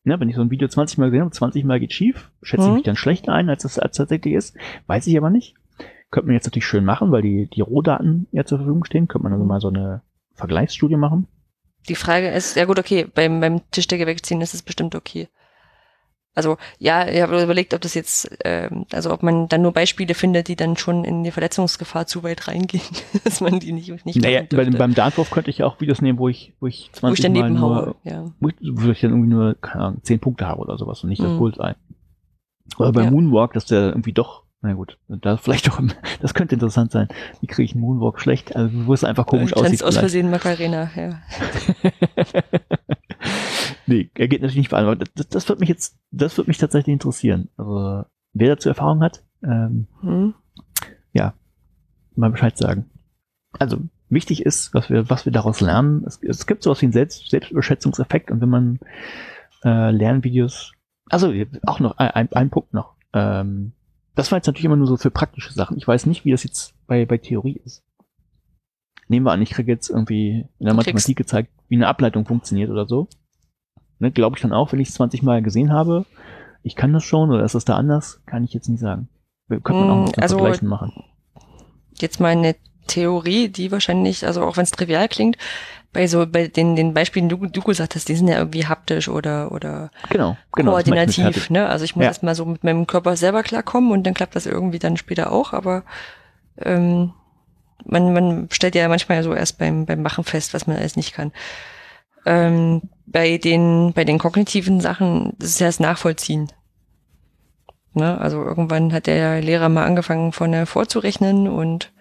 Ja, 0.04 0.20
wenn 0.20 0.30
ich 0.30 0.36
so 0.36 0.42
ein 0.42 0.52
Video 0.52 0.68
20 0.68 1.00
Mal 1.00 1.06
gesehen 1.06 1.22
habe, 1.22 1.32
20 1.32 1.64
Mal 1.64 1.80
geht 1.80 1.94
schief, 1.94 2.32
schätze 2.42 2.64
mhm. 2.64 2.70
ich 2.70 2.74
mich 2.76 2.84
dann 2.84 2.96
schlechter 2.96 3.34
ein, 3.34 3.50
als 3.50 3.66
es 3.66 3.80
als 3.80 3.98
tatsächlich 3.98 4.36
ist. 4.36 4.56
Weiß 4.86 5.08
ich 5.08 5.18
aber 5.18 5.32
nicht. 5.32 5.56
Könnte 6.12 6.28
man 6.28 6.36
jetzt 6.36 6.46
natürlich 6.46 6.68
schön 6.68 6.86
machen, 6.86 7.12
weil 7.12 7.24
die, 7.24 7.48
die 7.48 7.62
Rohdaten 7.62 8.28
ja 8.32 8.46
zur 8.46 8.60
Verfügung 8.60 8.86
stehen. 8.86 9.08
Könnte 9.08 9.24
man 9.24 9.34
also 9.34 9.46
mal 9.46 9.60
so 9.60 9.70
eine 9.70 10.04
Vergleichsstudie 10.34 10.96
machen. 10.96 11.28
Die 11.90 11.96
Frage 11.96 12.30
ist, 12.30 12.56
ja 12.56 12.66
gut, 12.66 12.80
okay, 12.80 13.08
beim, 13.14 13.40
beim 13.40 13.62
Tischdecke 13.72 14.06
wegziehen 14.06 14.42
ist 14.42 14.54
es 14.54 14.62
bestimmt 14.62 14.96
okay. 14.96 15.28
Also 16.36 16.58
ja, 16.80 17.08
ich 17.08 17.22
habe 17.22 17.42
überlegt, 17.42 17.74
ob 17.74 17.82
das 17.82 17.94
jetzt, 17.94 18.30
ähm, 18.44 18.86
also 18.92 19.12
ob 19.12 19.24
man 19.24 19.48
dann 19.48 19.62
nur 19.62 19.72
Beispiele 19.72 20.14
findet, 20.14 20.50
die 20.50 20.58
dann 20.58 20.76
schon 20.76 21.06
in 21.06 21.24
die 21.24 21.32
Verletzungsgefahr 21.32 22.08
zu 22.08 22.24
weit 22.24 22.50
reingehen, 22.50 22.84
dass 23.24 23.40
man 23.40 23.60
die 23.60 23.72
nicht 23.72 24.06
nicht 24.06 24.22
Naja, 24.22 24.44
bei, 24.50 24.70
beim 24.70 24.94
Dartwurf 24.94 25.32
könnte 25.32 25.50
ich 25.50 25.60
ja 25.60 25.66
auch 25.66 25.80
Videos 25.80 26.02
nehmen, 26.02 26.20
wo 26.20 26.28
ich, 26.28 26.54
wo 26.60 26.68
ich 26.68 26.90
20 26.92 27.04
wo 27.04 27.14
ich 27.14 27.22
daneben 27.22 27.54
Mal 27.54 27.60
nur, 27.60 27.76
haue, 27.86 27.96
ja. 28.04 28.26
wo, 28.42 28.50
ich, 28.50 28.56
wo 28.60 28.92
ich 28.92 29.00
dann 29.00 29.12
irgendwie 29.12 29.30
nur, 29.30 29.56
keine 29.56 29.86
Ahnung, 29.86 30.04
10 30.04 30.20
Punkte 30.20 30.46
habe 30.46 30.60
oder 30.60 30.78
sowas 30.78 31.02
und 31.04 31.10
nicht 31.10 31.22
mhm. 31.22 31.26
das 31.26 31.38
Bullseye. 31.38 31.76
Oder 32.78 32.92
beim 32.92 33.06
ja. 33.06 33.12
Moonwalk, 33.12 33.54
dass 33.54 33.66
der 33.66 33.90
irgendwie 33.90 34.12
doch, 34.12 34.44
na 34.62 34.74
gut, 34.74 34.98
da 35.08 35.38
vielleicht 35.38 35.68
doch, 35.68 35.80
das 36.22 36.34
könnte 36.34 36.56
interessant 36.56 36.92
sein. 36.92 37.08
Wie 37.40 37.48
kriege 37.48 37.64
ich 37.64 37.74
einen 37.74 37.82
Moonwalk 37.82 38.20
schlecht? 38.20 38.56
Also 38.56 38.86
wo 38.88 38.94
es 38.94 39.06
einfach 39.06 39.26
komisch 39.26 39.54
aussieht. 39.54 39.84
aus 39.84 39.98
Versehen 39.98 40.30
Macarena, 40.30 40.90
ja. 40.98 41.22
nee, 43.88 44.10
er 44.16 44.28
geht 44.28 44.42
natürlich 44.42 44.58
nicht 44.58 44.70
vor 44.70 44.78
allem, 44.78 44.88
aber 44.88 45.06
das, 45.16 45.28
das 45.28 45.50
wird 45.50 45.60
mich 45.60 45.70
jetzt, 45.70 45.98
das 46.12 46.38
wird 46.38 46.48
mich 46.48 46.58
tatsächlich 46.58 46.94
interessieren. 46.94 47.50
Also, 47.58 48.06
wer 48.34 48.50
dazu 48.50 48.70
Erfahrung 48.70 49.02
hat, 49.02 49.24
ähm, 49.44 49.88
hm. 50.02 50.34
ja, 51.14 51.34
mal 52.16 52.32
Bescheid 52.32 52.58
sagen. 52.58 52.90
Also, 53.60 53.80
wichtig 54.10 54.46
ist, 54.46 54.74
was 54.74 54.90
wir, 54.90 55.10
was 55.10 55.26
wir 55.26 55.32
daraus 55.32 55.62
lernen. 55.62 56.04
Es, 56.06 56.22
es 56.22 56.48
gibt 56.48 56.64
sowas 56.64 56.82
wie 56.82 56.86
einen 56.86 56.94
Selbst, 56.94 57.30
Selbstüberschätzungseffekt 57.30 58.32
und 58.32 58.42
wenn 58.42 58.50
man 58.50 58.80
äh, 59.64 59.92
Lernvideos, 59.92 60.74
also 61.10 61.34
auch 61.66 61.80
noch 61.80 61.98
ein, 61.98 62.32
ein 62.32 62.50
Punkt 62.50 62.74
noch. 62.74 62.96
Ähm, 63.14 63.74
das 64.16 64.32
war 64.32 64.38
jetzt 64.38 64.48
natürlich 64.48 64.66
immer 64.66 64.78
nur 64.78 64.88
so 64.88 64.98
für 64.98 65.12
praktische 65.12 65.54
Sachen. 65.54 65.78
Ich 65.78 65.88
weiß 65.88 66.06
nicht, 66.06 66.26
wie 66.26 66.32
das 66.32 66.44
jetzt 66.44 66.74
bei, 66.88 67.06
bei 67.06 67.18
Theorie 67.18 67.60
ist. 67.64 67.84
Nehmen 69.08 69.26
wir 69.26 69.32
an, 69.32 69.42
ich 69.42 69.52
kriege 69.52 69.72
jetzt 69.72 69.90
irgendwie 69.90 70.46
in 70.58 70.66
der 70.66 70.74
Mathematik 70.74 71.16
gezeigt, 71.16 71.52
wie 71.68 71.76
eine 71.76 71.88
Ableitung 71.88 72.26
funktioniert 72.26 72.72
oder 72.72 72.88
so. 72.88 73.08
Ne, 74.00 74.12
Glaube 74.12 74.36
ich 74.36 74.42
dann 74.42 74.54
auch, 74.54 74.72
wenn 74.72 74.80
ich 74.80 74.90
es 74.90 74.96
20 74.96 75.24
Mal 75.24 75.42
gesehen 75.42 75.72
habe, 75.72 76.06
ich 76.64 76.76
kann 76.76 76.94
das 76.94 77.04
schon 77.04 77.32
oder 77.32 77.44
ist 77.44 77.56
das 77.56 77.66
da 77.66 77.76
anders, 77.76 78.22
kann 78.26 78.44
ich 78.44 78.54
jetzt 78.54 78.70
nicht 78.70 78.80
sagen. 78.80 79.08
Könnte 79.50 79.74
man 79.74 79.90
auch 79.90 80.06
noch 80.08 80.18
also, 80.18 80.38
Vergleichen 80.38 80.68
machen. 80.68 81.04
Jetzt 81.94 82.20
mal 82.20 82.30
eine 82.30 82.56
Theorie, 82.88 83.50
die 83.50 83.72
wahrscheinlich, 83.72 84.26
also 84.26 84.44
auch 84.44 84.58
wenn 84.58 84.64
es 84.64 84.72
trivial 84.72 85.08
klingt, 85.08 85.38
bei 85.94 86.08
so 86.08 86.26
bei 86.28 86.48
den, 86.48 86.76
den 86.76 86.94
Beispielen, 86.94 87.30
die 87.30 87.38
du, 87.38 87.46
du 87.46 87.62
gesagt 87.62 87.96
hast, 87.96 88.10
die 88.10 88.16
sind 88.16 88.28
ja 88.28 88.38
irgendwie 88.38 88.66
haptisch 88.66 89.08
oder 89.08 89.52
oder 89.52 89.92
genau, 90.10 90.36
genau, 90.52 90.72
koordinativ. 90.72 91.50
Ne? 91.50 91.70
Also 91.70 91.86
ich 91.86 91.96
muss 91.96 92.04
ja. 92.04 92.10
erst 92.10 92.22
mal 92.22 92.36
so 92.36 92.46
mit 92.46 92.64
meinem 92.66 92.86
Körper 92.86 93.16
selber 93.16 93.44
klarkommen 93.44 93.92
und 93.92 94.04
dann 94.04 94.14
klappt 94.14 94.36
das 94.36 94.46
irgendwie 94.46 94.80
dann 94.80 94.98
später 94.98 95.32
auch, 95.32 95.54
aber 95.54 95.84
ähm, 96.58 97.14
man, 97.86 98.14
man 98.14 98.48
stellt 98.52 98.76
ja 98.76 98.88
manchmal 98.90 99.24
so 99.24 99.34
erst 99.34 99.58
beim, 99.58 99.86
beim 99.86 100.02
Machen 100.02 100.24
fest, 100.26 100.54
was 100.54 100.68
man 100.68 100.76
alles 100.78 100.98
nicht 100.98 101.14
kann. 101.14 101.32
Ähm, 102.26 102.82
bei 103.06 103.38
den, 103.38 103.94
bei 103.94 104.04
den 104.04 104.18
kognitiven 104.18 104.82
Sachen, 104.82 105.34
das 105.40 105.50
ist 105.50 105.60
ja 105.60 105.68
das 105.68 105.80
Nachvollziehen. 105.80 106.52
Ne? 107.94 108.20
Also 108.20 108.44
irgendwann 108.44 108.92
hat 108.92 109.08
der 109.08 109.42
Lehrer 109.42 109.70
mal 109.70 109.86
angefangen, 109.86 110.32
vorne 110.32 110.66
vorzurechnen 110.66 111.48
und 111.48 111.94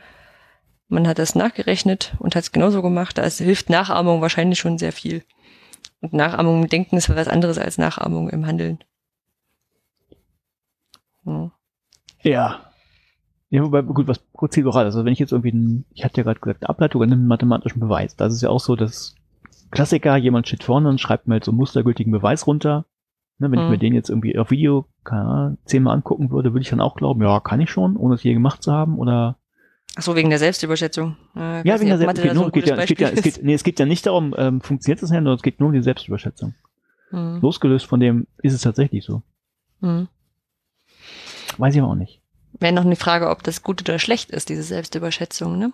man 0.88 1.06
hat 1.06 1.18
das 1.18 1.34
nachgerechnet 1.34 2.14
und 2.18 2.34
hat 2.34 2.42
es 2.42 2.52
genauso 2.52 2.82
gemacht. 2.82 3.18
Da 3.18 3.24
hilft 3.24 3.70
Nachahmung 3.70 4.20
wahrscheinlich 4.20 4.58
schon 4.58 4.78
sehr 4.78 4.92
viel. 4.92 5.24
Und 6.00 6.12
Nachahmung 6.12 6.62
im 6.62 6.68
Denken 6.68 6.96
ist 6.96 7.08
was 7.14 7.28
anderes 7.28 7.58
als 7.58 7.78
Nachahmung 7.78 8.28
im 8.28 8.46
Handeln. 8.46 8.78
Ja. 11.24 11.52
ja. 12.22 12.60
Ja, 13.50 13.62
wobei, 13.62 13.82
gut, 13.82 14.08
was 14.08 14.18
prozedural, 14.18 14.84
also 14.84 15.04
wenn 15.04 15.12
ich 15.12 15.20
jetzt 15.20 15.30
irgendwie, 15.30 15.52
einen, 15.52 15.84
ich 15.94 16.04
hatte 16.04 16.16
ja 16.18 16.24
gerade 16.24 16.40
gesagt, 16.40 16.68
Ableitung 16.68 17.02
an 17.02 17.12
einem 17.12 17.26
mathematischen 17.28 17.78
Beweis, 17.78 18.16
das 18.16 18.34
ist 18.34 18.42
ja 18.42 18.48
auch 18.48 18.58
so, 18.58 18.74
dass 18.74 19.14
Klassiker, 19.74 20.16
jemand 20.16 20.48
steht 20.48 20.64
vorne 20.64 20.88
und 20.88 21.00
schreibt 21.00 21.26
mir 21.26 21.34
halt 21.34 21.44
so 21.44 21.50
einen 21.50 21.58
mustergültigen 21.58 22.12
Beweis 22.12 22.46
runter. 22.46 22.86
Ne, 23.38 23.50
wenn 23.50 23.58
mhm. 23.58 23.64
ich 23.64 23.70
mir 23.70 23.78
den 23.78 23.94
jetzt 23.94 24.08
irgendwie 24.08 24.38
auf 24.38 24.50
Video 24.50 24.86
keine 25.02 25.58
zehnmal 25.64 25.94
angucken 25.94 26.30
würde, 26.30 26.52
würde 26.52 26.62
ich 26.62 26.70
dann 26.70 26.80
auch 26.80 26.94
glauben, 26.94 27.22
ja, 27.22 27.40
kann 27.40 27.60
ich 27.60 27.70
schon, 27.70 27.96
ohne 27.96 28.14
es 28.14 28.22
je 28.22 28.32
gemacht 28.32 28.62
zu 28.62 28.72
haben, 28.72 28.98
oder 28.98 29.36
Ach 29.96 30.02
so, 30.02 30.16
wegen 30.16 30.30
der 30.30 30.38
Selbstüberschätzung. 30.38 31.16
Äh, 31.36 31.66
ja, 31.66 31.78
wegen 31.78 31.90
der 31.90 31.98
Selbstüberschätzung. 31.98 32.50
Geht, 32.52 32.66
ja, 32.66 32.76
es 32.76 32.86
geht 32.86 33.00
ja, 33.00 33.08
es 33.10 33.22
geht, 33.22 33.40
nee, 33.42 33.54
es 33.54 33.62
geht 33.62 33.78
ja 33.78 33.86
nicht 33.86 34.06
darum, 34.06 34.34
ähm, 34.36 34.60
funktioniert 34.60 35.02
das 35.02 35.10
ja, 35.10 35.16
sondern 35.16 35.34
es 35.34 35.42
geht 35.42 35.60
nur 35.60 35.68
um 35.68 35.72
die 35.72 35.82
Selbstüberschätzung. 35.82 36.54
Mhm. 37.10 37.40
Losgelöst 37.40 37.86
von 37.86 38.00
dem 38.00 38.26
ist 38.42 38.54
es 38.54 38.62
tatsächlich 38.62 39.04
so. 39.04 39.22
Mhm. 39.80 40.08
Weiß 41.58 41.74
ich 41.74 41.80
aber 41.80 41.90
auch 41.90 41.96
nicht. 41.96 42.20
Wäre 42.58 42.72
noch 42.72 42.84
eine 42.84 42.96
Frage, 42.96 43.30
ob 43.30 43.42
das 43.42 43.62
gut 43.62 43.82
oder 43.82 43.98
schlecht 43.98 44.30
ist, 44.30 44.48
diese 44.48 44.62
Selbstüberschätzung, 44.62 45.58
ne? 45.58 45.72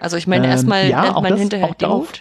Also 0.00 0.16
ich 0.16 0.26
meine, 0.26 0.46
ähm, 0.46 0.50
erstmal 0.50 0.88
ja, 0.88 1.02
lernt 1.02 1.22
man 1.22 1.32
das, 1.32 1.40
hinterher 1.40 1.68
auch 1.68 1.74
darauf, 1.74 2.12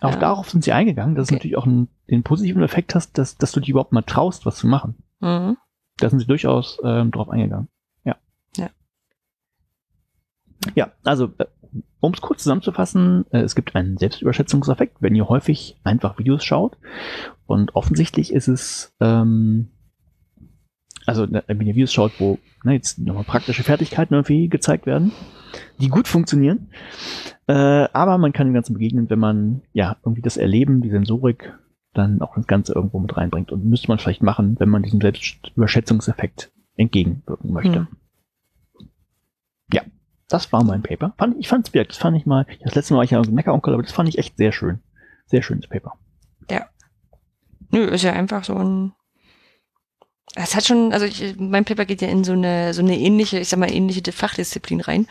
auch 0.00 0.12
ja. 0.12 0.18
darauf 0.18 0.50
sind 0.50 0.64
sie 0.64 0.72
eingegangen, 0.72 1.14
dass 1.14 1.28
okay. 1.28 1.34
es 1.34 1.38
natürlich 1.38 1.56
auch 1.56 1.66
einen, 1.66 1.88
den 2.08 2.22
positiven 2.22 2.62
Effekt 2.62 2.94
hast, 2.94 3.18
dass, 3.18 3.36
dass 3.36 3.52
du 3.52 3.60
dich 3.60 3.68
überhaupt 3.68 3.92
mal 3.92 4.02
traust, 4.02 4.46
was 4.46 4.56
zu 4.56 4.66
machen. 4.66 4.96
Mhm. 5.20 5.56
Da 5.98 6.10
sind 6.10 6.20
sie 6.20 6.26
durchaus 6.26 6.78
ähm, 6.84 7.10
drauf 7.10 7.28
eingegangen. 7.28 7.68
Ja. 8.04 8.16
Ja. 8.56 8.70
Ja, 10.74 10.92
also 11.04 11.32
äh, 11.38 11.46
um 12.00 12.12
es 12.12 12.20
kurz 12.20 12.42
zusammenzufassen, 12.42 13.24
äh, 13.30 13.40
es 13.40 13.54
gibt 13.54 13.74
einen 13.74 13.96
Selbstüberschätzungseffekt, 13.96 14.96
wenn 15.00 15.14
ihr 15.14 15.28
häufig 15.28 15.78
einfach 15.84 16.18
Videos 16.18 16.44
schaut. 16.44 16.76
Und 17.46 17.74
offensichtlich 17.76 18.32
ist 18.32 18.48
es 18.48 18.94
ähm, 19.00 19.70
also 21.06 21.26
wenn 21.30 21.66
ihr 21.66 21.74
Videos 21.74 21.92
schaut, 21.92 22.12
wo 22.18 22.38
ne, 22.64 22.74
jetzt 22.74 22.98
nochmal 22.98 23.24
praktische 23.24 23.62
Fertigkeiten 23.62 24.14
irgendwie 24.14 24.48
gezeigt 24.48 24.86
werden, 24.86 25.12
die 25.78 25.88
gut 25.88 26.08
funktionieren. 26.08 26.70
Äh, 27.46 27.88
aber 27.92 28.18
man 28.18 28.32
kann 28.32 28.46
dem 28.46 28.54
Ganzen 28.54 28.74
begegnen, 28.74 29.10
wenn 29.10 29.18
man 29.18 29.62
ja 29.72 29.96
irgendwie 30.04 30.22
das 30.22 30.36
Erleben, 30.36 30.80
die 30.80 30.90
Sensorik, 30.90 31.52
dann 31.92 32.22
auch 32.22 32.34
das 32.36 32.46
Ganze 32.46 32.72
irgendwo 32.72 32.98
mit 33.00 33.16
reinbringt. 33.16 33.52
Und 33.52 33.64
müsste 33.64 33.88
man 33.88 33.98
vielleicht 33.98 34.22
machen, 34.22 34.56
wenn 34.58 34.68
man 34.68 34.82
diesem 34.82 35.00
Selbstüberschätzungseffekt 35.00 36.52
entgegenwirken 36.76 37.52
möchte. 37.52 37.80
Hm. 37.80 37.88
Ja, 39.72 39.82
das 40.28 40.52
war 40.52 40.64
mein 40.64 40.82
Paper. 40.82 41.14
Fand, 41.18 41.36
ich 41.38 41.48
fand 41.48 41.66
es 41.66 41.74
wirklich, 41.74 41.88
das 41.88 41.98
fand 41.98 42.16
ich 42.16 42.26
mal, 42.26 42.46
das 42.62 42.74
letzte 42.74 42.94
Mal 42.94 42.98
war 42.98 43.04
ich 43.04 43.10
ja 43.10 43.20
ein 43.20 43.34
Meckeronkel, 43.34 43.74
aber 43.74 43.82
das 43.82 43.92
fand 43.92 44.08
ich 44.08 44.18
echt 44.18 44.36
sehr 44.36 44.52
schön. 44.52 44.80
Sehr 45.26 45.42
schönes 45.42 45.66
Paper. 45.66 45.94
Ja. 46.50 46.66
Nö, 47.70 47.84
ist 47.84 48.02
ja 48.02 48.12
einfach 48.12 48.44
so 48.44 48.54
ein 48.56 48.92
Es 50.34 50.54
hat 50.54 50.64
schon, 50.66 50.92
also 50.92 51.04
ich, 51.04 51.34
mein 51.38 51.64
Paper 51.64 51.84
geht 51.84 52.00
ja 52.00 52.08
in 52.08 52.24
so 52.24 52.32
eine, 52.32 52.72
so 52.72 52.80
eine 52.80 52.98
ähnliche, 52.98 53.38
ich 53.38 53.48
sag 53.48 53.58
mal, 53.58 53.70
ähnliche 53.70 54.12
Fachdisziplin 54.12 54.80
rein. 54.80 55.06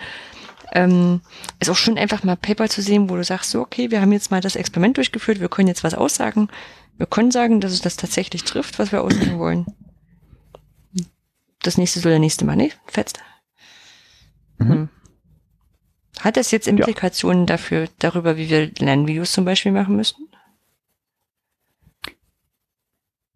Ähm, 0.74 1.22
ist 1.60 1.70
auch 1.70 1.76
schön, 1.76 1.98
einfach 1.98 2.24
mal 2.24 2.38
Paper 2.38 2.70
zu 2.70 2.82
sehen, 2.82 3.10
wo 3.10 3.16
du 3.16 3.24
sagst, 3.24 3.52
so, 3.52 3.62
okay, 3.62 3.92
wir 3.92 4.02
haben 4.02 4.14
jetzt 4.14 4.32
mal 4.32 4.42
das 4.42 4.56
Experiment 4.56 4.98
durchgeführt, 4.98 5.40
wir 5.40 5.50
können 5.50 5.68
jetzt 5.68 5.84
was 5.84 5.94
aussagen. 5.94 6.50
Wir 6.98 7.06
können 7.06 7.32
sagen, 7.32 7.62
dass 7.62 7.72
es 7.72 7.82
das 7.82 7.98
tatsächlich 7.98 8.44
trifft, 8.44 8.80
was 8.80 8.92
wir 8.92 9.04
aussagen 9.04 9.38
wollen. 9.38 9.66
Das 11.62 11.78
nächste 11.78 12.00
soll 12.00 12.12
der 12.12 12.20
nächste 12.20 12.46
mal, 12.46 12.56
ne? 12.56 12.72
Fetzt. 12.88 13.20
Mhm. 14.58 14.70
Hm. 14.70 14.90
Hat 16.20 16.38
das 16.38 16.52
jetzt 16.52 16.68
Implikationen 16.68 17.46
dafür, 17.48 17.88
darüber, 18.00 18.38
wie 18.38 18.50
wir 18.50 18.72
Lernvideos 18.78 19.32
zum 19.32 19.46
Beispiel 19.46 19.72
machen 19.72 19.96
müssten? 19.96 20.31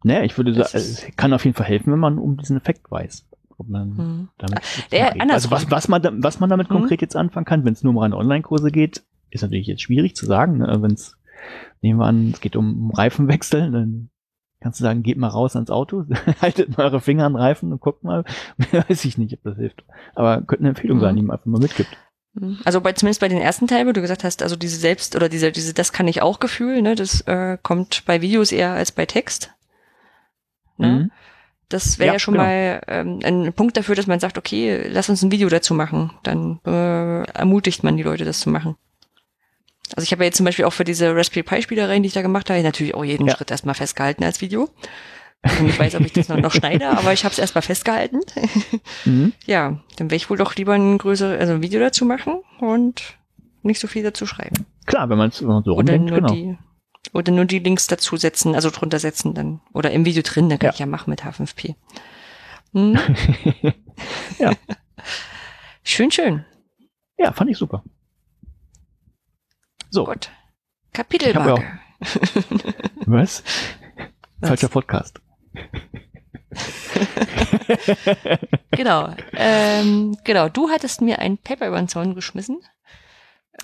Naja, 0.05 0.23
ich 0.23 0.37
würde 0.37 0.53
sagen, 0.53 0.69
es 0.73 1.03
kann 1.15 1.33
auf 1.33 1.43
jeden 1.45 1.55
Fall 1.57 1.65
helfen, 1.65 1.91
wenn 1.91 1.99
man 1.99 2.19
um 2.19 2.37
diesen 2.37 2.57
Effekt 2.57 2.91
weiß. 2.91 3.25
Ob 3.57 3.69
man 3.69 3.97
Hm. 3.97 4.27
damit 4.37 4.59
Ja, 4.91 5.09
konkret- 5.11 5.31
also 5.31 5.49
was, 5.51 5.71
was, 5.71 5.87
man, 5.87 6.23
was 6.23 6.39
man 6.39 6.49
damit 6.49 6.69
Mhm. 6.69 6.73
konkret 6.75 7.01
jetzt 7.01 7.15
anfangen 7.15 7.45
kann, 7.45 7.65
wenn 7.65 7.73
es 7.73 7.83
nur 7.83 7.91
um 7.93 7.97
reine 7.97 8.15
Online-Kurse 8.17 8.69
geht, 8.71 9.03
ist 9.31 9.41
natürlich 9.41 9.67
jetzt 9.67 9.81
schwierig 9.81 10.15
zu 10.15 10.25
sagen. 10.25 10.57
Ne? 10.59 10.77
Wenn 10.81 10.91
es, 10.91 11.17
nehmen 11.81 11.99
wir 11.99 12.05
an, 12.05 12.31
es 12.33 12.41
geht 12.41 12.55
um 12.55 12.91
Reifenwechsel, 12.91 13.71
dann 13.71 14.09
kannst 14.61 14.79
du 14.79 14.83
sagen, 14.83 15.03
geht 15.03 15.17
mal 15.17 15.27
raus 15.29 15.55
ans 15.55 15.69
Auto, 15.71 16.05
haltet 16.41 16.77
mal 16.77 16.83
eure 16.85 17.01
Finger 17.01 17.25
an 17.25 17.35
Reifen 17.35 17.71
und 17.71 17.81
guckt 17.81 18.03
mal. 18.03 18.25
Weiß 18.89 19.05
ich 19.05 19.17
nicht, 19.17 19.33
ob 19.33 19.43
das 19.43 19.57
hilft. 19.57 19.83
Aber 20.15 20.41
könnte 20.41 20.61
eine 20.63 20.69
Empfehlung 20.69 20.97
Mhm. 20.97 21.01
sein, 21.01 21.15
die 21.15 21.21
man 21.23 21.35
einfach 21.37 21.45
mal 21.47 21.59
mitgibt. 21.61 21.97
Also 22.65 22.81
bei, 22.81 22.91
zumindest 22.91 23.21
bei 23.21 23.29
den 23.29 23.37
ersten 23.37 23.65
Teil, 23.65 23.87
wo 23.87 23.93
du 23.93 24.01
gesagt 24.01 24.25
hast, 24.25 24.43
also 24.43 24.57
diese 24.57 24.75
Selbst- 24.77 25.15
oder 25.15 25.29
diese, 25.29 25.53
diese 25.53 25.73
Das 25.73 25.93
kann 25.93 26.07
ich 26.09 26.21
auch 26.21 26.41
Gefühl, 26.41 26.81
ne, 26.81 26.93
das 26.95 27.21
äh, 27.21 27.57
kommt 27.63 28.03
bei 28.05 28.21
Videos 28.21 28.51
eher 28.51 28.73
als 28.73 28.91
bei 28.91 29.05
Text. 29.05 29.54
Ne? 30.78 30.88
Mhm. 30.88 31.11
Das 31.69 31.97
wäre 31.97 32.07
Ja, 32.07 32.13
ja, 32.13 32.19
schon 32.19 32.36
genau. 32.36 32.45
mal 32.45 32.82
ähm, 32.88 33.19
ein 33.23 33.53
Punkt 33.53 33.76
dafür, 33.76 33.95
dass 33.95 34.07
man 34.07 34.19
sagt, 34.19 34.38
okay, 34.38 34.88
lass 34.88 35.09
uns 35.09 35.23
ein 35.23 35.32
Video 35.32 35.49
dazu 35.49 35.73
machen. 35.73 36.11
Dann 36.23 36.59
äh, 36.65 37.23
ermutigt 37.32 37.84
man 37.84 37.97
die 37.97 38.03
Leute, 38.03 38.23
das 38.23 38.39
zu 38.39 38.49
machen. 38.49 38.76
Also 39.95 40.03
ich 40.03 40.11
habe 40.11 40.23
ja 40.23 40.28
jetzt 40.28 40.38
zum 40.38 40.45
Beispiel 40.45 40.65
auch 40.65 40.73
für 40.73 40.84
diese 40.84 41.15
Raspberry 41.15 41.43
Pi 41.43 41.61
Spielereien, 41.61 42.03
die 42.03 42.07
ich 42.07 42.13
da 42.13 42.21
gemacht 42.21 42.49
habe, 42.49 42.61
natürlich 42.61 42.95
auch 42.95 43.03
jeden 43.03 43.28
Ja. 43.28 43.36
Schritt 43.36 43.51
erstmal 43.51 43.76
festgehalten 43.76 44.23
als 44.23 44.41
Video. 44.41 44.69
Also 45.41 45.63
ich 45.65 45.78
weiß, 45.78 45.95
ob 45.95 46.01
ich 46.01 46.13
das 46.13 46.28
noch, 46.28 46.38
noch 46.38 46.51
schneide, 46.51 46.89
aber 46.89 47.13
ich 47.13 47.23
habe 47.23 47.32
es 47.34 47.39
erstmal 47.39 47.61
festgehalten. 47.61 48.19
Mhm. 49.05 49.34
ja, 49.45 49.80
dann 49.97 50.07
werde 50.07 50.15
ich 50.15 50.30
wohl 50.32 50.38
doch 50.38 50.55
lieber 50.55 50.73
ein 50.73 50.97
größeres, 50.97 51.39
also 51.39 51.53
ein 51.53 51.61
Video 51.61 51.80
dazu 51.80 52.05
machen 52.05 52.41
und 52.59 53.15
nicht 53.61 53.80
so 53.80 53.88
viel 53.88 54.01
dazu 54.01 54.26
schreiben. 54.26 54.65
Klar, 54.88 55.09
wenn 55.09 55.17
man 55.19 55.32
man 55.41 55.63
so 55.63 55.73
rumdenkt, 55.73 56.09
nur 56.09 56.21
genau. 56.21 56.34
die 56.34 56.57
oder 57.13 57.31
nur 57.31 57.45
die 57.45 57.59
Links 57.59 57.87
dazu 57.87 58.17
setzen, 58.17 58.55
also 58.55 58.69
drunter 58.69 58.99
setzen 58.99 59.33
dann. 59.33 59.61
Oder 59.73 59.91
im 59.91 60.05
Video 60.05 60.23
drin, 60.23 60.49
dann 60.49 60.59
kann 60.59 60.67
Ja. 60.69 60.73
ich 60.73 60.79
ja 60.79 60.85
machen 60.85 61.09
mit 61.09 61.23
H5P. 61.23 61.75
Hm? 62.73 62.97
Ja. 64.39 64.51
Schön, 65.83 66.11
schön. 66.11 66.43
ja, 67.17 67.31
fand 67.31 67.49
ich 67.51 67.57
super. 67.57 67.83
So, 69.91 70.03
Gut. 70.05 70.29
Kapitelmarke. 70.93 71.63
was? 71.99 72.23
Was? 73.05 73.43
Falscher 74.41 74.67
Podcast. 74.67 75.21
Genau. 78.71 79.13
Ähm, 79.33 80.17
genau. 80.23 80.49
Du 80.49 80.69
hattest 80.69 81.01
mir 81.01 81.19
ein 81.19 81.37
Paper 81.37 81.67
über 81.67 81.77
den 81.77 81.87
Zaun 81.87 82.15
geschmissen. 82.15 82.59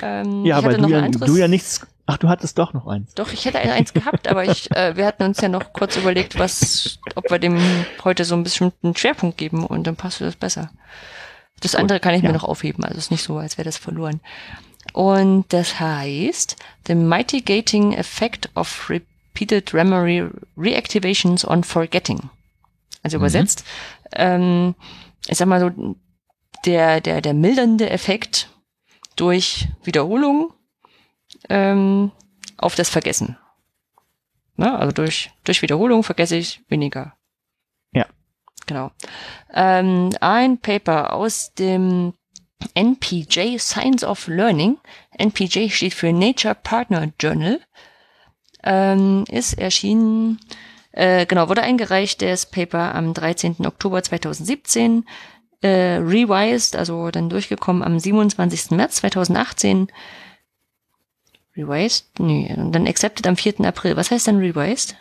Ähm, 0.02 0.46
Ja, 0.46 0.58
hatte 0.58 0.78
du 0.78 0.82
noch 0.84 0.90
ja, 0.90 1.08
du 1.08 1.36
ja 1.38 1.48
nichts. 1.48 1.86
Ach, 2.08 2.18
du 2.18 2.30
hattest 2.30 2.58
doch 2.58 2.74
noch 2.74 2.88
eins. 2.88 3.14
Doch, 3.14 3.32
ich 3.32 3.46
hätte 3.46 3.60
ein- 3.60 3.70
eins 3.70 3.94
gehabt, 3.94 4.28
aber 4.28 4.44
ich, 4.44 4.70
äh, 4.72 4.96
wir 4.98 5.06
hatten 5.06 5.24
uns 5.24 5.40
ja 5.40 5.48
noch 5.50 5.72
kurz 5.72 5.96
überlegt, 5.98 6.38
was, 6.40 7.00
ob 7.16 7.30
wir 7.30 7.40
dem 7.40 7.58
heute 8.04 8.26
so 8.26 8.36
ein 8.36 8.44
bisschen 8.44 8.74
einen 8.84 8.96
Schwerpunkt 8.96 9.38
geben 9.38 9.66
und 9.66 9.86
dann 9.86 9.96
passt 9.96 10.20
das 10.20 10.36
besser. 10.36 10.72
Das 11.62 11.74
Gut, 11.74 11.82
andere 11.82 12.00
kann 12.00 12.14
ich 12.16 12.24
ja. 12.24 12.30
mir 12.30 12.34
noch 12.34 12.44
aufheben, 12.44 12.84
also 12.84 12.98
es 12.98 13.06
ist 13.06 13.12
nicht 13.12 13.24
so, 13.24 13.38
als 13.38 13.58
wäre 13.58 13.66
das 13.66 13.78
verloren. 13.78 14.20
Und 14.94 15.46
das 15.50 15.80
heißt, 15.80 16.56
the 16.88 16.96
mitigating 16.96 17.94
effect 17.94 18.50
of 18.56 18.90
repeated 18.90 19.72
memory 19.74 20.28
reactivations 20.58 21.48
on 21.48 21.64
forgetting. 21.64 22.30
Also 23.04 23.18
Mhm. 23.18 23.22
übersetzt, 23.24 23.64
ähm, 24.14 24.76
ich 25.28 25.38
sag 25.38 25.48
mal 25.48 25.60
so, 25.62 25.96
der, 26.66 27.00
der, 27.00 27.22
der 27.22 27.34
mildernde 27.36 27.90
Effekt 27.90 28.50
durch 29.16 29.68
Wiederholung 29.84 30.54
ähm, 31.50 32.12
auf 32.58 32.76
das 32.76 32.90
Vergessen. 32.90 33.38
Ne? 34.56 34.78
Also 34.78 34.92
durch, 34.92 35.32
durch 35.44 35.62
Wiederholung 35.62 36.04
vergesse 36.04 36.36
ich 36.38 36.62
weniger. 36.70 37.14
Ja. 37.94 38.06
Genau. 38.68 38.92
Ähm, 39.54 40.10
ein 40.22 40.58
Paper 40.60 41.14
aus 41.14 41.54
dem 41.54 42.14
NPJ 42.76 43.58
Science 43.58 44.04
of 44.04 44.28
Learning. 44.28 44.78
NPJ 45.18 45.70
steht 45.70 45.94
für 45.94 46.14
Nature 46.14 46.56
Partner 46.56 47.12
Journal. 47.20 47.60
Ähm, 48.64 49.26
ist 49.30 49.54
erschienen, 49.54 50.40
äh, 50.92 51.26
genau, 51.26 51.50
wurde 51.50 51.64
eingereicht, 51.64 52.22
das 52.22 52.46
Paper 52.46 52.94
am 52.94 53.14
13. 53.14 53.66
Oktober 53.66 54.04
2017. 54.04 55.06
Äh, 55.62 55.98
revised, 55.98 56.76
also 56.76 57.12
dann 57.12 57.30
durchgekommen 57.30 57.84
am 57.84 58.00
27. 58.00 58.72
März 58.72 58.96
2018. 58.98 59.88
Revised? 61.56 62.20
Nee, 62.20 62.54
und 62.58 62.72
dann 62.72 62.88
accepted 62.88 63.28
am 63.28 63.36
4. 63.36 63.62
April. 63.62 63.96
Was 63.98 64.10
heißt 64.12 64.28
dann 64.28 64.38
revised? 64.38 64.96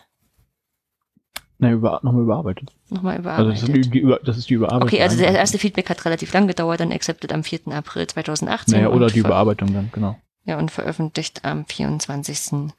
Na, 1.59 1.71
über, 1.71 2.01
nochmal 2.03 2.23
überarbeitet. 2.23 2.71
Nochmal 2.89 3.17
Also 3.17 3.23
überarbeitet. 3.23 3.63
das 3.63 3.69
ist, 3.69 3.95
die, 3.95 3.99
über- 4.01 4.21
das 4.25 4.39
ist 4.39 4.49
die 4.51 4.55
Überarbeitung. 4.55 4.89
okay, 4.89 5.03
also 5.03 5.17
der 5.19 5.33
erste 5.35 5.59
Feedback 5.59 5.89
hat 5.91 6.05
relativ 6.05 6.33
lang 6.33 6.47
gedauert, 6.47 6.81
dann 6.81 6.91
accepted 6.93 7.33
am 7.33 7.45
4. 7.45 7.61
April 7.73 8.07
2018. 8.07 8.75
Naja, 8.75 8.89
oder 8.91 9.09
die 9.09 9.19
Überarbeitung 9.21 9.73
dann, 9.73 9.91
genau. 9.93 10.19
Ja, 10.45 10.59
und 10.59 10.71
veröffentlicht 10.71 11.45
am 11.45 11.67
24. 11.67 12.71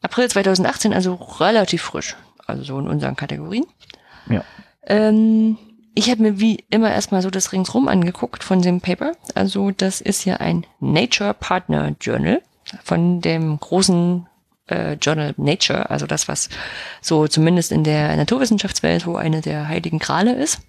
April 0.00 0.28
2018, 0.28 0.94
also 0.94 1.14
relativ 1.14 1.82
frisch. 1.82 2.16
Also 2.46 2.62
so 2.62 2.78
in 2.78 2.88
unseren 2.88 3.16
Kategorien. 3.16 3.66
Ja. 4.28 4.44
Ähm, 4.86 5.58
ich 5.94 6.10
habe 6.10 6.22
mir 6.22 6.40
wie 6.40 6.64
immer 6.70 6.90
erstmal 6.90 7.22
so 7.22 7.30
das 7.30 7.52
ringsrum 7.52 7.88
angeguckt 7.88 8.42
von 8.42 8.60
dem 8.62 8.80
Paper. 8.80 9.12
Also 9.34 9.70
das 9.70 10.00
ist 10.00 10.24
ja 10.24 10.38
ein 10.38 10.66
Nature 10.80 11.34
Partner 11.34 11.94
Journal 12.00 12.42
von 12.82 13.20
dem 13.20 13.58
großen 13.58 14.26
äh, 14.66 14.94
Journal 14.94 15.34
Nature, 15.36 15.90
also 15.90 16.06
das, 16.06 16.26
was 16.26 16.48
so 17.00 17.28
zumindest 17.28 17.70
in 17.70 17.84
der 17.84 18.16
Naturwissenschaftswelt 18.16 19.02
so 19.02 19.16
eine 19.16 19.40
der 19.40 19.68
heiligen 19.68 19.98
Grale 19.98 20.34
ist. 20.34 20.60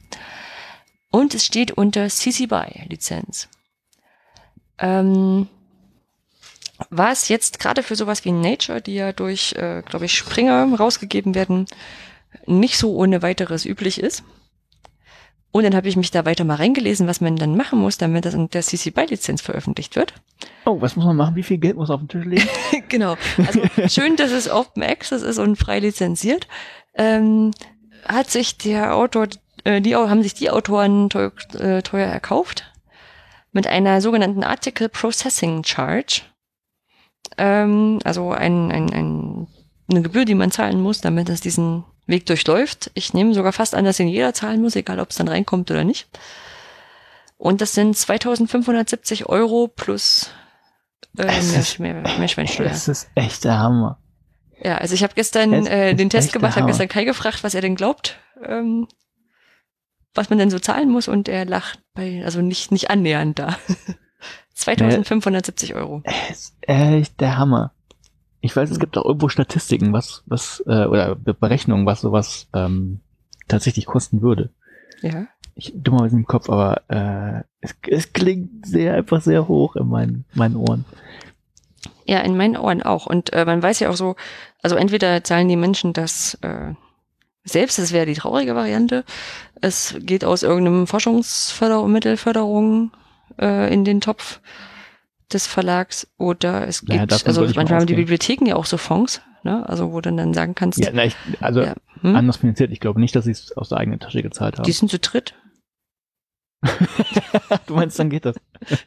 Und 1.12 1.34
es 1.34 1.46
steht 1.46 1.72
unter 1.72 2.08
CC 2.10 2.48
BY 2.48 2.88
Lizenz. 2.90 3.48
Ähm, 4.78 5.48
was 6.90 7.30
jetzt 7.30 7.60
gerade 7.60 7.84
für 7.84 7.96
sowas 7.96 8.26
wie 8.26 8.32
Nature, 8.32 8.82
die 8.82 8.96
ja 8.96 9.14
durch, 9.14 9.54
äh, 9.54 9.82
glaube 9.86 10.06
ich, 10.06 10.14
Springer 10.14 10.68
rausgegeben 10.76 11.34
werden, 11.34 11.68
nicht 12.46 12.78
so 12.78 12.94
ohne 12.96 13.22
weiteres 13.22 13.66
üblich 13.66 14.00
ist. 14.00 14.24
Und 15.56 15.64
dann 15.64 15.74
habe 15.74 15.88
ich 15.88 15.96
mich 15.96 16.12
da 16.12 16.26
weiter 16.26 16.44
mal 16.44 16.56
reingelesen, 16.56 17.08
was 17.08 17.22
man 17.22 17.38
dann 17.38 17.56
machen 17.56 17.80
muss, 17.80 17.98
damit 17.98 18.26
das 18.26 18.34
in 18.34 18.50
der 18.50 18.62
CC 18.62 18.90
BY 18.90 19.06
Lizenz 19.06 19.42
veröffentlicht 19.42 19.96
wird. 19.96 20.14
Oh, 20.66 20.82
was 20.82 20.98
muss 20.98 21.06
man 21.06 21.16
machen? 21.16 21.38
Wie 21.38 21.44
viel 21.44 21.60
Geld 21.60 21.78
muss 21.78 21.90
auf 21.90 22.02
den 22.02 22.10
Tisch 22.10 22.26
legen? 22.26 22.50
genau. 22.90 23.16
Also 23.38 23.62
schön, 23.88 24.18
dass 24.18 24.32
es 24.32 24.52
Open 24.52 24.84
Access 24.84 25.22
ist 25.22 25.38
und 25.38 25.56
frei 25.56 25.80
lizenziert. 25.80 26.50
Ähm, 26.94 27.52
hat 28.04 28.30
sich 28.30 28.58
der 28.58 28.98
Autor, 28.98 29.30
äh, 29.64 29.80
die 29.80 29.96
haben 29.96 30.24
sich 30.24 30.34
die 30.34 30.50
Autoren 30.50 31.10
teuer, 31.10 31.32
äh, 31.58 31.82
teuer 31.82 32.08
erkauft 32.08 32.70
mit 33.54 33.66
einer 33.66 34.02
sogenannten 34.02 34.44
Article 34.44 34.90
Processing 34.90 35.64
Charge. 35.64 36.24
Ähm, 37.38 38.00
also 38.04 38.32
ein, 38.32 38.74
ein, 38.74 38.92
ein, 38.92 39.48
eine 39.90 40.02
Gebühr, 40.02 40.26
die 40.26 40.36
man 40.36 40.52
zahlen 40.52 40.82
muss, 40.82 41.00
damit 41.00 41.30
es 41.30 41.40
diesen 41.40 41.86
Weg 42.08 42.26
durchläuft. 42.26 42.92
Ich 42.94 43.14
nehme 43.14 43.34
sogar 43.34 43.52
fast 43.54 43.74
an, 43.76 43.86
dass 43.86 44.00
ihn 44.00 44.08
jeder 44.08 44.34
zahlen 44.34 44.62
muss, 44.62 44.76
egal 44.76 45.00
ob 45.00 45.10
es 45.10 45.16
dann 45.16 45.28
reinkommt 45.28 45.72
oder 45.72 45.84
nicht. 45.84 46.08
Und 47.38 47.62
das 47.62 47.74
sind 47.74 47.98
2570 47.98 49.28
Euro 49.28 49.68
plus 49.68 50.30
äh, 51.18 51.24
Es 51.26 51.52
mehr, 51.52 51.60
ist- 51.62 51.80
mehr, 51.80 51.94
Mehrschweinsteuer. 52.20 52.70
Das 52.70 52.88
ist 52.88 53.10
echt 53.16 53.44
der 53.44 53.58
Hammer. 53.60 54.00
Ja, 54.62 54.78
also 54.78 54.94
ich 54.96 55.04
habe 55.04 55.14
gestern 55.16 55.54
Es 55.54 55.68
äh, 55.68 55.94
den 55.96 56.10
Test 56.10 56.32
gemacht, 56.32 56.56
habe 56.56 56.68
gestern 56.68 56.88
Kai 56.88 57.04
gefragt, 57.04 57.44
was 57.44 57.54
er 57.56 57.62
denn 57.62 57.76
glaubt, 57.76 58.18
ähm, 58.44 58.88
was 60.14 60.30
man 60.30 60.40
denn 60.40 60.50
so 60.50 60.60
zahlen 60.60 60.90
muss 60.90 61.08
und 61.10 61.28
er 61.28 61.44
lacht 61.46 61.80
bei, 61.94 62.22
also 62.24 62.42
nicht, 62.42 62.72
nicht 62.72 62.90
annähernd 62.90 63.38
da. 63.38 63.58
2570 64.54 65.76
Euro. 65.76 66.02
Es 66.30 66.40
ist 66.40 66.56
echt 66.62 67.20
der 67.20 67.38
Hammer. 67.38 67.74
Ich 68.46 68.56
weiß, 68.56 68.70
es 68.70 68.80
gibt 68.80 68.96
auch 68.96 69.06
irgendwo 69.06 69.28
Statistiken, 69.28 69.92
was, 69.92 70.22
was, 70.28 70.64
äh, 70.68 70.86
oder 70.86 71.16
Be- 71.16 71.34
Berechnungen, 71.34 71.88
was 71.88 72.02
sowas 72.02 72.48
ähm, 72.54 73.00
tatsächlich 73.48 73.88
kosten 73.88 74.22
würde. 74.22 74.52
Ja. 75.02 75.26
Ich 75.56 75.74
dummerweise 75.76 76.16
im 76.16 76.28
Kopf, 76.28 76.48
aber 76.48 76.84
äh, 76.88 77.42
es, 77.62 77.74
es 77.88 78.14
klingt 78.14 78.68
sehr 78.68 78.94
einfach 78.94 79.22
sehr 79.22 79.48
hoch 79.48 79.76
in 79.76 79.88
meinen, 79.88 80.26
meinen 80.36 80.58
Ohren. 80.58 80.86
Ja, 82.06 82.20
in 82.20 82.38
meinen 82.38 82.56
Ohren 82.56 82.84
auch. 82.84 83.08
Und 83.08 83.34
äh, 83.34 83.46
man 83.46 83.64
weiß 83.64 83.80
ja 83.80 83.90
auch 83.90 83.96
so, 83.96 84.16
also 84.62 84.76
entweder 84.76 85.24
zahlen 85.24 85.50
die 85.50 85.56
Menschen 85.56 85.94
das 85.94 86.36
äh, 86.42 86.74
selbst, 87.46 87.80
das 87.80 87.94
wäre 87.94 88.06
die 88.06 88.14
traurige 88.14 88.56
Variante. 88.56 89.06
Es 89.60 89.96
geht 90.02 90.24
aus 90.24 90.44
irgendeinem 90.44 90.86
Forschungsmittelförderung 90.86 92.92
äh, 93.42 93.74
in 93.74 93.86
den 93.86 94.02
Topf 94.02 94.40
des 95.34 95.48
Verlags 95.48 96.08
oder 96.18 96.68
es 96.68 96.84
Naja, 96.84 97.02
gibt, 97.02 97.12
davon 97.14 97.28
also 97.28 97.42
manchmal 97.42 97.80
haben 97.80 97.88
die. 97.88 97.96
Bibliotheken 97.96 98.46
ja 98.48 98.56
auch 98.56 98.66
so 98.66 98.78
Fonds, 98.78 99.22
ne? 99.44 99.68
Also 99.68 99.92
wo 99.92 100.02
du 100.02 100.12
dann 100.12 100.34
sagen 100.34 100.56
kannst, 100.56 100.80
Ja, 100.80 100.90
na, 100.94 101.06
ich, 101.06 101.16
also 101.42 101.62
Ja. 101.62 101.74
Hm? 102.02 102.16
anders 102.16 102.38
finanziert. 102.38 102.72
Ich 102.72 102.80
glaube 102.80 103.00
nicht, 103.00 103.16
dass 103.16 103.26
sie 103.26 103.32
es 103.32 103.56
aus 103.58 103.70
der 103.70 103.78
eigenen 103.80 104.00
Tasche 104.00 104.22
gezahlt 104.22 104.58
haben. 104.58 104.64
die 104.66 104.72
sind 104.72 104.90
zu 104.92 105.00
dritt. 105.00 105.34
du 107.68 107.76
meinst, 107.76 108.00
dann 108.00 108.10
geht 108.10 108.26
das. 108.26 108.36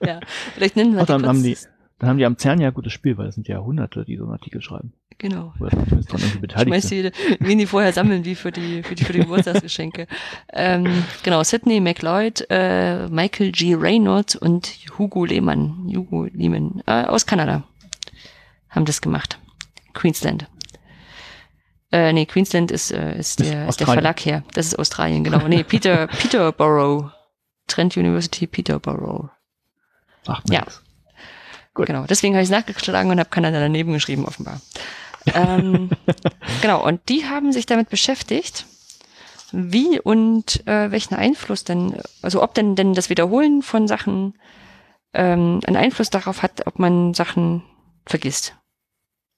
Ja, 0.04 0.20
vielleicht 0.54 0.76
nennen 0.76 0.94
wir 0.94 1.02
Ach, 1.02 1.06
dann 1.06 1.26
haben 1.26 1.42
die- 1.42 1.56
Dann 1.98 2.10
haben 2.10 2.18
die 2.18 2.24
am 2.24 2.38
CERN 2.38 2.60
ja 2.60 2.68
ein 2.68 2.74
gutes 2.74 2.92
Spiel, 2.92 3.18
weil 3.18 3.26
es 3.26 3.34
sind 3.34 3.48
ja 3.48 3.58
Hunderte, 3.58 4.04
die 4.04 4.16
so 4.16 4.22
einen 4.24 4.32
Artikel 4.32 4.62
schreiben. 4.62 4.92
Genau. 5.18 5.52
Oder 5.58 5.70
zumindest 5.70 6.12
dran 6.12 6.20
irgendwie 6.20 6.38
beteiligt 6.38 6.68
Schmeiß 6.68 6.88
sind. 6.88 7.14
die, 7.16 7.36
wen 7.40 7.58
die 7.58 7.66
vorher 7.66 7.92
sammeln, 7.92 8.24
wie 8.24 8.36
für 8.36 8.52
die, 8.52 8.84
für 8.84 8.94
die, 8.94 9.04
für 9.04 9.12
die 9.12 9.18
Geburtstagsgeschenke. 9.20 10.06
ähm, 10.52 11.02
genau, 11.24 11.42
Sidney 11.42 11.80
McLeod, 11.80 12.46
äh, 12.50 13.08
Michael 13.08 13.50
G. 13.50 13.74
Reynolds 13.74 14.36
und 14.36 14.68
Hugo 14.96 15.24
Lehmann, 15.24 15.90
Hugo 15.92 16.26
Lehman, 16.32 16.82
äh, 16.86 17.02
aus 17.04 17.26
Kanada, 17.26 17.64
haben 18.70 18.84
das 18.84 19.00
gemacht. 19.00 19.40
Queensland. 19.94 20.46
Äh, 21.90 22.12
nee, 22.12 22.26
Queensland 22.26 22.70
ist, 22.70 22.92
äh, 22.92 23.18
ist, 23.18 23.40
Ist 23.40 23.40
der, 23.40 23.46
ist 23.46 23.50
der 23.50 23.68
Australien. 23.68 23.94
Verlag 23.94 24.20
her. 24.20 24.44
Das 24.54 24.66
ist 24.66 24.78
Australien, 24.78 25.24
genau. 25.24 25.48
Nee, 25.48 25.64
Peter, 25.64 26.06
Peterborough. 26.18 27.10
Trent 27.66 27.96
University 27.96 28.46
Peterborough. 28.46 29.30
Ach, 30.26 30.42
Ja. 30.48 30.60
nix. 30.60 30.82
Gut. 31.78 31.86
Genau, 31.86 32.06
deswegen 32.08 32.34
habe 32.34 32.42
ich 32.42 32.48
es 32.48 32.50
nachgeschlagen 32.50 33.10
und 33.12 33.20
habe 33.20 33.30
Kanada 33.30 33.60
daneben 33.60 33.92
geschrieben, 33.92 34.24
offenbar. 34.24 34.60
ähm, 35.32 35.90
genau, 36.60 36.84
und 36.84 37.00
die 37.08 37.26
haben 37.26 37.52
sich 37.52 37.66
damit 37.66 37.88
beschäftigt, 37.88 38.66
wie 39.52 40.00
und 40.00 40.66
äh, 40.66 40.90
welchen 40.90 41.14
Einfluss 41.14 41.62
denn, 41.62 41.94
also 42.20 42.42
ob 42.42 42.54
denn, 42.54 42.74
denn 42.74 42.94
das 42.94 43.10
Wiederholen 43.10 43.62
von 43.62 43.86
Sachen 43.86 44.34
ähm, 45.14 45.60
einen 45.66 45.76
Einfluss 45.76 46.10
darauf 46.10 46.42
hat, 46.42 46.66
ob 46.66 46.80
man 46.80 47.14
Sachen 47.14 47.62
vergisst 48.06 48.54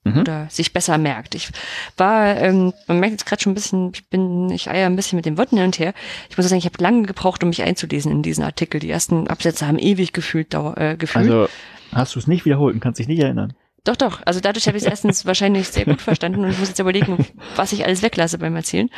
Mhm. 0.03 0.21
oder 0.21 0.47
sich 0.49 0.73
besser 0.73 0.97
merkt. 0.97 1.35
Ich 1.35 1.51
war, 1.99 2.35
ähm, 2.39 2.73
man 2.87 3.01
merkt 3.01 3.13
jetzt 3.13 3.27
gerade 3.27 3.43
schon 3.43 3.53
ein 3.53 3.55
bisschen, 3.55 3.91
ich 3.93 4.09
bin, 4.09 4.49
ich 4.49 4.71
eier 4.71 4.87
ein 4.87 4.97
bisschen 4.97 5.17
mit 5.17 5.27
den 5.27 5.37
Worten 5.37 5.57
hin 5.59 5.67
und 5.67 5.79
her. 5.79 5.93
Ich 6.31 6.39
muss 6.39 6.49
sagen, 6.49 6.59
ich 6.59 6.65
habe 6.65 6.83
lange 6.83 7.03
gebraucht, 7.03 7.43
um 7.43 7.51
mich 7.51 7.63
einzulesen 7.63 8.11
in 8.11 8.23
diesen 8.23 8.43
Artikel. 8.43 8.81
Die 8.81 8.91
ersten 8.91 9.29
Absätze 9.29 9.67
haben 9.67 9.79
ewig 9.79 10.15
gefühlt, 10.15 10.55
äh, 10.55 10.97
gefühlt. 10.97 11.31
Also 11.31 11.49
hast 11.93 12.15
du 12.15 12.19
es 12.19 12.27
nicht 12.27 12.45
wiederholt 12.45 12.75
und 12.75 12.81
kannst 12.81 12.99
dich 13.01 13.09
nicht 13.09 13.21
erinnern. 13.21 13.53
Doch, 13.85 13.97
doch. 13.97 14.21
Also 14.27 14.41
dadurch 14.41 14.67
habe 14.67 14.77
ich 14.77 14.85
es 14.85 14.91
erstens 14.91 15.25
wahrscheinlich 15.27 15.69
sehr 15.69 15.87
gut 15.87 16.03
verstanden 16.03 16.45
und 16.45 16.51
ich 16.51 16.59
muss 16.59 16.69
jetzt 16.69 16.79
überlegen, 16.79 17.25
was 17.57 17.73
ich 17.73 17.87
alles 17.87 18.03
weglasse 18.03 18.37
beim 18.37 18.55
Erzählen. 18.55 18.91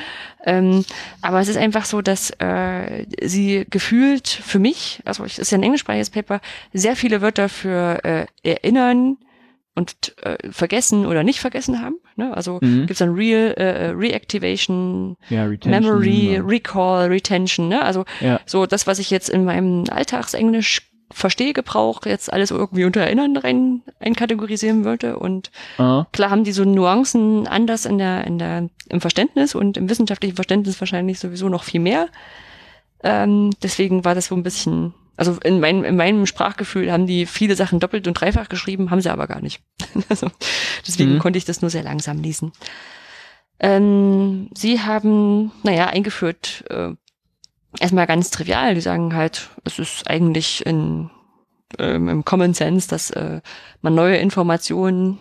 Ähm, 0.44 0.84
aber 1.20 1.38
es 1.40 1.46
ist 1.46 1.56
einfach 1.56 1.84
so, 1.84 2.02
dass 2.02 2.30
äh, 2.40 3.06
sie 3.22 3.64
gefühlt 3.70 4.26
für 4.26 4.58
mich, 4.58 5.00
also 5.04 5.24
es 5.24 5.38
ist 5.38 5.52
ja 5.52 5.58
ein 5.58 5.62
englischsprachiges 5.62 6.10
Paper, 6.10 6.40
sehr 6.72 6.96
viele 6.96 7.20
Wörter 7.22 7.48
für 7.48 8.04
äh, 8.04 8.26
erinnern 8.42 9.18
und 9.76 10.14
äh, 10.24 10.36
vergessen 10.50 11.06
oder 11.06 11.22
nicht 11.22 11.38
vergessen 11.38 11.80
haben. 11.80 11.94
Ne? 12.16 12.36
Also 12.36 12.58
Mhm. 12.60 12.80
gibt 12.80 12.90
es 12.90 12.98
dann 12.98 13.14
Real 13.14 13.52
äh, 13.52 13.86
Reactivation, 13.90 15.16
Ja. 15.30 15.46
Memory, 15.64 16.40
und- 16.40 16.50
Recall, 16.50 17.08
Retention. 17.08 17.68
Ne? 17.68 17.80
Also 17.82 18.04
Ja. 18.20 18.40
so 18.46 18.66
das, 18.66 18.86
was 18.88 18.98
ich 18.98 19.10
jetzt 19.10 19.30
in 19.30 19.44
meinem 19.44 19.84
Alltagsenglisch 19.88 20.90
verstehe, 21.12 21.52
Gebrauch, 21.52 22.04
jetzt 22.06 22.32
alles 22.32 22.50
irgendwie 22.50 22.84
unter 22.84 23.00
Erinnern 23.02 23.36
rein 23.36 23.82
einkategorisieren 24.00 24.84
würde. 24.84 25.18
Und 25.18 25.50
Ah, 25.78 26.06
klar 26.12 26.30
haben 26.30 26.44
die 26.44 26.52
so 26.52 26.64
Nuancen 26.64 27.46
anders 27.46 27.86
in 27.86 27.98
der, 27.98 28.24
in 28.26 28.38
der, 28.38 28.68
im 28.88 29.00
Verständnis 29.00 29.54
und 29.54 29.76
im 29.76 29.88
wissenschaftlichen 29.88 30.36
Verständnis 30.36 30.80
wahrscheinlich 30.80 31.18
sowieso 31.18 31.48
noch 31.48 31.64
viel 31.64 31.80
mehr. 31.80 32.08
Ähm, 33.02 33.50
deswegen 33.62 34.04
war 34.04 34.14
das 34.14 34.26
so 34.26 34.34
ein 34.36 34.42
bisschen, 34.42 34.94
also 35.16 35.36
in, 35.44 35.58
mein, 35.60 35.84
in 35.84 35.96
meinem 35.96 36.26
Sprachgefühl 36.26 36.90
haben 36.92 37.06
die 37.06 37.26
viele 37.26 37.56
Sachen 37.56 37.80
doppelt 37.80 38.06
und 38.06 38.14
dreifach 38.14 38.48
geschrieben, 38.48 38.90
haben 38.90 39.00
sie 39.00 39.10
aber 39.12 39.26
gar 39.26 39.40
nicht. 39.40 39.60
also, 40.08 40.30
deswegen 40.86 41.14
Mhm. 41.14 41.18
konnte 41.18 41.36
ich 41.38 41.44
das 41.44 41.62
nur 41.62 41.70
sehr 41.70 41.82
langsam 41.82 42.18
lesen. 42.22 42.52
Ähm, 43.60 44.48
sie 44.54 44.80
haben, 44.80 45.52
naja, 45.62 45.86
eingeführt, 45.86 46.64
äh, 46.70 46.90
erstmal 47.78 48.06
ganz 48.06 48.30
trivial, 48.30 48.74
die 48.74 48.80
sagen 48.80 49.14
halt, 49.14 49.50
es 49.64 49.78
ist 49.78 50.08
eigentlich 50.08 50.64
in, 50.66 51.10
ähm, 51.78 52.08
im 52.08 52.24
Common 52.24 52.54
Sense, 52.54 52.88
dass 52.88 53.10
äh, 53.10 53.40
man 53.80 53.94
neue 53.94 54.16
Informationen 54.16 55.18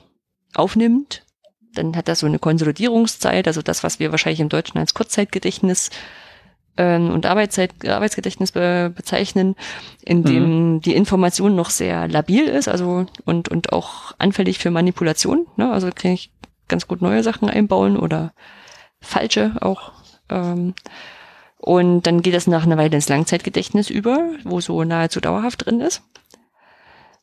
aufnimmt. 0.53 1.25
Dann 1.73 1.95
hat 1.95 2.07
das 2.07 2.19
so 2.19 2.27
eine 2.27 2.39
Konsolidierungszeit, 2.39 3.47
also 3.47 3.61
das, 3.61 3.83
was 3.83 3.99
wir 3.99 4.11
wahrscheinlich 4.11 4.41
im 4.41 4.49
Deutschen 4.49 4.77
als 4.77 4.93
Kurzzeitgedächtnis 4.93 5.89
ähm, 6.77 7.11
und 7.11 7.25
Arbeitszeit, 7.25 7.87
Arbeitsgedächtnis 7.87 8.51
be 8.51 8.91
bezeichnen, 8.93 9.55
in 10.03 10.23
dem 10.23 10.81
die 10.81 10.95
Information 10.95 11.55
noch 11.55 11.69
sehr 11.69 12.07
labil 12.07 12.45
ist, 12.45 12.67
also 12.67 13.05
und, 13.25 13.49
und 13.49 13.71
auch 13.71 14.13
anfällig 14.17 14.59
für 14.59 14.71
Manipulation. 14.71 15.47
Ne? 15.55 15.71
Also 15.71 15.89
kann 15.93 16.11
ich 16.11 16.31
ganz 16.67 16.87
gut 16.87 17.01
neue 17.01 17.23
Sachen 17.23 17.49
einbauen 17.49 17.97
oder 17.97 18.33
falsche 18.99 19.53
auch. 19.61 19.91
Ähm, 20.29 20.73
und 21.61 22.07
dann 22.07 22.23
geht 22.23 22.33
das 22.33 22.47
nach 22.47 22.63
einer 22.63 22.77
Weile 22.77 22.95
ins 22.95 23.07
Langzeitgedächtnis 23.07 23.91
über, 23.91 24.31
wo 24.43 24.61
so 24.61 24.83
nahezu 24.83 25.21
dauerhaft 25.21 25.65
drin 25.65 25.79
ist. 25.79 26.01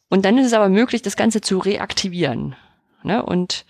Und 0.09 0.24
dann 0.24 0.39
ist 0.39 0.47
es 0.47 0.53
aber 0.53 0.68
möglich, 0.68 1.03
das 1.03 1.16
Ganze 1.16 1.41
zu 1.41 1.59
reaktivieren. 1.59 2.55
Ne? 3.03 3.20
Und 3.24 3.66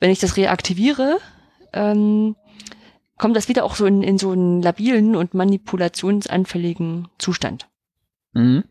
wenn 0.00 0.10
ich 0.10 0.18
das 0.18 0.36
reaktiviere, 0.36 1.18
ähm, 1.72 2.34
kommt 3.18 3.36
das 3.36 3.48
wieder 3.48 3.64
auch 3.64 3.76
so 3.76 3.86
in, 3.86 4.02
in 4.02 4.18
so 4.18 4.32
einen 4.32 4.60
labilen 4.60 5.14
und 5.14 5.34
manipulationsanfälligen 5.34 7.06
Zustand. 7.18 7.68
mhm. 8.32 8.64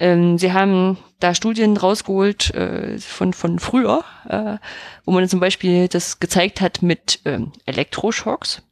Ähm, 0.00 0.38
sie 0.38 0.52
haben 0.52 0.96
da 1.20 1.34
Studien 1.34 1.76
rausgeholt 1.76 2.52
äh, 2.54 2.98
von, 2.98 3.32
von 3.32 3.58
früher, 3.58 4.02
äh, 4.28 4.56
wo 5.04 5.12
man 5.12 5.28
zum 5.28 5.40
Beispiel 5.40 5.88
das 5.88 6.18
gezeigt 6.18 6.60
hat 6.60 6.82
mit 6.82 7.20
ähm, 7.26 7.52
Elektroschocks. 7.66 8.65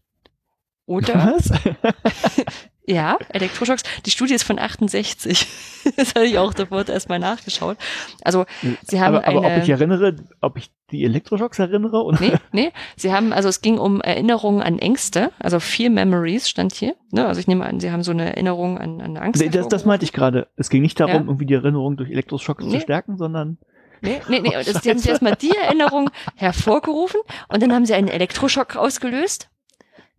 Oder, 0.87 1.35
Was? 1.37 1.51
ja, 2.87 3.17
Elektroschocks. 3.31 3.83
Die 4.05 4.11
Studie 4.11 4.35
ist 4.35 4.43
von 4.43 4.59
68. 4.59 5.47
das 5.97 6.11
hatte 6.11 6.25
ich 6.27 6.39
auch 6.39 6.53
sofort 6.55 6.91
erstmal 6.91 7.19
nachgeschaut. 7.19 7.79
Also, 8.23 8.45
sie 8.87 9.01
haben 9.01 9.17
aber, 9.17 9.27
aber 9.27 9.39
ob 9.39 9.45
eine- 9.47 9.63
ich 9.63 9.71
erinnere, 9.71 10.17
ob 10.43 10.59
ich 10.59 10.71
die 10.91 11.05
Elektroschocks 11.05 11.59
erinnere? 11.59 12.03
Und 12.03 12.21
Nee, 12.21 12.33
nee. 12.53 12.73
Sie 12.97 13.13
haben, 13.13 13.33
also 13.33 13.49
es 13.49 13.63
ging 13.63 13.79
um 13.79 14.03
Erinnerungen 14.03 14.63
an 14.63 14.79
Ängste, 14.79 15.33
also 15.39 15.59
vier 15.59 15.89
Memories 15.89 16.49
stand 16.51 16.75
hier. 16.75 16.95
Ne? 17.11 17.27
Also 17.27 17.41
ich 17.41 17.47
nehme 17.49 17.65
an, 17.65 17.81
Sie 17.81 17.91
haben 17.91 18.03
so 18.03 18.13
eine 18.13 18.27
Erinnerung 18.27 18.77
an, 18.79 19.01
an 19.01 19.17
Angst. 19.17 19.41
Nee, 19.41 19.49
das, 19.49 19.69
das 19.69 19.87
meinte 19.87 20.05
ich 20.05 20.13
gerade. 20.13 20.49
Es 20.57 20.69
ging 20.69 20.83
nicht 20.83 21.01
darum, 21.01 21.15
Ja. 21.15 21.21
irgendwie 21.21 21.47
die 21.47 21.55
Erinnerung 21.55 21.97
durch 21.97 22.11
Elektroschocks 22.11 22.65
Nee. 22.65 22.73
zu 22.75 22.81
stärken, 22.81 23.17
sondern 23.17 23.57
Nee, 24.03 24.21
nee, 24.29 24.41
nee. 24.41 24.51
Oh, 24.55 24.63
das, 24.63 24.83
die 24.83 24.91
haben 24.91 24.99
sie 24.99 25.09
erstmal 25.09 25.35
die 25.37 25.57
Erinnerung 25.57 26.11
hervorgerufen 26.37 27.21
und 27.49 27.63
dann 27.63 27.73
haben 27.73 27.87
sie 27.87 27.95
einen 27.95 28.09
Elektroschock 28.09 28.77
ausgelöst. 28.77 29.49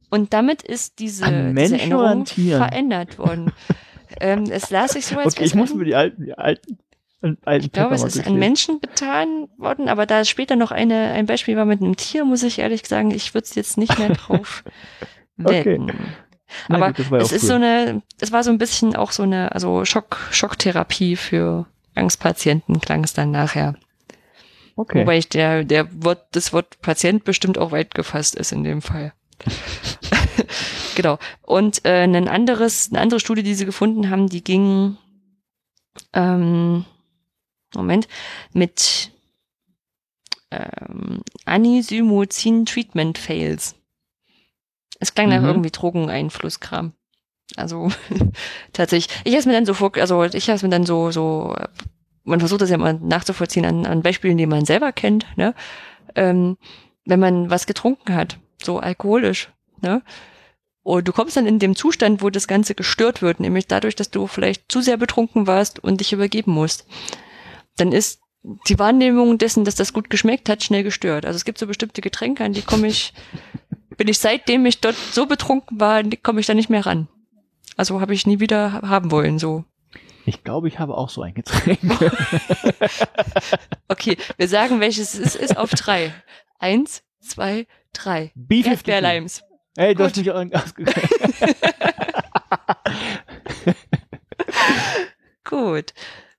Und 0.10 0.34
damit 0.34 0.62
ist 0.62 1.00
diese, 1.00 1.54
diese 1.54 1.78
Tieren? 1.78 2.26
verändert 2.58 3.18
worden. 3.18 3.52
ähm, 4.20 4.46
es 4.50 4.70
las 4.70 4.94
sich 4.94 5.06
so, 5.06 5.18
als 5.18 5.36
Okay, 5.36 5.46
ich 5.46 5.56
muss 5.56 5.74
mir 5.74 5.86
die 5.86 5.96
alten, 5.96 6.26
die 6.26 6.38
alten, 6.38 6.78
alten 7.44 7.66
Ich 7.66 7.72
glaube, 7.72 7.96
es 7.96 8.04
ist 8.04 8.26
an. 8.26 8.36
Menschen 8.38 8.80
getan 8.82 9.48
worden, 9.58 9.90
aber 9.90 10.06
da 10.06 10.24
später 10.26 10.56
noch 10.56 10.72
eine, 10.72 11.12
ein 11.12 11.26
Beispiel 11.26 11.58
war 11.58 11.66
mit 11.66 11.82
einem 11.82 11.96
Tier, 11.96 12.26
muss 12.26 12.44
ich 12.44 12.60
ehrlich 12.60 12.86
sagen, 12.86 13.12
ich 13.12 13.34
würde 13.34 13.46
es 13.46 13.56
jetzt 13.56 13.78
nicht 13.78 13.98
mehr 13.98 14.10
drauf 14.10 14.64
Okay. 15.44 15.66
wetten. 15.66 15.92
Na 16.70 16.78
aber 16.78 16.94
gut, 16.94 17.12
es 17.20 17.32
ist 17.32 17.44
cool. 17.44 17.50
so 17.50 17.54
eine, 17.56 18.02
es 18.22 18.32
war 18.32 18.44
so 18.44 18.52
ein 18.52 18.58
bisschen 18.58 18.96
auch 18.96 19.12
so 19.12 19.24
eine, 19.24 19.52
also 19.52 19.84
Schock, 19.84 20.18
Schocktherapie 20.32 21.16
für 21.18 21.66
Angstpatienten 21.96 22.80
klang 22.80 23.04
es 23.04 23.14
dann 23.14 23.32
nachher. 23.32 23.76
Okay. 24.76 25.02
Wobei 25.02 25.18
ich 25.18 25.30
der, 25.30 25.64
der 25.64 25.88
Wort, 26.04 26.28
das 26.32 26.54
Wort 26.54 26.80
Patient 26.82 27.24
bestimmt 27.24 27.58
auch 27.58 27.72
weit 27.72 27.96
gefasst 27.96 28.36
ist 28.36 28.52
in 28.52 28.64
dem 28.64 28.82
Fall. 28.82 29.14
genau. 30.96 31.18
Und 31.42 31.84
äh, 31.86 32.04
ein 32.04 32.28
anderes, 32.28 32.90
eine 32.92 33.02
andere 33.02 33.20
Studie, 33.20 33.44
die 33.44 33.56
sie 33.56 33.66
gefunden 33.66 34.10
haben, 34.10 34.28
die 34.28 34.44
ging, 34.44 34.98
ähm, 36.14 36.86
Moment, 37.74 38.08
mit 38.54 39.12
ähm, 40.52 41.22
Anisymozin 41.46 42.66
Treatment 42.66 43.18
Fails. 43.18 43.76
Es 45.00 45.14
klang 45.14 45.30
nach 45.30 45.42
Mhm. 45.42 45.48
irgendwie 45.48 45.72
Drogeneinflusskram. 45.72 46.94
Also 47.58 47.90
tatsächlich. 48.74 49.16
Ich 49.24 49.34
habe 49.34 49.40
es 49.40 49.46
mir 49.46 49.54
dann 49.54 49.66
so 49.66 49.74
vor, 49.74 49.92
also 49.98 50.24
ich 50.24 50.48
habe 50.48 50.56
es 50.56 50.64
mir 50.64 50.70
dann 50.70 50.86
so 50.86 51.12
so 51.12 51.54
man 52.24 52.40
versucht 52.40 52.62
das 52.62 52.70
ja 52.70 52.78
mal 52.78 52.94
nachzuvollziehen 52.96 53.66
an, 53.66 53.86
an 53.86 54.02
Beispielen, 54.02 54.38
die 54.38 54.48
man 54.48 54.66
selber 54.66 54.92
kennt, 54.92 55.26
ne? 55.38 55.54
Ähm, 56.16 56.58
wenn 57.06 57.20
man 57.20 57.50
was 57.52 57.68
getrunken 57.68 58.16
hat, 58.16 58.40
so 58.66 58.80
alkoholisch, 58.80 59.50
ne? 59.82 60.02
Und 60.84 61.08
du 61.08 61.14
kommst 61.14 61.36
dann 61.36 61.48
in 61.48 61.58
dem 61.58 61.76
Zustand, 61.76 62.22
wo 62.22 62.30
das 62.30 62.48
Ganze 62.48 62.76
gestört 62.76 63.24
wird, 63.24 63.40
nämlich 63.40 63.66
dadurch, 63.66 63.96
dass 63.96 64.12
du 64.12 64.28
vielleicht 64.28 64.72
zu 64.72 64.82
sehr 64.82 64.98
betrunken 64.98 65.48
warst 65.48 65.84
und 65.84 66.00
dich 66.00 66.14
übergeben 66.14 66.52
musst. 66.52 66.86
Dann 67.78 67.92
ist 67.92 68.22
die 68.68 68.78
Wahrnehmung 68.78 69.40
dessen, 69.40 69.66
dass 69.66 69.74
das 69.74 69.94
gut 69.94 70.12
geschmeckt 70.12 70.48
hat, 70.48 70.64
schnell 70.64 70.84
gestört. 70.84 71.26
Also 71.26 71.38
es 71.38 71.46
gibt 71.46 71.58
so 71.58 71.66
bestimmte 71.66 72.02
Getränke, 72.02 72.44
an 72.44 72.54
die 72.54 72.62
komme 72.62 72.88
ich 72.88 73.14
bin 73.98 74.08
ich 74.08 74.20
seitdem 74.20 74.66
ich 74.66 74.82
dort 74.82 74.96
so 74.96 75.26
betrunken 75.26 75.80
war, 75.80 76.04
komme 76.22 76.40
ich 76.40 76.46
da 76.46 76.54
nicht 76.54 76.70
mehr 76.70 76.86
ran. 76.86 77.08
Also 77.78 78.00
habe 78.02 78.14
ich 78.14 78.28
nie 78.28 78.40
wieder 78.40 78.82
haben 78.84 79.12
wollen, 79.12 79.40
so. 79.40 79.66
Ich 80.26 80.44
glaube, 80.44 80.68
ich 80.68 80.80
habe 80.80 80.96
auch 80.96 81.10
so 81.10 81.22
ein 81.22 81.34
Getränk. 81.34 81.80
okay, 83.88 84.18
wir 84.38 84.48
sagen, 84.48 84.80
welches 84.80 85.14
es 85.14 85.36
ist 85.36 85.56
auf 85.56 85.72
drei. 85.72 86.14
Eins, 86.58 87.04
zwei, 87.20 87.68
drei. 87.96 88.32
Beef 88.36 88.68
Erdbeerleims. 88.68 89.44
Ey, 89.78 89.94
du 89.94 90.04
hast 90.04 90.16
mich 90.16 90.32
auch 90.32 90.46
ausgegangen. 90.54 91.10
Gut. 95.44 95.94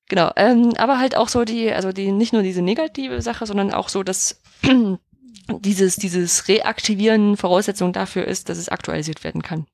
Genau. 0.09 0.31
Ähm, 0.37 0.75
aber 0.77 0.99
halt 0.99 1.17
auch 1.17 1.29
so 1.29 1.45
die, 1.45 1.73
also 1.73 1.93
die, 1.93 2.13
nicht 2.13 2.33
nur 2.33 2.43
diese 2.43 2.63
negative 2.63 3.21
Sache, 3.23 3.47
sondern 3.47 3.73
auch 3.73 3.89
so, 3.89 4.03
dass 4.03 4.41
dieses, 5.61 5.97
dieses 5.97 6.49
Reaktivieren 6.49 7.37
Voraussetzung 7.37 7.93
dafür 7.93 8.27
ist, 8.27 8.49
dass 8.49 8.59
es 8.59 8.69
aktualisiert 8.69 9.25
werden 9.25 9.43
kann. 9.43 9.67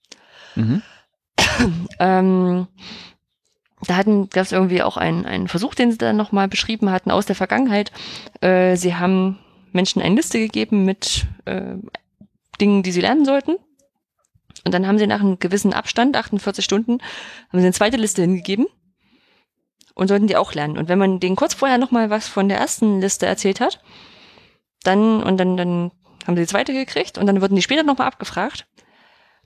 Mhm. 0.55 0.83
ähm, 1.99 2.67
da 3.87 3.97
hatten, 3.97 4.31
gab 4.31 4.45
es 4.45 4.53
irgendwie 4.53 4.83
auch 4.83 4.97
einen, 4.97 5.27
einen 5.27 5.49
Versuch, 5.49 5.75
den 5.75 5.91
sie 5.91 5.99
dann 5.99 6.17
nochmal 6.17 6.49
beschrieben 6.49 6.91
hatten 6.91 7.11
aus 7.11 7.27
der 7.27 7.37
Vergangenheit. 7.37 7.91
Äh, 8.41 8.77
sie 8.77 8.95
haben 8.95 9.39
Menschen 9.73 10.03
eine 10.03 10.15
Liste 10.15 10.39
gegeben 10.39 10.85
mit 10.85 11.27
äh, 11.45 11.77
Dingen, 12.61 12.83
die 12.83 12.93
sie 12.93 13.01
lernen 13.01 13.25
sollten. 13.25 13.57
Und 14.65 14.73
dann 14.73 14.87
haben 14.87 14.99
sie 14.99 15.07
nach 15.07 15.21
einem 15.21 15.39
gewissen 15.39 15.73
Abstand, 15.73 16.17
48 16.17 16.65
Stunden, 16.65 16.99
haben 17.49 17.59
sie 17.59 17.67
eine 17.67 17.73
zweite 17.73 17.97
Liste 17.97 18.23
hingegeben 18.23 18.67
und 19.95 20.09
sollten 20.09 20.27
die 20.27 20.37
auch 20.37 20.55
lernen. 20.55 20.79
Und 20.79 20.89
wenn 20.89 20.99
man 20.99 21.21
denen 21.21 21.37
kurz 21.37 21.55
vorher 21.55 21.79
nochmal 21.79 22.11
was 22.11 22.29
von 22.29 22.49
der 22.49 22.59
ersten 22.59 23.01
Liste 23.01 23.27
erzählt 23.27 23.61
hat, 23.61 23.83
dann, 24.85 25.23
und 25.23 25.39
dann, 25.39 25.57
dann 25.57 25.91
haben 26.27 26.37
sie 26.37 26.43
die 26.43 26.49
zweite 26.49 26.73
gekriegt 26.73 27.19
und 27.19 27.27
dann 27.27 27.41
wurden 27.41 27.57
die 27.57 27.63
später 27.63 27.83
nochmal 27.83 28.07
abgefragt. 28.09 28.67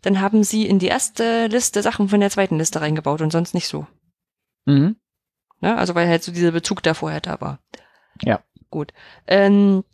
Dann 0.03 0.21
haben 0.21 0.45
sie 0.45 0.67
in 0.67 0.79
die 0.79 0.87
erste 0.87 1.47
Liste 1.47 1.83
Sachen 1.83 2.09
von 2.09 2.21
der 2.21 2.31
zweiten 2.31 2.59
Liste 2.59 2.81
reingebaut 2.81 3.23
und 3.23 3.33
sonst 3.33 3.55
nicht 3.55 3.69
so. 3.69 3.87
Mhm. 4.67 4.97
Ja, 5.63 5.77
also 5.77 5.95
weil 5.95 6.09
halt 6.09 6.23
so 6.23 6.33
dieser 6.33 6.53
Bezug 6.53 6.83
da 6.83 6.95
vorher 6.95 7.21
da 7.21 7.41
war. 7.41 7.61
Ja. 8.23 8.41
Gut. 8.71 8.93
Ähm, 9.27 9.85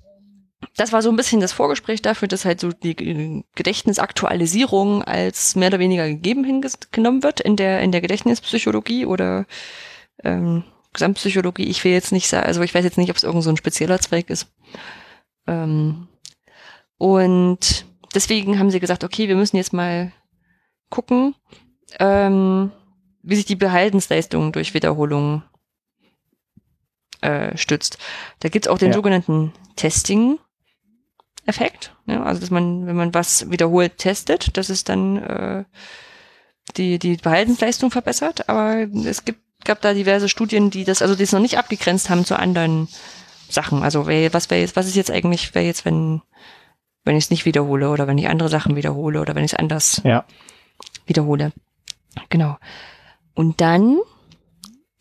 das 0.77 0.93
war 0.93 1.03
so 1.03 1.11
ein 1.11 1.17
bisschen 1.17 1.41
das 1.41 1.53
Vorgespräch 1.53 2.03
dafür, 2.03 2.29
dass 2.29 2.45
halt 2.45 2.61
so 2.61 2.71
die 2.73 3.45
Gedächtnisaktualisierung 3.55 5.03
als 5.03 5.57
mehr 5.57 5.69
oder 5.69 5.79
weniger 5.79 6.09
gegeben 6.09 6.45
hingenommen 6.45 7.23
wird 7.23 7.41
in 7.41 7.57
der, 7.57 7.81
in 7.81 7.93
der 7.93 8.01
Gedächtnispsychologie 8.01 9.07
oder 9.07 9.47
ähm, 10.23 10.65
Gesamtpsychologie. 10.93 11.65
Ich 11.65 11.83
will 11.85 11.93
jetzt 11.93 12.13
nicht 12.13 12.29
sagen, 12.29 12.47
also 12.47 12.63
ich 12.63 12.75
weiß 12.75 12.85
jetzt 12.85 12.99
nicht, 12.99 13.11
ob 13.11 13.17
es 13.17 13.23
irgend 13.23 13.43
so 13.43 13.51
ein 13.51 13.57
spezieller 13.57 13.99
Zweig 13.99 14.31
ist. 14.31 14.53
Ähm, 15.47 16.09
und 16.99 17.87
deswegen 18.15 18.59
haben 18.59 18.71
sie 18.71 18.81
gesagt, 18.81 19.05
okay, 19.05 19.29
wir 19.29 19.37
müssen 19.37 19.57
jetzt 19.57 19.73
mal 19.73 20.13
gucken, 20.91 21.35
ähm, 21.99 22.71
wie 23.23 23.37
sich 23.37 23.47
die 23.47 23.57
Behaltensleistung 23.57 24.53
durch 24.53 24.75
Wiederholung 24.75 25.43
äh, 27.21 27.57
stützt. 27.57 27.99
Da 28.41 28.49
gibt's 28.49 28.69
auch 28.69 28.79
den 28.79 28.89
Ja. 28.89 28.95
sogenannten 28.95 29.53
Testing-Effekt. 31.47 31.95
Ja, 32.07 32.23
also 32.23 32.41
dass 32.41 32.51
man, 32.51 32.87
wenn 32.87 32.97
man 32.97 33.15
was 33.15 33.51
wiederholt 33.51 33.99
testet, 33.99 34.57
dass 34.57 34.69
es 34.69 34.85
dann 34.85 35.17
äh, 35.19 35.65
die, 36.77 36.99
die 36.99 37.17
Behaltensleistung 37.17 37.91
verbessert. 37.91 38.49
Aber 38.49 38.87
es 39.05 39.25
gibt, 39.25 39.41
gab 39.65 39.81
da 39.81 39.95
diverse 39.95 40.29
Studien, 40.29 40.71
die 40.71 40.85
das, 40.85 41.03
also 41.03 41.15
die 41.15 41.23
es 41.25 41.33
noch 41.33 41.41
nicht 41.41 41.59
abgegrenzt 41.59 42.11
haben 42.11 42.25
zu 42.25 42.39
anderen 42.39 42.89
Sachen. 43.49 43.83
Also 43.83 44.07
wer, 44.07 44.33
was 44.33 44.51
wäre 44.51 44.61
jetzt, 44.61 44.77
was 44.77 44.87
ist 44.87 44.97
jetzt 44.97 45.11
eigentlich, 45.11 45.55
wäre 45.55 45.67
jetzt, 45.67 45.85
wenn, 45.85 46.23
wenn 47.05 47.17
ich 47.17 47.25
es 47.25 47.31
nicht 47.31 47.45
wiederhole 47.45 47.91
oder 47.91 48.07
wenn 48.07 48.19
ich 48.19 48.29
andere 48.29 48.49
Sachen 48.49 48.77
wiederhole 48.77 49.21
oder 49.21 49.35
wenn 49.35 49.45
ich 49.45 49.53
es 49.53 49.59
anders 49.59 50.01
Ja. 50.05 50.25
wiederhole. 51.07 51.53
Genau. 52.29 52.57
Und 53.35 53.61
dann 53.61 53.99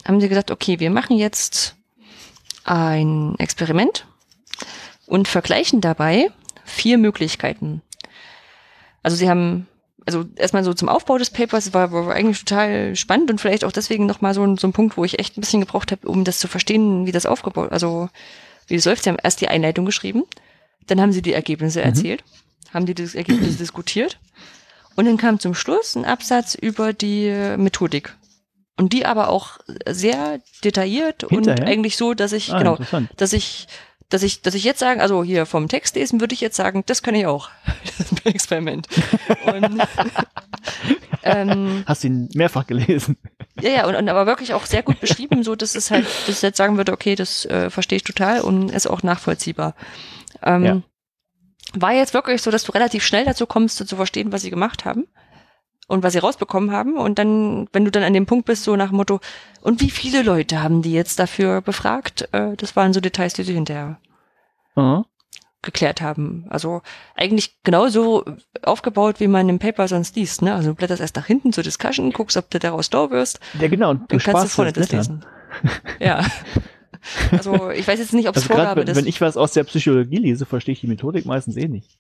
haben 0.06 0.22
sie 0.22 0.30
gesagt, 0.30 0.52
okay, 0.52 0.80
wir 0.80 0.90
machen 0.90 1.18
jetzt 1.18 1.76
ein 2.64 3.36
Experiment 3.38 4.08
und 5.12 5.28
vergleichen 5.28 5.82
dabei 5.82 6.32
vier 6.64 6.98
Möglichkeiten. 6.98 7.82
Also 9.04 9.18
sie 9.18 9.30
haben, 9.30 9.68
also 10.06 10.26
erstmal 10.36 10.64
so 10.64 10.74
zum 10.74 10.88
Aufbau 10.90 11.18
des 11.18 11.30
Papers 11.32 11.74
war, 11.74 11.92
war 11.92 12.14
eigentlich 12.14 12.40
total 12.46 12.96
spannend 12.96 13.30
und 13.30 13.42
vielleicht 13.42 13.66
auch 13.66 13.72
deswegen 13.74 14.06
nochmal 14.06 14.34
so, 14.34 14.44
ein- 14.44 14.58
so 14.58 14.68
ein 14.68 14.74
Punkt, 14.74 14.96
wo 14.96 15.04
ich 15.04 15.20
echt 15.20 15.38
ein 15.38 15.42
bisschen 15.42 15.60
gebraucht 15.62 15.92
habe, 15.92 16.08
um 16.08 16.24
das 16.24 16.40
zu 16.40 16.48
verstehen, 16.48 17.06
wie 17.06 17.12
das 17.12 17.26
aufgebaut, 17.26 17.72
also 17.72 18.10
wie 18.68 18.76
das 18.76 18.86
läuft. 18.86 19.04
Sie 19.04 19.10
haben 19.10 19.18
erst 19.22 19.42
die 19.42 19.48
Einleitung 19.50 19.86
geschrieben, 19.86 20.24
dann 20.88 21.02
haben 21.02 21.12
sie 21.12 21.22
die 21.22 21.34
Ergebnisse 21.34 21.82
erzählt, 21.82 22.24
haben 22.74 22.86
die 22.86 22.96
das 22.96 23.14
Ergebnis 23.16 23.58
diskutiert 23.58 24.18
und 24.96 25.06
dann 25.06 25.18
kam 25.18 25.40
zum 25.40 25.54
Schluss 25.56 25.96
ein 25.96 26.06
Absatz 26.06 26.56
über 26.56 26.94
die 26.94 27.56
Methodik. 27.58 28.16
Und 28.78 28.94
die 28.94 29.06
aber 29.06 29.30
auch 29.30 29.60
sehr 29.88 30.40
detailliert 30.64 31.26
Hinterher? 31.30 31.62
und 31.64 31.70
eigentlich 31.70 31.98
so, 31.98 32.14
dass 32.14 32.32
ich, 32.32 32.52
Ah, 32.54 32.58
genau, 32.60 32.78
dass 33.18 33.34
ich, 33.34 33.68
dass 34.12 34.24
ich, 34.24 34.42
dass 34.42 34.54
ich 34.54 34.64
jetzt 34.64 34.80
sagen, 34.80 35.02
also 35.02 35.24
hier 35.24 35.46
vom 35.46 35.68
Text 35.68 35.96
lesen 35.96 36.20
würde 36.20 36.34
ich 36.34 36.42
jetzt 36.42 36.56
sagen, 36.56 36.84
das 36.86 37.02
kann 37.02 37.16
ich 37.16 37.26
auch. 37.26 37.50
Das 37.98 38.12
ist 38.12 38.26
ein 38.26 38.32
Experiment. 38.34 38.88
Und, 39.46 39.82
ähm, 41.24 41.84
Hast 41.86 42.04
du 42.04 42.08
ihn 42.08 42.30
mehrfach 42.34 42.68
gelesen? 42.68 43.18
ja, 43.62 43.70
ja, 43.70 43.88
und, 43.88 43.96
und 43.96 44.10
aber 44.10 44.26
wirklich 44.26 44.54
auch 44.54 44.66
sehr 44.66 44.84
gut 44.84 45.00
beschrieben, 45.00 45.44
so 45.44 45.56
dass 45.56 45.76
es 45.76 45.92
halt, 45.92 46.06
dass 46.28 46.38
ich 46.38 46.42
jetzt 46.42 46.58
sagen 46.58 46.78
würde, 46.78 46.94
okay, 46.94 47.16
das 47.16 47.46
äh, 47.46 47.70
verstehe 47.70 47.98
ich 47.98 48.04
total 48.04 48.42
und 48.42 48.72
ist 48.72 48.88
auch 48.88 49.04
nachvollziehbar. 49.04 49.76
Ähm, 50.44 50.64
Ja. 50.64 50.82
War 51.74 51.94
jetzt 51.94 52.14
wirklich 52.14 52.42
so, 52.42 52.52
dass 52.52 52.64
du 52.64 52.74
relativ 52.74 53.04
schnell 53.04 53.24
dazu 53.24 53.46
kommst, 53.46 53.78
zu 53.88 53.96
verstehen, 53.96 54.32
was 54.32 54.42
sie 54.42 54.50
gemacht 54.50 54.84
haben 54.84 55.08
und 55.92 56.04
was 56.04 56.14
sie 56.14 56.20
rausbekommen 56.20 56.72
haben. 56.72 56.98
Und 56.98 57.20
dann, 57.20 57.68
wenn 57.74 57.86
du 57.86 57.92
dann 57.92 58.04
an 58.04 58.14
dem 58.14 58.26
Punkt 58.26 58.46
bist, 58.46 58.64
so 58.64 58.76
nach 58.76 58.90
dem 58.90 58.98
Motto, 58.98 59.20
und 59.62 59.82
wie 59.82 59.90
viele 59.92 60.24
Leute 60.24 60.62
haben 60.64 60.82
die 60.82 60.94
jetzt 60.94 61.20
dafür 61.20 61.62
befragt? 61.62 62.28
Äh, 62.32 62.56
das 62.58 62.76
waren 62.76 62.94
so 62.94 63.00
Details, 63.02 63.34
die 63.34 63.44
sie 63.44 63.54
hinterher 63.54 64.00
Mhm. 64.76 65.04
geklärt 65.62 66.02
haben. 66.02 66.46
Also 66.50 66.82
eigentlich 67.16 67.62
genauso 67.64 68.24
aufgebaut, 68.64 69.20
wie 69.20 69.28
man 69.28 69.48
im 69.50 69.60
Paper 69.60 69.88
sonst 69.88 70.16
liest. 70.16 70.42
Ne? 70.42 70.56
Also 70.56 70.70
du 70.70 70.76
blätterst 70.76 71.02
erst 71.02 71.16
nach 71.18 71.26
hinten 71.28 71.52
zur 71.54 71.64
Discussion, 71.64 72.12
guckst, 72.14 72.38
ob 72.38 72.50
du 72.50 72.58
daraus 72.58 72.88
schlau 72.88 73.12
wirst, 73.12 73.40
Ja, 73.60 73.68
genau. 73.68 73.92
Und 73.92 74.10
dann 74.12 74.18
du 74.20 74.24
kannst 74.24 74.46
du 74.46 74.48
vorne 74.50 74.72
das 74.74 74.92
lesen. 74.92 75.26
ja. 76.00 76.26
Also 77.32 77.72
ich 77.72 77.88
weiß 77.88 78.00
jetzt 78.00 78.14
nicht, 78.14 78.28
ob 78.30 78.36
es 78.36 78.44
Also 78.44 78.54
Vorgabe 78.54 78.82
wenn, 78.82 78.88
ist. 78.88 78.96
wenn 78.96 79.08
ich 79.08 79.20
was 79.22 79.36
aus 79.36 79.54
der 79.54 79.64
Psychologie 79.64 80.18
lese, 80.18 80.46
verstehe 80.46 80.74
ich 80.74 80.82
die 80.82 80.88
Methodik 80.88 81.26
meistens 81.26 81.58
eh 81.58 81.68
nicht. 81.68 81.98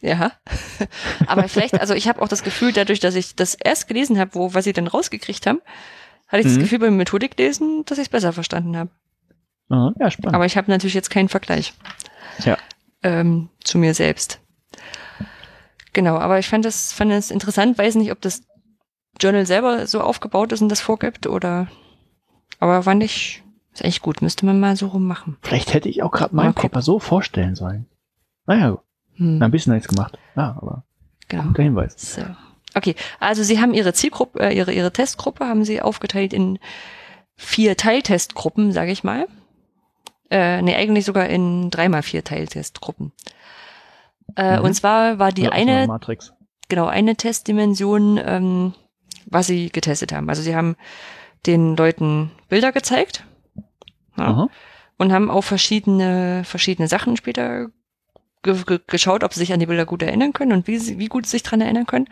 Ja. 0.00 0.32
Aber 1.26 1.48
vielleicht, 1.48 1.80
also 1.80 1.94
ich 1.94 2.08
habe 2.08 2.22
auch 2.22 2.28
das 2.28 2.42
Gefühl, 2.44 2.72
dadurch, 2.72 3.00
dass 3.00 3.14
ich 3.14 3.34
das 3.34 3.54
erst 3.54 3.88
gelesen 3.88 4.18
habe, 4.18 4.34
wo 4.34 4.54
was 4.54 4.64
sie 4.64 4.72
dann 4.72 4.86
rausgekriegt 4.86 5.46
haben, 5.46 5.60
hatte 6.28 6.40
ich 6.40 6.46
das 6.46 6.56
Mhm. 6.56 6.60
Gefühl 6.60 6.78
beim 6.78 6.96
Methodiklesen, 6.96 7.84
dass 7.86 7.98
ich 7.98 8.02
es 8.04 8.08
besser 8.08 8.32
verstanden 8.32 8.76
habe. 8.76 8.90
Mhm. 9.68 9.94
Ja, 9.98 10.10
spannend. 10.10 10.34
Aber 10.34 10.46
ich 10.46 10.56
habe 10.56 10.70
natürlich 10.70 10.94
jetzt 10.94 11.10
keinen 11.10 11.28
Vergleich. 11.28 11.74
Ja. 12.44 12.56
Ähm, 13.02 13.48
zu 13.64 13.78
mir 13.78 13.94
selbst. 13.94 14.40
Genau, 15.92 16.16
aber 16.18 16.38
ich 16.38 16.48
fand 16.48 16.64
das, 16.64 16.92
fand 16.92 17.10
das 17.10 17.30
interessant, 17.30 17.76
weiß 17.78 17.96
nicht, 17.96 18.12
ob 18.12 18.20
das 18.20 18.42
Journal 19.20 19.46
selber 19.46 19.86
so 19.86 20.00
aufgebaut 20.00 20.52
ist 20.52 20.60
und 20.62 20.68
das 20.68 20.80
vorgibt 20.80 21.26
oder 21.26 21.66
aber 22.60 22.82
fand 22.82 23.02
ich, 23.02 23.42
ist 23.72 23.84
echt 23.84 24.02
gut, 24.02 24.22
müsste 24.22 24.46
man 24.46 24.60
mal 24.60 24.76
so 24.76 24.88
rummachen. 24.88 25.38
Vielleicht 25.42 25.74
hätte 25.74 25.88
ich 25.88 26.02
auch 26.02 26.10
gerade 26.12 26.34
mein 26.36 26.46
Mal 26.46 26.52
gucken. 26.52 26.70
Paper 26.70 26.82
so 26.82 26.98
vorstellen 26.98 27.56
sollen. 27.56 27.86
Naja, 28.46 28.78
Hm, 29.18 29.38
na, 29.38 29.44
ein 29.46 29.50
bisschen 29.50 29.74
nichts 29.74 29.88
gemacht. 29.88 30.18
Ja, 30.36 30.56
aber 30.60 30.84
genau. 31.28 31.44
guter 31.44 31.62
Hinweis. 31.62 31.94
So. 32.14 32.22
Okay, 32.74 32.94
also 33.20 33.42
Sie 33.42 33.60
haben 33.60 33.74
Ihre 33.74 33.92
Zielgruppe, 33.92 34.40
äh, 34.40 34.56
Ihre, 34.56 34.72
Ihre 34.72 34.92
Testgruppe 34.92 35.46
haben 35.46 35.64
Sie 35.64 35.80
aufgeteilt 35.82 36.32
in 36.32 36.58
vier 37.36 37.76
Teiltestgruppen, 37.76 38.72
sage 38.72 38.90
ich 38.92 39.04
mal. 39.04 39.26
Äh, 40.30 40.60
nee, 40.62 40.74
eigentlich 40.74 41.04
sogar 41.04 41.26
in 41.28 41.70
dreimal 41.70 42.02
vier 42.02 42.24
Teiltestgruppen. 42.24 43.12
Äh, 44.36 44.58
Mhm. 44.58 44.64
Und 44.64 44.74
zwar 44.74 45.18
war 45.18 45.32
die 45.32 45.42
Ja, 45.44 45.50
eine 45.52 45.86
Matrix. 45.86 46.32
genau 46.68 46.86
eine 46.86 47.16
Testdimension, 47.16 48.20
ähm, 48.22 48.74
was 49.26 49.46
sie 49.46 49.70
getestet 49.70 50.12
haben. 50.12 50.28
Also 50.28 50.42
sie 50.42 50.54
haben 50.54 50.76
den 51.46 51.76
Leuten 51.76 52.30
Bilder 52.48 52.72
gezeigt 52.72 53.24
ja, 54.18 54.24
Aha. 54.26 54.48
und 54.98 55.12
haben 55.12 55.30
auch 55.30 55.44
verschiedene 55.44 56.42
verschiedene 56.44 56.88
Sachen 56.88 57.16
später 57.16 57.68
ge 58.42 58.62
ge 58.66 58.80
geschaut, 58.86 59.24
ob 59.24 59.32
sie 59.34 59.40
sich 59.40 59.52
an 59.52 59.60
die 59.60 59.66
Bilder 59.66 59.86
gut 59.86 60.02
erinnern 60.02 60.32
können 60.32 60.52
und 60.52 60.66
wie 60.66 60.78
sie, 60.78 60.98
wie 60.98 61.08
gut 61.08 61.26
sie 61.26 61.32
sich 61.32 61.42
dran 61.42 61.60
erinnern 61.60 61.86
können. 61.86 62.08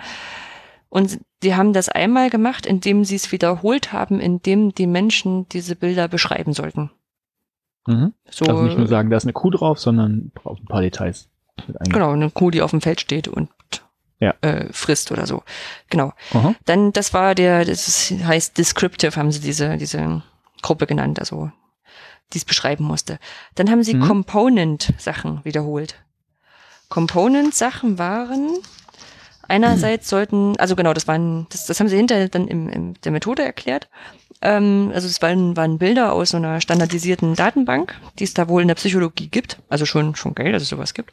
Und 0.88 1.18
die 1.42 1.54
haben 1.54 1.72
das 1.72 1.88
einmal 1.88 2.30
gemacht, 2.30 2.64
indem 2.64 3.04
sie 3.04 3.16
es 3.16 3.32
wiederholt 3.32 3.92
haben, 3.92 4.20
indem 4.20 4.72
die 4.72 4.86
Menschen 4.86 5.48
diese 5.48 5.76
Bilder 5.76 6.08
beschreiben 6.08 6.52
sollten. 6.52 6.90
Mhm. 7.86 8.14
So 8.30 8.44
Also 8.46 8.62
nicht 8.62 8.78
nur 8.78 8.86
sagen, 8.86 9.10
da 9.10 9.16
ist 9.16 9.24
eine 9.24 9.32
Kuh 9.32 9.50
drauf, 9.50 9.78
sondern 9.78 10.30
braucht 10.34 10.62
ein 10.62 10.66
paar 10.66 10.82
Details. 10.82 11.28
genau 11.88 12.12
eine 12.12 12.30
Kuh, 12.30 12.50
die 12.50 12.62
auf 12.62 12.70
dem 12.70 12.80
Feld 12.80 13.00
steht 13.00 13.28
und 13.28 13.48
Ja. 14.20 14.34
äh, 14.40 14.72
frisst 14.72 15.12
oder 15.12 15.26
so. 15.26 15.42
Genau. 15.90 16.12
Aha. 16.32 16.54
Dann, 16.64 16.92
das 16.92 17.12
war 17.14 17.34
der, 17.34 17.64
das 17.64 18.10
heißt 18.10 18.56
Descriptive, 18.56 19.16
haben 19.16 19.30
sie 19.32 19.40
diese, 19.40 19.76
diese 19.76 20.22
Gruppe 20.62 20.86
genannt, 20.86 21.18
also 21.20 21.50
die 22.32 22.38
es 22.38 22.44
beschreiben 22.44 22.84
musste. 22.84 23.18
Dann 23.56 23.70
haben 23.70 23.82
sie 23.82 23.94
Mhm. 23.94 24.00
Component-Sachen 24.02 25.44
wiederholt. 25.44 26.02
Component-Sachen 26.88 27.98
waren, 27.98 28.50
einerseits 29.48 30.08
sollten, 30.08 30.56
also 30.58 30.76
genau, 30.76 30.92
das 30.92 31.08
waren, 31.08 31.46
das, 31.50 31.66
das 31.66 31.80
haben 31.80 31.88
sie 31.88 31.96
hinterher 31.96 32.28
dann 32.28 32.48
im, 32.48 32.68
im 32.68 32.94
der 33.00 33.12
Methode 33.12 33.44
erklärt. 33.44 33.88
Ähm, 34.42 34.90
also 34.94 35.06
es 35.06 35.22
waren, 35.22 35.56
waren 35.56 35.78
Bilder 35.78 36.12
aus 36.12 36.30
so 36.30 36.36
einer 36.36 36.60
standardisierten 36.60 37.34
Datenbank, 37.34 37.98
die 38.18 38.24
es 38.24 38.34
da 38.34 38.48
wohl 38.48 38.62
in 38.62 38.68
der 38.68 38.74
Psychologie 38.74 39.28
gibt. 39.28 39.62
Also 39.68 39.86
schon, 39.86 40.14
schon 40.14 40.34
geil, 40.34 40.52
dass 40.52 40.62
es 40.62 40.68
sowas 40.68 40.94
gibt. 40.94 41.12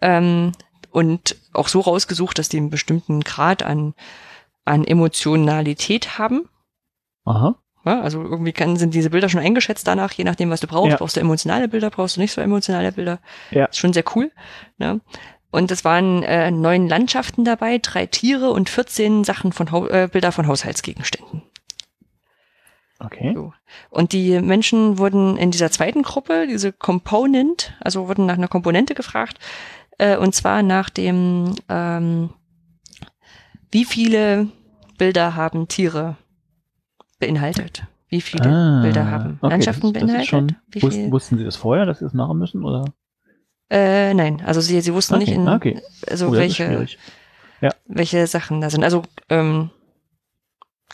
Ähm, 0.00 0.52
und 0.90 1.36
auch 1.52 1.68
so 1.68 1.80
rausgesucht, 1.80 2.38
dass 2.38 2.48
die 2.48 2.58
einen 2.58 2.70
bestimmten 2.70 3.20
Grad 3.20 3.62
an, 3.62 3.94
an 4.64 4.84
Emotionalität 4.84 6.18
haben. 6.18 6.48
Aha. 7.24 7.56
Ja, 7.84 8.00
also 8.00 8.22
irgendwie 8.22 8.52
kann, 8.52 8.76
sind 8.76 8.94
diese 8.94 9.10
Bilder 9.10 9.28
schon 9.28 9.40
eingeschätzt 9.40 9.86
danach, 9.86 10.12
je 10.12 10.24
nachdem, 10.24 10.50
was 10.50 10.60
du 10.60 10.66
brauchst. 10.66 10.92
Ja. 10.92 10.96
Brauchst 10.96 11.16
du 11.16 11.20
emotionale 11.20 11.68
Bilder, 11.68 11.90
brauchst 11.90 12.16
du 12.16 12.20
nicht 12.20 12.32
so 12.32 12.40
emotionale 12.40 12.92
Bilder. 12.92 13.18
Ja. 13.50 13.66
Ist 13.66 13.78
schon 13.78 13.92
sehr 13.92 14.04
cool. 14.14 14.30
Ne? 14.78 15.00
Und 15.50 15.70
es 15.70 15.84
waren 15.84 16.22
äh, 16.22 16.50
neun 16.50 16.88
Landschaften 16.88 17.44
dabei, 17.44 17.78
drei 17.78 18.06
Tiere 18.06 18.50
und 18.50 18.70
14 18.70 19.22
Sachen 19.22 19.52
von 19.52 19.70
Hau 19.70 19.86
äh, 19.86 20.08
Bilder 20.10 20.32
von 20.32 20.48
Haushaltsgegenständen. 20.48 21.42
Okay. 22.98 23.32
So. 23.34 23.52
Und 23.90 24.12
die 24.12 24.40
Menschen 24.40 24.98
wurden 24.98 25.36
in 25.36 25.50
dieser 25.50 25.70
zweiten 25.70 26.02
Gruppe, 26.02 26.46
diese 26.48 26.72
Component, 26.72 27.76
also 27.80 28.08
wurden 28.08 28.26
nach 28.26 28.38
einer 28.38 28.48
Komponente 28.48 28.94
gefragt, 28.94 29.38
äh, 29.98 30.16
und 30.16 30.34
zwar 30.34 30.62
nach 30.62 30.90
dem, 30.90 31.54
ähm, 31.68 32.30
wie 33.70 33.84
viele 33.84 34.48
Bilder 34.96 35.36
haben 35.36 35.68
Tiere 35.68 36.16
beinhaltet? 37.18 37.84
Wie 38.08 38.20
viele 38.20 38.44
Ah, 38.48 38.82
Bilder 38.82 39.10
haben 39.10 39.38
okay, 39.40 39.50
Landschaften 39.50 39.92
das, 39.92 40.02
das 40.02 40.02
beinhaltet? 40.02 40.28
schon, 40.28 40.56
wie 40.68 40.82
wussten, 40.82 41.12
wussten 41.12 41.38
Sie 41.38 41.44
das 41.44 41.56
vorher, 41.56 41.86
dass 41.86 41.98
Sie 41.98 42.04
das 42.04 42.14
machen 42.14 42.38
müssen? 42.38 42.64
Oder? 42.64 42.84
Äh, 43.70 44.12
nein, 44.14 44.42
also 44.44 44.60
sie, 44.60 44.80
sie 44.80 44.92
wussten 44.94 45.14
Okay, 45.14 45.24
nicht, 45.24 45.34
in, 45.34 45.48
okay. 45.48 45.80
also 46.08 46.28
Oh, 46.28 46.32
welche, 46.32 46.66
schwierig. 46.66 46.98
welche 47.86 48.26
Sachen 48.26 48.60
da 48.60 48.70
sind. 48.70 48.84
Also, 48.84 49.02
ähm, 49.30 49.70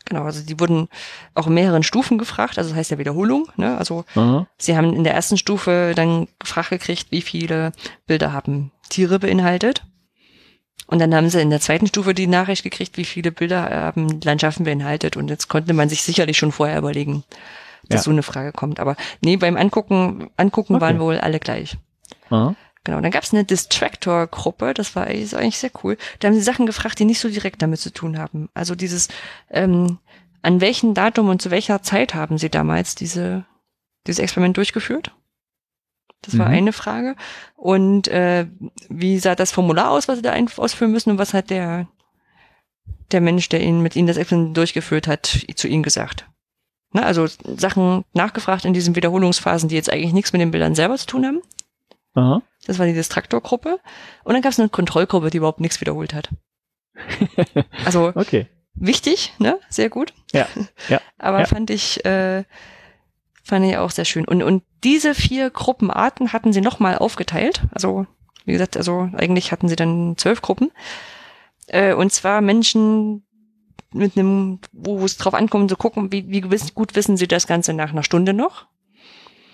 genau, 0.05 0.23
also 0.25 0.45
die 0.45 0.59
wurden 0.61 0.89
auch 1.35 1.49
in 1.49 1.55
mehreren 1.55 1.83
Stufen 1.83 2.17
gefragt, 2.17 2.59
also 2.59 2.71
das 2.71 2.79
heißt 2.79 2.91
ja 2.93 2.99
Wiederholung, 2.99 3.49
ne? 3.57 3.77
Also 3.77 4.05
Aha. 4.15 4.47
sie 4.57 4.77
haben 4.77 4.95
in 4.95 5.05
der 5.05 5.15
ersten 5.15 5.37
Stufe 5.37 5.93
dann 5.97 6.29
gefragt 6.39 6.71
gekriegt, 6.71 7.09
wie 7.11 7.23
viele 7.23 7.73
Bilder 8.07 8.33
haben 8.33 8.71
Tiere 8.89 9.19
beinhaltet. 9.19 9.83
Und 10.86 10.98
dann 10.98 11.15
haben 11.15 11.28
sie 11.31 11.40
in 11.40 11.51
der 11.51 11.61
zweiten 11.61 11.86
Stufe 11.86 12.15
die 12.15 12.27
Nachricht 12.27 12.65
gekriegt, 12.65 12.97
wie 12.97 13.05
viele 13.05 13.31
Bilder 13.31 13.70
haben 13.70 14.20
Landschaften 14.23 14.65
beinhaltet. 14.65 15.16
Und 15.16 15.28
jetzt 15.31 15.48
konnte 15.48 15.73
man 15.73 15.89
sich 15.89 16.02
sicherlich 16.02 16.36
schon 16.36 16.51
vorher 16.52 16.78
überlegen, 16.78 17.23
dass 17.89 18.01
Ja. 18.01 18.05
so 18.05 18.11
eine 18.11 18.23
Frage 18.24 18.52
kommt. 18.52 18.81
Aber 18.81 18.97
nee, 19.20 19.36
beim 19.36 19.57
Angucken, 19.57 20.31
Angucken 20.36 20.74
Okay. 20.77 20.81
waren 20.82 21.01
wohl 21.01 21.19
alle 21.19 21.39
gleich. 21.39 21.77
Aha. 22.31 22.55
Genau, 22.82 23.01
dann 23.01 23.11
gab 23.11 23.23
es 23.23 23.32
eine 23.35 23.44
Distractor-Gruppe, 23.44 24.73
das 24.74 24.97
war 24.97 25.07
eigentlich, 25.07 25.23
ist 25.24 25.35
eigentlich 25.35 25.59
sehr 25.59 25.70
cool. 25.85 25.98
Da 26.19 26.28
haben 26.28 26.35
sie 26.35 26.40
Sachen 26.40 26.65
gefragt, 26.66 26.98
die 26.98 27.05
nicht 27.05 27.20
so 27.20 27.28
direkt 27.28 27.61
damit 27.62 27.78
zu 27.78 27.93
tun 27.93 28.19
haben. 28.19 28.48
Also 28.55 28.74
dieses, 28.74 29.09
ähm, 29.51 29.98
an 30.43 30.61
welchem 30.62 30.94
Datum 30.94 31.28
und 31.28 31.43
zu 31.43 31.51
welcher 31.51 31.82
Zeit 31.82 32.15
haben 32.15 32.39
sie 32.39 32.48
damals 32.48 32.94
diese, 32.94 33.44
dieses 34.07 34.19
Experiment 34.20 34.57
durchgeführt? 34.57 35.12
Das 36.23 36.37
war 36.39 36.49
Mhm. 36.49 36.55
eine 36.55 36.73
Frage. 36.73 37.17
Und 37.57 38.09
äh, 38.09 38.47
wie 38.89 39.19
sah 39.19 39.35
das 39.35 39.53
Formular 39.53 39.91
aus, 39.91 40.07
was 40.09 40.17
sie 40.17 40.23
da 40.23 40.33
ein- 40.33 40.51
ausfüllen 40.57 40.93
müssen 40.93 41.11
und 41.13 41.19
was 41.19 41.33
hat 41.35 41.51
der, 41.51 41.89
der 43.11 43.21
Mensch, 43.21 43.49
der 43.49 43.61
ihnen 43.63 43.83
mit 43.83 43.97
ihnen 43.97 44.07
das 44.07 44.17
Experiment 44.19 44.57
durchgeführt 44.57 45.07
hat, 45.07 45.27
zu 45.55 45.67
ihnen 45.69 45.83
gesagt? 45.83 46.27
Na, 46.93 47.03
also 47.03 47.27
Sachen 47.27 48.05
nachgefragt 48.15 48.65
in 48.65 48.73
diesen 48.75 48.97
Wiederholungsphasen, 48.97 49.69
die 49.69 49.77
jetzt 49.77 49.91
eigentlich 49.93 50.13
nichts 50.13 50.33
mit 50.33 50.43
den 50.43 50.51
Bildern 50.51 50.75
selber 50.75 50.97
zu 50.99 51.07
tun 51.07 51.25
haben. 51.25 51.41
Aha. 52.15 52.43
Das 52.67 52.79
war 52.79 52.87
die 52.87 52.93
Distraktor-Gruppe. 52.95 53.79
Und 54.25 54.33
dann 54.35 54.43
gab 54.43 54.53
es 54.53 54.59
eine 54.61 54.69
Kontrollgruppe, 54.69 55.31
die 55.31 55.37
überhaupt 55.39 55.61
nichts 55.61 55.81
wiederholt 55.81 56.13
hat. 56.15 56.29
Also 57.85 58.13
Okay. 58.15 58.47
wichtig, 58.75 59.33
ne? 59.39 59.59
Sehr 59.69 59.89
gut. 59.89 60.13
Ja, 60.33 60.47
ja, 60.89 61.01
Aber 61.19 61.41
ja. 61.41 61.47
fand 61.47 61.71
ich, 61.71 62.05
äh, 62.05 62.45
fand 63.51 63.66
ich 63.66 63.77
auch 63.77 63.90
sehr 63.90 64.06
schön. 64.06 64.24
Und, 64.24 64.43
und 64.43 64.62
diese 64.82 65.14
vier 65.14 65.51
Gruppenarten 65.51 66.32
hatten 66.32 66.52
sie 66.52 66.60
nochmal 66.60 66.97
aufgeteilt. 66.97 67.62
Also, 67.72 68.06
wie 68.44 68.52
gesagt, 68.52 68.77
also 68.77 69.10
eigentlich 69.14 69.52
hatten 69.52 69.68
sie 69.68 69.77
dann 69.77 70.16
zwölf 70.16 70.40
Gruppen. 70.40 70.70
Äh, 71.66 71.93
und 71.94 72.12
zwar 72.12 72.40
Menschen 72.40 73.24
mit 73.93 74.16
einem, 74.16 74.60
wo 74.72 75.05
es 75.05 75.16
drauf 75.16 75.35
ankommt, 75.35 75.68
zu 75.68 75.77
gucken, 75.77 76.12
wie, 76.12 76.28
wie 76.28 76.40
gewiss, 76.40 76.74
gut 76.74 76.94
wissen 76.94 77.16
sie 77.16 77.28
das 77.28 77.47
Ganze 77.47 77.74
nach 77.74 77.90
einer 77.90 78.02
Stunde 78.02 78.32
noch. 78.32 78.66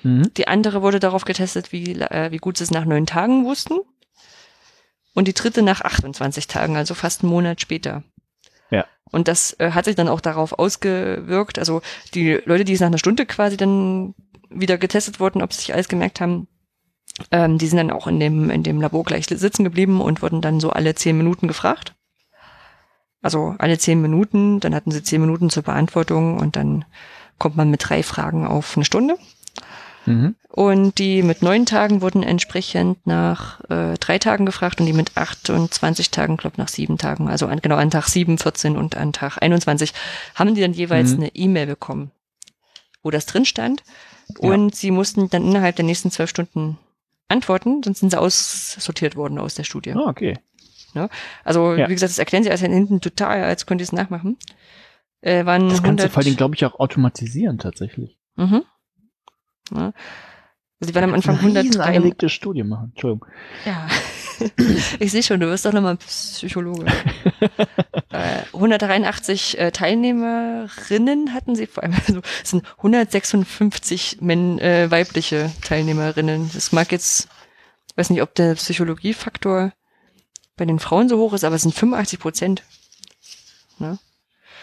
Mhm. 0.03 0.33
Die 0.37 0.47
andere 0.47 0.83
wurde 0.83 1.01
darauf 1.01 1.25
getestet, 1.25 1.73
wie, 1.73 1.93
äh, 2.01 2.31
wie 2.31 2.39
gut 2.39 2.59
sie 2.59 2.65
es 2.65 2.71
nach 2.71 2.85
neun 2.85 3.07
Tagen 3.07 3.45
wussten. 3.45 3.79
Und 5.15 5.27
die 5.27 5.35
dritte 5.35 5.63
nach 5.63 5.81
28 5.81 6.47
Tagen, 6.47 6.77
also 6.77 6.95
fast 6.95 7.23
einen 7.23 7.33
Monat 7.33 7.61
später. 7.61 8.03
Ja. 8.71 8.87
Und 9.13 9.29
das 9.29 9.59
äh, 9.61 9.71
hat 9.73 9.85
sich 9.85 9.95
dann 9.95 10.09
auch 10.09 10.21
darauf 10.21 10.53
ausgewirkt. 10.59 11.59
Also 11.59 11.83
die 12.15 12.41
Leute, 12.45 12.65
die 12.65 12.73
es 12.73 12.81
nach 12.81 12.89
einer 12.89 12.99
Stunde 12.99 13.27
quasi 13.27 13.57
dann 13.57 14.15
wieder 14.51 14.79
getestet 14.79 15.21
wurden, 15.21 15.43
ob 15.43 15.53
sie 15.53 15.61
sich 15.61 15.75
alles 15.75 15.89
gemerkt 15.89 16.21
haben, 16.21 16.49
ähm, 17.31 17.59
die 17.59 17.67
sind 17.67 17.79
dann 17.79 17.91
auch 17.91 18.07
in 18.07 18.21
dem, 18.21 18.51
in 18.51 18.63
dem 18.63 18.81
Labor 18.81 19.05
gleich 19.05 19.27
sitzen 19.27 19.65
geblieben 19.65 20.01
und 20.01 20.23
wurden 20.23 20.41
dann 20.41 20.61
so 20.61 20.71
alle 20.71 20.95
zehn 20.95 21.17
Minuten 21.17 21.49
gefragt. 21.49 21.95
Also 23.23 23.55
alle 23.59 23.79
zehn 23.79 24.01
Minuten, 24.01 24.61
dann 24.61 24.75
hatten 24.75 24.91
sie 24.91 25.03
zehn 25.03 25.21
Minuten 25.21 25.51
zur 25.51 25.63
Beantwortung 25.63 26.39
und 26.39 26.57
dann 26.57 26.85
kommt 27.39 27.57
man 27.57 27.71
mit 27.71 27.89
drei 27.89 28.03
Fragen 28.03 28.47
auf 28.47 28.77
eine 28.77 28.85
Stunde. 28.85 29.17
Mhm. 30.07 30.35
Und 30.49 30.99
die 30.99 31.23
mit 31.23 31.43
neun 31.43 31.67
Tagen 31.67 32.01
wurden 32.01 32.23
entsprechend 32.23 33.07
nach 33.07 33.61
äh, 33.69 33.95
drei 33.99 34.19
Tagen 34.19 34.47
gefragt 34.47 34.81
und 34.81 34.87
die 34.87 34.93
mit 34.93 35.17
28 35.17 36.11
Tagen, 36.11 36.37
glaube 36.37 36.57
nach 36.59 36.69
sieben 36.69 36.97
Tagen, 36.99 37.29
also 37.29 37.47
an, 37.47 37.61
genau 37.61 37.77
an 37.77 37.91
Tag 37.91 38.07
7, 38.09 38.39
14 38.39 38.77
und 38.77 38.97
an 38.97 39.13
Tag 39.13 39.39
21, 39.43 39.93
haben 40.35 40.55
die 40.55 40.61
dann 40.61 40.73
jeweils 40.73 41.13
Mhm. 41.13 41.17
eine 41.23 41.35
E-Mail 41.35 41.67
bekommen, 41.67 42.11
wo 43.03 43.11
das 43.11 43.27
drin 43.27 43.45
stand. 43.45 43.83
Ja. 44.41 44.51
Und 44.51 44.75
sie 44.75 44.91
mussten 44.91 45.29
dann 45.31 45.45
innerhalb 45.45 45.77
der 45.77 45.85
nächsten 45.85 46.11
zwölf 46.11 46.31
Stunden 46.31 46.79
antworten, 47.29 47.83
sonst 47.85 48.01
sind 48.01 48.11
sie 48.11 48.19
aussortiert 48.21 49.17
worden 49.17 49.39
aus 49.39 49.55
der 49.55 49.65
Studie. 49.65 49.93
Ah, 49.93 50.09
okay. 50.09 50.39
Also, 51.45 51.75
Ja. 51.75 51.89
wie 51.89 51.93
gesagt, 51.93 52.11
das 52.11 52.19
erklären 52.19 52.43
sie 52.43 52.51
als 52.51 52.61
hinten 52.63 53.01
total, 53.03 53.45
als 53.45 53.67
könnt 53.67 53.83
ihr 53.83 53.85
es 53.85 53.93
nachmachen. 53.93 54.39
Äh, 55.21 55.45
waren 55.45 55.69
Das 55.69 55.83
kannst 55.83 56.01
du 56.01 56.05
100 56.05 56.11
vor 56.13 56.23
allem, 56.23 56.37
glaube 56.37 56.55
ich, 56.55 56.65
auch 56.65 56.79
automatisieren 56.81 57.59
tatsächlich. 57.59 58.17
Mhm. 58.37 58.63
Ja. 59.75 59.93
Also 60.79 60.93
die 60.93 60.95
waren 60.95 61.05
am 61.05 61.15
Anfang 61.15 61.39
Eine 61.39 61.47
riesen 61.47 61.81
103. 61.81 61.85
angelegte 61.85 62.29
Studie 62.29 62.63
machen. 62.63 62.91
Entschuldigung. 62.95 63.27
Ja. 63.65 63.89
ich 64.99 65.11
sehe 65.11 65.23
schon, 65.23 65.41
du 65.41 65.49
wirst 65.49 65.65
doch 65.65 65.73
nochmal 65.73 65.97
Psychologe. 65.97 66.85
äh, 68.11 68.43
183 68.53 69.59
äh, 69.59 69.71
Teilnehmerinnen 69.71 71.33
hatten 71.33 71.57
sie, 71.57 71.67
vor 71.67 71.83
allem 71.83 71.95
also, 72.07 72.21
es 72.43 72.51
sind 72.51 72.65
156 72.77 74.19
Men, 74.21 74.59
äh, 74.59 74.91
weibliche 74.91 75.51
Teilnehmerinnen. 75.63 76.51
Das 76.53 76.73
mag 76.73 76.93
jetzt, 76.93 77.29
weiß 77.97 78.11
nicht, 78.11 78.21
ob 78.21 78.35
der 78.35 78.55
Psychologiefaktor 78.55 79.73
bei 80.57 80.67
den 80.67 80.79
Frauen 80.79 81.09
so 81.09 81.19
hoch 81.19 81.33
ist, 81.33 81.45
aber 81.45 81.57
es 81.57 81.63
sind 81.63 81.75
85 81.75 82.19
Prozent. 82.19 82.63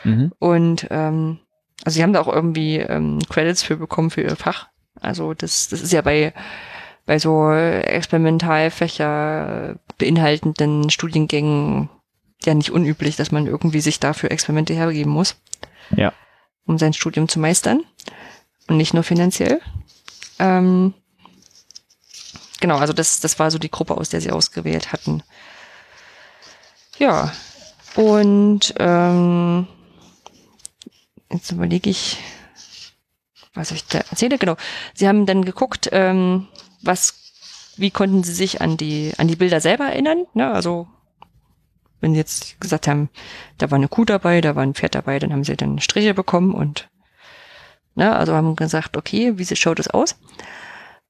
Mhm. 0.04 0.32
Und 0.40 0.88
ähm, 0.90 1.40
also 1.84 1.96
sie 1.96 2.04
haben 2.04 2.14
da 2.14 2.22
auch 2.22 2.34
irgendwie 2.34 2.78
ähm, 2.78 3.20
Credits 3.30 3.64
für 3.64 3.78
bekommen 3.78 4.10
für 4.10 4.22
ihr 4.22 4.36
Fach. 4.36 4.70
Also 5.04 5.34
das, 5.34 5.68
das 5.68 5.82
ist 5.82 5.94
ja 5.94 6.02
bei, 6.02 6.34
bei 7.06 7.20
so 7.20 7.52
Experimentalfächer 7.52 9.76
beinhaltenden 9.98 10.90
Studiengängen 10.90 11.90
ja 12.44 12.54
nicht 12.54 12.72
unüblich, 12.72 13.16
dass 13.16 13.32
man 13.32 13.48
irgendwie 13.48 13.82
sich 13.82 14.00
dafür 14.00 14.32
Experimente 14.32 14.74
hergeben 14.74 15.12
muss. 15.12 15.36
Ja. 15.96 16.14
Um 16.66 16.78
sein 16.78 16.94
Studium 16.94 17.28
zu 17.28 17.40
meistern. 17.40 17.84
Und 18.68 18.78
nicht 18.78 18.94
nur 18.94 19.04
finanziell. 19.04 19.60
Ähm, 20.40 20.94
genau, 22.62 22.78
also 22.78 22.94
das, 22.94 23.20
das 23.20 23.40
war 23.40 23.52
so 23.52 23.60
die 23.60 23.72
Gruppe, 23.72 23.98
aus 23.98 24.10
der 24.10 24.22
sie 24.22 24.32
ausgewählt 24.32 24.94
hatten. 24.94 25.22
Ja. 26.98 27.34
Und 27.96 28.74
ähm, 28.80 29.68
jetzt 31.30 31.52
überlege 31.52 31.90
ich, 31.90 32.18
was 33.54 33.72
ich 33.72 33.86
da 33.86 34.00
erzähle. 34.00 34.38
Genau. 34.38 34.56
Sie 34.94 35.08
haben 35.08 35.26
dann 35.26 35.46
geguckt, 35.46 35.90
ähm, 35.92 36.48
was, 36.82 37.16
wie 37.78 37.92
konnten 37.92 38.24
sie 38.24 38.34
sich 38.34 38.62
an 38.62 38.78
die, 38.78 39.14
an 39.18 39.28
die 39.28 39.36
Bilder 39.36 39.62
selber 39.62 39.86
erinnern? 39.86 40.26
Ne? 40.34 40.52
Also, 40.52 40.88
wenn 42.02 42.14
sie 42.14 42.20
jetzt 42.20 42.60
gesagt 42.60 42.88
haben, 42.88 43.10
da 43.58 43.72
war 43.72 43.78
eine 43.78 43.88
Kuh 43.88 44.06
dabei, 44.06 44.42
da 44.42 44.56
war 44.56 44.64
ein 44.64 44.74
Pferd 44.74 44.96
dabei, 44.96 45.20
dann 45.20 45.32
haben 45.32 45.44
sie 45.44 45.56
dann 45.56 45.80
Striche 45.80 46.14
bekommen 46.14 46.54
und, 46.54 46.90
ne, 47.96 48.14
also 48.14 48.34
haben 48.34 48.58
gesagt, 48.58 48.98
okay, 48.98 49.38
wie 49.38 49.56
schaut 49.56 49.80
es 49.80 49.88
aus? 49.88 50.18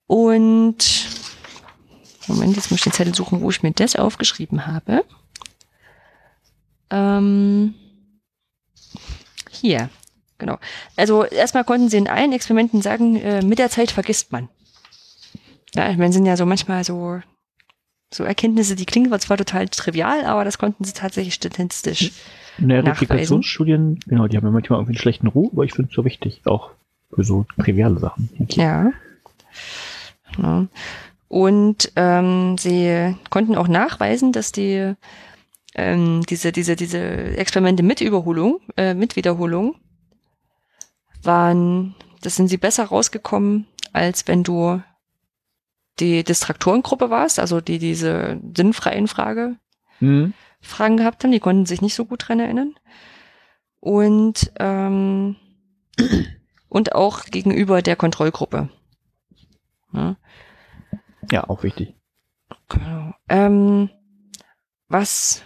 Und, 0.05 1.07
Moment, 2.27 2.55
jetzt 2.55 2.69
muss 2.69 2.79
ich 2.79 2.83
den 2.83 2.93
Zettel 2.93 3.15
suchen, 3.15 3.41
wo 3.41 3.49
ich 3.49 3.63
mir 3.63 3.71
das 3.71 3.95
aufgeschrieben 3.95 4.67
habe. 4.67 5.03
Ähm, 6.91 7.73
hier, 9.49 9.89
genau. 10.37 10.57
Also 10.95 11.23
erstmal 11.23 11.63
konnten 11.63 11.89
sie 11.89 11.97
in 11.97 12.07
allen 12.07 12.31
Experimenten 12.31 12.81
sagen, 12.81 13.15
äh, 13.15 13.41
mit 13.41 13.59
der 13.59 13.69
Zeit 13.69 13.91
vergisst 13.91 14.31
man. 14.31 14.49
Ja, 15.75 15.89
ich 15.89 15.97
meine, 15.97 16.13
sind 16.13 16.25
ja 16.25 16.37
so 16.37 16.45
manchmal 16.45 16.83
so 16.83 17.21
so 18.13 18.23
Erkenntnisse, 18.23 18.75
die 18.75 18.85
klingen 18.85 19.19
zwar 19.19 19.37
total 19.37 19.67
trivial, 19.69 20.25
aber 20.25 20.45
das 20.45 20.57
konnten 20.57 20.83
sie 20.83 20.93
tatsächlich 20.93 21.33
statistisch. 21.33 22.11
Naja. 22.59 22.81
Replikationsstudien, 22.81 23.99
genau, 24.05 24.27
die 24.27 24.37
haben 24.37 24.45
ja 24.45 24.51
manchmal 24.51 24.77
irgendwie 24.77 24.91
einen 24.91 25.01
schlechten 25.01 25.27
Ruh, 25.27 25.49
aber 25.51 25.63
ich 25.63 25.73
finde 25.73 25.89
es 25.89 25.95
so 25.95 26.05
wichtig, 26.05 26.41
auch 26.45 26.71
für 27.11 27.23
so 27.23 27.45
triviale 27.59 27.99
Sachen. 27.99 28.29
Ja. 28.49 28.91
ja. 30.37 30.67
Und 31.27 31.91
ähm, 31.95 32.57
sie 32.59 33.15
konnten 33.31 33.55
auch 33.55 33.67
nachweisen, 33.67 34.31
dass 34.31 34.51
die 34.51 34.93
ähm, 35.75 36.21
diese, 36.29 36.51
diese, 36.51 36.75
diese 36.75 36.99
Experimente 36.99 37.81
mit 37.81 38.01
Überholung, 38.01 38.59
äh, 38.77 38.93
mit 38.93 39.15
Wiederholung, 39.15 39.75
waren, 41.25 41.95
das 42.21 42.35
sind 42.35 42.47
sie 42.47 42.57
besser 42.57 42.85
rausgekommen, 42.85 43.67
als 43.91 44.27
wenn 44.27 44.43
du 44.43 44.81
die 45.99 46.23
Distraktorengruppe 46.23 47.09
warst, 47.09 47.39
also 47.39 47.61
die 47.61 47.79
diese 47.79 48.39
sinnfreien 48.55 49.07
Frage, 49.07 49.57
Mhm. 49.99 50.33
Fragen 50.59 50.97
gehabt 50.97 51.23
haben, 51.23 51.31
die 51.31 51.39
konnten 51.39 51.65
sich 51.65 51.81
nicht 51.81 51.93
so 51.93 52.05
gut 52.05 52.27
dran 52.27 52.39
erinnern. 52.39 52.73
Und, 53.79 54.51
ähm, 54.59 55.35
und 56.69 56.95
auch 56.95 57.25
gegenüber 57.25 57.81
der 57.81 57.95
Kontrollgruppe. 57.95 58.69
Ja, 59.93 60.15
Ja, 61.31 61.47
auch 61.49 61.63
wichtig. 61.63 61.93
genau. 62.69 63.13
Ähm, 63.29 63.89
was 64.87 65.43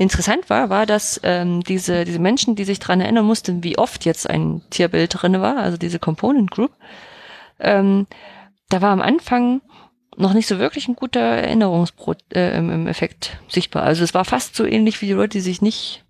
interessant 0.00 0.48
war, 0.48 0.70
war, 0.70 0.86
dass 0.86 1.20
ähm, 1.24 1.62
diese, 1.62 2.06
diese 2.06 2.18
Menschen, 2.18 2.56
die 2.56 2.64
sich 2.64 2.78
dran 2.78 3.02
erinnern 3.02 3.26
mussten, 3.26 3.62
wie 3.62 3.76
oft 3.76 4.06
jetzt 4.06 4.28
ein 4.28 4.62
Tierbild 4.70 5.14
drinne 5.14 5.42
war, 5.42 5.58
also 5.58 5.76
diese 5.76 5.98
Component 5.98 6.50
Group, 6.50 6.72
ähm, 7.58 8.06
da 8.70 8.80
war 8.80 8.92
am 8.92 9.02
Anfang 9.02 9.60
noch 10.16 10.32
nicht 10.32 10.46
so 10.46 10.58
wirklich 10.58 10.88
ein 10.88 10.96
guter 10.96 11.20
Erinnerungseffekt 11.20 13.26
äh, 13.26 13.52
sichtbar. 13.52 13.82
Also 13.82 14.02
es 14.02 14.14
war 14.14 14.24
fast 14.24 14.56
so 14.56 14.64
ähnlich 14.64 15.02
wie 15.02 15.06
die 15.06 15.12
Leute, 15.12 15.36
die 15.36 15.40
sich 15.40 15.60
nicht. 15.60 16.02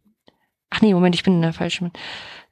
Ach 0.70 0.82
nee, 0.82 0.94
Moment, 0.94 1.16
ich 1.16 1.24
bin 1.24 1.34
in 1.34 1.42
der 1.42 1.52
falschen. 1.52 1.90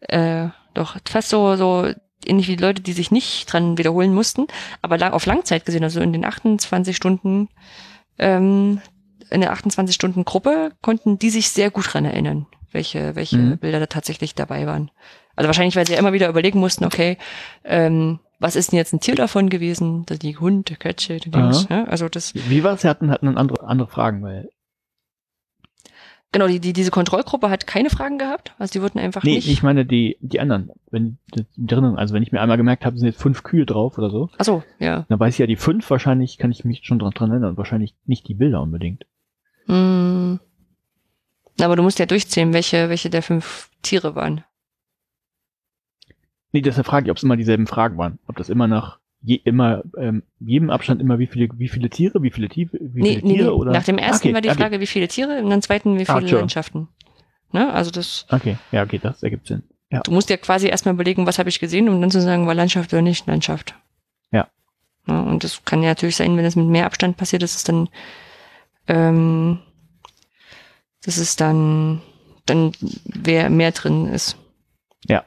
Äh, 0.00 0.48
doch 0.74 0.96
fast 1.08 1.28
so 1.28 1.54
so 1.54 1.88
ähnlich 2.26 2.48
wie 2.48 2.56
die 2.56 2.62
Leute, 2.62 2.82
die 2.82 2.92
sich 2.92 3.12
nicht 3.12 3.52
dran 3.52 3.78
wiederholen 3.78 4.12
mussten, 4.12 4.48
aber 4.82 4.98
lang, 4.98 5.12
auf 5.12 5.24
Langzeit 5.24 5.64
gesehen, 5.64 5.84
also 5.84 6.00
in 6.00 6.12
den 6.12 6.24
28 6.24 6.96
Stunden, 6.96 7.48
ähm, 8.18 8.80
in 9.30 9.40
der 9.40 9.52
28 9.52 9.94
Stunden 9.94 10.24
Gruppe 10.24 10.72
konnten 10.82 11.18
die 11.18 11.30
sich 11.30 11.48
sehr 11.50 11.70
gut 11.70 11.92
dran 11.92 12.04
erinnern, 12.04 12.46
welche 12.72 13.14
welche 13.16 13.38
Mhm. 13.38 13.58
Bilder 13.58 13.80
da 13.80 13.86
tatsächlich 13.86 14.34
dabei 14.34 14.66
waren. 14.66 14.90
Also 15.36 15.46
wahrscheinlich, 15.48 15.76
weil 15.76 15.86
sie 15.86 15.92
ja 15.92 15.98
immer 15.98 16.12
wieder 16.12 16.28
überlegen 16.28 16.58
mussten, 16.58 16.84
okay, 16.84 17.16
ähm, 17.64 18.18
was 18.40 18.56
ist 18.56 18.70
denn 18.72 18.76
jetzt 18.76 18.92
ein 18.92 19.00
Tier 19.00 19.14
davon 19.16 19.48
gewesen? 19.50 20.04
Die 20.22 20.36
Hund, 20.36 20.68
die 20.70 20.76
Katze, 20.76 21.16
die 21.18 21.30
Dings. 21.30 21.66
Ja? 21.68 21.84
Also 21.84 22.08
das, 22.08 22.34
Wie 22.34 22.62
war 22.64 22.74
es? 22.74 22.82
Sie 22.82 22.88
hatten, 22.88 23.10
hatten 23.10 23.36
andere, 23.36 23.64
andere 23.66 23.88
Fragen, 23.88 24.22
weil. 24.22 24.48
genau, 26.32 26.46
die, 26.46 26.60
die, 26.60 26.72
diese 26.72 26.90
Kontrollgruppe 26.90 27.50
hat 27.50 27.66
keine 27.66 27.90
Fragen 27.90 28.18
gehabt. 28.18 28.54
Also 28.58 28.72
die 28.72 28.82
wurden 28.82 28.98
einfach 28.98 29.22
Nee, 29.24 29.34
nicht. 29.36 29.48
ich 29.48 29.62
meine 29.62 29.84
die, 29.86 30.16
die 30.20 30.40
anderen. 30.40 30.70
Wenn 30.90 31.18
drinnen, 31.56 31.96
also 31.96 32.14
wenn 32.14 32.22
ich 32.22 32.32
mir 32.32 32.40
einmal 32.40 32.56
gemerkt 32.56 32.84
habe, 32.84 32.96
sind 32.98 33.06
jetzt 33.06 33.20
fünf 33.20 33.42
Kühe 33.42 33.66
drauf 33.66 33.98
oder 33.98 34.10
so, 34.10 34.30
Ach 34.38 34.44
so, 34.44 34.62
ja. 34.78 35.04
dann 35.08 35.18
weiß 35.20 35.34
ich 35.34 35.38
ja 35.38 35.46
die 35.46 35.56
fünf 35.56 35.88
wahrscheinlich, 35.90 36.38
kann 36.38 36.50
ich 36.52 36.64
mich 36.64 36.80
schon 36.84 36.98
dran, 36.98 37.10
dran 37.12 37.30
erinnern. 37.30 37.56
Wahrscheinlich 37.56 37.94
nicht 38.06 38.28
die 38.28 38.34
Bilder 38.34 38.60
unbedingt. 38.62 39.04
Hm. 39.68 40.40
Aber 41.60 41.76
du 41.76 41.82
musst 41.82 41.98
ja 41.98 42.06
durchzählen, 42.06 42.52
welche, 42.52 42.88
welche 42.88 43.10
der 43.10 43.22
fünf 43.22 43.70
Tiere 43.82 44.14
waren. 44.14 44.44
Nee, 46.52 46.62
deshalb 46.62 46.86
frage 46.86 47.06
ich, 47.06 47.10
ob 47.10 47.16
es 47.16 47.22
immer 47.22 47.36
dieselben 47.36 47.66
Fragen 47.66 47.98
waren. 47.98 48.18
Ob 48.26 48.36
das 48.36 48.48
immer 48.48 48.66
nach 48.66 48.98
je, 49.20 49.36
immer 49.44 49.82
ähm, 49.98 50.22
jedem 50.40 50.70
Abstand 50.70 51.00
immer 51.00 51.18
wie 51.18 51.26
viele 51.26 51.48
wie 51.56 51.68
viele 51.68 51.90
Tiere, 51.90 52.22
wie 52.22 52.30
viele 52.30 52.48
Tiere, 52.48 52.70
wie 52.80 53.02
Nee, 53.02 53.16
viele 53.16 53.26
nee, 53.28 53.34
Tiere 53.34 53.48
nee. 53.48 53.52
oder 53.54 53.72
Nach 53.72 53.84
dem 53.84 53.98
ersten 53.98 54.28
okay, 54.28 54.34
war 54.34 54.40
die 54.40 54.48
okay, 54.50 54.58
Frage, 54.58 54.80
wie 54.80 54.86
viele 54.86 55.08
Tiere, 55.08 55.42
und 55.42 55.50
dann 55.50 55.62
zweiten, 55.62 55.98
wie 55.98 56.08
Ah, 56.08 56.16
viele 56.16 56.28
sure. 56.28 56.40
Landschaften. 56.40 56.88
Ne? 57.52 57.72
Also 57.72 57.90
das, 57.90 58.26
Okay, 58.30 58.56
ja, 58.72 58.82
okay, 58.84 58.98
das 59.02 59.22
ergibt 59.22 59.46
Sinn. 59.48 59.62
Ja. 59.90 60.00
du 60.00 60.12
musst 60.12 60.28
ja 60.28 60.36
quasi 60.36 60.68
erstmal 60.68 60.94
überlegen, 60.94 61.26
was 61.26 61.38
habe 61.38 61.48
ich 61.48 61.60
gesehen, 61.60 61.88
um 61.88 62.00
dann 62.00 62.10
zu 62.10 62.20
sagen, 62.20 62.46
war 62.46 62.54
Landschaft 62.54 62.92
oder 62.92 63.02
nicht 63.02 63.26
Landschaft. 63.26 63.74
Ja. 64.32 64.48
ja 65.06 65.20
und 65.22 65.42
das 65.44 65.64
kann 65.64 65.82
ja 65.82 65.88
natürlich 65.90 66.16
sein, 66.16 66.36
wenn 66.36 66.44
es 66.44 66.56
mit 66.56 66.66
mehr 66.66 66.84
Abstand 66.86 67.16
passiert, 67.16 67.42
dass 67.42 67.56
es 67.56 67.64
dann, 67.64 67.88
ähm, 68.88 69.60
dass 71.04 71.18
es 71.18 71.36
dann, 71.36 72.02
dann 72.46 72.72
wer 73.04 73.50
mehr 73.50 73.72
drin 73.72 74.06
ist. 74.06 74.36
Ja. 75.06 75.24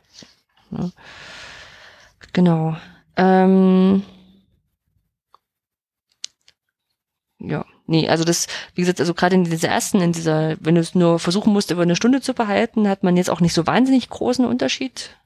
ja. 0.71 0.91
Genau. 2.33 2.75
Ähm, 3.15 4.03
ja, 7.39 7.65
nee, 7.87 8.07
also 8.07 8.23
das, 8.23 8.47
wie 8.75 8.81
gesagt, 8.81 8.99
also 8.99 9.13
gerade 9.13 9.35
in 9.35 9.43
dieser 9.43 9.69
ersten, 9.69 10.01
in 10.01 10.11
dieser, 10.11 10.57
wenn 10.59 10.75
du 10.75 10.81
es 10.81 10.95
nur 10.95 11.19
versuchen 11.19 11.53
musst, 11.53 11.71
über 11.71 11.81
eine 11.81 11.95
Stunde 11.95 12.21
zu 12.21 12.33
behalten, 12.33 12.87
hat 12.87 13.03
man 13.03 13.17
jetzt 13.17 13.29
auch 13.29 13.41
nicht 13.41 13.53
so 13.53 13.67
wahnsinnig 13.67 14.09
großen 14.09 14.45
Unterschied 14.45 15.17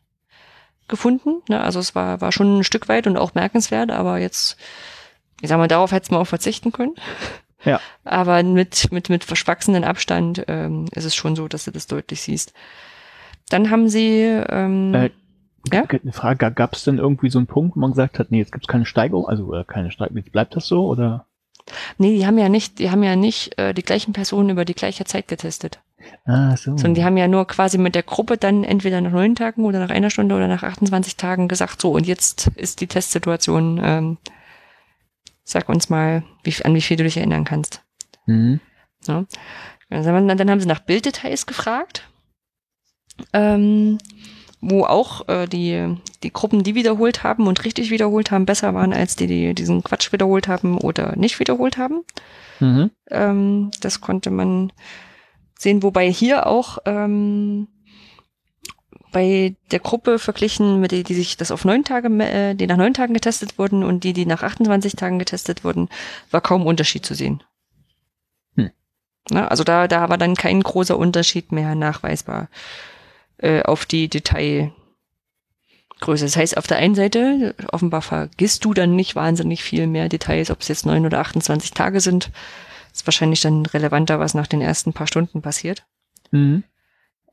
gefunden. 0.88 1.42
Ne? 1.50 1.62
Also 1.62 1.80
es 1.80 1.96
war, 1.96 2.22
war 2.22 2.32
schon 2.32 2.60
ein 2.60 2.64
Stück 2.64 2.88
weit 2.88 3.08
und 3.08 3.18
auch 3.18 3.34
merkenswert, 3.34 3.92
aber 3.92 4.20
jetzt, 4.20 4.58
ich 5.42 5.50
sag 5.50 5.58
mal, 5.58 5.68
darauf 5.68 5.92
hätte 5.92 6.12
man 6.12 6.22
auch 6.22 6.28
verzichten 6.28 6.72
können. 6.72 6.96
Ja. 7.66 7.80
Aber 8.04 8.42
mit, 8.44 8.92
mit, 8.92 9.10
mit 9.10 9.24
verschwachsenen 9.24 9.84
Abstand 9.84 10.46
ähm, 10.48 10.86
ist 10.92 11.06
es 11.06 11.16
schon 11.16 11.36
so, 11.36 11.48
dass 11.48 11.66
du 11.66 11.72
das 11.72 11.88
deutlich 11.88 12.22
siehst. 12.22 12.54
Dann 13.50 13.70
haben 13.70 13.90
sie 13.90 14.22
ähm, 14.50 14.94
Äh, 14.94 15.10
Ja? 15.72 15.84
Eine 15.84 16.14
Frage, 16.14 16.52
gab 16.52 16.74
es 16.74 16.84
denn 16.84 16.98
irgendwie 17.00 17.30
so 17.30 17.40
einen 17.40 17.48
Punkt, 17.48 17.76
wo 17.76 17.80
man 17.80 17.92
gesagt 17.92 18.20
hat, 18.20 18.32
nee, 18.32 18.38
jetzt 18.40 18.52
gibt's 18.52 18.68
keine 18.68 18.86
Steigerung, 18.86 19.28
also 19.28 19.54
äh, 19.54 19.64
keine 19.66 19.92
Steigerung, 19.92 20.18
jetzt 20.18 20.32
bleibt 20.32 20.56
das 20.56 20.68
so 20.68 20.86
oder? 20.88 21.26
Nee, 21.98 22.16
die 22.16 22.28
haben 22.28 22.38
ja 22.38 22.50
nicht, 22.50 22.78
die 22.78 22.92
haben 22.92 23.02
ja 23.02 23.16
nicht 23.16 23.58
äh, 23.58 23.74
die 23.74 23.82
gleichen 23.82 24.14
Personen 24.14 24.50
über 24.52 24.66
die 24.66 24.76
gleiche 24.76 25.06
Zeit 25.06 25.28
getestet. 25.28 25.80
Ah, 26.26 26.56
so. 26.56 26.72
Sondern 26.78 26.94
die 26.94 27.04
haben 27.04 27.18
ja 27.18 27.28
nur 27.28 27.48
quasi 27.48 27.80
mit 27.80 27.96
der 27.96 28.04
Gruppe 28.04 28.38
dann 28.38 28.64
entweder 28.64 29.02
nach 29.02 29.12
neun 29.12 29.34
Tagen 29.34 29.66
oder 29.66 29.80
nach 29.80 29.90
einer 29.90 30.12
Stunde 30.12 30.36
oder 30.36 30.48
nach 30.48 30.62
28 30.62 31.18
Tagen 31.18 31.48
gesagt, 31.48 31.82
so 31.82 31.92
und 31.92 32.06
jetzt 32.06 32.52
ist 32.56 32.82
die 32.82 32.88
Testsituation, 32.88 33.82
ähm, 33.84 34.18
sag 35.46 35.70
uns 35.70 35.90
mal, 35.90 36.24
wie, 36.44 36.54
an 36.64 36.76
wie 36.76 36.82
viel 36.82 36.98
du 36.98 37.04
dich 37.04 37.18
erinnern 37.18 37.46
kannst. 37.46 37.82
Mhm. 38.26 38.60
Ja. 39.08 39.26
Dann, 39.90 40.50
haben 40.50 40.60
sie 40.60 40.68
nach 40.68 40.80
Bilddetails 40.80 41.46
gefragt, 41.46 42.10
ähm, 43.32 44.00
wo 44.60 44.84
auch 44.84 45.28
äh, 45.30 45.46
die, 45.46 45.96
die 46.24 46.34
Gruppen, 46.34 46.64
die 46.64 46.74
wiederholt 46.74 47.24
haben 47.24 47.46
und 47.46 47.64
richtig 47.64 47.92
wiederholt 47.92 48.32
haben, 48.32 48.48
besser 48.48 48.74
waren 48.74 48.94
als 48.94 49.16
die, 49.16 49.28
die 49.28 49.54
diesen 49.54 49.84
Quatsch 49.84 50.12
wiederholt 50.12 50.48
haben 50.48 50.80
oder 50.80 51.16
nicht 51.16 51.40
wiederholt 51.40 51.78
haben. 51.78 52.02
Mhm. 52.60 52.90
Ähm, 53.12 53.72
das 53.80 54.02
konnte 54.02 54.32
man 54.32 54.74
sehen, 55.58 55.84
wobei 55.84 56.12
hier 56.12 56.48
auch 56.48 56.80
ähm, 56.86 57.68
bei 59.16 59.56
der 59.72 59.80
Gruppe 59.80 60.20
verglichen 60.20 60.82
mit 60.82 60.92
die, 60.92 61.04
die 61.04 61.14
sich 61.14 61.38
das 61.38 61.50
auf 61.50 61.64
neun 61.64 61.86
Tage, 61.86 62.10
äh, 62.22 62.54
die 62.54 62.68
nach 62.68 62.76
neun 62.76 62.94
Tagen 62.94 63.14
getestet 63.14 63.58
wurden 63.58 63.82
und 63.82 64.04
die, 64.04 64.12
die 64.12 64.26
nach 64.26 64.44
28 64.44 64.98
Tagen 64.98 65.20
getestet 65.20 65.64
wurden, 65.64 65.88
war 66.32 66.42
kaum 66.42 66.66
Unterschied 66.66 67.06
zu 67.06 67.14
sehen. 67.16 67.42
Hm. 68.58 68.72
Na, 69.30 69.48
also 69.48 69.64
da, 69.64 69.88
da 69.88 70.10
war 70.10 70.18
dann 70.18 70.36
kein 70.36 70.62
großer 70.62 70.98
Unterschied 70.98 71.54
mehr 71.54 71.76
nachweisbar 71.76 72.50
äh, 73.38 73.62
auf 73.62 73.86
die 73.86 74.10
Detailgröße. 74.10 74.76
Das 76.26 76.36
heißt, 76.36 76.58
auf 76.58 76.68
der 76.68 76.80
einen 76.80 76.96
Seite, 76.96 77.56
offenbar 77.72 78.02
vergisst 78.02 78.66
du 78.66 78.74
dann 78.74 78.98
nicht 78.98 79.16
wahnsinnig 79.16 79.64
viel 79.64 79.88
mehr 79.88 80.10
Details, 80.10 80.52
ob 80.52 80.60
es 80.60 80.68
jetzt 80.68 80.86
neun 80.86 81.06
oder 81.06 81.20
28 81.20 81.72
Tage 81.72 82.02
sind. 82.02 82.32
Ist 82.94 83.08
wahrscheinlich 83.08 83.40
dann 83.40 83.66
relevanter, 83.66 84.20
was 84.20 84.34
nach 84.34 84.48
den 84.48 84.60
ersten 84.60 84.92
paar 84.92 85.08
Stunden 85.08 85.42
passiert. 85.42 85.86
Mhm. 86.32 86.66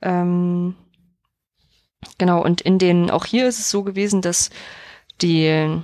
Ähm, 0.00 0.76
genau, 2.18 2.42
und 2.42 2.60
in 2.60 2.78
den, 2.78 3.10
auch 3.10 3.24
hier 3.24 3.48
ist 3.48 3.58
es 3.58 3.70
so 3.70 3.82
gewesen, 3.82 4.22
dass 4.22 4.50
die, 5.20 5.78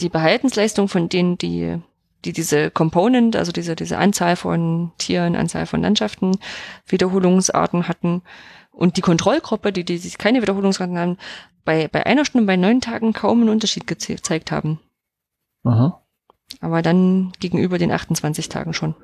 die 0.00 0.08
Behaltensleistung 0.08 0.88
von 0.88 1.08
denen, 1.08 1.38
die, 1.38 1.78
die 2.24 2.32
diese 2.32 2.70
Component, 2.70 3.36
also 3.36 3.52
diese, 3.52 3.74
diese 3.76 3.98
Anzahl 3.98 4.36
von 4.36 4.92
Tieren, 4.98 5.36
Anzahl 5.36 5.66
von 5.66 5.82
Landschaften, 5.82 6.38
Wiederholungsarten 6.86 7.88
hatten 7.88 8.22
und 8.70 8.96
die 8.96 9.00
Kontrollgruppe, 9.02 9.72
die, 9.72 9.84
die 9.84 9.98
sich 9.98 10.18
keine 10.18 10.42
Wiederholungsarten 10.42 10.98
haben, 10.98 11.18
bei, 11.64 11.88
bei 11.88 12.06
einer 12.06 12.24
Stunde, 12.24 12.46
bei 12.46 12.56
neun 12.56 12.80
Tagen 12.80 13.12
kaum 13.12 13.40
einen 13.40 13.50
Unterschied 13.50 13.84
geze- 13.84 14.16
gezeigt 14.16 14.50
haben. 14.50 14.80
Aha. 15.64 16.02
Aber 16.60 16.82
dann 16.82 17.32
gegenüber 17.40 17.78
den 17.78 17.92
28 17.92 18.48
Tagen 18.48 18.74
schon. 18.74 18.94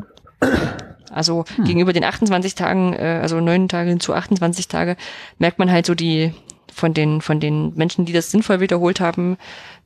Also 1.19 1.45
Hm. 1.57 1.65
gegenüber 1.65 1.93
den 1.93 2.05
28 2.05 2.55
Tagen, 2.55 2.95
äh, 2.95 3.19
also 3.21 3.41
neun 3.41 3.69
Tage 3.69 3.99
zu 3.99 4.15
28 4.15 4.69
Tage, 4.69 4.97
merkt 5.39 5.59
man 5.59 5.71
halt 5.71 5.85
so 5.85 5.95
die 5.95 6.33
von 6.73 6.95
den 6.95 7.21
von 7.21 7.41
den 7.41 7.75
Menschen, 7.75 8.05
die 8.07 8.13
das 8.13 8.31
sinnvoll 8.31 8.61
wiederholt 8.61 9.01
haben, 9.01 9.37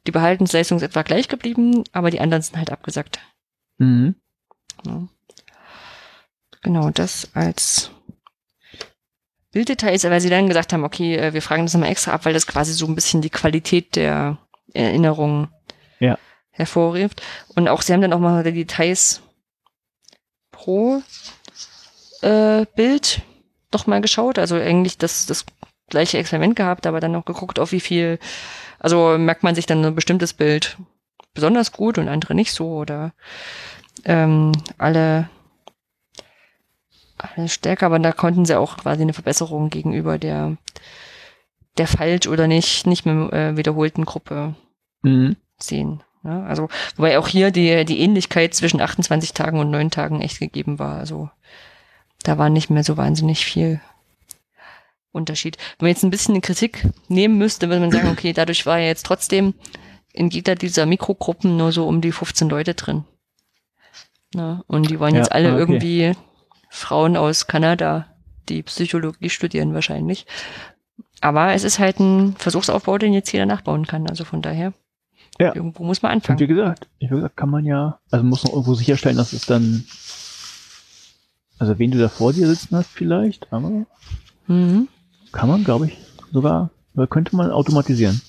die 0.06 0.10
Behaltensleistung 0.12 0.76
ist 0.78 0.82
etwa 0.84 1.02
gleich 1.02 1.28
geblieben, 1.28 1.84
aber 1.92 2.10
die 2.10 2.20
anderen 2.20 2.42
sind 2.42 2.56
halt 2.58 2.70
abgesackt. 2.70 3.18
Mhm. 3.78 4.14
Ja. 4.86 5.02
Genau, 6.62 6.90
das 6.90 7.30
als 7.34 7.90
Bilddetails, 9.52 10.04
weil 10.04 10.20
sie 10.20 10.30
dann 10.30 10.48
gesagt 10.48 10.72
haben, 10.72 10.84
okay, 10.84 11.16
äh, 11.16 11.34
wir 11.34 11.42
fragen 11.42 11.64
das 11.64 11.74
nochmal 11.74 11.90
extra 11.90 12.12
ab, 12.12 12.24
weil 12.24 12.32
das 12.32 12.46
quasi 12.46 12.72
so 12.72 12.86
ein 12.86 12.94
bisschen 12.94 13.20
die 13.20 13.30
Qualität 13.30 13.96
der 13.96 14.38
Erinnerung 14.72 15.48
Ja. 15.98 16.18
hervorruft. 16.50 17.20
Und 17.54 17.68
auch 17.68 17.82
sie 17.82 17.92
haben 17.92 18.00
dann 18.00 18.12
auch 18.14 18.18
mal 18.20 18.42
die 18.44 18.52
Details 18.52 19.22
pro 20.62 21.02
äh, 22.22 22.64
Bild 22.76 23.22
noch 23.72 23.86
mal 23.86 24.00
geschaut. 24.00 24.38
Also 24.38 24.54
eigentlich 24.56 24.96
das, 24.98 25.26
das 25.26 25.44
gleiche 25.88 26.18
Experiment 26.18 26.56
gehabt, 26.56 26.86
aber 26.86 27.00
dann 27.00 27.12
noch 27.12 27.24
geguckt, 27.24 27.58
auf 27.58 27.72
wie 27.72 27.80
viel, 27.80 28.18
also 28.78 29.18
merkt 29.18 29.42
man 29.42 29.54
sich 29.54 29.66
dann 29.66 29.84
ein 29.84 29.94
bestimmtes 29.94 30.32
Bild 30.32 30.78
besonders 31.34 31.72
gut 31.72 31.98
und 31.98 32.08
andere 32.08 32.34
nicht 32.34 32.52
so 32.52 32.68
oder 32.76 33.12
ähm, 34.04 34.52
alle, 34.78 35.28
alle 37.18 37.48
stärker, 37.48 37.86
aber 37.86 37.98
da 37.98 38.12
konnten 38.12 38.44
sie 38.44 38.58
auch 38.58 38.76
quasi 38.76 39.02
eine 39.02 39.14
Verbesserung 39.14 39.68
gegenüber 39.70 40.18
der 40.18 40.56
der 41.78 41.86
falsch 41.86 42.26
oder 42.26 42.46
nicht 42.48 42.86
nicht 42.86 43.06
mehr 43.06 43.32
äh, 43.32 43.56
wiederholten 43.56 44.04
Gruppe 44.04 44.54
Mhm. 45.04 45.36
sehen. 45.58 46.02
Ja, 46.24 46.44
also, 46.44 46.68
wobei 46.96 47.18
auch 47.18 47.26
hier 47.26 47.50
die, 47.50 47.84
die 47.84 48.00
Ähnlichkeit 48.00 48.54
zwischen 48.54 48.80
28 48.80 49.32
Tagen 49.34 49.58
und 49.58 49.70
9 49.70 49.90
Tagen 49.90 50.20
echt 50.20 50.38
gegeben 50.38 50.78
war. 50.78 50.96
Also, 50.96 51.30
da 52.22 52.38
war 52.38 52.48
nicht 52.48 52.70
mehr 52.70 52.84
so 52.84 52.96
wahnsinnig 52.96 53.44
viel 53.44 53.80
Unterschied. 55.10 55.58
Wenn 55.78 55.86
man 55.86 55.94
jetzt 55.94 56.04
ein 56.04 56.10
bisschen 56.10 56.34
eine 56.34 56.40
Kritik 56.40 56.86
nehmen 57.08 57.38
müsste, 57.38 57.68
würde 57.68 57.80
man 57.80 57.90
sagen, 57.90 58.08
okay, 58.08 58.32
dadurch 58.32 58.66
war 58.66 58.78
ja 58.78 58.86
jetzt 58.86 59.04
trotzdem 59.04 59.54
in 60.12 60.28
jeder 60.28 60.54
dieser 60.54 60.86
Mikrogruppen 60.86 61.56
nur 61.56 61.72
so 61.72 61.86
um 61.86 62.00
die 62.00 62.12
15 62.12 62.48
Leute 62.48 62.74
drin. 62.74 63.04
Na, 64.34 64.64
und 64.66 64.88
die 64.90 65.00
waren 65.00 65.14
Ja, 65.14 65.20
jetzt 65.20 65.32
alle 65.32 65.50
okay. 65.52 65.58
irgendwie 65.58 66.12
Frauen 66.70 67.16
aus 67.16 67.46
Kanada, 67.46 68.06
die 68.48 68.62
Psychologie 68.62 69.28
studieren 69.28 69.74
wahrscheinlich. 69.74 70.26
Aber 71.20 71.52
es 71.52 71.64
ist 71.64 71.78
halt 71.78 72.00
ein 72.00 72.34
Versuchsaufbau, 72.36 72.98
den 72.98 73.12
jetzt 73.12 73.32
jeder 73.32 73.46
nachbauen 73.46 73.86
kann. 73.86 74.08
Also 74.08 74.24
von 74.24 74.42
daher, 74.42 74.72
Ja. 75.40 75.54
irgendwo 75.54 75.82
muss 75.84 76.02
man 76.02 76.12
Und 76.12 76.16
anfangen. 76.16 76.38
wie 76.40 76.46
gesagt, 76.46 76.86
wie 76.98 77.08
gesagt, 77.08 77.36
kann 77.36 77.50
man 77.50 77.64
ja, 77.64 77.98
also 78.10 78.24
muss 78.24 78.44
noch 78.44 78.52
irgendwo 78.52 78.74
sicherstellen, 78.74 79.16
dass 79.16 79.32
es 79.32 79.46
dann, 79.46 79.84
also 81.58 81.78
wen 81.78 81.90
du 81.90 81.98
da 81.98 82.08
vor 82.08 82.32
dir 82.32 82.46
sitzen 82.46 82.76
hast 82.76 82.90
vielleicht, 82.90 83.52
aber 83.52 83.86
Mhm. 84.46 84.88
kann 85.32 85.48
man, 85.48 85.64
glaube 85.64 85.86
ich, 85.86 85.96
sogar, 86.32 86.70
oder 86.94 87.06
könnte 87.06 87.34
man 87.36 87.50
automatisieren. 87.50 88.20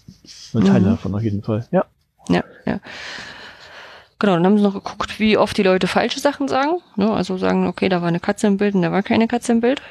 Oder 0.54 0.66
Teile 0.66 0.86
Mhm. 0.88 0.92
davon 0.92 1.16
auf 1.16 1.22
jeden 1.24 1.44
Fall. 1.44 1.68
Ja. 1.72 1.86
Ja, 2.30 2.44
ja. 2.66 2.80
Genau, 4.20 4.36
dann 4.36 4.46
haben 4.46 4.58
sie 4.58 4.64
noch 4.64 4.74
geguckt, 4.76 5.20
wie 5.20 5.38
oft 5.38 5.58
die 5.58 5.64
Leute 5.64 5.88
falsche 5.88 6.20
Sachen 6.22 6.48
sagen. 6.48 6.80
Ne, 6.96 7.12
also 7.12 7.38
sagen, 7.38 7.68
okay, 7.68 7.90
da 7.90 8.02
war 8.02 8.08
eine 8.08 8.22
Katze 8.22 8.48
im 8.48 8.56
Bild 8.58 8.74
und 8.76 8.82
da 8.82 8.92
war 8.92 9.04
keine 9.04 9.28
Katze 9.28 9.52
im 9.52 9.60
Bild. 9.60 9.82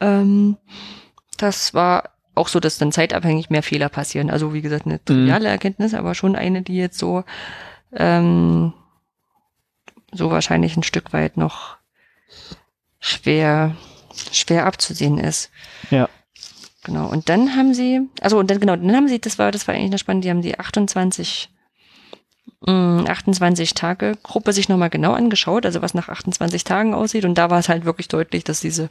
Ähm, 0.00 0.58
das 1.38 1.72
war 1.72 2.10
auch 2.38 2.48
so, 2.48 2.60
dass 2.60 2.78
dann 2.78 2.92
zeitabhängig 2.92 3.50
mehr 3.50 3.62
Fehler 3.62 3.88
passieren. 3.88 4.30
Also 4.30 4.54
wie 4.54 4.62
gesagt, 4.62 4.86
eine 4.86 5.04
triviale 5.04 5.48
Erkenntnis, 5.48 5.94
aber 5.94 6.14
schon 6.14 6.36
eine, 6.36 6.62
die 6.62 6.76
jetzt 6.76 6.98
so, 6.98 7.24
ähm, 7.92 8.72
so 10.12 10.30
wahrscheinlich 10.30 10.76
ein 10.76 10.82
Stück 10.82 11.12
weit 11.12 11.36
noch 11.36 11.76
schwer, 13.00 13.76
schwer 14.32 14.66
abzusehen 14.66 15.18
ist. 15.18 15.50
Ja. 15.90 16.08
Genau. 16.84 17.08
Und 17.08 17.28
dann 17.28 17.54
haben 17.56 17.74
sie, 17.74 18.00
also 18.20 18.38
und 18.38 18.50
dann 18.50 18.60
genau, 18.60 18.76
dann 18.76 18.96
haben 18.96 19.08
sie, 19.08 19.20
das 19.20 19.38
war, 19.38 19.50
das 19.50 19.68
war 19.68 19.74
eigentlich 19.74 19.90
noch 19.90 19.98
spannend, 19.98 20.24
die 20.24 20.30
haben 20.30 20.40
die 20.40 20.58
28, 20.58 21.50
mh, 22.66 23.04
28 23.06 23.74
Tage 23.74 24.16
Gruppe 24.22 24.52
sich 24.52 24.68
nochmal 24.68 24.88
genau 24.88 25.12
angeschaut, 25.12 25.66
also 25.66 25.82
was 25.82 25.94
nach 25.94 26.08
28 26.08 26.64
Tagen 26.64 26.94
aussieht. 26.94 27.24
Und 27.24 27.36
da 27.36 27.50
war 27.50 27.58
es 27.58 27.68
halt 27.68 27.84
wirklich 27.84 28.08
deutlich, 28.08 28.44
dass 28.44 28.60
diese, 28.60 28.88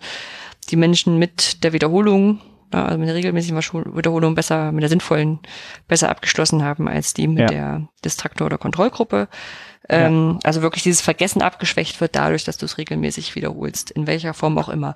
die 0.69 0.76
Menschen 0.76 1.18
mit 1.18 1.64
der 1.64 1.74
Wiederholung, 1.74 2.40
also 2.72 2.98
mit 2.98 3.07
der 3.07 3.15
regelmäßigen 3.15 3.57
Wiederholung 3.95 4.35
besser, 4.35 4.72
mit 4.72 4.81
der 4.81 4.89
sinnvollen, 4.89 5.39
besser 5.88 6.10
abgeschlossen 6.10 6.64
haben 6.64 6.88
als 6.88 7.14
die 7.14 7.27
mit 7.27 7.39
Ja. 7.39 7.48
der 7.48 7.89
Distraktor- 8.03 8.48
oder 8.48 8.57
Kontrollgruppe. 8.57 9.27
Ähm, 9.89 10.39
Also 10.44 10.61
wirklich 10.61 10.84
dieses 10.84 11.02
Vergessen 11.02 11.41
abgeschwächt 11.41 12.02
wird 12.02 12.15
dadurch, 12.15 12.44
dass 12.44 12.57
du 12.57 12.65
es 12.65 12.77
regelmäßig 12.77 13.35
wiederholst, 13.35 13.89
in 13.91 14.06
welcher 14.06 14.34
Form 14.34 14.57
auch 14.57 14.68
immer. 14.69 14.95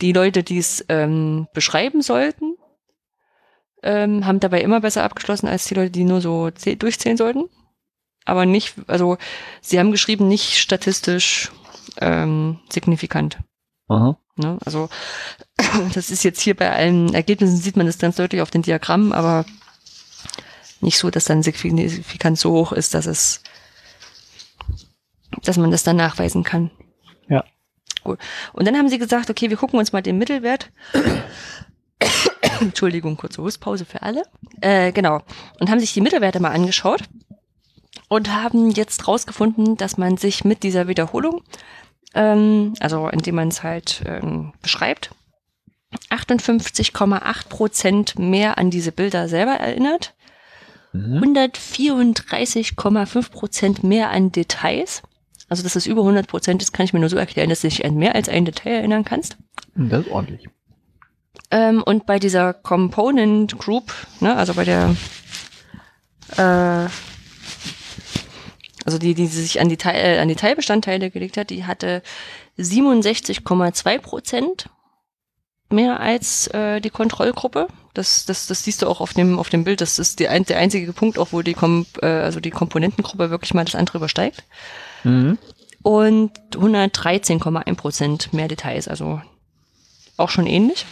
Die 0.00 0.12
Leute, 0.12 0.42
die 0.44 0.58
es 0.58 0.84
ähm, 0.88 1.48
beschreiben 1.54 2.02
sollten, 2.02 2.54
ähm, 3.82 4.26
haben 4.26 4.40
dabei 4.40 4.60
immer 4.60 4.80
besser 4.80 5.04
abgeschlossen 5.04 5.48
als 5.48 5.66
die 5.66 5.74
Leute, 5.74 5.90
die 5.90 6.04
nur 6.04 6.20
so 6.20 6.46
zäh- 6.46 6.76
durchzählen 6.76 7.16
sollten. 7.16 7.44
Aber 8.24 8.44
nicht, 8.46 8.74
also 8.88 9.16
sie 9.60 9.78
haben 9.78 9.90
geschrieben, 9.92 10.28
nicht 10.28 10.58
statistisch 10.58 11.50
ähm, 12.00 12.60
signifikant. 12.70 13.38
Aha. 13.88 14.18
Ne? 14.38 14.58
Also 14.64 14.88
das 15.94 16.10
ist 16.10 16.22
jetzt 16.22 16.40
hier 16.40 16.54
bei 16.54 16.70
allen 16.70 17.14
Ergebnissen 17.14 17.56
sieht 17.56 17.76
man 17.76 17.86
das 17.86 17.98
ganz 17.98 18.16
deutlich 18.16 18.42
auf 18.42 18.50
den 18.50 18.62
Diagrammen, 18.62 19.12
aber 19.12 19.44
nicht 20.80 20.98
so, 20.98 21.10
dass 21.10 21.24
dann 21.24 21.42
Signifikanz 21.42 22.40
so 22.40 22.52
hoch 22.52 22.72
ist, 22.72 22.94
dass 22.94 23.06
es, 23.06 23.42
dass 25.42 25.56
man 25.56 25.70
das 25.70 25.82
dann 25.82 25.96
nachweisen 25.96 26.44
kann. 26.44 26.70
Ja. 27.28 27.44
Gut. 28.04 28.18
Und 28.52 28.66
dann 28.66 28.76
haben 28.76 28.88
sie 28.88 28.98
gesagt, 28.98 29.28
okay, 29.28 29.50
wir 29.50 29.56
gucken 29.56 29.78
uns 29.78 29.92
mal 29.92 30.02
den 30.02 30.18
Mittelwert. 30.18 30.70
Entschuldigung, 32.60 33.16
kurze 33.16 33.42
Hustpause 33.42 33.84
für 33.84 34.02
alle. 34.02 34.22
Äh, 34.60 34.92
genau. 34.92 35.22
Und 35.58 35.70
haben 35.70 35.80
sich 35.80 35.92
die 35.92 36.00
Mittelwerte 36.00 36.40
mal 36.40 36.52
angeschaut 36.52 37.02
und 38.08 38.32
haben 38.32 38.70
jetzt 38.70 39.06
rausgefunden, 39.08 39.76
dass 39.76 39.98
man 39.98 40.16
sich 40.16 40.44
mit 40.44 40.62
dieser 40.62 40.88
Wiederholung 40.88 41.42
ähm, 42.14 42.74
also 42.80 43.08
indem 43.08 43.36
man 43.36 43.48
es 43.48 43.62
halt 43.62 44.02
ähm, 44.06 44.52
beschreibt, 44.62 45.10
58,8 46.10 47.48
Prozent 47.48 48.18
mehr 48.18 48.58
an 48.58 48.70
diese 48.70 48.92
Bilder 48.92 49.28
selber 49.28 49.52
erinnert, 49.52 50.14
Mhm. 50.92 51.18
134,5 51.18 53.30
Prozent 53.30 53.84
mehr 53.84 54.10
an 54.10 54.32
Details. 54.32 55.02
Also 55.48 55.62
dass 55.62 55.76
es 55.76 55.86
über 55.86 56.02
100 56.02 56.26
Prozent 56.26 56.62
ist, 56.62 56.72
kann 56.72 56.84
ich 56.84 56.92
mir 56.92 57.00
nur 57.00 57.08
so 57.08 57.16
erklären, 57.16 57.48
dass 57.48 57.62
du 57.62 57.68
dich 57.68 57.84
an 57.84 57.94
mehr 57.94 58.14
als 58.14 58.28
ein 58.28 58.44
Detail 58.44 58.76
erinnern 58.76 59.04
kannst. 59.04 59.36
Das 59.74 60.04
ist 60.04 60.10
ordentlich. 60.10 60.48
Ähm, 61.50 61.82
und 61.82 62.04
bei 62.04 62.18
dieser 62.18 62.52
Component 62.52 63.58
Group, 63.58 63.94
ne, 64.20 64.36
also 64.36 64.54
bei 64.54 64.64
der, 64.64 64.94
äh, 66.36 66.88
also 68.88 68.96
die, 68.96 69.12
die 69.12 69.26
sich 69.26 69.60
an 69.60 69.68
die, 69.68 69.76
Teil, 69.76 69.96
äh, 69.96 70.18
an 70.18 70.28
die 70.28 70.34
Teilbestandteile 70.34 71.10
gelegt 71.10 71.36
hat, 71.36 71.50
die 71.50 71.66
hatte 71.66 72.02
67,2 72.58 73.98
Prozent 73.98 74.70
mehr 75.68 76.00
als 76.00 76.46
äh, 76.54 76.80
die 76.80 76.88
Kontrollgruppe. 76.88 77.68
Das, 77.92 78.24
das, 78.24 78.46
das 78.46 78.64
siehst 78.64 78.80
du 78.80 78.86
auch 78.86 79.02
auf 79.02 79.12
dem, 79.12 79.38
auf 79.38 79.50
dem 79.50 79.64
Bild. 79.64 79.82
Das 79.82 79.98
ist 79.98 80.20
die, 80.20 80.28
ein, 80.28 80.46
der 80.46 80.56
einzige 80.56 80.90
Punkt, 80.94 81.18
auch 81.18 81.32
wo 81.32 81.42
die, 81.42 81.52
Kom 81.52 81.84
äh, 82.00 82.06
also 82.06 82.40
die 82.40 82.50
Komponentengruppe 82.50 83.28
wirklich 83.28 83.52
mal 83.52 83.66
das 83.66 83.74
andere 83.74 83.98
übersteigt. 83.98 84.42
Mhm. 85.04 85.36
Und 85.82 86.32
113,1 86.52 87.74
Prozent 87.74 88.32
mehr 88.32 88.48
Details, 88.48 88.88
also 88.88 89.20
auch 90.16 90.30
schon 90.30 90.46
ähnlich. 90.46 90.86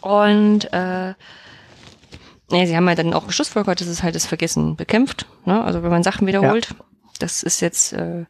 Und 0.00 0.72
äh, 0.72 1.12
ja, 2.50 2.66
sie 2.66 2.74
haben 2.74 2.88
halt 2.88 2.98
dann 2.98 3.12
auch 3.12 3.26
geschlussfolgert, 3.26 3.82
dass 3.82 3.88
es 3.88 4.02
halt 4.02 4.14
das 4.14 4.24
Vergessen 4.24 4.76
bekämpft. 4.76 5.26
Ne? 5.44 5.62
Also 5.62 5.82
wenn 5.82 5.90
man 5.90 6.02
Sachen 6.02 6.26
wiederholt, 6.26 6.74
das 7.18 7.42
ist 7.42 7.60
jetzt 7.60 7.92
äh, 7.92 8.24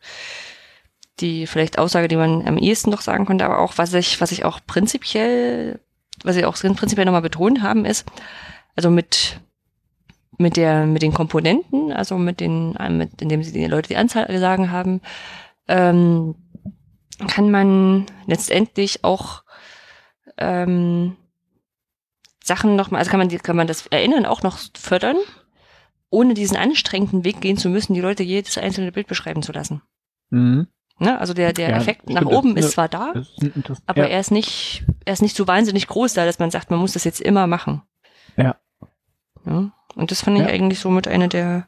die 1.20 1.46
vielleicht 1.46 1.78
Aussage, 1.78 2.08
die 2.08 2.16
man 2.16 2.46
am 2.46 2.58
ehesten 2.58 2.90
noch 2.90 3.00
sagen 3.00 3.24
konnte, 3.26 3.44
aber 3.44 3.58
auch 3.58 3.78
was 3.78 3.94
ich, 3.94 4.20
was 4.20 4.32
ich 4.32 4.44
auch 4.44 4.60
prinzipiell, 4.66 5.80
was 6.22 6.36
sie 6.36 6.44
auch 6.44 6.56
prinzipiell 6.56 7.06
nochmal 7.06 7.22
betont 7.22 7.62
haben, 7.62 7.84
ist, 7.84 8.06
also 8.74 8.90
mit 8.90 9.40
mit 10.38 10.58
der 10.58 10.84
mit 10.84 11.00
den 11.00 11.14
Komponenten, 11.14 11.92
also 11.92 12.18
mit 12.18 12.40
den, 12.40 12.76
mit, 12.90 13.22
indem 13.22 13.42
sie 13.42 13.52
die 13.52 13.66
Leute 13.66 13.88
die 13.88 13.96
Anzahl 13.96 14.38
sagen 14.38 14.70
haben, 14.70 15.00
ähm, 15.66 16.34
kann 17.26 17.50
man 17.50 18.06
letztendlich 18.26 19.02
auch 19.02 19.42
ähm, 20.36 21.16
Sachen 22.44 22.76
nochmal, 22.76 22.98
also 23.00 23.10
kann 23.10 23.18
man, 23.18 23.28
die, 23.28 23.38
kann 23.38 23.56
man 23.56 23.66
das 23.66 23.86
Erinnern 23.86 24.26
auch 24.26 24.42
noch 24.42 24.58
fördern, 24.78 25.16
ohne 26.11 26.35
diesen 26.35 26.57
anstrengenden 26.57 27.24
Weg 27.24 27.41
gehen 27.41 27.57
zu 27.57 27.69
müssen, 27.69 27.95
die 27.95 28.01
Leute 28.01 28.23
jedes 28.23 28.57
einzelne 28.59 28.93
Bild 28.93 29.07
beschreiben 29.07 29.43
zu 29.43 29.53
lassen. 29.53 29.83
Mhm. 30.31 30.69
Ne? 30.99 31.19
Also 31.20 31.35
der, 31.35 31.53
der 31.53 31.70
Ja, 31.70 31.77
Effekt 31.77 32.09
nach 32.09 32.16
stimmt, 32.23 32.33
das- 32.33 32.39
oben 32.39 32.57
ist 32.57 32.70
zwar 32.73 32.89
da, 32.89 33.12
Das 33.12 33.83
aber 33.87 34.03
ja. 34.03 34.09
er 34.09 34.20
ist 34.20 34.31
nicht, 34.31 34.85
er 35.05 35.12
ist 35.12 35.20
nicht 35.23 35.37
so 35.37 35.47
wahnsinnig 35.47 35.87
groß 35.89 36.15
da, 36.15 36.24
dass 36.24 36.39
man 36.39 36.51
sagt, 36.51 36.70
man 36.70 36.81
muss 36.81 36.93
das 36.95 37.05
jetzt 37.05 37.20
immer 37.20 37.47
machen. 37.47 37.83
Ja. 38.37 38.57
ja? 39.45 39.70
Und 39.95 40.11
das 40.11 40.23
fand 40.23 40.39
ich 40.39 40.47
eigentlich 40.47 40.81
somit 40.81 41.07
eine 41.09 41.28
der, 41.28 41.66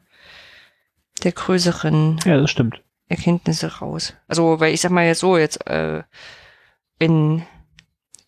der 1.23 1.31
größeren 1.31 2.19
ja, 2.25 2.37
das 2.37 2.49
stimmt. 2.49 2.81
Erkenntnisse 3.07 3.79
raus. 3.79 4.13
Also, 4.27 4.59
weil 4.59 4.73
ich 4.73 4.81
sag 4.81 4.91
mal 4.91 5.05
jetzt 5.05 5.19
so, 5.19 5.37
jetzt 5.37 5.65
äh, 5.67 6.03
in, 6.99 7.43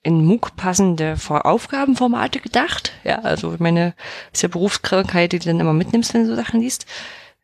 in 0.04 0.26
MOOC 0.26 0.56
passende 0.56 1.16
Aufgabenformate 1.30 2.40
gedacht. 2.40 2.92
Ja, 3.04 3.20
also 3.20 3.54
ich 3.54 3.60
meine, 3.60 3.94
ist 4.34 4.42
ja 4.42 4.50
Berufskrankheit, 4.50 5.32
die 5.32 5.40
du 5.40 5.46
dann 5.46 5.60
immer 5.60 5.74
mitnimmst, 5.74 6.14
wenn 6.14 6.24
du 6.24 6.30
so 6.30 6.36
Sachen 6.36 6.60
liest. 6.60 6.86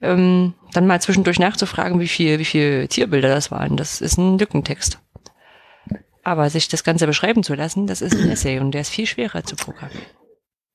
Ähm, 0.01 0.53
dann 0.73 0.87
mal 0.87 1.01
zwischendurch 1.01 1.39
nachzufragen, 1.39 1.99
wie 1.99 2.07
viel, 2.07 2.39
wie 2.39 2.45
viel 2.45 2.87
Tierbilder 2.87 3.29
das 3.29 3.51
waren. 3.51 3.77
Das 3.77 4.01
ist 4.01 4.17
ein 4.17 4.37
Lückentext. 4.37 4.99
Aber 6.23 6.49
sich 6.49 6.67
das 6.67 6.83
Ganze 6.83 7.07
beschreiben 7.07 7.43
zu 7.43 7.53
lassen, 7.53 7.87
das 7.87 8.01
ist 8.01 8.15
ein 8.15 8.29
Essay 8.29 8.59
und 8.59 8.71
der 8.71 8.81
ist 8.81 8.89
viel 8.89 9.05
schwerer 9.05 9.43
zu 9.43 9.55
programmieren. 9.55 10.05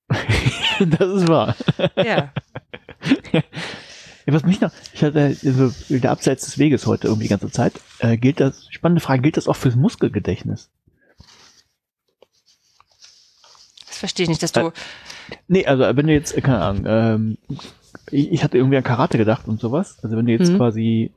das 0.80 1.08
ist 1.08 1.28
wahr. 1.28 1.56
Ja. 1.96 2.32
Ja, 4.24 4.34
was 4.34 4.44
mich 4.44 4.60
noch, 4.60 4.70
ich 4.92 5.02
hatte 5.02 5.36
also 5.44 5.72
wieder 5.88 6.10
abseits 6.10 6.44
des 6.44 6.58
Weges 6.58 6.86
heute 6.86 7.08
irgendwie 7.08 7.24
die 7.24 7.30
ganze 7.30 7.50
Zeit. 7.50 7.72
Äh, 7.98 8.16
gilt 8.16 8.40
das, 8.40 8.68
spannende 8.70 9.00
Frage, 9.00 9.22
gilt 9.22 9.36
das 9.36 9.48
auch 9.48 9.56
fürs 9.56 9.74
Muskelgedächtnis? 9.74 10.70
Das 11.18 11.26
verstehe 14.02 14.24
ich 14.24 14.28
nicht, 14.28 14.42
dass 14.42 14.52
du. 14.52 14.60
Äh, 14.68 14.72
nee, 15.48 15.64
also 15.66 15.82
wenn 15.96 16.06
du 16.06 16.12
jetzt, 16.12 16.36
äh, 16.36 16.40
keine 16.40 16.60
Ahnung, 16.60 16.84
ähm, 16.86 17.38
ich, 18.10 18.30
ich 18.32 18.44
hatte 18.44 18.58
irgendwie 18.58 18.76
an 18.76 18.82
Karate 18.82 19.16
gedacht 19.18 19.46
und 19.48 19.60
sowas. 19.60 19.98
Also 20.02 20.16
wenn 20.16 20.26
du 20.26 20.32
jetzt 20.32 20.50
Mhm. 20.52 20.56
quasi 20.56 21.12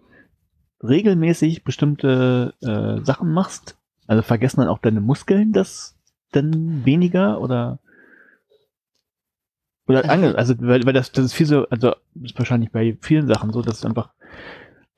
regelmäßig 0.83 1.63
bestimmte 1.63 2.53
äh, 2.61 3.03
Sachen 3.03 3.31
machst, 3.33 3.77
also 4.07 4.21
vergessen 4.21 4.59
dann 4.61 4.69
auch 4.69 4.79
deine 4.79 5.01
Muskeln 5.01 5.51
das 5.51 5.97
dann 6.31 6.85
weniger 6.85 7.41
oder 7.41 7.79
oder 9.87 9.99
Also- 9.99 10.09
ange, 10.11 10.35
also 10.37 10.53
weil, 10.59 10.85
weil 10.85 10.93
das 10.93 11.11
das 11.11 11.25
ist 11.25 11.33
viel 11.33 11.45
so, 11.45 11.67
also 11.69 11.91
das 12.13 12.31
ist 12.31 12.37
wahrscheinlich 12.37 12.71
bei 12.71 12.97
vielen 13.01 13.27
Sachen 13.27 13.51
so, 13.53 13.61
dass 13.61 13.79
es 13.79 13.85
einfach 13.85 14.09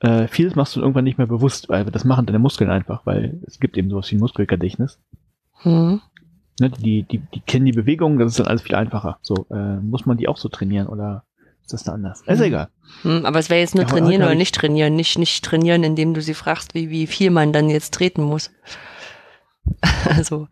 äh, 0.00 0.28
vieles 0.28 0.54
machst 0.54 0.76
du 0.76 0.80
irgendwann 0.80 1.04
nicht 1.04 1.18
mehr 1.18 1.26
bewusst, 1.26 1.68
weil 1.68 1.84
das 1.86 2.04
machen 2.04 2.26
deine 2.26 2.38
Muskeln 2.38 2.70
einfach, 2.70 3.04
weil 3.04 3.40
es 3.46 3.58
gibt 3.58 3.76
eben 3.76 3.90
sowas 3.90 4.10
wie 4.10 4.16
ein 4.16 4.20
Muskelgedächtnis. 4.20 5.00
Hm. 5.62 6.00
Ne, 6.60 6.70
die, 6.70 7.04
die, 7.04 7.18
die 7.18 7.40
kennen 7.40 7.66
die 7.66 7.72
Bewegungen, 7.72 8.18
das 8.18 8.32
ist 8.32 8.40
dann 8.40 8.46
alles 8.48 8.62
viel 8.62 8.74
einfacher. 8.74 9.18
So, 9.22 9.46
äh, 9.50 9.76
muss 9.76 10.06
man 10.06 10.16
die 10.16 10.26
auch 10.28 10.36
so 10.38 10.48
trainieren 10.48 10.88
oder 10.88 11.24
ist 11.62 11.72
das 11.72 11.84
da 11.84 11.92
anders? 11.92 12.22
Ist 12.22 12.38
Mhm. 12.38 12.44
egal. 12.44 12.68
Hm, 13.02 13.24
aber 13.26 13.38
es 13.38 13.48
wäre 13.50 13.60
jetzt 13.60 13.74
nur 13.74 13.84
Ja, 13.84 13.90
trainieren 13.90 14.22
oder 14.22 14.32
ich- 14.32 14.38
nicht 14.38 14.54
trainieren, 14.54 14.96
nicht, 14.96 15.18
nicht 15.18 15.44
trainieren, 15.44 15.84
indem 15.84 16.14
du 16.14 16.22
sie 16.22 16.34
fragst, 16.34 16.74
wie, 16.74 16.90
wie 16.90 17.06
viel 17.06 17.30
man 17.30 17.52
dann 17.52 17.68
jetzt 17.70 17.94
treten 17.94 18.22
muss. 18.22 18.50
also, 20.08 20.48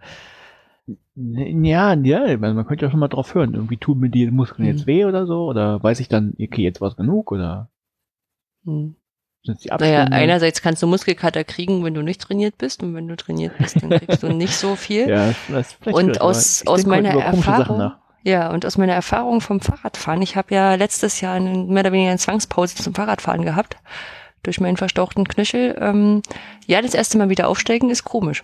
Ja, 1.16 1.94
ja, 1.94 2.36
man 2.38 2.66
könnte 2.66 2.84
ja 2.84 2.90
schon 2.90 3.00
mal 3.00 3.08
drauf 3.08 3.34
hören. 3.34 3.54
Irgendwie 3.54 3.78
tun 3.78 3.98
mir 3.98 4.10
die 4.10 4.30
Muskeln 4.30 4.68
Mhm. 4.68 4.72
jetzt 4.74 4.86
weh 4.86 5.04
oder 5.06 5.26
so? 5.26 5.46
Oder 5.46 5.82
weiß 5.82 5.98
ich 6.00 6.08
dann, 6.08 6.34
okay, 6.40 6.62
jetzt 6.62 6.80
war's 6.80 6.96
genug 6.96 7.32
oder 7.32 7.70
hm. 8.64 8.94
Sind 9.46 9.64
die 9.64 9.68
naja, 9.68 10.04
einerseits 10.04 10.60
kannst 10.60 10.82
du 10.82 10.86
Muskelkater 10.86 11.44
kriegen, 11.44 11.84
wenn 11.84 11.94
du 11.94 12.02
nicht 12.02 12.20
trainiert 12.20 12.58
bist 12.58 12.82
und 12.82 12.94
wenn 12.94 13.08
du 13.08 13.16
trainiert 13.16 13.56
bist, 13.58 13.82
dann 13.82 13.90
kriegst 13.90 14.22
du 14.22 14.28
nicht 14.28 14.54
so 14.54 14.76
viel. 14.76 15.08
ja, 15.08 15.32
das 15.48 15.76
Und 15.84 16.18
aber 16.18 16.26
aus- 16.26 16.66
aus 16.66 16.84
meiner 16.84 17.10
Erfahrung-. 17.10 17.92
Ja, 18.22 18.50
und 18.50 18.66
aus 18.66 18.76
meiner 18.76 18.94
Erfahrung 18.94 19.40
vom 19.40 19.60
Fahrradfahren, 19.60 20.20
ich 20.20 20.34
habe 20.34 20.52
ja 20.52 20.74
letztes 20.74 21.20
Jahr 21.20 21.34
eine, 21.34 21.50
mehr 21.56 21.82
oder 21.82 21.92
weniger 21.92 22.10
eine 22.10 22.18
Zwangspause 22.18 22.74
zum 22.74 22.92
Fahrradfahren 22.92 23.44
gehabt, 23.44 23.76
durch 24.42 24.58
meinen 24.60 24.76
verstauchten 24.76 25.28
Knöchel. 25.28 25.78
Ähm, 25.80 26.22
ja, 26.66 26.82
das 26.82 26.94
erste 26.94 27.18
Mal 27.18 27.28
wieder 27.28 27.46
aufsteigen 27.46 27.88
ist 27.88 28.02
komisch. 28.02 28.42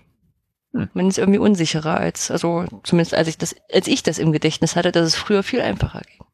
Hm. 0.73 0.89
Man 0.95 1.09
ist 1.09 1.19
irgendwie 1.19 1.41
unsicherer 1.41 1.97
als, 1.97 2.31
also 2.31 2.65
zumindest 2.85 3.15
als 3.15 3.27
ich 3.27 3.39
das, 3.39 3.57
als 3.73 3.89
ich 3.89 4.05
das 4.05 4.19
im 4.19 4.31
Gedächtnis 4.31 4.77
hatte, 4.77 4.93
dass 4.93 5.05
es 5.05 5.16
früher 5.16 5.43
viel 5.43 5.61
einfacher 5.61 6.03
ging. 6.03 6.24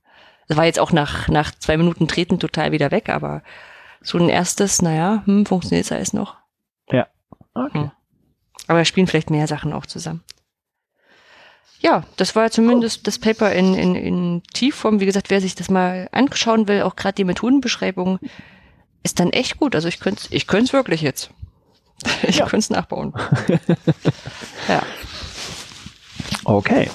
Das 0.48 0.56
war 0.56 0.64
jetzt 0.64 0.78
auch 0.78 0.92
nach, 0.92 1.28
nach 1.28 1.50
zwei 1.58 1.76
Minuten 1.76 2.06
Treten 2.06 2.38
total 2.38 2.72
wieder 2.72 2.90
weg, 2.90 3.08
aber 3.08 3.42
so 4.02 4.18
ein 4.18 4.28
erstes, 4.28 4.82
naja, 4.82 5.22
hm, 5.24 5.46
funktioniert 5.46 5.84
es 5.86 5.92
alles 5.92 6.12
noch. 6.12 6.36
Okay. 7.54 7.80
Hm. 7.80 7.90
Aber 8.68 8.78
da 8.78 8.84
spielen 8.84 9.06
vielleicht 9.08 9.30
mehr 9.30 9.46
Sachen 9.48 9.72
auch 9.72 9.86
zusammen. 9.86 10.22
Ja, 11.80 12.04
das 12.16 12.36
war 12.36 12.50
zumindest 12.50 13.06
das 13.06 13.18
Paper 13.18 13.52
in, 13.52 13.74
in, 13.74 13.94
in 13.96 14.42
Tiefform. 14.52 15.00
Wie 15.00 15.06
gesagt, 15.06 15.30
wer 15.30 15.40
sich 15.40 15.54
das 15.56 15.68
mal 15.70 16.08
anschauen 16.12 16.68
will, 16.68 16.82
auch 16.82 16.94
gerade 16.96 17.14
die 17.14 17.24
Methodenbeschreibung, 17.24 18.18
ist 19.02 19.18
dann 19.20 19.30
echt 19.30 19.58
gut. 19.58 19.74
Also 19.74 19.88
ich 19.88 19.98
könnte 20.00 20.26
ich 20.30 20.46
könnte 20.46 20.66
es 20.66 20.72
wirklich 20.72 21.00
jetzt. 21.02 21.30
Ich 22.22 22.36
Ja. 22.36 22.44
könnte 22.44 22.58
es 22.58 22.70
nachbauen. 22.70 23.12
ja. 24.68 24.82
Okay. 26.44 26.88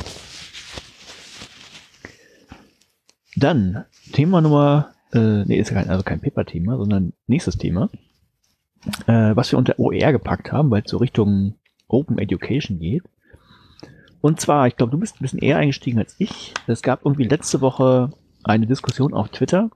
Dann 3.35 3.83
Thema 4.13 4.39
Nummer, 4.41 4.92
äh, 5.13 5.43
nee, 5.45 5.57
ist 5.57 5.69
ja 5.69 5.75
kein, 5.75 5.89
also 5.89 6.03
kein 6.03 6.19
Paper-Thema, 6.21 6.77
sondern 6.77 7.13
nächstes 7.27 7.57
Thema, 7.57 7.89
äh, 9.07 9.35
was 9.35 9.51
wir 9.51 9.59
unter 9.59 9.79
OER 9.79 10.11
gepackt 10.11 10.51
haben, 10.51 10.71
weil 10.71 10.83
es 10.83 10.91
so 10.91 10.97
Richtung 10.97 11.55
Open 11.87 12.17
Education 12.17 12.79
geht. 12.79 13.03
Und 14.21 14.39
zwar, 14.39 14.67
ich 14.67 14.77
glaube, 14.77 14.91
du 14.91 14.97
bist 14.97 15.15
ein 15.17 15.21
bisschen 15.21 15.39
eher 15.39 15.57
eingestiegen 15.57 15.99
als 15.99 16.15
ich. 16.17 16.53
Es 16.67 16.81
gab 16.81 17.05
irgendwie 17.05 17.25
letzte 17.25 17.61
Woche 17.61 18.11
eine 18.43 18.67
Diskussion 18.67 19.13
auf 19.13 19.29
Twitter 19.29 19.69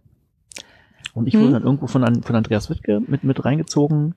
und 1.13 1.27
ich 1.27 1.33
Hm. 1.33 1.41
wurde 1.41 1.53
dann 1.53 1.63
irgendwo 1.63 1.87
von, 1.87 2.23
von 2.23 2.35
Andreas 2.35 2.69
Wittke 2.69 3.01
mit, 3.05 3.23
mit 3.23 3.43
reingezogen. 3.43 4.15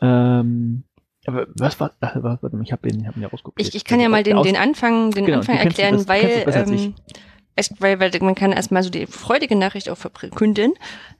Ähm, 0.00 0.84
aber 1.26 1.46
was 1.54 1.80
war, 1.80 1.92
ach, 2.00 2.16
warte 2.20 2.54
mal, 2.54 2.62
ich 2.62 2.70
habe 2.70 2.88
den, 2.88 3.00
ich 3.00 3.06
hab 3.06 3.16
ihn 3.16 3.22
ja 3.22 3.28
rausgekopiert. 3.28 3.68
Ich, 3.68 3.74
ich 3.74 3.84
kann 3.84 3.98
ja 3.98 4.08
mal 4.08 4.22
den, 4.22 4.40
den 4.42 4.56
Anfang, 4.56 5.10
den 5.10 5.24
Genau, 5.26 5.38
Anfang 5.38 5.56
erklären, 5.56 5.94
das 5.94 6.06
weil, 6.08 6.44
ähm, 6.46 6.94
weil, 7.78 8.00
weil 8.00 8.10
man 8.20 8.34
kann 8.34 8.52
erstmal 8.52 8.82
so 8.82 8.90
die 8.90 9.06
freudige 9.06 9.56
Nachricht 9.56 9.88
auch 9.88 9.96
verkünden. 9.96 10.74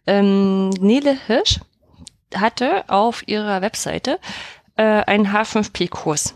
Ähm, 0.07 0.71
Nele 0.71 1.17
Hirsch 1.27 1.61
hatte 2.35 2.85
auf 2.89 3.27
ihrer 3.27 3.63
Webseite 3.63 4.19
äh, 4.77 4.83
einen 4.83 5.29
H5P-Kurs. 5.29 6.35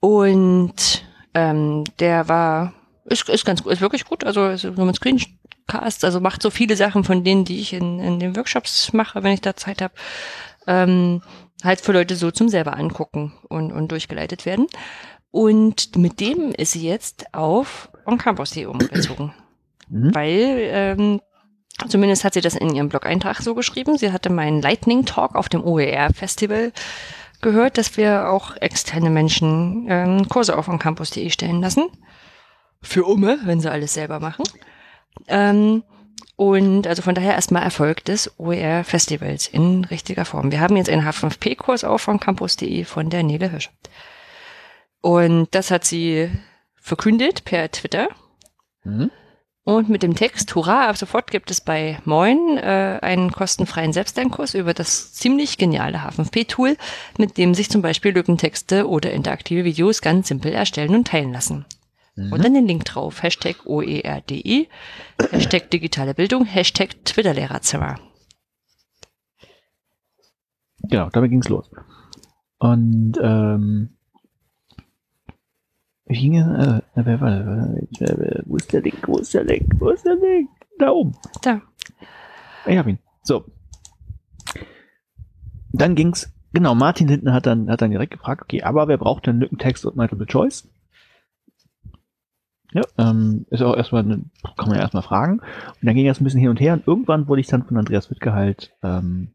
Und 0.00 1.04
ähm, 1.34 1.84
der 1.98 2.28
war, 2.28 2.74
ist, 3.04 3.28
ist 3.28 3.44
ganz 3.44 3.60
ist 3.62 3.80
wirklich 3.80 4.04
gut. 4.04 4.24
Also 4.24 4.48
ist 4.48 4.64
nur 4.64 4.86
mit 4.86 4.96
Screencast, 4.96 6.04
also 6.04 6.20
macht 6.20 6.42
so 6.42 6.50
viele 6.50 6.76
Sachen 6.76 7.04
von 7.04 7.24
denen, 7.24 7.44
die 7.44 7.60
ich 7.60 7.72
in, 7.72 8.00
in 8.00 8.20
den 8.20 8.36
Workshops 8.36 8.92
mache, 8.92 9.22
wenn 9.22 9.32
ich 9.32 9.40
da 9.40 9.56
Zeit 9.56 9.82
habe. 9.82 9.94
Ähm, 10.66 11.22
halt 11.64 11.80
für 11.80 11.92
Leute 11.92 12.14
so 12.14 12.30
zum 12.30 12.48
selber 12.48 12.76
angucken 12.76 13.32
und, 13.48 13.72
und 13.72 13.90
durchgeleitet 13.90 14.46
werden. 14.46 14.66
Und 15.30 15.96
mit 15.96 16.20
dem 16.20 16.52
ist 16.52 16.72
sie 16.72 16.86
jetzt 16.86 17.34
auf 17.34 17.90
oncampus.de 18.06 18.64
umgezogen. 18.66 19.34
Mhm. 19.88 20.14
Weil, 20.14 20.58
ähm, 20.72 21.20
zumindest 21.88 22.24
hat 22.24 22.34
sie 22.34 22.40
das 22.40 22.54
in 22.54 22.74
ihrem 22.74 22.88
Blog-Eintrag 22.88 23.38
so 23.38 23.54
geschrieben. 23.54 23.98
Sie 23.98 24.12
hatte 24.12 24.30
meinen 24.30 24.62
Lightning 24.62 25.04
Talk 25.04 25.34
auf 25.34 25.48
dem 25.48 25.64
OER-Festival 25.64 26.72
gehört, 27.40 27.78
dass 27.78 27.96
wir 27.96 28.30
auch 28.30 28.56
externe 28.56 29.10
Menschen 29.10 29.86
ähm, 29.88 30.28
Kurse 30.28 30.56
auf 30.56 30.68
oncampus.de 30.68 31.30
stellen 31.30 31.60
lassen. 31.60 31.88
Für 32.82 33.04
Umme, 33.04 33.38
wenn 33.44 33.60
sie 33.60 33.70
alles 33.70 33.94
selber 33.94 34.20
machen. 34.20 34.44
Ähm, 35.26 35.82
und 36.36 36.86
also 36.86 37.02
von 37.02 37.14
daher 37.14 37.34
erstmal 37.34 37.64
Erfolg 37.64 38.04
des 38.04 38.38
OER-Festivals 38.38 39.48
in 39.48 39.84
richtiger 39.84 40.24
Form. 40.24 40.52
Wir 40.52 40.60
haben 40.60 40.76
jetzt 40.76 40.88
einen 40.88 41.06
H5P-Kurs 41.06 41.82
auf 41.84 42.02
von 42.02 42.20
campus.de 42.20 42.84
von 42.84 43.10
der 43.10 43.24
Nele 43.24 43.50
Hirsch. 43.50 43.70
Und 45.08 45.48
das 45.52 45.70
hat 45.70 45.86
sie 45.86 46.28
verkündet 46.74 47.46
per 47.46 47.70
Twitter. 47.70 48.08
Mhm. 48.84 49.10
Und 49.64 49.88
mit 49.88 50.02
dem 50.02 50.14
Text, 50.14 50.54
hurra, 50.54 50.86
ab 50.86 50.98
sofort 50.98 51.30
gibt 51.30 51.50
es 51.50 51.62
bei 51.62 51.98
Moin 52.04 52.58
äh, 52.58 52.98
einen 53.00 53.32
kostenfreien 53.32 53.94
Selbstlernkurs 53.94 54.52
über 54.52 54.74
das 54.74 55.14
ziemlich 55.14 55.56
geniale 55.56 56.00
H5P-Tool, 56.00 56.76
mit 57.16 57.38
dem 57.38 57.54
sich 57.54 57.70
zum 57.70 57.80
Beispiel 57.80 58.12
Lückentexte 58.12 58.86
oder 58.86 59.10
interaktive 59.10 59.64
Videos 59.64 60.02
ganz 60.02 60.28
simpel 60.28 60.52
erstellen 60.52 60.94
und 60.94 61.08
teilen 61.08 61.32
lassen. 61.32 61.64
Mhm. 62.14 62.30
Und 62.30 62.44
dann 62.44 62.52
den 62.52 62.66
Link 62.66 62.84
drauf, 62.84 63.22
Hashtag 63.22 63.64
OERDE, 63.64 64.66
Hashtag 65.30 65.70
digitale 65.70 66.12
Bildung, 66.12 66.44
Hashtag 66.44 67.02
Twitter-Lehrerzimmer. 67.06 67.98
Genau, 70.82 71.08
damit 71.08 71.30
ging's 71.30 71.48
los. 71.48 71.70
Und 72.58 73.14
ähm, 73.22 73.94
wie 76.08 76.18
ging 76.18 76.36
es? 76.38 76.66
Äh, 76.66 76.80
wer 76.94 77.20
war 77.20 77.30
das? 77.30 78.46
Wo 78.46 78.56
ist 78.56 78.72
der 78.72 78.80
Link? 78.80 79.06
Wo 79.06 79.18
ist 79.18 79.34
der 79.34 79.44
Link? 79.44 79.74
Wo 79.78 79.90
ist 79.90 80.04
der 80.04 80.16
Link? 80.16 80.50
Da 80.78 80.90
oben. 80.90 81.14
Da. 81.42 81.60
Ich 82.66 82.78
hab 82.78 82.86
ihn. 82.86 82.98
So. 83.22 83.44
Dann 85.72 85.94
ging's. 85.94 86.32
Genau, 86.54 86.74
Martin 86.74 87.08
hinten 87.08 87.32
hat 87.32 87.44
dann, 87.44 87.70
hat 87.70 87.82
dann 87.82 87.90
direkt 87.90 88.12
gefragt, 88.12 88.40
okay, 88.42 88.62
aber 88.62 88.88
wer 88.88 88.96
braucht 88.96 89.26
denn 89.26 89.38
Lückentext 89.38 89.84
und 89.84 89.96
Multiple 89.96 90.26
Choice? 90.26 90.66
Ja, 92.72 92.82
ähm, 92.98 93.46
ist 93.50 93.62
auch 93.62 93.76
erstmal, 93.76 94.02
eine, 94.02 94.24
kann 94.56 94.68
man 94.68 94.76
ja 94.76 94.80
erstmal 94.80 95.02
fragen. 95.02 95.40
Und 95.40 95.82
dann 95.82 95.94
ging 95.94 96.06
das 96.06 96.20
ein 96.20 96.24
bisschen 96.24 96.40
hin 96.40 96.48
und 96.48 96.60
her 96.60 96.72
und 96.72 96.86
irgendwann 96.86 97.28
wurde 97.28 97.40
ich 97.42 97.46
dann 97.46 97.64
von 97.64 97.76
Andreas 97.76 98.10
Wittke 98.10 98.32
halt 98.32 98.72
ähm, 98.82 99.28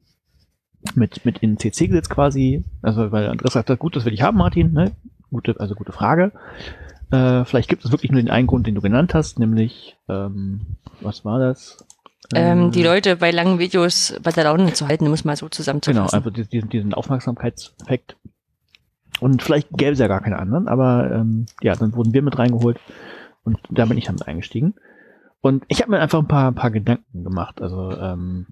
mit, 0.95 1.23
mit 1.23 1.39
in 1.39 1.57
CC 1.57 1.87
gesetzt 1.87 2.09
quasi. 2.09 2.63
Also, 2.81 3.11
weil 3.11 3.29
Andreas 3.29 3.53
sagt, 3.53 3.79
gut, 3.79 3.95
das 3.95 4.05
will 4.05 4.13
ich 4.13 4.21
haben, 4.21 4.37
Martin, 4.37 4.73
ne? 4.73 4.91
Gute, 5.33 5.59
also 5.59 5.75
gute 5.75 5.91
Frage. 5.91 6.31
Äh, 7.11 7.43
vielleicht 7.45 7.69
gibt 7.69 7.83
es 7.85 7.91
wirklich 7.91 8.11
nur 8.11 8.21
den 8.21 8.29
einen 8.31 8.47
Grund, 8.47 8.65
den 8.65 8.75
du 8.75 8.81
genannt 8.81 9.13
hast, 9.13 9.37
nämlich, 9.39 9.97
ähm, 10.07 10.61
was 11.01 11.25
war 11.25 11.39
das? 11.39 11.85
Ähm, 12.33 12.71
die 12.71 12.81
Äh, 12.81 12.85
Leute 12.85 13.15
bei 13.17 13.31
langen 13.31 13.59
Videos 13.59 14.15
bei 14.23 14.31
der 14.31 14.45
Laune 14.45 14.73
zu 14.73 14.87
halten, 14.87 15.09
muss 15.09 15.25
mal 15.25 15.35
so 15.35 15.45
Genau, 15.45 15.49
zusammenzufassen. 15.55 16.15
also 16.15 16.29
diesen, 16.29 16.49
diesen- 16.49 16.69
diesen 16.69 16.93
Aufmerksamkeitseffekt. 16.93 18.15
Und 19.19 19.43
vielleicht 19.43 19.69
gäbe 19.71 19.91
es 19.91 19.99
ja 19.99 20.07
gar 20.07 20.21
keine 20.21 20.39
anderen, 20.39 20.67
aber 20.67 21.11
ähm, 21.11 21.45
ja, 21.61 21.75
dann 21.75 21.93
wurden 21.95 22.13
wir 22.13 22.21
mit 22.23 22.39
reingeholt 22.39 22.79
und 23.43 23.59
da 23.69 23.85
bin 23.85 23.97
ich 23.97 24.05
dann 24.05 24.15
mit 24.15 24.27
eingestiegen. 24.27 24.73
Und 25.41 25.65
ich 25.67 25.81
habe 25.81 25.91
mir 25.91 25.99
einfach 25.99 26.19
ein 26.19 26.27
paar, 26.27 26.47
ein 26.49 26.55
paar 26.55 26.71
Gedanken 26.71 27.23
gemacht. 27.23 27.61
Also, 27.61 27.91
ähm, 27.99 28.47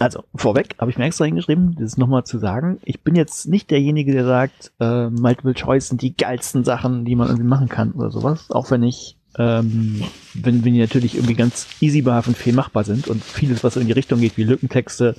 also 0.00 0.24
vorweg 0.34 0.76
habe 0.78 0.90
ich 0.90 0.98
mir 0.98 1.04
extra 1.04 1.24
hingeschrieben, 1.24 1.76
das 1.78 1.96
nochmal 1.96 2.24
zu 2.24 2.38
sagen. 2.38 2.78
Ich 2.84 3.00
bin 3.00 3.14
jetzt 3.14 3.48
nicht 3.48 3.70
derjenige, 3.70 4.12
der 4.12 4.24
sagt, 4.24 4.72
äh, 4.80 5.08
Multiple 5.08 5.54
Choice 5.54 5.88
sind 5.88 6.02
die 6.02 6.16
geilsten 6.16 6.64
Sachen, 6.64 7.04
die 7.04 7.14
man 7.14 7.28
irgendwie 7.28 7.48
machen 7.48 7.68
kann 7.68 7.92
oder 7.92 8.10
sowas. 8.10 8.50
Auch 8.50 8.70
wenn 8.70 8.82
ich, 8.82 9.16
ähm, 9.38 10.02
wenn, 10.34 10.64
wenn 10.64 10.74
die 10.74 10.80
natürlich 10.80 11.14
irgendwie 11.16 11.34
ganz 11.34 11.66
easy 11.80 12.02
bei 12.02 12.18
H5P 12.18 12.52
machbar 12.54 12.84
sind 12.84 13.08
und 13.08 13.22
vieles, 13.22 13.62
was 13.62 13.76
in 13.76 13.86
die 13.86 13.92
Richtung 13.92 14.20
geht, 14.20 14.36
wie 14.36 14.44
Lückentexte 14.44 15.16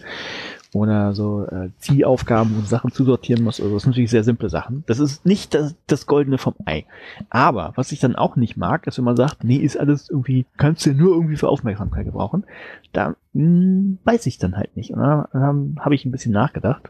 oder 0.73 1.14
so 1.14 1.45
äh, 1.45 1.69
Ziehaufgaben, 1.80 2.56
wo 2.56 2.61
Sachen 2.61 2.91
zusortieren 2.91 3.43
musst. 3.43 3.60
Also 3.60 3.73
das 3.73 3.84
sind 3.84 3.91
natürlich 3.91 4.10
sehr 4.10 4.23
simple 4.23 4.49
Sachen. 4.49 4.84
Das 4.88 4.99
ist 4.99 5.26
nicht 5.26 5.53
das, 5.53 5.76
das 5.88 6.06
Goldene 6.06 6.38
vom 6.38 6.56
Ei. 6.65 6.85
Aber 7.30 7.73
was 7.76 7.91
ich 7.91 7.99
dann 7.99 8.15
auch 8.15 8.38
nicht 8.38 8.56
mag, 8.56 8.88
ist, 8.88 8.98
wenn 8.98 9.06
man 9.06 9.18
sagt, 9.18 9.43
nee, 9.43 9.57
ist 9.57 9.77
alles 9.77 10.10
irgendwie, 10.10 10.45
kannst 10.57 10.85
du 10.85 10.93
nur 10.93 11.14
irgendwie 11.14 11.35
für 11.35 11.49
Aufmerksamkeit 11.49 12.06
gebrauchen. 12.06 12.45
Da 12.93 13.15
mh, 13.34 13.43
hm, 13.43 13.98
weiß 14.06 14.26
ich 14.27 14.38
dann 14.38 14.56
halt 14.56 14.76
nicht. 14.77 14.91
Und 14.91 14.99
dann 14.99 15.26
ähm, 15.34 15.76
habe 15.80 15.95
ich 15.95 16.06
ein 16.06 16.11
bisschen 16.11 16.31
nachgedacht. 16.31 16.89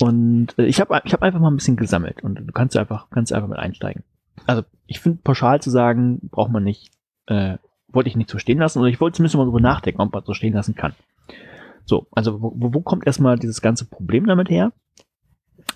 Und 0.00 0.58
äh, 0.58 0.66
ich 0.66 0.80
habe 0.80 1.00
ich 1.04 1.12
hab 1.12 1.22
einfach 1.22 1.40
mal 1.40 1.50
ein 1.50 1.56
bisschen 1.56 1.76
gesammelt 1.76 2.22
und 2.22 2.34
du 2.34 2.52
kannst 2.52 2.76
einfach, 2.76 3.08
kannst 3.10 3.32
einfach 3.32 3.48
mit 3.48 3.58
einsteigen. 3.58 4.02
Also 4.46 4.62
ich 4.86 5.00
finde 5.00 5.20
pauschal 5.22 5.62
zu 5.62 5.70
sagen, 5.70 6.20
braucht 6.30 6.50
man 6.50 6.64
nicht, 6.64 6.90
äh, 7.26 7.56
wollte 7.88 8.08
ich 8.08 8.16
nicht 8.16 8.28
so 8.28 8.38
stehen 8.38 8.58
lassen 8.58 8.80
oder 8.80 8.88
ich 8.88 9.00
wollte 9.00 9.16
zumindest 9.16 9.36
mal 9.36 9.44
darüber 9.44 9.60
nachdenken, 9.60 10.02
ob 10.02 10.12
man 10.12 10.24
so 10.24 10.34
stehen 10.34 10.52
lassen 10.52 10.74
kann. 10.74 10.92
So, 11.86 12.08
also 12.10 12.42
wo, 12.42 12.52
wo 12.56 12.80
kommt 12.82 13.06
erstmal 13.06 13.38
dieses 13.38 13.62
ganze 13.62 13.86
Problem 13.86 14.26
damit 14.26 14.50
her? 14.50 14.72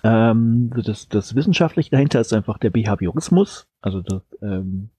Ähm, 0.03 0.71
das, 0.85 1.07
das 1.09 1.35
Wissenschaftliche 1.35 1.89
dahinter 1.89 2.19
ist 2.19 2.33
einfach 2.33 2.57
der 2.57 2.69
Behaviorismus. 2.69 3.67
Also 3.81 4.01
das, 4.01 4.21
ähm, 4.41 4.89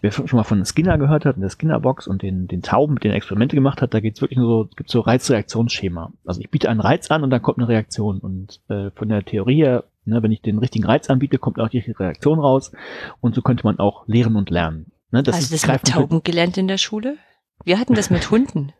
wer 0.00 0.12
schon 0.12 0.26
mal 0.32 0.44
von 0.44 0.64
Skinner 0.64 0.98
gehört 0.98 1.24
hat, 1.24 1.36
in 1.36 1.42
der 1.42 1.50
Skinner-Box 1.50 2.06
und 2.06 2.22
den, 2.22 2.46
den 2.46 2.62
Tauben, 2.62 2.94
mit 2.94 3.04
denen 3.04 3.14
Experimente 3.14 3.56
gemacht 3.56 3.82
hat, 3.82 3.94
da 3.94 4.00
geht's 4.00 4.20
wirklich 4.20 4.38
nur 4.38 4.64
so, 4.64 4.70
gibt 4.76 4.90
so 4.90 5.00
Reiz-Reaktionsschema. 5.00 6.12
Also 6.24 6.40
ich 6.40 6.50
biete 6.50 6.68
einen 6.68 6.80
Reiz 6.80 7.10
an 7.10 7.22
und 7.22 7.30
dann 7.30 7.42
kommt 7.42 7.58
eine 7.58 7.68
Reaktion. 7.68 8.18
Und 8.18 8.60
äh, 8.68 8.90
von 8.90 9.08
der 9.08 9.24
Theorie 9.24 9.56
her, 9.56 9.84
ne, 10.04 10.22
wenn 10.22 10.32
ich 10.32 10.42
den 10.42 10.58
richtigen 10.58 10.84
Reiz 10.84 11.08
anbiete, 11.10 11.38
kommt 11.38 11.58
auch 11.58 11.68
die 11.68 11.78
Reaktion 11.78 12.38
raus. 12.38 12.72
Und 13.20 13.34
so 13.34 13.42
könnte 13.42 13.64
man 13.64 13.78
auch 13.78 14.06
lehren 14.06 14.36
und 14.36 14.50
lernen. 14.50 14.92
Ne, 15.10 15.22
das 15.22 15.36
Hast 15.36 15.50
du 15.50 15.54
das 15.54 15.66
mit 15.66 15.92
Tauben 15.92 16.22
gelernt 16.22 16.58
in 16.58 16.68
der 16.68 16.78
Schule? 16.78 17.16
Wir 17.64 17.78
hatten 17.78 17.94
das 17.94 18.10
mit 18.10 18.30
Hunden. 18.30 18.72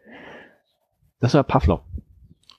Das 1.20 1.34
war 1.34 1.44
Pavlov. 1.44 1.80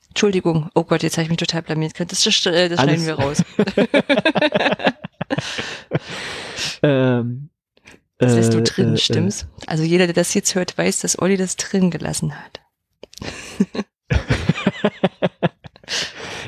Entschuldigung. 0.09 0.69
Oh 0.75 0.83
Gott, 0.83 1.03
jetzt 1.03 1.17
habe 1.17 1.23
ich 1.23 1.29
mich 1.29 1.37
total 1.37 1.61
blamiert. 1.61 1.97
Das, 1.99 2.07
das, 2.07 2.23
das 2.23 2.33
schneiden 2.33 3.05
wir 3.05 3.13
raus. 3.13 3.43
ähm, 6.83 7.49
das 8.17 8.33
lässt 8.33 8.53
du 8.53 8.57
äh, 8.57 8.63
drin, 8.63 8.95
äh, 8.95 8.97
stimmt's? 8.97 9.47
Äh, 9.61 9.67
also 9.67 9.83
jeder, 9.83 10.07
der 10.07 10.15
das 10.15 10.33
jetzt 10.33 10.55
hört, 10.55 10.77
weiß, 10.77 10.99
dass 10.99 11.19
Olli 11.19 11.37
das 11.37 11.55
drin 11.55 11.89
gelassen 11.89 12.33
hat. 12.35 12.59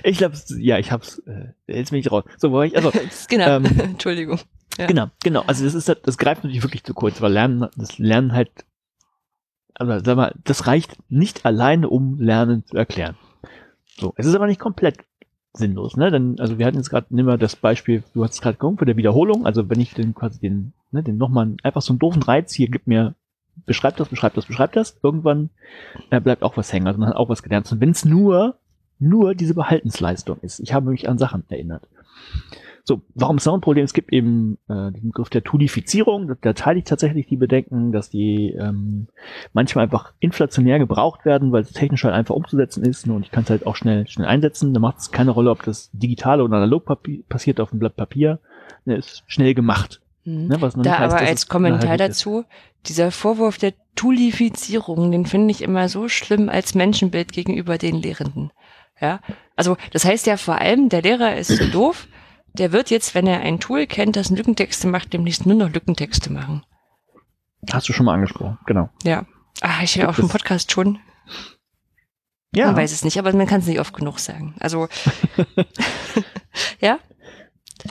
ich 0.04 0.18
glaube, 0.18 0.36
ja, 0.58 0.80
ich 0.80 0.92
hab's. 0.92 1.20
Äh, 1.20 1.54
jetzt 1.68 1.92
bin 1.92 2.00
ich 2.00 2.12
raus. 2.12 2.26
So, 2.38 2.52
wo 2.52 2.62
ich, 2.62 2.76
also, 2.76 2.92
genau. 3.30 3.58
Ähm, 3.58 3.66
Entschuldigung. 3.80 4.40
Ja. 4.78 4.88
Genau, 4.88 5.08
genau. 5.24 5.44
Also 5.48 5.64
das 5.64 5.74
ist, 5.74 5.96
das 6.04 6.18
greift 6.18 6.44
natürlich 6.44 6.64
wirklich 6.64 6.84
zu 6.84 6.94
kurz, 6.94 7.22
weil 7.22 7.32
Lernen, 7.32 7.70
das 7.78 8.00
Lernen 8.00 8.34
halt 8.34 8.52
aber 9.82 10.04
sag 10.04 10.16
mal, 10.16 10.36
das 10.44 10.68
reicht 10.68 10.98
nicht 11.10 11.46
alleine, 11.46 11.90
um 11.90 12.20
Lernen 12.20 12.66
zu 12.66 12.78
erklären. 12.78 13.16
So, 13.98 14.14
es 14.16 14.26
ist 14.26 14.36
aber 14.36 14.48
nicht 14.48 14.60
komplett 14.60 14.98
sinnlos, 15.54 15.98
ne? 15.98 16.12
Denn, 16.12 16.40
also 16.40 16.58
wir 16.58 16.66
hatten 16.66 16.78
jetzt 16.78 16.90
gerade, 16.90 17.08
nimm 17.10 17.26
mal 17.26 17.38
das 17.38 17.56
Beispiel, 17.56 18.04
du 18.14 18.24
hast 18.24 18.36
es 18.36 18.42
gerade 18.42 18.56
gekommen, 18.56 18.78
für 18.78 18.86
der 18.86 18.98
Wiederholung, 18.98 19.46
also 19.46 19.70
wenn 19.70 19.80
ich 19.80 19.94
den 19.94 20.14
quasi 20.16 20.40
den, 20.40 20.74
ne, 20.92 21.04
den 21.04 21.18
nochmal 21.18 21.56
einfach 21.64 21.82
so 21.82 21.92
einen 21.92 22.00
doofen 22.00 22.24
Reiz 22.24 22.54
hier, 22.54 22.70
gib 22.70 22.88
mir, 22.88 23.16
beschreib 23.66 23.98
das, 23.98 24.08
beschreib 24.08 24.34
das, 24.34 24.46
beschreib 24.46 24.72
das, 24.74 24.98
irgendwann 25.04 25.50
äh, 26.10 26.22
bleibt 26.22 26.44
auch 26.44 26.56
was 26.56 26.72
hängen, 26.72 26.88
also 26.88 27.00
man 27.00 27.10
hat 27.10 27.18
auch 27.18 27.30
was 27.30 27.44
gelernt. 27.44 27.70
Und 27.72 27.82
wenn 27.82 27.92
es 27.92 28.06
nur, 28.06 28.56
nur 28.98 29.36
diese 29.36 29.54
Behaltensleistung 29.54 30.38
ist, 30.42 30.60
ich 30.60 30.74
habe 30.74 30.90
mich 30.90 31.10
an 31.10 31.18
Sachen 31.18 31.44
erinnert. 31.50 31.88
So, 32.84 33.02
warum 33.14 33.38
ist 33.38 33.46
noch 33.46 33.54
ein 33.54 33.62
Problem? 33.62 33.86
Es 33.86 33.94
gibt 33.94 34.12
eben 34.12 34.58
äh, 34.68 34.92
den 34.92 35.10
Begriff 35.10 35.30
der 35.30 35.44
Tudifizierung. 35.44 36.36
Da 36.42 36.54
teile 36.54 36.80
ich 36.80 36.86
tatsächlich 36.86 37.28
die 37.28 37.38
Bedenken, 37.38 37.92
dass 37.92 38.10
die 38.10 38.56
ähm, 38.60 39.08
manchmal 39.54 39.86
einfach 39.86 40.14
inflationär 40.20 40.80
gebraucht 40.80 41.26
werden, 41.26 41.52
weil 41.52 41.62
es 41.62 41.74
technisch 41.74 42.04
halt 42.04 42.16
einfach 42.16 42.36
umzusetzen 42.36 42.84
ist. 42.84 43.08
Und 43.08 43.26
ich 43.26 43.32
kann 43.32 43.44
es 43.44 43.50
halt 43.50 43.68
auch 43.68 43.76
schnell 43.76 44.08
schnell 44.08 44.28
einsetzen. 44.28 44.74
Da 44.74 44.80
macht 44.80 44.98
es 44.98 45.12
keine 45.12 45.32
Rolle, 45.32 45.52
ob 45.52 45.64
das 45.64 45.90
digital 45.94 46.42
oder 46.42 46.58
analog 46.58 46.86
passiert 47.30 47.60
auf 47.60 47.72
einem 47.72 47.80
Blatt 47.80 47.96
Papier. 47.96 48.40
Ne, 48.86 48.96
ist 48.96 49.24
schnell 49.28 49.54
gemacht. 49.54 50.02
Mhm. 50.24 50.48
Ne, 50.48 50.62
was 50.62 50.74
da 50.76 51.00
heißt, 51.00 51.14
aber 51.14 51.26
als 51.26 51.48
Kommentar 51.48 51.98
dazu, 51.98 52.46
dieser 52.88 53.12
Vorwurf 53.12 53.58
der 53.58 53.74
Tulifizierung, 53.96 55.12
den 55.12 55.26
finde 55.26 55.52
ich 55.52 55.62
immer 55.62 55.90
so 55.90 56.08
schlimm 56.08 56.50
als 56.50 56.76
Menschenbild 56.76 57.32
gegenüber 57.32 57.78
den 57.78 58.02
Lehrenden. 58.02 58.52
Ja, 59.00 59.20
also 59.56 59.78
das 59.92 60.06
heißt 60.06 60.28
ja 60.28 60.38
vor 60.38 60.60
allem, 60.60 60.90
der 60.90 61.02
Lehrer 61.02 61.36
ist 61.36 61.48
so 61.48 61.66
doof, 61.72 62.08
der 62.54 62.72
wird 62.72 62.90
jetzt, 62.90 63.16
wenn 63.16 63.28
er 63.28 63.42
ein 63.42 63.60
Tool 63.60 63.88
kennt, 63.88 64.16
das 64.16 64.30
Lückentexte 64.30 64.88
macht, 64.88 65.14
demnächst 65.14 65.46
nur 65.46 65.56
noch 65.56 65.70
Lückentexte 65.70 66.32
machen. 66.32 66.64
Hast 67.72 67.88
du 67.88 67.94
schon 67.94 68.06
mal 68.06 68.16
angesprochen, 68.16 68.58
genau. 68.66 68.90
Ja. 69.04 69.26
Ah, 69.62 69.84
ich 69.84 69.98
höre 69.98 70.10
auch 70.10 70.18
im 70.18 70.30
Podcast 70.30 70.72
schon. 70.72 71.00
Ja. 72.54 72.68
Man 72.68 72.78
weiß 72.78 72.92
es 72.92 73.04
nicht, 73.04 73.18
aber 73.18 73.34
man 73.34 73.48
kann 73.48 73.62
es 73.62 73.68
nicht 73.68 73.80
oft 73.80 73.94
genug 73.94 74.20
sagen. 74.20 74.56
Also, 74.60 74.88
ja? 76.80 77.00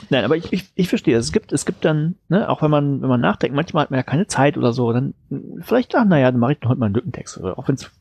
Nein, 0.09 0.23
aber 0.23 0.37
ich, 0.37 0.53
ich, 0.53 0.71
ich 0.75 0.87
verstehe, 0.87 1.17
es 1.17 1.31
gibt, 1.31 1.51
es 1.51 1.65
gibt 1.65 1.83
dann, 1.83 2.15
ne, 2.29 2.47
auch 2.47 2.61
wenn 2.61 2.71
man, 2.71 3.01
wenn 3.01 3.09
man 3.09 3.21
nachdenkt, 3.21 3.55
manchmal 3.55 3.83
hat 3.83 3.91
man 3.91 3.99
ja 3.99 4.03
keine 4.03 4.27
Zeit 4.27 4.57
oder 4.57 4.73
so, 4.73 4.93
dann 4.93 5.13
vielleicht, 5.61 5.95
ach, 5.95 6.05
naja, 6.05 6.31
dann 6.31 6.39
mache 6.39 6.53
ich 6.53 6.59
heute 6.63 6.79
mal 6.79 6.85
einen 6.85 6.95
Lückentext, 6.95 7.37
oder 7.37 7.57
auch 7.57 7.67
wenn 7.67 7.75
es 7.75 7.91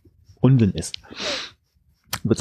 Unsinn 0.40 0.72
ist 0.72 0.94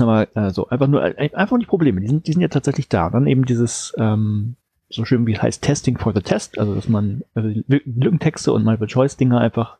aber 0.01 0.35
äh, 0.35 0.51
so 0.51 0.69
einfach 0.69 0.87
nur 0.87 1.03
äh, 1.03 1.29
einfach 1.33 1.57
nicht 1.57 1.67
Probleme. 1.67 2.01
Die 2.01 2.07
sind, 2.07 2.27
die 2.27 2.33
sind 2.33 2.41
ja 2.41 2.47
tatsächlich 2.47 2.89
da. 2.89 3.09
Dann 3.09 3.27
eben 3.27 3.45
dieses 3.45 3.93
ähm, 3.97 4.55
so 4.89 5.05
schön 5.05 5.27
wie 5.27 5.33
es 5.33 5.41
heißt 5.41 5.63
Testing 5.63 5.97
for 5.97 6.13
the 6.13 6.21
Test, 6.21 6.57
also 6.57 6.75
dass 6.75 6.89
man 6.89 7.23
also 7.35 7.49
Lückentexte 7.67 8.51
und 8.51 8.63
Multiple 8.63 8.87
Choice 8.87 9.17
Dinge 9.17 9.39
einfach 9.39 9.77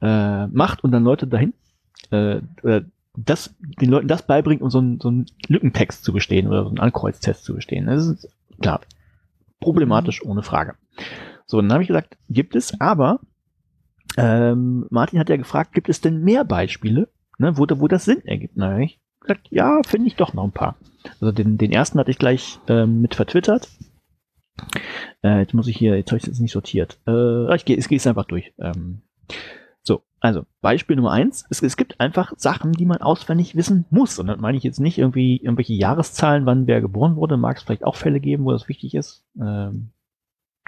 äh, 0.00 0.46
macht 0.48 0.82
und 0.82 0.92
dann 0.92 1.04
Leute 1.04 1.26
dahin 1.26 1.54
äh, 2.10 2.40
das 3.16 3.54
den 3.80 3.90
Leuten 3.90 4.08
das 4.08 4.26
beibringt, 4.26 4.60
um 4.60 4.70
so 4.70 4.78
einen 4.78 5.00
so 5.00 5.08
einen 5.08 5.26
Lückentext 5.46 6.04
zu 6.04 6.12
bestehen 6.12 6.48
oder 6.48 6.64
so 6.64 6.68
einen 6.70 6.80
Ankreuztest 6.80 7.44
zu 7.44 7.54
bestehen. 7.54 7.86
Das 7.86 8.06
ist 8.06 8.28
klar 8.60 8.80
problematisch 9.64 10.24
ohne 10.24 10.42
Frage. 10.42 10.74
So, 11.46 11.60
dann 11.60 11.72
habe 11.72 11.82
ich 11.82 11.88
gesagt, 11.88 12.16
gibt 12.28 12.54
es, 12.54 12.80
aber 12.80 13.20
ähm, 14.16 14.86
Martin 14.90 15.18
hat 15.18 15.28
ja 15.28 15.36
gefragt, 15.36 15.72
gibt 15.72 15.88
es 15.88 16.00
denn 16.00 16.22
mehr 16.22 16.44
Beispiele, 16.44 17.08
ne, 17.38 17.56
wo, 17.56 17.66
wo 17.68 17.88
das 17.88 18.04
Sinn 18.04 18.24
ergibt? 18.24 18.56
Na, 18.56 18.78
ich 18.78 19.00
gesagt, 19.24 19.48
ja, 19.50 19.80
finde 19.86 20.06
ich 20.06 20.16
doch 20.16 20.34
noch 20.34 20.44
ein 20.44 20.52
paar. 20.52 20.76
Also 21.20 21.32
den, 21.32 21.58
den 21.58 21.72
ersten 21.72 21.98
hatte 21.98 22.10
ich 22.10 22.18
gleich 22.18 22.58
ähm, 22.68 23.00
mit 23.00 23.14
vertwittert. 23.14 23.68
Äh, 25.22 25.40
jetzt 25.40 25.54
muss 25.54 25.66
ich 25.66 25.76
hier, 25.76 25.96
jetzt 25.96 26.10
habe 26.10 26.18
ich 26.18 26.26
es 26.26 26.40
nicht 26.40 26.52
sortiert. 26.52 26.98
Äh, 27.06 27.54
ich 27.56 27.64
gehe 27.64 27.76
ich 27.76 27.90
es 27.90 28.06
einfach 28.06 28.24
durch. 28.24 28.54
Ähm, 28.58 29.02
so, 29.82 30.02
also 30.20 30.46
Beispiel 30.60 30.96
Nummer 30.96 31.12
eins. 31.12 31.44
Es, 31.50 31.62
es 31.62 31.76
gibt 31.76 32.00
einfach 32.00 32.32
Sachen, 32.36 32.72
die 32.72 32.86
man 32.86 32.98
auswendig 32.98 33.56
wissen 33.56 33.84
muss. 33.90 34.18
Und 34.18 34.28
das 34.28 34.38
meine 34.38 34.56
ich 34.56 34.64
jetzt 34.64 34.80
nicht 34.80 34.98
irgendwie 34.98 35.36
irgendwelche 35.38 35.74
Jahreszahlen, 35.74 36.46
wann 36.46 36.66
wer 36.66 36.80
geboren 36.80 37.16
wurde. 37.16 37.36
Mag 37.36 37.56
es 37.56 37.62
vielleicht 37.62 37.84
auch 37.84 37.96
Fälle 37.96 38.20
geben, 38.20 38.44
wo 38.44 38.52
das 38.52 38.68
wichtig 38.68 38.94
ist. 38.94 39.24
Ähm, 39.40 39.90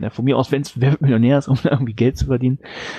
ja, 0.01 0.11
von 0.11 0.25
mir 0.25 0.37
aus, 0.37 0.53
wenn 0.53 0.63
es 0.63 0.77
Millionär 0.77 1.39
ist, 1.39 1.49
um 1.49 1.59
irgendwie 1.65 1.95
Geld 1.95 2.19
zu 2.19 2.27
verdienen. 2.27 2.59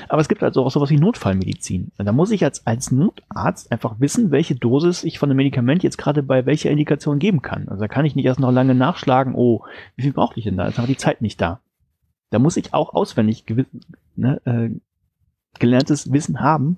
Aber 0.10 0.22
es 0.22 0.28
gibt 0.28 0.41
also 0.44 0.64
auch 0.64 0.72
sowas 0.72 0.90
wie 0.90 0.98
Notfallmedizin. 0.98 1.91
Da 1.98 2.11
muss 2.11 2.32
ich 2.32 2.44
als, 2.44 2.65
als 2.65 2.91
Notarzt 2.91 3.72
einfach 3.72 3.99
wissen, 3.99 4.32
welche 4.32 4.56
Dosis 4.56 5.03
ich 5.03 5.19
von 5.19 5.30
einem 5.30 5.38
Medikament 5.38 5.84
jetzt 5.84 5.98
gerade 5.98 6.24
bei 6.24 6.45
welcher 6.45 6.72
Indikation 6.72 7.19
geben 7.19 7.41
kann. 7.41 7.68
Also 7.69 7.82
da 7.82 7.88
kann 7.88 8.06
ich 8.06 8.15
nicht 8.15 8.26
erst 8.26 8.40
noch 8.40 8.52
lange 8.52 8.76
nachschlagen, 8.76 9.36
oh, 9.36 9.64
wie 9.95 10.03
viel 10.03 10.14
brauche 10.14 10.38
ich 10.38 10.45
denn 10.45 10.57
da? 10.57 10.68
Ist 10.68 10.80
einfach 10.80 10.88
die 10.88 10.98
Zeit 10.98 11.22
nicht 11.22 11.40
da. 11.40 11.60
Da 12.30 12.40
muss 12.40 12.57
ich 12.57 12.74
auch 12.74 12.94
auswendig 12.94 13.45
ne, 14.15 14.41
äh, 14.45 14.69
gelerntes 15.60 16.11
Wissen 16.11 16.41
haben. 16.41 16.78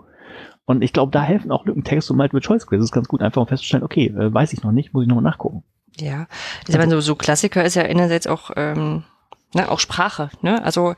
Und 0.66 0.84
ich 0.84 0.94
glaube, 0.94 1.12
da 1.12 1.24
helfen 1.24 1.52
auch 1.52 1.66
Lückentexte 1.66 2.14
und 2.14 2.18
Multiple 2.18 2.42
Choice 2.42 2.68
Quizzes 2.68 2.92
ganz 2.92 3.08
gut, 3.08 3.22
einfach 3.22 3.42
um 3.42 3.48
festzustellen, 3.48 3.84
okay, 3.84 4.08
äh, 4.08 4.32
weiß 4.32 4.54
ich 4.54 4.62
noch 4.62 4.72
nicht, 4.72 4.94
muss 4.94 5.04
ich 5.04 5.08
nochmal 5.08 5.24
nachgucken. 5.24 5.64
Ja, 5.98 6.28
ich 6.68 6.78
meine, 6.78 6.92
so, 6.92 7.02
so 7.02 7.16
Klassiker 7.16 7.64
ist 7.64 7.76
ja 7.76 7.84
einerseits 7.84 8.28
auch 8.28 8.52
ähm, 8.56 9.04
ne, 9.54 9.70
auch 9.70 9.80
Sprache. 9.80 10.30
Ne? 10.42 10.64
Also 10.64 10.96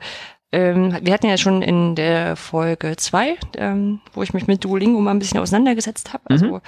ähm, 0.52 0.96
wir 1.00 1.14
hatten 1.14 1.26
ja 1.26 1.38
schon 1.38 1.62
in 1.62 1.94
der 1.94 2.36
Folge 2.36 2.96
zwei, 2.96 3.36
ähm, 3.56 4.00
wo 4.12 4.22
ich 4.22 4.34
mich 4.34 4.46
mit 4.46 4.62
Duolingo 4.62 5.00
mal 5.00 5.12
ein 5.12 5.18
bisschen 5.18 5.40
auseinandergesetzt 5.40 6.12
habe. 6.12 6.24
Also 6.28 6.46
mhm. 6.46 6.60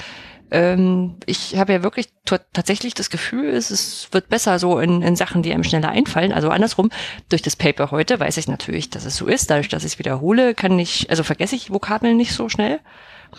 ähm, 0.50 1.16
ich 1.26 1.58
habe 1.58 1.74
ja 1.74 1.82
wirklich 1.82 2.08
tatsächlich 2.24 2.94
das 2.94 3.10
Gefühl, 3.10 3.50
es, 3.50 3.70
es 3.70 4.08
wird 4.12 4.30
besser 4.30 4.58
so 4.58 4.78
in, 4.78 5.02
in 5.02 5.16
Sachen, 5.16 5.42
die 5.42 5.52
einem 5.52 5.64
schneller 5.64 5.90
einfallen. 5.90 6.32
Also 6.32 6.48
andersrum, 6.48 6.88
durch 7.28 7.42
das 7.42 7.56
Paper 7.56 7.90
heute 7.90 8.18
weiß 8.18 8.38
ich 8.38 8.48
natürlich, 8.48 8.88
dass 8.88 9.04
es 9.04 9.18
so 9.18 9.26
ist. 9.26 9.50
Dadurch, 9.50 9.68
dass 9.68 9.84
ich 9.84 9.92
es 9.92 9.98
wiederhole, 9.98 10.54
kann 10.54 10.78
ich, 10.78 11.10
also 11.10 11.22
vergesse 11.22 11.54
ich 11.54 11.70
Vokabeln 11.70 12.16
nicht 12.16 12.32
so 12.32 12.48
schnell. 12.48 12.80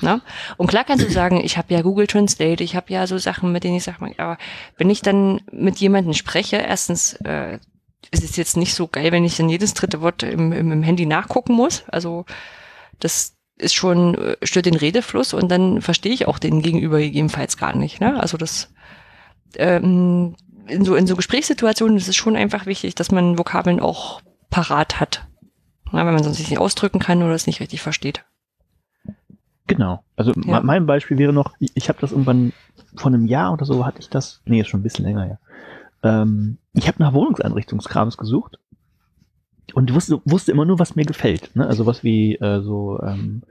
Na? 0.02 0.18
Ne? 0.18 0.22
Und 0.58 0.68
klar 0.68 0.84
kannst 0.84 1.04
du 1.04 1.10
sagen, 1.12 1.42
ich 1.44 1.58
habe 1.58 1.74
ja 1.74 1.82
Google 1.82 2.06
Translate, 2.06 2.64
ich 2.64 2.76
habe 2.76 2.94
ja 2.94 3.08
so 3.08 3.18
Sachen, 3.18 3.52
mit 3.52 3.64
denen 3.64 3.78
ich 3.78 3.84
sage, 3.84 3.98
aber 4.20 4.38
wenn 4.78 4.92
ich 4.92 5.02
dann 5.02 5.42
mit 5.52 5.78
jemandem 5.78 6.14
spreche, 6.14 6.58
erstens 6.58 7.14
äh, 7.24 7.58
es 8.12 8.24
ist 8.24 8.38
jetzt 8.38 8.58
nicht 8.58 8.74
so 8.74 8.88
geil, 8.88 9.12
wenn 9.12 9.26
ich 9.26 9.38
dann 9.38 9.50
jedes 9.50 9.74
dritte 9.74 10.02
Wort 10.02 10.24
im, 10.24 10.52
im, 10.52 10.72
im 10.72 10.84
Handy 10.84 11.06
nachgucken 11.06 11.54
muss. 11.54 11.84
Also 11.88 12.26
das 13.00 13.36
ist 13.58 13.74
schon, 13.74 14.16
äh, 14.16 14.38
stört 14.44 14.66
den 14.66 14.76
Redefluss 14.76 15.34
und 15.34 15.50
dann 15.50 15.82
verstehe 15.82 16.14
ich 16.14 16.28
auch 16.28 16.40
den 16.40 16.62
Gegenüber 16.62 17.00
gegebenenfalls 17.00 17.58
gar 17.58 17.76
nicht. 17.76 18.02
Ne? 18.02 18.20
Also 18.20 18.38
das 18.38 18.74
ähm, 19.58 20.36
in 20.68 20.84
so 20.84 20.96
in 20.96 21.08
so 21.08 21.16
Gesprächssituationen 21.16 21.98
ist 21.98 22.08
es 22.08 22.16
schon 22.16 22.36
einfach 22.36 22.66
wichtig, 22.66 22.96
dass 22.96 23.12
man 23.12 23.38
Vokabeln 23.38 23.80
auch 23.80 24.22
parat 24.50 25.00
hat. 25.00 25.28
Ja, 25.94 26.06
wenn 26.06 26.14
man 26.14 26.24
sonst 26.24 26.40
nicht 26.40 26.58
ausdrücken 26.58 27.00
kann 27.00 27.24
oder 27.24 27.34
es 27.34 27.48
nicht 27.48 27.60
richtig 27.60 27.82
versteht. 27.82 28.26
Genau. 29.68 30.04
Also 30.16 30.34
Ja. 30.46 30.62
mein 30.62 30.86
Beispiel 30.86 31.18
wäre 31.18 31.34
noch, 31.34 31.54
ich, 31.60 31.72
ich 31.76 31.90
habe 31.90 32.00
das 32.02 32.12
irgendwann 32.12 32.54
vor 32.96 33.08
einem 33.08 33.26
Jahr 33.26 33.54
oder 33.54 33.66
so 33.66 33.86
hatte 33.86 34.00
ich 34.00 34.10
das, 34.10 34.42
nee, 34.46 34.62
ist 34.62 34.68
schon 34.68 34.82
ein 34.82 34.84
bisschen 34.84 35.06
länger 35.06 35.24
her. 35.24 35.40
Ähm, 36.06 36.60
ich 36.74 36.88
habe 36.88 37.02
nach 37.02 37.14
Wohnungseinrichtungskrams 37.14 38.16
gesucht 38.16 38.60
und 39.74 39.94
wusste, 39.94 40.22
wusste 40.24 40.52
immer 40.52 40.66
nur, 40.66 40.78
was 40.78 40.96
mir 40.96 41.06
gefällt. 41.06 41.56
Ne? 41.56 41.66
Also 41.66 41.86
was 41.88 42.04
wie 42.04 42.36
äh, 42.36 42.62
so 42.62 43.00
ähm, 43.02 43.42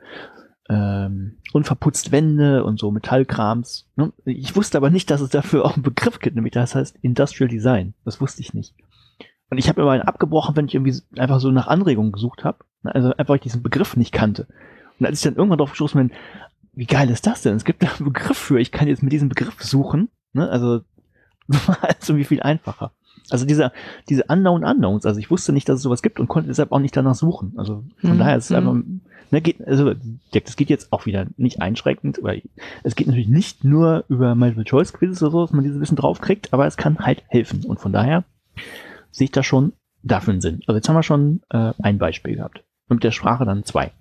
ähm, 0.71 1.39
unverputzt 1.53 2.13
Wände 2.13 2.65
und 2.65 2.79
so 2.79 2.93
Metallkrams. 2.93 3.91
Ne? 3.97 4.13
Ich 4.25 4.55
wusste 4.55 4.79
aber 4.79 4.91
nicht, 4.91 5.11
dass 5.11 5.21
es 5.21 5.31
dafür 5.31 5.65
auch 5.65 5.75
einen 5.75 5.83
Begriff 5.83 6.21
gibt, 6.21 6.37
nämlich 6.37 6.53
das 6.53 6.77
heißt 6.77 6.97
Industrial 7.03 7.49
Design. 7.49 7.95
Das 8.05 8.21
wusste 8.21 8.41
ich 8.41 8.55
nicht. 8.55 8.75
Und 9.51 9.59
ich 9.59 9.69
habe 9.69 9.83
immer 9.83 9.91
einen 9.91 10.03
abgebrochen, 10.03 10.55
wenn 10.57 10.67
ich 10.67 10.75
irgendwie 10.75 10.97
einfach 11.19 11.41
so 11.41 11.51
nach 11.51 11.67
Anregungen 11.67 12.13
gesucht 12.13 12.45
habe. 12.45 12.59
Also 12.85 13.09
einfach, 13.11 13.31
weil 13.31 13.37
ich 13.37 13.43
diesen 13.43 13.63
Begriff 13.63 13.97
nicht 13.97 14.13
kannte. 14.13 14.47
Und 15.01 15.07
als 15.07 15.19
ich 15.19 15.25
dann 15.25 15.37
irgendwann 15.37 15.59
drauf 15.59 15.71
gestoßen 15.71 16.01
bin, 16.01 16.17
wie 16.73 16.87
geil 16.87 17.11
ist 17.11 17.27
das 17.27 17.43
denn? 17.43 17.57
Es 17.57 17.65
gibt 17.65 17.83
da 17.83 17.89
einen 17.89 18.05
Begriff 18.13 18.39
für. 18.39 18.61
Ich 18.61 18.71
kann 18.71 18.89
jetzt 18.89 19.03
mit 19.03 19.13
diesem 19.13 19.29
Begriff 19.29 19.61
suchen. 19.61 20.09
Ne? 20.33 20.49
Also 20.49 20.83
war 21.67 21.83
alles 21.83 22.09
irgendwie 22.09 22.25
viel 22.25 22.43
einfacher. 22.43 22.93
Also 23.31 23.47
diese, 23.47 23.73
diese 24.09 24.25
Unknown 24.25 24.65
Unknowns. 24.65 25.07
Also 25.07 25.19
ich 25.19 25.31
wusste 25.31 25.53
nicht, 25.53 25.69
dass 25.69 25.77
es 25.77 25.83
sowas 25.83 26.03
gibt 26.03 26.21
und 26.21 26.29
konnte 26.29 26.49
deshalb 26.49 26.73
auch 26.73 26.79
nicht 26.79 26.97
danach 26.97 27.15
suchen. 27.15 27.55
Also 27.57 27.85
von 28.01 28.11
Hm, 28.11 28.19
daher 28.19 28.37
ist 28.37 28.51
es 28.51 28.57
hm. 28.57 28.69
einfach, 28.69 28.83
ne, 29.31 29.41
geht, 29.41 29.67
also 29.67 29.95
das 30.33 30.57
geht 30.57 30.71
jetzt 30.71 30.93
auch 30.93 31.07
wieder 31.07 31.27
nicht 31.37 31.63
einschränkend, 31.63 32.19
weil 32.23 32.43
es 32.83 32.97
geht 32.97 33.07
natürlich 33.07 33.29
nicht 33.29 33.65
nur 33.65 34.05
über 34.09 34.35
Multiple 34.35 34.65
Choice 34.65 34.93
Quizzes 34.93 35.23
oder 35.23 35.31
so, 35.31 35.43
dass 35.43 35.53
man 35.53 35.65
dieses 35.65 35.81
Wissen 35.81 35.97
draufkriegt, 35.97 36.53
aber 36.53 36.67
es 36.67 36.77
kann 36.77 36.99
halt 36.99 37.23
helfen. 37.29 37.65
Und 37.65 37.81
von 37.81 37.93
daher 37.93 38.25
sehe 39.11 39.27
ich 39.27 39.33
da 39.33 39.43
schon 39.43 39.73
dafür 40.03 40.33
einen 40.33 40.43
Sinn. 40.43 40.61
Also 40.67 40.77
jetzt 40.77 40.89
haben 40.89 40.97
wir 40.97 41.03
schon 41.03 41.41
äh, 41.51 41.73
ein 41.83 41.99
Beispiel 41.99 42.37
gehabt. 42.37 42.63
Und 42.89 42.97
mit 42.97 43.05
der 43.05 43.13
Sprache 43.13 43.47
dann 43.47 43.65
zwei. 43.65 43.93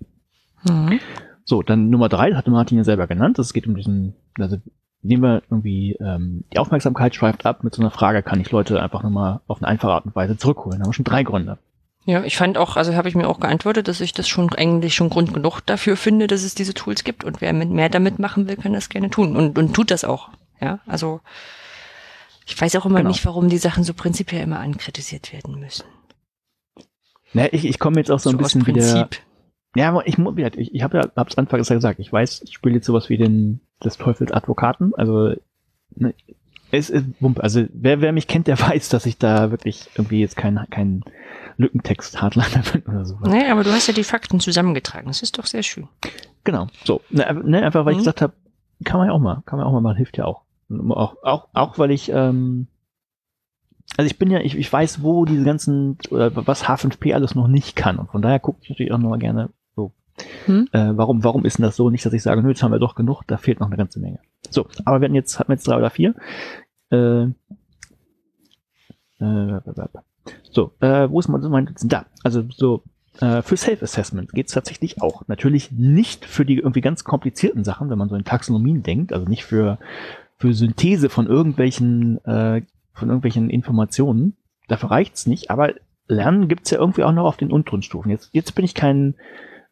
Mhm. 0.68 1.00
So, 1.44 1.62
dann 1.62 1.88
Nummer 1.90 2.08
drei, 2.08 2.30
das 2.30 2.38
hatte 2.38 2.50
Martin 2.50 2.78
ja 2.78 2.84
selber 2.84 3.06
genannt. 3.06 3.38
Es 3.38 3.52
geht 3.52 3.66
um 3.66 3.74
diesen, 3.74 4.14
also 4.38 4.58
nehmen 5.04 5.22
wir 5.22 5.42
irgendwie 5.50 5.96
ähm, 6.00 6.44
die 6.52 6.58
Aufmerksamkeit 6.58 7.14
schweift 7.14 7.46
ab. 7.46 7.62
Mit 7.62 7.74
so 7.74 7.82
einer 7.82 7.90
Frage 7.90 8.22
kann 8.22 8.40
ich 8.40 8.50
Leute 8.50 8.82
einfach 8.82 9.02
nochmal 9.02 9.40
auf 9.46 9.58
eine 9.58 9.68
einfache 9.68 9.92
Art 9.92 10.06
und 10.06 10.16
Weise 10.16 10.36
zurückholen. 10.36 10.78
Da 10.78 10.84
haben 10.84 10.90
wir 10.90 10.94
schon 10.94 11.04
drei 11.04 11.22
Gründe. 11.22 11.58
Ja, 12.06 12.22
ich 12.24 12.36
fand 12.36 12.58
auch, 12.58 12.76
also 12.76 12.94
habe 12.94 13.08
ich 13.08 13.14
mir 13.14 13.28
auch 13.28 13.40
geantwortet, 13.40 13.88
dass 13.88 14.00
ich 14.02 14.12
das 14.12 14.28
schon 14.28 14.52
eigentlich 14.52 14.94
schon 14.94 15.08
Grund 15.08 15.32
genug 15.32 15.60
dafür 15.60 15.96
finde, 15.96 16.26
dass 16.26 16.42
es 16.42 16.54
diese 16.54 16.74
Tools 16.74 17.02
gibt 17.04 17.24
und 17.24 17.40
wer 17.40 17.52
mit 17.54 17.70
mehr 17.70 17.88
damit 17.88 18.18
machen 18.18 18.46
will, 18.46 18.56
kann 18.56 18.74
das 18.74 18.90
gerne 18.90 19.08
tun 19.08 19.36
und, 19.36 19.58
und 19.58 19.72
tut 19.74 19.90
das 19.90 20.04
auch. 20.04 20.28
Ja, 20.60 20.80
also 20.86 21.20
ich 22.46 22.60
weiß 22.60 22.76
auch 22.76 22.84
immer 22.84 22.98
Genau. 22.98 23.08
nicht, 23.08 23.24
warum 23.24 23.48
die 23.48 23.56
Sachen 23.58 23.84
so 23.84 23.94
prinzipiell 23.94 24.42
immer 24.42 24.60
ankritisiert 24.60 25.32
werden 25.32 25.58
müssen. 25.58 25.84
Ne, 27.32 27.48
ich, 27.48 27.64
ich 27.64 27.78
komme 27.78 27.96
jetzt 27.96 28.10
auch 28.10 28.20
so 28.20 28.30
ein 28.30 28.36
aus 28.36 28.42
bisschen 28.52 28.66
wieder. 28.66 29.08
Ja, 29.76 29.88
aber 29.88 30.06
ich, 30.06 30.18
ich, 30.18 30.74
ich 30.74 30.82
habe 30.82 30.98
ja 30.98 31.08
hab's 31.16 31.36
anfangs 31.36 31.68
ja 31.68 31.74
gesagt, 31.74 31.98
ich 31.98 32.12
weiß, 32.12 32.42
ich 32.42 32.54
spiele 32.54 32.76
jetzt 32.76 32.86
sowas 32.86 33.08
wie 33.08 33.16
den 33.16 33.60
des 33.82 33.96
Teufels 33.98 34.30
Advokaten. 34.32 34.94
Also 34.94 35.34
ne, 35.96 36.14
es 36.70 36.90
ist 36.90 37.06
Wumpe. 37.20 37.42
Also 37.42 37.64
wer, 37.72 38.00
wer 38.00 38.12
mich 38.12 38.28
kennt, 38.28 38.46
der 38.46 38.60
weiß, 38.60 38.88
dass 38.88 39.06
ich 39.06 39.18
da 39.18 39.50
wirklich 39.50 39.88
irgendwie 39.96 40.20
jetzt 40.20 40.36
kein, 40.36 40.60
kein 40.70 41.04
Lückentext-Hardliner 41.56 42.62
bin 42.72 42.82
oder 42.82 43.04
sowas. 43.04 43.30
Nee, 43.30 43.48
aber 43.50 43.64
du 43.64 43.72
hast 43.72 43.86
ja 43.86 43.94
die 43.94 44.04
Fakten 44.04 44.40
zusammengetragen. 44.40 45.06
Das 45.08 45.22
ist 45.22 45.38
doch 45.38 45.46
sehr 45.46 45.62
schön. 45.62 45.88
Genau. 46.44 46.68
So. 46.84 47.00
Ne, 47.10 47.42
ne, 47.44 47.62
einfach 47.62 47.84
weil 47.84 47.92
ich 47.92 47.98
Mhm. 47.98 48.02
gesagt 48.02 48.22
habe, 48.22 48.32
kann 48.84 48.98
man 48.98 49.08
ja 49.08 49.12
auch 49.12 49.20
mal, 49.20 49.42
kann 49.46 49.58
man 49.58 49.66
auch 49.66 49.72
mal 49.72 49.80
machen, 49.80 49.96
hilft 49.96 50.18
ja 50.18 50.24
auch. 50.24 50.42
Auch, 50.90 51.16
auch, 51.22 51.48
auch 51.52 51.78
weil 51.78 51.90
ich, 51.90 52.10
ähm, 52.10 52.66
also 53.96 54.06
ich 54.06 54.18
bin 54.18 54.30
ja, 54.30 54.40
ich, 54.40 54.56
ich 54.56 54.72
weiß, 54.72 55.02
wo 55.02 55.24
diese 55.24 55.44
ganzen, 55.44 55.98
oder 56.10 56.34
was 56.46 56.64
H5P 56.64 57.14
alles 57.14 57.34
noch 57.34 57.48
nicht 57.48 57.76
kann. 57.76 57.98
Und 57.98 58.10
von 58.10 58.22
daher 58.22 58.40
gucke 58.40 58.58
ich 58.62 58.70
natürlich 58.70 58.92
auch 58.92 58.98
noch 58.98 59.10
mal 59.10 59.18
gerne. 59.18 59.50
Hm? 60.46 60.68
Äh, 60.72 60.96
warum, 60.96 61.24
warum 61.24 61.44
ist 61.44 61.58
denn 61.58 61.64
das 61.64 61.76
so? 61.76 61.90
Nicht, 61.90 62.06
dass 62.06 62.12
ich 62.12 62.22
sage, 62.22 62.42
nö, 62.42 62.50
jetzt 62.50 62.62
haben 62.62 62.72
wir 62.72 62.78
doch 62.78 62.94
genug, 62.94 63.22
da 63.26 63.36
fehlt 63.36 63.60
noch 63.60 63.66
eine 63.66 63.76
ganze 63.76 64.00
Menge. 64.00 64.20
So, 64.50 64.66
aber 64.84 65.00
wir 65.00 65.06
hatten 65.06 65.14
jetzt, 65.14 65.38
hatten 65.38 65.52
jetzt 65.52 65.66
drei 65.66 65.76
oder 65.76 65.90
vier. 65.90 66.14
Äh, 66.90 67.24
äh, 69.20 69.60
so, 70.50 70.72
äh, 70.80 71.10
wo 71.10 71.20
ist 71.20 71.28
mein, 71.28 71.40
mein 71.42 71.74
da? 71.84 72.06
Also 72.22 72.44
so, 72.50 72.82
äh, 73.20 73.42
für 73.42 73.56
Self-Assessment 73.56 74.32
geht 74.32 74.48
es 74.48 74.52
tatsächlich 74.54 75.00
auch. 75.02 75.26
Natürlich 75.28 75.72
nicht 75.72 76.24
für 76.24 76.44
die 76.44 76.56
irgendwie 76.58 76.80
ganz 76.80 77.04
komplizierten 77.04 77.64
Sachen, 77.64 77.90
wenn 77.90 77.98
man 77.98 78.08
so 78.08 78.16
in 78.16 78.24
Taxonomien 78.24 78.82
denkt, 78.82 79.12
also 79.12 79.26
nicht 79.26 79.44
für, 79.44 79.78
für 80.36 80.52
Synthese 80.52 81.08
von 81.08 81.26
irgendwelchen, 81.26 82.24
äh, 82.24 82.62
von 82.92 83.08
irgendwelchen 83.08 83.50
Informationen. 83.50 84.36
Dafür 84.68 84.90
reicht's 84.90 85.26
nicht, 85.26 85.50
aber 85.50 85.74
Lernen 86.06 86.48
gibt's 86.48 86.70
ja 86.70 86.78
irgendwie 86.78 87.04
auch 87.04 87.12
noch 87.12 87.24
auf 87.24 87.36
den 87.36 87.50
unteren 87.50 87.82
Stufen. 87.82 88.10
Jetzt, 88.10 88.30
jetzt 88.32 88.54
bin 88.54 88.64
ich 88.64 88.74
kein 88.74 89.14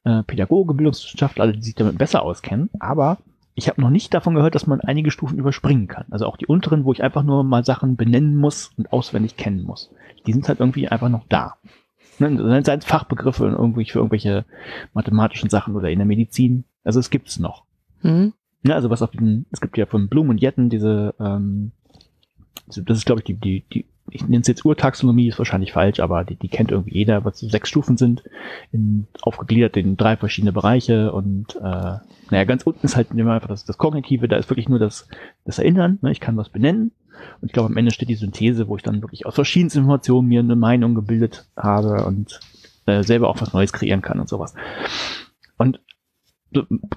äh, 0.05 0.23
Pädagoge, 0.23 0.75
Bildungswissenschaftler, 0.75 1.53
die 1.53 1.63
sich 1.63 1.75
damit 1.75 1.99
besser 1.99 2.23
auskennen, 2.23 2.71
aber 2.79 3.19
ich 3.55 3.69
habe 3.69 3.81
noch 3.81 3.91
nicht 3.91 4.15
davon 4.15 4.35
gehört, 4.35 4.55
dass 4.55 4.67
man 4.67 4.81
einige 4.81 5.11
Stufen 5.11 5.39
überspringen 5.39 5.87
kann. 5.87 6.07
Also 6.11 6.27
auch 6.27 6.37
die 6.37 6.47
unteren, 6.47 6.85
wo 6.85 6.93
ich 6.93 7.03
einfach 7.03 7.23
nur 7.23 7.45
mal 7.45 7.65
Sachen 7.65 7.97
benennen 7.97 8.37
muss 8.37 8.71
und 8.79 8.93
auswendig 8.93 9.37
kennen 9.37 9.63
muss. 9.63 9.91
Die 10.27 10.33
sind 10.33 10.49
halt 10.49 10.61
irgendwie 10.61 10.89
einfach 10.89 11.11
noch 11.11 11.27
da. 11.29 11.57
Ne, 12.19 12.63
Seien 12.65 12.79
es 12.79 12.85
Fachbegriffe 12.85 13.47
irgendwie 13.47 13.85
für 13.85 13.99
irgendwelche 13.99 14.45
mathematischen 14.95 15.51
Sachen 15.51 15.77
oder 15.77 15.91
in 15.91 15.99
der 15.99 16.07
Medizin. 16.07 16.65
Also 16.85 17.01
es 17.01 17.11
gibt's 17.11 17.39
noch. 17.39 17.65
Hm? 18.01 18.33
Ne, 18.63 18.75
also 18.75 18.91
was 18.91 19.03
auf 19.03 19.11
den, 19.11 19.47
es 19.51 19.61
gibt 19.61 19.77
ja 19.77 19.87
von 19.87 20.09
Blum 20.09 20.29
und 20.29 20.41
Jetten 20.41 20.71
diese, 20.71 21.15
ähm, 21.19 21.73
das 22.67 22.99
ist 22.99 23.07
glaube 23.07 23.21
ich 23.21 23.25
die, 23.25 23.35
die, 23.35 23.65
die, 23.73 23.85
ich 24.11 24.23
nenne 24.23 24.41
es 24.41 24.49
jetzt 24.49 24.65
Urtaxonomie, 24.65 25.29
ist 25.29 25.39
wahrscheinlich 25.39 25.73
falsch, 25.73 26.01
aber 26.01 26.25
die, 26.25 26.37
die 26.37 26.49
kennt 26.49 26.71
irgendwie 26.71 26.99
jeder, 26.99 27.25
was 27.25 27.39
so 27.39 27.49
sechs 27.49 27.69
Stufen 27.69 27.97
sind, 27.97 28.23
in, 28.73 29.07
aufgegliedert 29.23 29.77
in 29.77 29.97
drei 29.97 30.17
verschiedene 30.17 30.53
Bereiche 30.53 31.13
und 31.13 31.57
äh, 31.57 31.99
naja, 32.31 32.45
ganz 32.45 32.63
unten 32.65 32.85
ist 32.85 32.97
halt 32.97 33.11
einfach 33.13 33.49
das, 33.49 33.65
das 33.65 33.79
Kognitive, 33.79 34.29
da 34.29 34.37
ist 34.37 34.51
wirklich 34.51 34.69
nur 34.69 34.79
das, 34.79 35.09
das 35.45 35.59
Erinnern, 35.59 35.99
ne? 36.03 36.11
ich 36.11 36.21
kann 36.21 36.37
was 36.37 36.49
benennen 36.49 36.93
und 37.41 37.49
ich 37.49 37.53
glaube 37.53 37.71
am 37.71 37.77
Ende 37.77 37.93
steht 37.93 38.09
die 38.09 38.15
Synthese, 38.15 38.69
wo 38.69 38.77
ich 38.77 38.83
dann 38.83 39.03
wirklich 39.03 39.27
aus 39.27 39.35
verschiedensten 39.35 39.81
Informationen 39.81 40.29
mir 40.29 40.41
eine 40.41 40.57
Meinung 40.57 40.95
gebildet 40.95 41.47
habe 41.57 42.05
und 42.05 42.41
äh, 42.87 43.03
selber 43.03 43.29
auch 43.29 43.41
was 43.41 43.53
Neues 43.53 43.73
kreieren 43.73 44.03
kann 44.03 44.21
und 44.21 44.29
sowas. 44.29 44.55
Und 45.57 45.81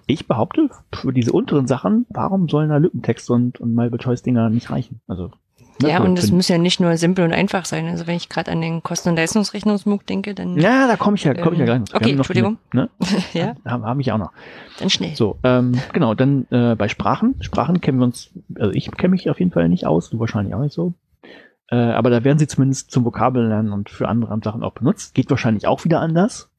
ich 0.05 0.27
behaupte, 0.27 0.69
für 0.93 1.13
diese 1.13 1.31
unteren 1.31 1.67
Sachen, 1.67 2.05
warum 2.09 2.49
sollen 2.49 2.69
da 2.69 2.77
Lückentexte 2.77 3.31
und, 3.33 3.59
und 3.59 3.73
Multiple-Choice-Dinger 3.73 4.49
nicht 4.49 4.69
reichen? 4.69 5.01
Also, 5.07 5.31
Ja, 5.81 5.97
für- 5.97 6.03
und 6.03 6.17
es 6.17 6.31
muss 6.31 6.47
ja 6.47 6.57
nicht 6.57 6.79
nur 6.79 6.95
simpel 6.97 7.25
und 7.25 7.33
einfach 7.33 7.65
sein. 7.65 7.87
Also 7.87 8.07
wenn 8.07 8.15
ich 8.15 8.29
gerade 8.29 8.51
an 8.51 8.61
den 8.61 8.81
Kosten- 8.81 9.09
und 9.09 9.15
Leistungsrechnungsmug 9.17 10.05
denke, 10.05 10.33
dann 10.33 10.57
Ja, 10.57 10.87
da 10.87 10.95
komme 10.95 11.17
ich 11.17 11.23
ja, 11.23 11.33
komme 11.33 11.53
ich 11.53 11.59
ja 11.59 11.65
gleich 11.65 11.75
Ähm, 11.77 11.81
noch. 11.83 11.93
Wir 11.93 11.95
okay, 12.01 12.11
Entschuldigung. 12.11 12.57
Ne? 12.73 12.89
ja, 13.33 13.55
Habe 13.65 13.85
hab 13.85 13.99
ich 13.99 14.11
auch 14.11 14.17
noch. 14.17 14.31
dann 14.79 14.89
schnell. 14.89 15.15
So, 15.15 15.37
ähm, 15.43 15.73
genau, 15.93 16.13
dann 16.13 16.47
äh, 16.49 16.75
bei 16.75 16.87
Sprachen. 16.87 17.35
Sprachen 17.41 17.81
kennen 17.81 17.99
wir 17.99 18.05
uns, 18.05 18.31
also 18.57 18.71
ich 18.71 18.89
kenne 18.91 19.11
mich 19.11 19.29
auf 19.29 19.39
jeden 19.39 19.51
Fall 19.51 19.67
nicht 19.69 19.85
aus, 19.85 20.09
du 20.09 20.19
wahrscheinlich 20.19 20.55
auch 20.55 20.61
nicht 20.61 20.73
so. 20.73 20.93
Äh, 21.69 21.75
aber 21.77 22.09
da 22.09 22.23
werden 22.23 22.37
sie 22.39 22.47
zumindest 22.47 22.91
zum 22.91 23.03
Vokabellernen 23.05 23.71
und 23.73 23.89
für 23.89 24.07
andere 24.07 24.39
Sachen 24.43 24.63
auch 24.63 24.73
benutzt. 24.73 25.15
Geht 25.15 25.29
wahrscheinlich 25.29 25.67
auch 25.67 25.83
wieder 25.83 25.99
anders. 25.99 26.49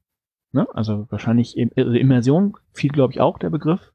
Ne? 0.52 0.66
Also 0.74 1.06
wahrscheinlich 1.10 1.56
also 1.76 1.92
Immersion 1.92 2.54
fiel, 2.72 2.90
glaube 2.90 3.12
ich, 3.12 3.20
auch 3.20 3.38
der 3.38 3.50
Begriff. 3.50 3.92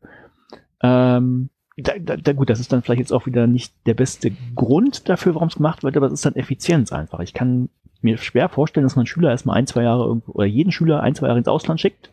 Ähm, 0.81 1.49
da, 1.81 1.93
da, 1.99 2.17
da, 2.17 2.33
gut, 2.33 2.49
das 2.49 2.59
ist 2.59 2.71
dann 2.71 2.81
vielleicht 2.81 2.99
jetzt 2.99 3.13
auch 3.13 3.25
wieder 3.25 3.47
nicht 3.47 3.73
der 3.85 3.93
beste 3.93 4.31
Grund 4.55 5.09
dafür, 5.09 5.35
warum 5.35 5.47
es 5.47 5.55
gemacht 5.55 5.83
wird, 5.83 5.97
aber 5.97 6.07
es 6.07 6.13
ist 6.13 6.25
dann 6.25 6.35
Effizienz 6.35 6.91
einfach. 6.91 7.19
Ich 7.19 7.33
kann 7.33 7.69
mir 8.01 8.17
schwer 8.17 8.49
vorstellen, 8.49 8.85
dass 8.85 8.95
man 8.95 9.05
Schüler 9.05 9.29
erstmal 9.29 9.57
ein, 9.57 9.67
zwei 9.67 9.83
Jahre 9.83 10.05
irgendwo, 10.05 10.33
oder 10.33 10.45
jeden 10.45 10.71
Schüler 10.71 11.01
ein, 11.01 11.15
zwei 11.15 11.27
Jahre 11.27 11.39
ins 11.39 11.47
Ausland 11.47 11.79
schickt, 11.79 12.11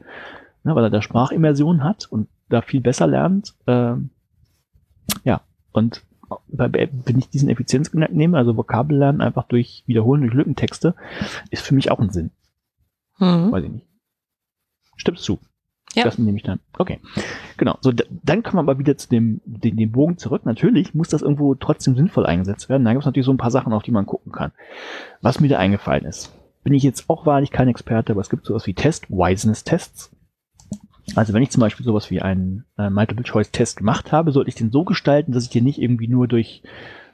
ne, 0.65 0.75
weil 0.75 0.85
er 0.85 0.91
da 0.91 1.03
Sprachimmersion 1.03 1.83
hat 1.83 2.07
und 2.11 2.29
da 2.49 2.61
viel 2.63 2.81
besser 2.81 3.07
lernt. 3.07 3.55
Ähm, 3.67 4.11
ja, 5.25 5.41
und 5.73 6.03
wenn 6.49 7.19
ich 7.19 7.31
diesen 7.31 7.49
Effizienzgedanken 7.49 8.17
nehme, 8.17 8.37
also 8.37 8.57
Vokabellernen 8.57 9.23
einfach 9.23 9.45
durch 9.45 9.83
Wiederholen 9.87 10.23
durch 10.23 10.35
Lückentexte, 10.35 10.95
ist 11.51 11.63
für 11.63 11.75
mich 11.75 11.91
auch 11.91 12.01
ein 12.01 12.11
Sinn. 12.11 12.31
Mhm. 13.19 13.51
Weiß 13.51 13.65
ich 13.65 13.71
nicht. 13.71 13.87
Stimmst 14.97 15.25
zu? 15.25 15.39
Ja. 15.95 16.05
Das 16.05 16.19
nehme 16.19 16.37
ich 16.37 16.43
dann. 16.43 16.61
Okay. 16.77 17.01
Genau. 17.57 17.79
So, 17.81 17.93
dann 17.93 18.43
kommen 18.43 18.57
wir 18.57 18.71
aber 18.71 18.79
wieder 18.79 18.97
zu 18.97 19.09
dem, 19.09 19.41
den, 19.45 19.77
dem 19.77 19.91
Bogen 19.91 20.19
zurück. 20.19 20.45
Natürlich 20.45 20.95
muss 20.95 21.09
das 21.09 21.23
irgendwo 21.23 21.55
trotzdem 21.55 21.97
sinnvoll 21.97 22.27
eingesetzt 22.27 22.69
werden. 22.69 22.85
Da 22.85 22.93
gibt 22.93 23.03
es 23.03 23.07
natürlich 23.07 23.27
so 23.27 23.33
ein 23.33 23.39
paar 23.39 23.51
Sachen, 23.51 23.73
auf 23.73 23.83
die 23.83 23.91
man 23.91 24.07
gucken 24.07 24.33
kann. 24.33 24.53
Was 25.23 25.41
mir 25.41 25.49
da 25.49 25.59
eingefallen 25.59 26.05
ist. 26.05 26.33
Bin 26.63 26.75
ich 26.75 26.83
jetzt 26.83 27.09
auch 27.09 27.25
wahrlich 27.25 27.51
kein 27.51 27.69
Experte, 27.69 28.13
aber 28.13 28.21
es 28.21 28.29
gibt 28.29 28.45
sowas 28.45 28.67
wie 28.67 28.75
Test-Wiseness-Tests. 28.75 30.11
Also 31.15 31.33
wenn 31.33 31.43
ich 31.43 31.51
zum 31.51 31.61
Beispiel 31.61 31.87
sowas 31.87 32.11
wie 32.11 32.21
einen 32.21 32.65
äh, 32.77 32.91
Multiple-Choice-Test 32.91 33.79
gemacht 33.79 34.13
habe, 34.13 34.33
sollte 34.33 34.51
ich 34.51 34.57
den 34.57 34.71
so 34.71 34.85
gestalten, 34.85 35.33
dass 35.33 35.45
ich 35.45 35.51
den 35.51 35.65
nicht 35.65 35.81
irgendwie 35.81 36.09
nur 36.09 36.29
durch 36.29 36.63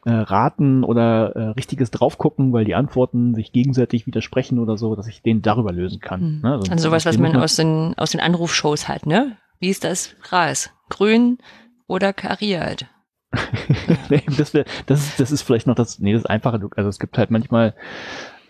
äh, 0.05 0.11
Raten 0.11 0.85
oder 0.85 1.35
äh, 1.35 1.49
richtiges 1.51 1.91
draufgucken, 1.91 2.53
weil 2.53 2.65
die 2.65 2.75
Antworten 2.75 3.35
sich 3.35 3.53
gegenseitig 3.53 4.07
widersprechen 4.07 4.59
oder 4.59 4.77
so, 4.77 4.95
dass 4.95 5.07
ich 5.07 5.23
den 5.23 5.43
darüber 5.43 5.73
lösen 5.73 6.01
kann. 6.01 6.21
Hm. 6.21 6.41
Ne? 6.43 6.61
Also 6.71 6.89
sowas, 6.89 7.07
was 7.07 7.19
man 7.19 7.37
aus 7.37 7.57
den, 7.57 7.95
aus 7.97 8.11
den 8.11 8.21
Anrufshows 8.21 8.89
hat, 8.89 9.07
ne? 9.07 9.37
Wie 9.61 9.71
ist 9.71 9.85
das 9.85 10.15
Gras? 10.23 10.71
Grün 10.91 11.39
oder 11.87 12.13
kariert? 12.13 12.87
nee, 14.11 14.23
das, 14.37 14.55
wär, 14.55 14.65
das, 14.87 15.01
ist, 15.01 15.21
das 15.21 15.33
ist 15.33 15.43
vielleicht 15.43 15.67
noch 15.67 15.75
das, 15.75 15.99
nee, 15.99 16.13
das 16.13 16.27
einfache. 16.27 16.69
Also 16.77 16.89
es 16.89 16.99
gibt 16.99 17.19
halt 17.19 17.31
manchmal 17.31 17.75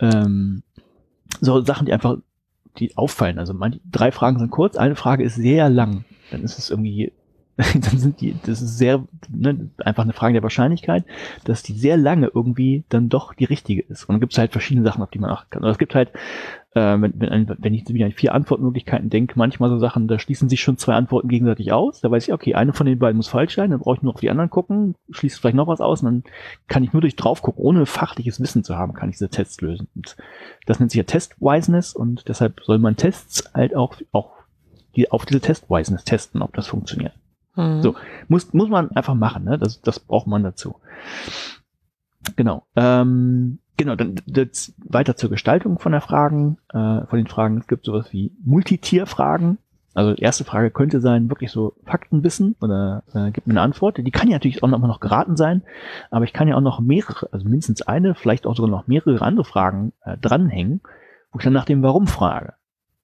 ähm, 0.00 0.62
so 1.40 1.60
Sachen, 1.62 1.86
die 1.86 1.92
einfach 1.92 2.16
die 2.78 2.96
auffallen. 2.96 3.38
Also 3.38 3.54
manche, 3.54 3.80
drei 3.84 4.12
Fragen 4.12 4.38
sind 4.38 4.50
kurz, 4.50 4.76
eine 4.76 4.96
Frage 4.96 5.22
ist 5.22 5.36
sehr 5.36 5.68
lang. 5.68 6.04
dann 6.30 6.42
ist 6.42 6.58
es 6.58 6.70
irgendwie 6.70 7.12
dann 7.56 7.98
sind 7.98 8.20
die, 8.20 8.34
das 8.44 8.60
ist 8.60 8.78
sehr, 8.78 9.04
ne, 9.28 9.70
einfach 9.78 10.02
eine 10.02 10.12
Frage 10.12 10.32
der 10.32 10.42
Wahrscheinlichkeit, 10.42 11.04
dass 11.44 11.62
die 11.62 11.74
sehr 11.74 11.96
lange 11.96 12.30
irgendwie 12.34 12.82
dann 12.88 13.08
doch 13.08 13.32
die 13.32 13.44
richtige 13.44 13.82
ist. 13.82 14.04
Und 14.04 14.14
dann 14.14 14.20
gibt 14.20 14.32
es 14.32 14.38
halt 14.38 14.50
verschiedene 14.50 14.84
Sachen, 14.84 15.02
auf 15.02 15.10
die 15.10 15.20
man 15.20 15.30
achten 15.30 15.50
kann. 15.50 15.62
Und 15.62 15.70
es 15.70 15.78
gibt 15.78 15.94
halt, 15.94 16.10
äh, 16.74 17.00
wenn, 17.00 17.12
wenn, 17.20 17.48
wenn 17.56 17.74
ich 17.74 17.88
wieder 17.88 18.06
an 18.06 18.12
vier 18.12 18.34
Antwortmöglichkeiten 18.34 19.08
denke, 19.08 19.34
manchmal 19.38 19.70
so 19.70 19.78
Sachen, 19.78 20.08
da 20.08 20.18
schließen 20.18 20.48
sich 20.48 20.62
schon 20.62 20.78
zwei 20.78 20.94
Antworten 20.94 21.28
gegenseitig 21.28 21.72
aus. 21.72 22.00
Da 22.00 22.10
weiß 22.10 22.26
ich, 22.26 22.34
okay, 22.34 22.56
eine 22.56 22.72
von 22.72 22.86
den 22.86 22.98
beiden 22.98 23.18
muss 23.18 23.28
falsch 23.28 23.54
sein, 23.54 23.70
dann 23.70 23.78
brauche 23.78 23.98
ich 23.98 24.02
nur 24.02 24.14
auf 24.14 24.20
die 24.20 24.30
anderen 24.30 24.50
gucken, 24.50 24.96
schließt 25.10 25.38
vielleicht 25.38 25.56
noch 25.56 25.68
was 25.68 25.80
aus 25.80 26.02
und 26.02 26.06
dann 26.06 26.24
kann 26.66 26.82
ich 26.82 26.92
nur 26.92 27.02
durch 27.02 27.14
drauf 27.14 27.40
gucken, 27.40 27.62
ohne 27.62 27.86
fachliches 27.86 28.40
Wissen 28.40 28.64
zu 28.64 28.76
haben, 28.76 28.94
kann 28.94 29.10
ich 29.10 29.16
diese 29.16 29.30
Tests 29.30 29.60
lösen. 29.60 29.86
Und 29.94 30.16
das 30.66 30.80
nennt 30.80 30.90
sich 30.90 30.98
ja 30.98 31.04
Test-Wiseness 31.04 31.94
und 31.94 32.28
deshalb 32.28 32.60
soll 32.64 32.78
man 32.78 32.96
Tests 32.96 33.48
halt 33.54 33.76
auch, 33.76 33.94
auch 34.10 34.32
die, 34.96 35.12
auf 35.12 35.24
diese 35.24 35.40
Test-Wiseness 35.40 36.02
testen, 36.02 36.42
ob 36.42 36.52
das 36.54 36.66
funktioniert. 36.66 37.12
Mhm. 37.56 37.82
So, 37.82 37.94
muss, 38.28 38.52
muss 38.52 38.68
man 38.68 38.90
einfach 38.92 39.14
machen, 39.14 39.44
ne? 39.44 39.58
Das, 39.58 39.80
das 39.80 40.00
braucht 40.00 40.26
man 40.26 40.42
dazu. 40.42 40.76
Genau. 42.36 42.64
Ähm, 42.76 43.58
genau, 43.76 43.96
dann 43.96 44.16
das, 44.26 44.74
weiter 44.78 45.16
zur 45.16 45.30
Gestaltung 45.30 45.78
von 45.78 45.92
der 45.92 46.00
Fragen, 46.00 46.58
äh, 46.70 47.06
von 47.06 47.16
den 47.16 47.26
Fragen. 47.26 47.58
Es 47.58 47.66
gibt 47.66 47.84
sowas 47.84 48.12
wie 48.12 48.32
Multitier-Fragen. 48.44 49.58
Also 49.94 50.12
erste 50.14 50.42
Frage 50.42 50.72
könnte 50.72 51.00
sein, 51.00 51.30
wirklich 51.30 51.52
so 51.52 51.76
Faktenwissen 51.84 52.56
oder 52.60 53.04
äh, 53.14 53.30
gibt 53.30 53.46
mir 53.46 53.52
eine 53.52 53.60
Antwort. 53.60 53.98
Die 53.98 54.10
kann 54.10 54.26
ja 54.28 54.34
natürlich 54.34 54.62
auch 54.64 54.68
noch, 54.68 54.80
noch 54.80 54.98
geraten 54.98 55.36
sein, 55.36 55.62
aber 56.10 56.24
ich 56.24 56.32
kann 56.32 56.48
ja 56.48 56.56
auch 56.56 56.60
noch 56.60 56.80
mehrere, 56.80 57.28
also 57.32 57.44
mindestens 57.48 57.82
eine, 57.82 58.16
vielleicht 58.16 58.44
auch 58.44 58.56
sogar 58.56 58.70
noch 58.70 58.88
mehrere 58.88 59.22
andere 59.22 59.44
Fragen 59.44 59.92
äh, 60.02 60.16
dranhängen, 60.18 60.80
wo 61.30 61.38
ich 61.38 61.44
dann 61.44 61.52
nach 61.52 61.64
dem 61.64 61.84
Warum 61.84 62.08
frage. 62.08 62.54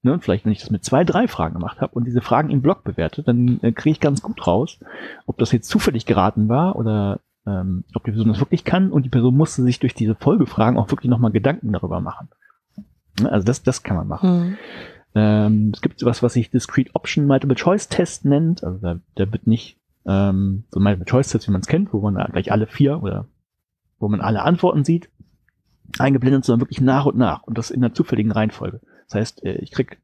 Ne, 0.03 0.19
vielleicht, 0.19 0.45
wenn 0.45 0.51
ich 0.51 0.59
das 0.59 0.71
mit 0.71 0.83
zwei, 0.83 1.03
drei 1.03 1.27
Fragen 1.27 1.53
gemacht 1.53 1.79
habe 1.79 1.93
und 1.93 2.05
diese 2.05 2.21
Fragen 2.21 2.49
im 2.49 2.63
Blog 2.63 2.83
bewerte, 2.83 3.21
dann 3.21 3.59
äh, 3.61 3.71
kriege 3.71 3.91
ich 3.91 3.99
ganz 3.99 4.23
gut 4.23 4.47
raus, 4.47 4.79
ob 5.27 5.37
das 5.37 5.51
jetzt 5.51 5.69
zufällig 5.69 6.07
geraten 6.07 6.49
war 6.49 6.75
oder 6.75 7.19
ähm, 7.45 7.83
ob 7.93 8.03
die 8.03 8.11
Person 8.11 8.29
das 8.29 8.39
wirklich 8.39 8.63
kann 8.63 8.91
und 8.91 9.03
die 9.03 9.09
Person 9.09 9.37
musste 9.37 9.61
sich 9.61 9.79
durch 9.79 9.93
diese 9.93 10.15
Folgefragen 10.15 10.79
auch 10.79 10.89
wirklich 10.89 11.09
nochmal 11.09 11.31
Gedanken 11.31 11.71
darüber 11.71 12.01
machen. 12.01 12.29
Ne, 13.19 13.31
also 13.31 13.45
das, 13.45 13.61
das 13.61 13.83
kann 13.83 13.95
man 13.95 14.07
machen. 14.07 14.39
Mhm. 14.39 14.57
Ähm, 15.13 15.71
es 15.73 15.81
gibt 15.81 16.03
was, 16.03 16.23
was 16.23 16.33
sich 16.33 16.49
Discrete 16.49 16.95
Option 16.95 17.27
Multiple 17.27 17.55
Choice 17.55 17.87
Test 17.87 18.25
nennt. 18.25 18.63
Also 18.63 18.79
da, 18.79 18.99
da 19.15 19.31
wird 19.31 19.45
nicht 19.45 19.77
ähm, 20.07 20.63
so 20.71 20.79
Multiple 20.79 21.05
Choice 21.05 21.29
Test, 21.29 21.47
wie 21.47 21.51
man 21.51 21.61
es 21.61 21.67
kennt, 21.67 21.93
wo 21.93 22.01
man 22.01 22.15
gleich 22.31 22.51
alle 22.51 22.65
vier 22.65 23.03
oder 23.03 23.27
wo 23.99 24.07
man 24.07 24.21
alle 24.21 24.41
Antworten 24.41 24.83
sieht, 24.83 25.09
eingeblendet, 25.99 26.43
sondern 26.43 26.61
wirklich 26.61 26.81
nach 26.81 27.05
und 27.05 27.17
nach 27.17 27.43
und 27.43 27.57
das 27.57 27.69
in 27.69 27.83
einer 27.83 27.93
zufälligen 27.93 28.31
Reihenfolge. 28.31 28.81
Das 29.11 29.19
heißt, 29.19 29.45
äh, 29.45 29.55
ich 29.55 29.71
krieg, 29.71 29.99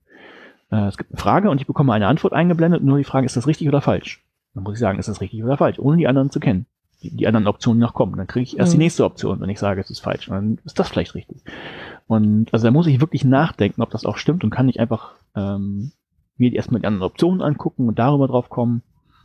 äh, 0.72 0.88
es 0.88 0.98
gibt 0.98 1.12
eine 1.12 1.20
Frage 1.20 1.50
und 1.50 1.62
ich 1.62 1.68
bekomme 1.68 1.94
eine 1.94 2.08
Antwort 2.08 2.34
eingeblendet 2.34 2.82
und 2.82 2.88
nur 2.88 2.98
die 2.98 3.04
Frage, 3.04 3.26
ist 3.26 3.38
das 3.38 3.48
richtig 3.48 3.68
oder 3.68 3.82
falsch? 3.82 4.24
Dann 4.54 4.64
muss 4.64 4.74
ich 4.74 4.80
sagen, 4.80 5.00
ist 5.00 5.08
das 5.08 5.22
richtig 5.22 5.44
oder 5.44 5.58
falsch, 5.58 5.80
ohne 5.80 5.98
die 5.98 6.08
anderen 6.08 6.30
zu 6.30 6.40
kennen. 6.40 6.66
Die, 7.04 7.16
die 7.16 7.28
anderen 7.28 7.48
Optionen 7.48 7.80
noch 7.80 7.94
kommen. 7.94 8.18
Dann 8.18 8.28
kriege 8.28 8.44
ich 8.44 8.58
erst 8.58 8.74
mhm. 8.74 8.80
die 8.80 8.86
nächste 8.86 9.06
Option, 9.06 9.40
wenn 9.40 9.50
ich 9.50 9.60
sage, 9.60 9.80
es 9.80 9.90
ist 9.90 10.00
falsch. 10.00 10.28
Und 10.28 10.36
dann 10.36 10.60
ist 10.66 10.80
das 10.80 10.90
vielleicht 10.90 11.16
richtig. 11.16 11.44
Und 12.08 12.54
also 12.54 12.66
da 12.66 12.72
muss 12.72 12.88
ich 12.88 13.00
wirklich 13.00 13.24
nachdenken, 13.24 13.82
ob 13.82 13.92
das 13.92 14.06
auch 14.06 14.18
stimmt 14.18 14.44
und 14.44 14.50
kann 14.50 14.66
nicht 14.66 14.80
einfach 14.80 15.14
ähm, 15.36 15.92
mir 16.38 16.54
erstmal 16.54 16.82
die 16.82 16.88
anderen 16.88 17.10
Optionen 17.10 17.42
angucken 17.42 17.88
und 17.88 18.00
darüber 18.00 18.28
drauf 18.28 18.50
kommen. 18.50 18.82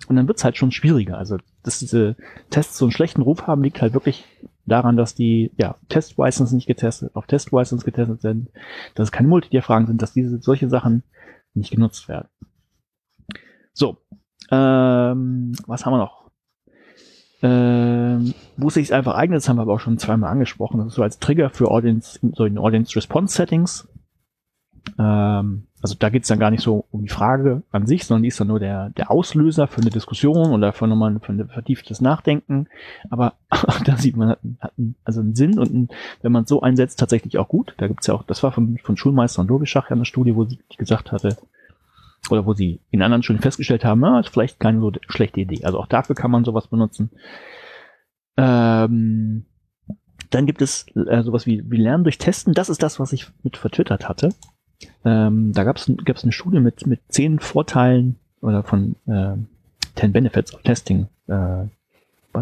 Und 0.08 0.16
dann 0.16 0.28
wird's 0.28 0.44
halt 0.44 0.56
schon 0.56 0.72
schwieriger. 0.72 1.16
Also, 1.16 1.38
dass 1.62 1.78
diese 1.78 2.16
Tests 2.50 2.76
so 2.76 2.84
einen 2.84 2.92
schlechten 2.92 3.22
Ruf 3.22 3.46
haben, 3.46 3.62
liegt 3.62 3.80
halt 3.80 3.94
wirklich 3.94 4.26
daran, 4.66 4.96
dass 4.96 5.14
die 5.14 5.52
ja, 5.56 5.76
Test-License 5.88 6.54
nicht 6.54 6.66
getestet, 6.66 7.14
auf 7.14 7.26
Test-License 7.26 7.84
getestet 7.84 8.20
sind, 8.20 8.48
dass 8.94 9.08
es 9.08 9.12
keine 9.12 9.28
Multitier-Fragen 9.28 9.86
sind, 9.86 10.02
dass 10.02 10.12
diese 10.12 10.40
solche 10.40 10.68
Sachen 10.68 11.02
nicht 11.54 11.70
genutzt 11.70 12.08
werden. 12.08 12.28
So, 13.72 13.98
ähm, 14.50 15.52
was 15.66 15.84
haben 15.84 15.92
wir 15.94 15.98
noch? 15.98 16.30
Ähm, 17.44 18.34
wo 18.56 18.68
es 18.68 18.74
sich 18.74 18.94
einfach 18.94 19.14
eignet, 19.14 19.38
das 19.38 19.48
haben 19.48 19.56
wir 19.56 19.62
aber 19.62 19.74
auch 19.74 19.80
schon 19.80 19.98
zweimal 19.98 20.30
angesprochen, 20.30 20.78
das 20.78 20.88
ist 20.88 20.94
so 20.94 21.02
als 21.02 21.18
Trigger 21.18 21.50
für 21.50 21.70
Audience, 21.70 22.20
so 22.34 22.44
in 22.44 22.56
Audience 22.56 22.94
Response 22.94 23.34
Settings. 23.34 23.88
Ähm, 24.98 25.66
also 25.82 25.96
da 25.98 26.10
geht's 26.10 26.28
dann 26.28 26.38
gar 26.38 26.52
nicht 26.52 26.62
so 26.62 26.86
um 26.92 27.02
die 27.02 27.08
Frage 27.08 27.64
an 27.72 27.88
sich, 27.88 28.06
sondern 28.06 28.22
die 28.22 28.28
ist 28.28 28.38
dann 28.38 28.46
nur 28.46 28.60
der, 28.60 28.90
der 28.90 29.10
Auslöser 29.10 29.66
für 29.66 29.80
eine 29.80 29.90
Diskussion 29.90 30.52
oder 30.52 30.72
für 30.72 30.86
nochmal 30.86 31.18
für 31.20 31.32
ein 31.32 31.48
vertieftes 31.48 32.00
Nachdenken. 32.00 32.68
Aber 33.10 33.34
da 33.84 33.96
sieht 33.96 34.16
man, 34.16 34.30
hat, 34.30 34.38
hat 34.60 34.72
also 35.04 35.20
einen 35.20 35.34
Sinn 35.34 35.58
und 35.58 35.74
ein, 35.74 35.88
wenn 36.22 36.30
man 36.30 36.46
so 36.46 36.62
einsetzt, 36.62 37.00
tatsächlich 37.00 37.36
auch 37.36 37.48
gut. 37.48 37.74
Da 37.78 37.88
gibt's 37.88 38.06
ja 38.06 38.14
auch, 38.14 38.22
das 38.22 38.44
war 38.44 38.52
von, 38.52 38.78
von 38.82 38.96
Schulmeister 38.96 39.40
und 39.40 39.48
Logischach 39.48 39.90
ja 39.90 39.96
eine 39.96 40.04
Studie, 40.04 40.36
wo 40.36 40.44
sie 40.44 40.60
gesagt 40.78 41.10
hatte, 41.10 41.36
oder 42.30 42.46
wo 42.46 42.54
sie 42.54 42.80
in 42.92 43.02
anderen 43.02 43.24
Schulen 43.24 43.40
festgestellt 43.40 43.84
haben, 43.84 44.00
na, 44.00 44.20
ist 44.20 44.28
vielleicht 44.28 44.60
keine 44.60 44.78
so 44.78 44.92
schlechte 45.08 45.40
Idee. 45.40 45.64
Also 45.64 45.80
auch 45.80 45.88
dafür 45.88 46.14
kann 46.14 46.30
man 46.30 46.44
sowas 46.44 46.68
benutzen. 46.68 47.10
Ähm, 48.36 49.46
dann 50.30 50.46
gibt 50.46 50.62
es 50.62 50.86
äh, 50.94 51.22
sowas 51.22 51.44
wie, 51.46 51.68
wie 51.68 51.76
Lernen 51.76 52.04
durch 52.04 52.18
Testen. 52.18 52.54
Das 52.54 52.68
ist 52.68 52.84
das, 52.84 53.00
was 53.00 53.12
ich 53.12 53.26
mit 53.42 53.56
vertwittert 53.56 54.08
hatte. 54.08 54.30
Ähm, 55.04 55.52
da 55.52 55.64
gab 55.64 55.76
es 55.76 55.90
gab's 56.04 56.22
eine 56.22 56.32
Studie 56.32 56.60
mit, 56.60 56.86
mit 56.86 57.00
zehn 57.08 57.38
Vorteilen 57.38 58.16
oder 58.40 58.62
von 58.62 58.96
äh, 59.06 59.36
10 59.96 60.12
Benefits 60.12 60.54
of 60.54 60.62
Testing. 60.62 61.08
Äh, 61.26 61.64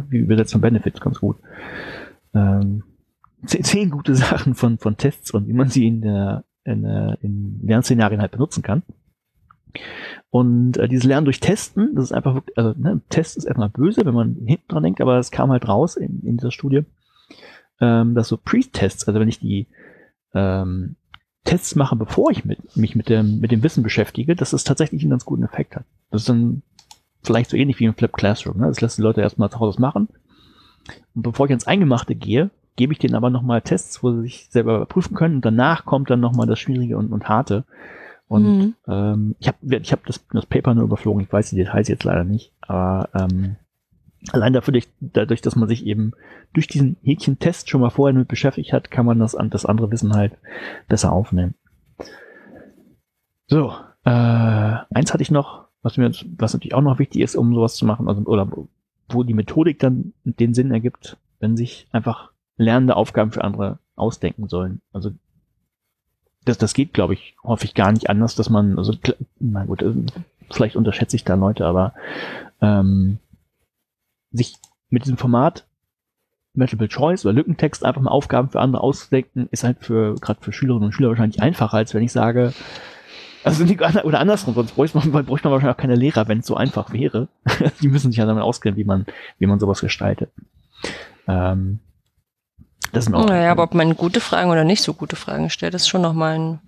wie 0.08 0.18
übersetzt 0.18 0.54
man 0.54 0.60
Benefits? 0.60 1.00
Ganz 1.00 1.20
gut. 1.20 1.36
Ähm, 2.34 2.84
zehn, 3.46 3.90
gute 3.90 4.14
Sachen 4.16 4.54
von, 4.54 4.78
von 4.78 4.96
Tests 4.96 5.30
und 5.32 5.48
wie 5.48 5.52
man 5.52 5.68
sie 5.68 5.86
in, 5.86 6.02
der, 6.02 6.44
in, 6.64 6.84
äh, 6.84 7.16
in 7.22 7.60
Lernszenarien 7.62 8.20
halt 8.20 8.32
benutzen 8.32 8.62
kann. 8.62 8.82
Und 10.30 10.76
äh, 10.76 10.88
dieses 10.88 11.04
Lernen 11.04 11.24
durch 11.24 11.40
Testen, 11.40 11.94
das 11.94 12.06
ist 12.06 12.12
einfach 12.12 12.34
wirklich, 12.34 12.56
also 12.56 12.74
ne, 12.78 13.00
Test 13.08 13.36
ist 13.36 13.44
erstmal 13.44 13.68
böse, 13.68 14.04
wenn 14.04 14.14
man 14.14 14.36
hinten 14.46 14.68
dran 14.68 14.82
denkt, 14.82 15.00
aber 15.00 15.18
es 15.18 15.30
kam 15.30 15.50
halt 15.50 15.66
raus 15.66 15.96
in, 15.96 16.20
in 16.24 16.36
dieser 16.36 16.52
Studie, 16.52 16.84
ähm, 17.80 18.14
dass 18.14 18.28
so 18.28 18.36
Pre-Tests, 18.36 19.08
also 19.08 19.18
wenn 19.18 19.28
ich 19.28 19.40
die 19.40 19.66
ähm, 20.34 20.96
Tests 21.44 21.74
mache, 21.74 21.96
bevor 21.96 22.30
ich 22.30 22.44
mit, 22.44 22.76
mich 22.76 22.94
mit 22.94 23.08
dem, 23.08 23.40
mit 23.40 23.50
dem 23.50 23.62
Wissen 23.62 23.82
beschäftige, 23.82 24.36
dass 24.36 24.52
es 24.52 24.64
tatsächlich 24.64 25.02
einen 25.02 25.10
ganz 25.10 25.24
guten 25.24 25.42
Effekt 25.42 25.76
hat. 25.76 25.84
Das 26.10 26.22
ist 26.22 26.28
dann 26.28 26.62
vielleicht 27.22 27.50
so 27.50 27.56
ähnlich 27.56 27.80
wie 27.80 27.84
im 27.84 27.94
Flip 27.94 28.12
Classroom. 28.12 28.58
Ne? 28.58 28.66
Das 28.66 28.80
lässt 28.80 28.98
die 28.98 29.02
Leute 29.02 29.20
erstmal 29.20 29.50
zu 29.50 29.60
Hause 29.60 29.80
machen. 29.80 30.08
Und 31.14 31.22
bevor 31.22 31.46
ich 31.46 31.52
ins 31.52 31.66
Eingemachte 31.66 32.14
gehe, 32.14 32.50
gebe 32.76 32.92
ich 32.92 32.98
denen 32.98 33.14
aber 33.14 33.30
nochmal 33.30 33.62
Tests, 33.62 34.02
wo 34.02 34.12
sie 34.12 34.22
sich 34.22 34.48
selber 34.50 34.76
überprüfen 34.76 35.16
können. 35.16 35.36
Und 35.36 35.44
danach 35.44 35.84
kommt 35.84 36.10
dann 36.10 36.20
nochmal 36.20 36.46
das 36.46 36.58
Schwierige 36.58 36.96
und, 36.96 37.12
und 37.12 37.28
Harte. 37.28 37.64
Und 38.28 38.44
mhm. 38.44 38.74
ähm, 38.86 39.36
ich 39.38 39.48
habe 39.48 39.58
ich 39.76 39.92
hab 39.92 40.06
das, 40.06 40.24
das 40.32 40.46
Paper 40.46 40.74
nur 40.74 40.84
überflogen. 40.84 41.22
Ich 41.22 41.32
weiß 41.32 41.50
die 41.50 41.56
Details 41.56 41.88
jetzt 41.88 42.04
leider 42.04 42.24
nicht. 42.24 42.52
Aber 42.60 43.08
ähm, 43.14 43.56
allein 44.32 44.52
dafür, 44.52 44.80
dadurch, 45.00 45.40
dass 45.40 45.56
man 45.56 45.68
sich 45.68 45.86
eben 45.86 46.12
durch 46.52 46.66
diesen 46.66 46.96
Häkchen-Test 47.02 47.68
schon 47.68 47.80
mal 47.80 47.90
vorher 47.90 48.16
mit 48.16 48.28
beschäftigt 48.28 48.72
hat, 48.72 48.90
kann 48.90 49.06
man 49.06 49.18
das, 49.18 49.36
das 49.50 49.66
andere 49.66 49.90
Wissen 49.90 50.14
halt 50.14 50.36
besser 50.88 51.12
aufnehmen. 51.12 51.54
So, 53.46 53.74
äh, 54.04 54.10
eins 54.10 55.12
hatte 55.12 55.22
ich 55.22 55.30
noch, 55.30 55.68
was 55.82 55.96
mir, 55.96 56.10
was 56.36 56.52
natürlich 56.52 56.74
auch 56.74 56.82
noch 56.82 56.98
wichtig 56.98 57.22
ist, 57.22 57.36
um 57.36 57.54
sowas 57.54 57.74
zu 57.74 57.86
machen, 57.86 58.08
also, 58.08 58.22
oder 58.22 58.50
wo 59.08 59.22
die 59.22 59.34
Methodik 59.34 59.78
dann 59.78 60.12
den 60.24 60.54
Sinn 60.54 60.70
ergibt, 60.70 61.16
wenn 61.40 61.56
sich 61.56 61.88
einfach 61.90 62.30
lernende 62.56 62.96
Aufgaben 62.96 63.32
für 63.32 63.42
andere 63.42 63.78
ausdenken 63.96 64.48
sollen. 64.48 64.80
Also 64.92 65.10
das, 66.44 66.58
das 66.58 66.74
geht, 66.74 66.94
glaube 66.94 67.14
ich, 67.14 67.34
häufig 67.42 67.74
gar 67.74 67.92
nicht 67.92 68.08
anders, 68.08 68.34
dass 68.34 68.50
man, 68.50 68.78
also, 68.78 68.94
na 69.38 69.64
gut, 69.64 69.82
äh, 69.82 69.92
vielleicht 70.50 70.76
unterschätze 70.76 71.16
ich 71.16 71.24
da 71.24 71.34
Leute, 71.34 71.66
aber 71.66 71.94
ähm, 72.60 73.18
sich 74.32 74.56
mit 74.88 75.04
diesem 75.04 75.16
Format 75.16 75.66
Multiple 76.54 76.88
Choice 76.88 77.24
oder 77.24 77.34
Lückentext 77.34 77.84
einfach 77.84 78.00
mal 78.00 78.10
Aufgaben 78.10 78.50
für 78.50 78.60
andere 78.60 78.82
auszudenken, 78.82 79.48
ist 79.50 79.64
halt 79.64 79.78
für 79.80 80.16
gerade 80.16 80.40
für 80.40 80.52
Schülerinnen 80.52 80.86
und 80.86 80.92
Schüler 80.92 81.10
wahrscheinlich 81.10 81.40
einfacher, 81.40 81.76
als 81.76 81.94
wenn 81.94 82.02
ich 82.02 82.12
sage, 82.12 82.52
also 83.42 83.64
nicht, 83.64 83.80
oder 83.80 84.20
andersrum, 84.20 84.54
sonst 84.54 84.72
bräuchte 84.72 84.98
man, 84.98 85.10
bräuchte 85.24 85.48
man 85.48 85.52
wahrscheinlich 85.54 85.76
auch 85.76 85.80
keine 85.80 85.94
Lehrer, 85.94 86.28
wenn 86.28 86.40
es 86.40 86.46
so 86.46 86.56
einfach 86.56 86.92
wäre. 86.92 87.28
Die 87.80 87.88
müssen 87.88 88.10
sich 88.10 88.18
ja 88.18 88.26
damit 88.26 88.42
auskennen, 88.42 88.76
wie 88.76 88.84
man, 88.84 89.06
wie 89.38 89.46
man 89.46 89.60
sowas 89.60 89.80
gestaltet. 89.80 90.30
Ähm, 91.26 91.80
das 92.92 93.04
sind 93.04 93.14
auch 93.14 93.26
naja, 93.26 93.52
aber 93.52 93.62
ob 93.62 93.74
man 93.74 93.96
gute 93.96 94.20
Fragen 94.20 94.50
oder 94.50 94.64
nicht 94.64 94.82
so 94.82 94.94
gute 94.94 95.16
Fragen 95.16 95.48
stellt, 95.48 95.74
ist 95.74 95.88
schon 95.88 96.02
nochmal 96.02 96.38
ein. 96.38 96.60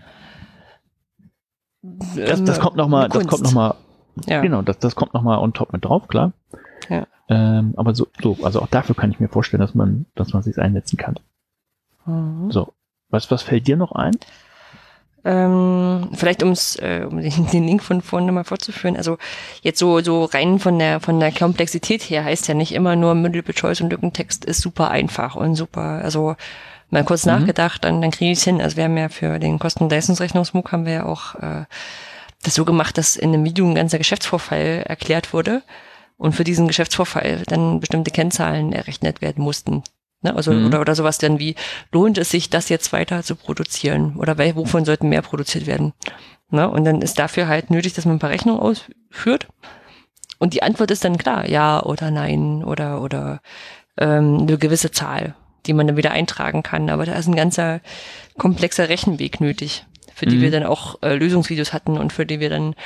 Das, 2.15 2.43
das 2.45 2.61
kommt 2.61 2.77
nochmal, 2.77 3.09
das 3.09 3.27
kommt 3.27 3.43
nochmal, 3.43 3.75
ja. 4.27 4.41
genau, 4.41 4.63
das, 4.63 4.79
das 4.79 4.95
kommt 4.95 5.15
nochmal 5.15 5.39
on 5.39 5.53
top 5.53 5.73
mit 5.73 5.85
drauf, 5.85 6.07
klar. 6.07 6.33
Ja. 6.89 7.07
Ähm, 7.33 7.73
aber 7.77 7.95
so, 7.95 8.09
so, 8.23 8.37
also 8.43 8.61
auch 8.61 8.67
dafür 8.67 8.95
kann 8.95 9.11
ich 9.11 9.19
mir 9.19 9.29
vorstellen, 9.29 9.63
dass 9.63 9.75
man, 9.75 10.05
dass 10.15 10.35
man 10.35 10.43
sich 10.43 10.59
einsetzen 10.59 10.99
kann. 10.99 11.19
Mhm. 12.05 12.51
So, 12.51 12.75
was, 13.09 13.31
was 13.31 13.43
fällt 13.43 13.67
dir 13.67 13.79
noch 13.79 13.93
ein? 13.93 14.13
Ähm, 15.25 16.11
vielleicht 16.13 16.43
ums, 16.43 16.77
äh, 16.77 17.07
um 17.09 17.23
den, 17.23 17.47
den 17.53 17.67
Link 17.67 17.83
von 17.83 18.03
vorhin 18.03 18.27
nochmal 18.27 18.45
fortzuführen. 18.45 18.99
Also 18.99 19.17
jetzt 19.63 19.79
so, 19.79 20.01
so 20.01 20.25
rein 20.25 20.59
von 20.59 20.79
der, 20.79 21.01
von 21.01 21.21
der 21.21 21.33
Komplexität 21.33 22.03
her 22.03 22.23
heißt 22.23 22.49
ja 22.49 22.55
nicht 22.55 22.73
immer 22.73 22.97
nur 22.97 23.15
Multiple 23.15 23.55
Choice 23.55 23.81
und 23.81 23.91
Lückentext 23.91 24.45
ist 24.45 24.61
super 24.61 24.91
einfach 24.91 25.35
und 25.35 25.55
super, 25.55 26.03
also 26.03 26.37
mal 26.91 27.05
kurz 27.05 27.25
mhm. 27.25 27.33
nachgedacht, 27.33 27.83
dann, 27.85 28.03
dann 28.03 28.11
kriege 28.11 28.33
ich 28.33 28.39
es 28.41 28.45
hin. 28.45 28.61
Also 28.61 28.77
wir 28.77 28.85
haben 28.85 28.99
ja 28.99 29.09
für 29.09 29.39
den 29.39 29.59
Kosten-Leistungsrechnungsmug 29.59 30.71
haben 30.71 30.85
wir 30.85 30.93
ja 30.93 31.07
auch 31.07 31.37
äh, 31.37 31.65
das 32.43 32.55
so 32.55 32.67
gemacht, 32.67 32.99
dass 32.99 33.17
in 33.17 33.33
einem 33.33 33.45
Video 33.45 33.67
ein 33.67 33.75
ganzer 33.75 33.97
Geschäftsvorfall 33.97 34.85
erklärt 34.87 35.33
wurde 35.33 35.63
und 36.23 36.33
für 36.35 36.45
diesen 36.45 36.69
Geschäftsvorfall 36.69 37.43
dann 37.47 37.81
bestimmte 37.81 38.11
Kennzahlen 38.13 38.73
errechnet 38.73 39.21
werden 39.21 39.43
mussten. 39.43 39.83
Ne? 40.23 40.35
Also, 40.37 40.53
Mhm. 40.53 40.67
oder, 40.67 40.81
oder 40.81 40.95
sowas 40.95 41.19
dann 41.19 41.39
wie, 41.41 41.57
lohnt 41.91 42.17
es 42.17 42.31
sich, 42.31 42.49
das 42.49 42.69
jetzt 42.69 42.93
weiter 42.93 43.23
zu 43.25 43.35
produzieren? 43.35 44.15
Oder 44.17 44.35
wel- 44.39 44.55
wovon 44.55 44.85
sollten 44.85 45.09
mehr 45.09 45.23
produziert 45.23 45.67
werden? 45.67 45.93
Ne? 46.51 46.69
Und 46.71 46.85
dann 46.85 47.03
ist 47.03 47.19
dafür 47.19 47.49
halt 47.49 47.71
nötig, 47.71 47.95
dass 47.95 48.05
man 48.05 48.17
ein 48.17 48.21
paar 48.21 48.31
Rechnungen 48.31 48.61
ausführt. 48.61 49.49
Und 50.39 50.55
die 50.55 50.63
Antwort 50.63 50.91
ist 50.93 51.05
dann 51.05 51.19
klar, 51.19 51.49
ja 51.49 51.83
oder 51.83 52.11
nein 52.13 52.63
oder, 52.65 53.03
oder 53.03 53.41
ähm, 53.99 54.39
eine 54.43 54.59
gewisse 54.59 54.93
Zahl, 54.93 55.35
die 55.67 55.73
man 55.73 55.87
dann 55.89 55.97
wieder 55.97 56.13
eintragen 56.13 56.63
kann. 56.63 56.89
Aber 56.89 57.05
da 57.05 57.15
ist 57.15 57.27
ein 57.27 57.35
ganzer 57.37 57.81
komplexer 58.39 58.89
Rechenweg 58.89 59.41
nötig, 59.41 59.85
für 60.23 60.27
die 60.27 60.37
Mhm. 60.37 60.41
wir 60.43 60.51
dann 60.53 60.63
auch 60.65 61.03
äh, 61.03 61.17
Lösungsvideos 61.17 61.73
hatten 61.73 61.99
und 61.99 62.13
für 62.13 62.25
die 62.25 62.39
wir 62.39 62.49
dann, 62.49 62.77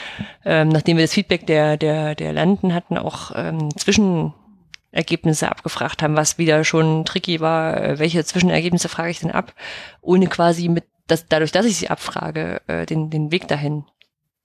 ähm, 0.46 0.70
nachdem 0.70 0.96
wir 0.96 1.04
das 1.04 1.12
Feedback 1.12 1.46
der, 1.46 1.76
der, 1.76 2.14
der 2.14 2.32
Landen 2.32 2.72
hatten, 2.72 2.96
auch 2.96 3.32
ähm, 3.34 3.68
Zwischenergebnisse 3.76 5.50
abgefragt 5.50 6.02
haben, 6.02 6.16
was 6.16 6.38
wieder 6.38 6.64
schon 6.64 7.04
tricky 7.04 7.40
war, 7.40 7.76
äh, 7.82 7.98
welche 7.98 8.24
Zwischenergebnisse 8.24 8.88
frage 8.88 9.10
ich 9.10 9.20
denn 9.20 9.30
ab, 9.32 9.52
ohne 10.00 10.28
quasi 10.28 10.68
mit, 10.68 10.84
das, 11.08 11.26
dadurch, 11.28 11.52
dass 11.52 11.66
ich 11.66 11.76
sie 11.76 11.90
abfrage, 11.90 12.62
äh, 12.68 12.86
den, 12.86 13.10
den 13.10 13.30
Weg 13.30 13.48
dahin 13.48 13.84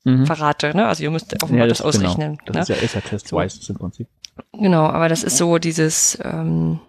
Mhm. 0.03 0.25
verrate. 0.25 0.75
Ne? 0.75 0.87
Also 0.87 1.03
ihr 1.03 1.11
müsst 1.11 1.41
offenbar 1.43 1.67
das, 1.67 1.79
ausrechnen. 1.79 2.37
Genau. 2.45 2.57
Das 2.57 2.69
ne? 2.69 2.75
ist 2.75 2.81
ja 2.81 2.99
ESA-Test 2.99 3.27
So. 3.27 3.35
weiß 3.37 3.69
im 3.69 3.75
Prinzip. 3.77 4.07
Genau, 4.51 4.85
aber 4.87 5.07
das 5.09 5.21
ist 5.23 5.37
so 5.37 5.59
dieses, 5.59 6.17
ähm, 6.25 6.79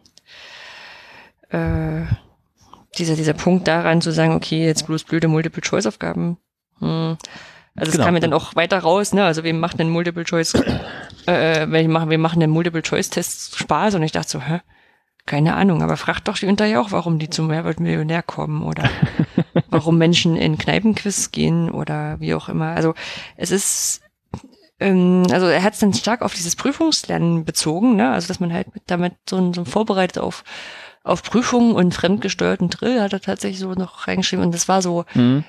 äh, 1.50 2.04
dieser, 2.98 3.16
dieser 3.16 3.32
Punkt 3.34 3.68
daran 3.68 4.00
zu 4.00 4.12
sagen, 4.12 4.34
okay, 4.34 4.64
jetzt 4.64 4.86
bloß 4.86 5.04
blöde 5.04 5.28
Multiple-Choice-Aufgaben. 5.28 6.38
Hm. 6.78 7.16
Also 7.74 7.88
es 7.88 7.92
Genau. 7.92 8.04
kam 8.04 8.14
mir 8.14 8.20
dann 8.20 8.34
auch 8.34 8.54
weiter 8.54 8.80
raus, 8.80 9.14
ne? 9.14 9.24
Also 9.24 9.44
wir 9.44 9.54
machen 9.54 9.78
den 9.78 9.88
Multiple-Choice, 9.88 10.54
äh, 11.26 11.66
wir 11.70 11.88
machen, 11.88 12.10
wir 12.10 12.18
machen 12.18 12.40
den 12.40 12.50
Multiple-Choice-Test 12.50 13.58
Spaß 13.58 13.94
und 13.94 14.02
ich 14.02 14.12
dachte 14.12 14.28
so, 14.28 14.40
hä? 14.40 14.60
Keine 15.24 15.54
Ahnung, 15.54 15.82
aber 15.82 15.96
fragt 15.96 16.26
doch 16.26 16.36
die 16.36 16.46
Unterja 16.46 16.80
auch, 16.80 16.90
warum 16.90 17.20
die 17.20 17.30
zum 17.30 17.46
Mehrwert-Millionär 17.46 18.22
kommen 18.24 18.62
oder 18.62 18.90
warum 19.70 19.96
Menschen 19.96 20.36
in 20.36 20.58
Kneipenquiz 20.58 21.30
gehen 21.30 21.70
oder 21.70 22.18
wie 22.18 22.34
auch 22.34 22.48
immer. 22.48 22.74
Also 22.74 22.94
es 23.36 23.52
ist 23.52 24.02
ähm, 24.80 25.22
also 25.30 25.46
er 25.46 25.62
hat 25.62 25.74
es 25.74 25.78
dann 25.78 25.94
stark 25.94 26.22
auf 26.22 26.34
dieses 26.34 26.56
Prüfungslernen 26.56 27.44
bezogen, 27.44 27.96
ne? 27.96 28.10
Also 28.10 28.28
dass 28.28 28.40
man 28.40 28.52
halt 28.52 28.74
mit, 28.74 28.82
damit 28.86 29.14
so 29.30 29.36
ein, 29.36 29.54
so 29.54 29.64
vorbereitet 29.64 30.18
auf 30.18 30.44
auf 31.04 31.22
Prüfungen 31.22 31.74
und 31.74 31.94
fremdgesteuerten 31.94 32.70
Drill 32.70 33.00
hat 33.00 33.12
er 33.12 33.20
tatsächlich 33.20 33.58
so 33.60 33.72
noch 33.72 34.06
reingeschrieben 34.06 34.44
und 34.44 34.54
das 34.54 34.68
war 34.68 34.82
so 34.82 35.04
Mhm. 35.14 35.44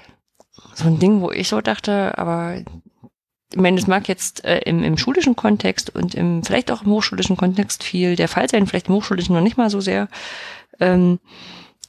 so 0.74 0.88
ein 0.88 1.00
Ding, 1.00 1.22
wo 1.22 1.32
ich 1.32 1.50
so 1.50 1.62
dachte, 1.62 2.18
aber 2.18 2.58
ich 2.58 3.60
meine, 3.60 3.78
das 3.78 3.88
mag 3.88 4.08
jetzt 4.08 4.44
äh, 4.46 4.60
im, 4.60 4.84
im 4.84 4.98
schulischen 4.98 5.36
Kontext 5.36 5.96
und 5.96 6.16
im 6.16 6.44
vielleicht 6.44 6.72
auch 6.72 6.84
im 6.84 6.92
hochschulischen 6.92 7.38
Kontext 7.38 7.84
viel 7.84 8.16
der 8.16 8.28
Fall 8.28 8.50
sein, 8.50 8.66
vielleicht 8.66 8.88
im 8.88 8.96
hochschulischen 8.96 9.36
noch 9.36 9.44
nicht 9.44 9.58
mal 9.58 9.70
so 9.70 9.80
sehr. 9.80 10.08
Ähm, 10.80 11.20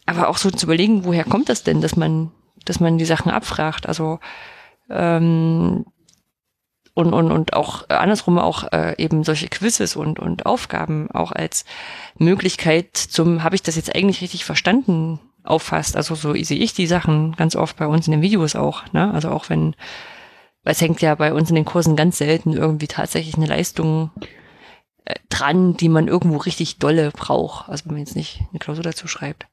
aber 0.04 0.28
auch 0.28 0.36
so 0.36 0.50
zu 0.50 0.66
überlegen, 0.66 1.04
woher 1.06 1.24
kommt 1.24 1.48
das 1.48 1.62
denn, 1.62 1.80
dass 1.80 1.96
man, 1.96 2.30
dass 2.66 2.80
man 2.80 2.98
die 2.98 3.06
Sachen 3.06 3.30
abfragt? 3.32 3.86
Also 3.86 4.18
ähm, 4.90 5.86
und, 6.94 7.12
und, 7.12 7.32
und 7.32 7.52
auch 7.54 7.84
äh, 7.90 7.94
andersrum 7.94 8.38
auch 8.38 8.72
äh, 8.72 8.94
eben 8.98 9.24
solche 9.24 9.48
Quizzes 9.48 9.96
und, 9.96 10.18
und 10.20 10.46
Aufgaben 10.46 11.10
auch 11.10 11.32
als 11.32 11.64
Möglichkeit 12.16 12.96
zum, 12.96 13.42
habe 13.42 13.56
ich 13.56 13.62
das 13.62 13.76
jetzt 13.76 13.94
eigentlich 13.94 14.20
richtig 14.20 14.44
verstanden, 14.44 15.18
auffasst. 15.44 15.96
Also 15.96 16.14
so 16.14 16.32
sehe 16.32 16.58
ich 16.58 16.72
die 16.72 16.86
Sachen 16.86 17.36
ganz 17.36 17.54
oft 17.54 17.76
bei 17.76 17.86
uns 17.86 18.06
in 18.06 18.12
den 18.12 18.22
Videos 18.22 18.56
auch. 18.56 18.82
Ne? 18.92 19.12
Also 19.12 19.28
auch 19.28 19.50
wenn, 19.50 19.76
weil 20.64 20.72
es 20.72 20.80
hängt 20.80 21.00
ja 21.02 21.14
bei 21.14 21.32
uns 21.32 21.50
in 21.50 21.54
den 21.54 21.66
Kursen 21.66 21.96
ganz 21.96 22.18
selten 22.18 22.54
irgendwie 22.54 22.88
tatsächlich 22.88 23.36
eine 23.36 23.46
Leistung 23.46 24.10
äh, 25.04 25.14
dran, 25.28 25.76
die 25.76 25.88
man 25.88 26.08
irgendwo 26.08 26.38
richtig 26.38 26.78
dolle 26.78 27.10
braucht. 27.10 27.68
Also 27.68 27.84
wenn 27.84 27.92
man 27.92 28.00
jetzt 28.00 28.16
nicht 28.16 28.42
eine 28.50 28.58
Klausur 28.58 28.82
dazu 28.82 29.06
schreibt. 29.06 29.46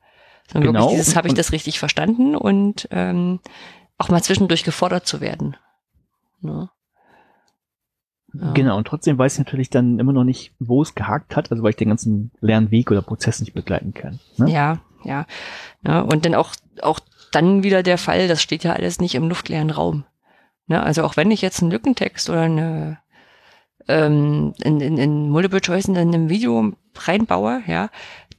Sondern 0.51 0.73
Genau. 0.73 0.85
wirklich 0.85 0.99
dieses, 0.99 1.15
habe 1.15 1.27
ich 1.27 1.33
das 1.33 1.51
richtig 1.51 1.77
verstanden 1.77 2.35
und 2.35 2.87
ähm, 2.91 3.39
auch 3.97 4.09
mal 4.09 4.23
zwischendurch 4.23 4.63
gefordert 4.63 5.05
zu 5.05 5.21
werden. 5.21 5.57
Ne? 6.41 6.69
Ja. 8.33 8.51
Genau, 8.53 8.77
und 8.77 8.87
trotzdem 8.87 9.17
weiß 9.17 9.33
ich 9.33 9.39
natürlich 9.39 9.69
dann 9.69 9.99
immer 9.99 10.13
noch 10.13 10.23
nicht, 10.23 10.53
wo 10.59 10.81
es 10.81 10.95
gehakt 10.95 11.35
hat, 11.35 11.51
also 11.51 11.63
weil 11.63 11.71
ich 11.71 11.75
den 11.75 11.89
ganzen 11.89 12.31
Lernweg 12.39 12.89
oder 12.91 13.01
Prozess 13.01 13.39
nicht 13.41 13.53
begleiten 13.53 13.93
kann. 13.93 14.19
Ne? 14.37 14.49
Ja, 14.49 14.79
ja. 15.03 15.25
ja 15.85 16.01
und 16.01 16.25
dann 16.25 16.35
auch, 16.35 16.55
auch 16.81 16.99
dann 17.31 17.63
wieder 17.63 17.83
der 17.83 17.97
Fall, 17.97 18.27
das 18.27 18.41
steht 18.41 18.63
ja 18.63 18.73
alles 18.73 18.99
nicht 18.99 19.15
im 19.15 19.27
luftleeren 19.27 19.69
Raum. 19.69 20.05
Ne? 20.67 20.81
Also 20.81 21.03
auch 21.03 21.17
wenn 21.17 21.31
ich 21.31 21.41
jetzt 21.41 21.61
einen 21.61 21.71
Lückentext 21.71 22.29
oder 22.29 22.41
eine 22.41 22.99
ähm, 23.87 24.53
in, 24.63 24.79
in, 24.79 24.97
in 24.97 25.29
Multiple 25.29 25.61
Choice 25.61 25.85
in 25.85 25.97
einem 25.97 26.29
Video 26.29 26.71
reinbaue, 26.95 27.63
ja, 27.67 27.89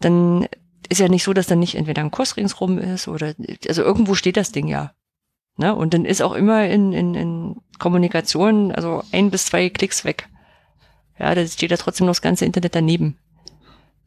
dann 0.00 0.46
ist 0.88 1.00
ja 1.00 1.08
nicht 1.08 1.24
so, 1.24 1.32
dass 1.32 1.46
dann 1.46 1.58
nicht 1.58 1.74
entweder 1.74 2.02
ein 2.02 2.10
Kurs 2.10 2.36
ringsrum 2.36 2.78
ist 2.78 3.08
oder 3.08 3.34
also 3.68 3.82
irgendwo 3.82 4.14
steht 4.14 4.36
das 4.36 4.52
Ding 4.52 4.68
ja. 4.68 4.92
Ne? 5.56 5.74
Und 5.74 5.94
dann 5.94 6.04
ist 6.04 6.22
auch 6.22 6.32
immer 6.32 6.66
in, 6.66 6.92
in, 6.92 7.14
in 7.14 7.56
Kommunikation, 7.78 8.72
also 8.72 9.02
ein 9.12 9.30
bis 9.30 9.46
zwei 9.46 9.68
Klicks 9.68 10.04
weg. 10.04 10.28
Ja, 11.18 11.34
da 11.34 11.46
steht 11.46 11.70
ja 11.70 11.76
trotzdem 11.76 12.06
noch 12.06 12.12
das 12.12 12.22
ganze 12.22 12.44
Internet 12.44 12.74
daneben. 12.74 13.18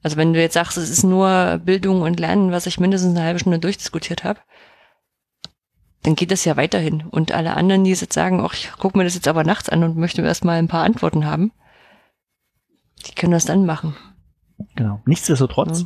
Also 0.04 0.18
wenn 0.18 0.34
du 0.34 0.42
jetzt 0.42 0.54
sagst, 0.54 0.78
es 0.78 0.90
ist 0.90 1.04
nur 1.04 1.60
Bildung 1.64 2.02
und 2.02 2.20
Lernen, 2.20 2.52
was 2.52 2.68
ich 2.68 2.80
mindestens 2.80 3.16
eine 3.16 3.26
halbe 3.26 3.40
Stunde 3.40 3.60
durchdiskutiert 3.60 4.24
habe, 4.24 4.40
dann 6.04 6.16
geht 6.16 6.30
das 6.32 6.46
ja 6.46 6.58
weiterhin. 6.58 7.04
Und 7.10 7.32
alle 7.32 7.56
anderen, 7.58 7.84
die 7.84 7.90
jetzt 7.92 8.14
sagen, 8.14 8.40
ach, 8.40 8.54
ich 8.54 8.72
gucke 8.74 8.98
mir 8.98 9.04
das 9.04 9.16
jetzt 9.16 9.28
aber 9.28 9.44
nachts 9.44 9.70
an 9.70 9.84
und 9.84 9.98
möchte 9.98 10.22
erstmal 10.22 10.60
ein 10.60 10.68
paar 10.68 10.84
Antworten 10.84 11.26
haben, 11.26 11.52
die 13.08 13.16
können 13.16 13.32
das 13.32 13.46
dann 13.46 13.66
machen. 13.66 13.96
Genau. 14.76 15.02
Nichtsdestotrotz 15.06 15.86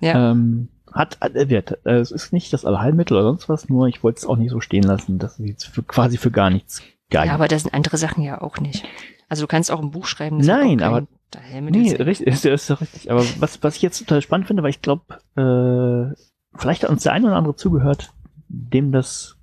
Ja. 0.00 0.30
ähm, 0.32 0.68
hat, 0.92 1.18
hat 1.20 1.34
er 1.34 1.48
Wert. 1.50 1.78
Äh, 1.84 1.94
Es 2.00 2.10
ist 2.10 2.32
nicht 2.32 2.52
das 2.52 2.64
Allheilmittel 2.64 3.16
oder 3.16 3.24
sonst 3.24 3.48
was, 3.48 3.68
nur 3.68 3.86
ich 3.88 4.02
wollte 4.02 4.18
es 4.18 4.26
auch 4.26 4.36
nicht 4.36 4.50
so 4.50 4.60
stehen 4.60 4.82
lassen, 4.84 5.18
dass 5.18 5.38
es 5.38 5.46
jetzt 5.46 5.64
für, 5.66 5.82
quasi 5.82 6.16
für 6.18 6.30
gar 6.30 6.50
nichts 6.50 6.82
geeignet 7.10 7.28
Ja, 7.30 7.34
aber 7.34 7.48
das 7.48 7.62
sind 7.62 7.74
andere 7.74 7.96
Sachen 7.96 8.22
ja 8.22 8.40
auch 8.40 8.58
nicht. 8.58 8.84
Also 9.28 9.44
du 9.44 9.46
kannst 9.46 9.70
auch 9.70 9.80
ein 9.80 9.90
Buch 9.92 10.06
schreiben. 10.06 10.38
das 10.38 10.46
Nein, 10.46 10.82
aber- 10.82 11.06
Nee, 11.70 11.94
richtig, 12.02 12.26
ist, 12.26 12.44
ist 12.44 12.68
ja 12.68 12.74
richtig. 12.76 13.10
Aber 13.10 13.24
was, 13.38 13.62
was 13.62 13.76
ich 13.76 13.82
jetzt 13.82 13.98
total 14.00 14.20
spannend 14.20 14.48
finde, 14.48 14.62
weil 14.64 14.70
ich 14.70 14.82
glaube, 14.82 15.04
äh, 15.36 16.14
vielleicht 16.58 16.82
hat 16.82 16.90
uns 16.90 17.04
der 17.04 17.12
eine 17.12 17.26
oder 17.28 17.36
andere 17.36 17.54
zugehört, 17.54 18.12
dem 18.48 18.90
das, 18.90 19.36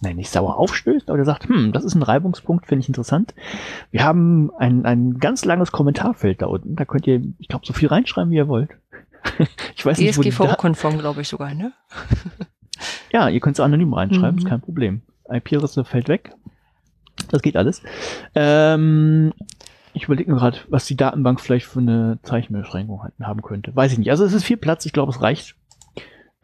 nein, 0.00 0.16
nicht 0.16 0.30
sauer 0.30 0.56
aufstößt, 0.56 1.08
aber 1.10 1.18
der 1.18 1.26
sagt, 1.26 1.46
hm, 1.48 1.72
das 1.72 1.84
ist 1.84 1.94
ein 1.94 2.02
Reibungspunkt, 2.02 2.66
finde 2.66 2.80
ich 2.80 2.88
interessant. 2.88 3.34
Wir 3.90 4.02
haben 4.04 4.50
ein, 4.56 4.86
ein 4.86 5.18
ganz 5.18 5.44
langes 5.44 5.72
Kommentarfeld 5.72 6.40
da 6.40 6.46
unten. 6.46 6.74
Da 6.74 6.86
könnt 6.86 7.06
ihr, 7.06 7.22
ich 7.38 7.48
glaube, 7.48 7.66
so 7.66 7.74
viel 7.74 7.88
reinschreiben, 7.88 8.30
wie 8.30 8.36
ihr 8.36 8.48
wollt. 8.48 8.70
ich 9.76 9.84
weiß 9.86 9.98
nicht, 9.98 10.14
DSGVO-konform, 10.18 10.98
glaube 10.98 11.20
ich 11.22 11.28
sogar, 11.28 11.54
ne? 11.54 11.72
Ja, 13.12 13.28
ihr 13.28 13.40
könnt 13.40 13.56
es 13.56 13.60
anonym 13.60 13.92
reinschreiben, 13.94 14.32
Mhm. 14.36 14.38
ist 14.38 14.46
kein 14.46 14.60
Problem. 14.60 15.02
IP-Adresse 15.28 15.84
fällt 15.84 16.08
weg. 16.08 16.32
Das 17.30 17.42
geht 17.42 17.56
alles. 17.56 17.82
Ähm, 18.34 19.32
ich 19.94 20.04
überlege 20.04 20.30
mir 20.30 20.38
gerade, 20.38 20.58
was 20.68 20.86
die 20.86 20.96
Datenbank 20.96 21.40
vielleicht 21.40 21.66
für 21.66 21.80
eine 21.80 22.18
Zeichenbeschränkung 22.22 23.02
hat- 23.02 23.14
haben 23.20 23.42
könnte. 23.42 23.74
Weiß 23.74 23.92
ich 23.92 23.98
nicht. 23.98 24.10
Also 24.10 24.24
es 24.24 24.32
ist 24.32 24.44
viel 24.44 24.56
Platz, 24.58 24.86
ich 24.86 24.92
glaube, 24.92 25.10
es 25.10 25.20
reicht. 25.20 25.56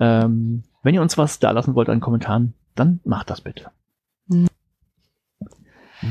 Ähm, 0.00 0.64
wenn 0.82 0.94
ihr 0.94 1.02
uns 1.02 1.16
was 1.16 1.38
da 1.38 1.52
lassen 1.52 1.74
wollt 1.76 1.88
an 1.88 2.00
Kommentaren, 2.00 2.54
dann 2.74 2.98
macht 3.04 3.30
das 3.30 3.40
bitte. 3.42 3.70
Mhm. 4.26 4.48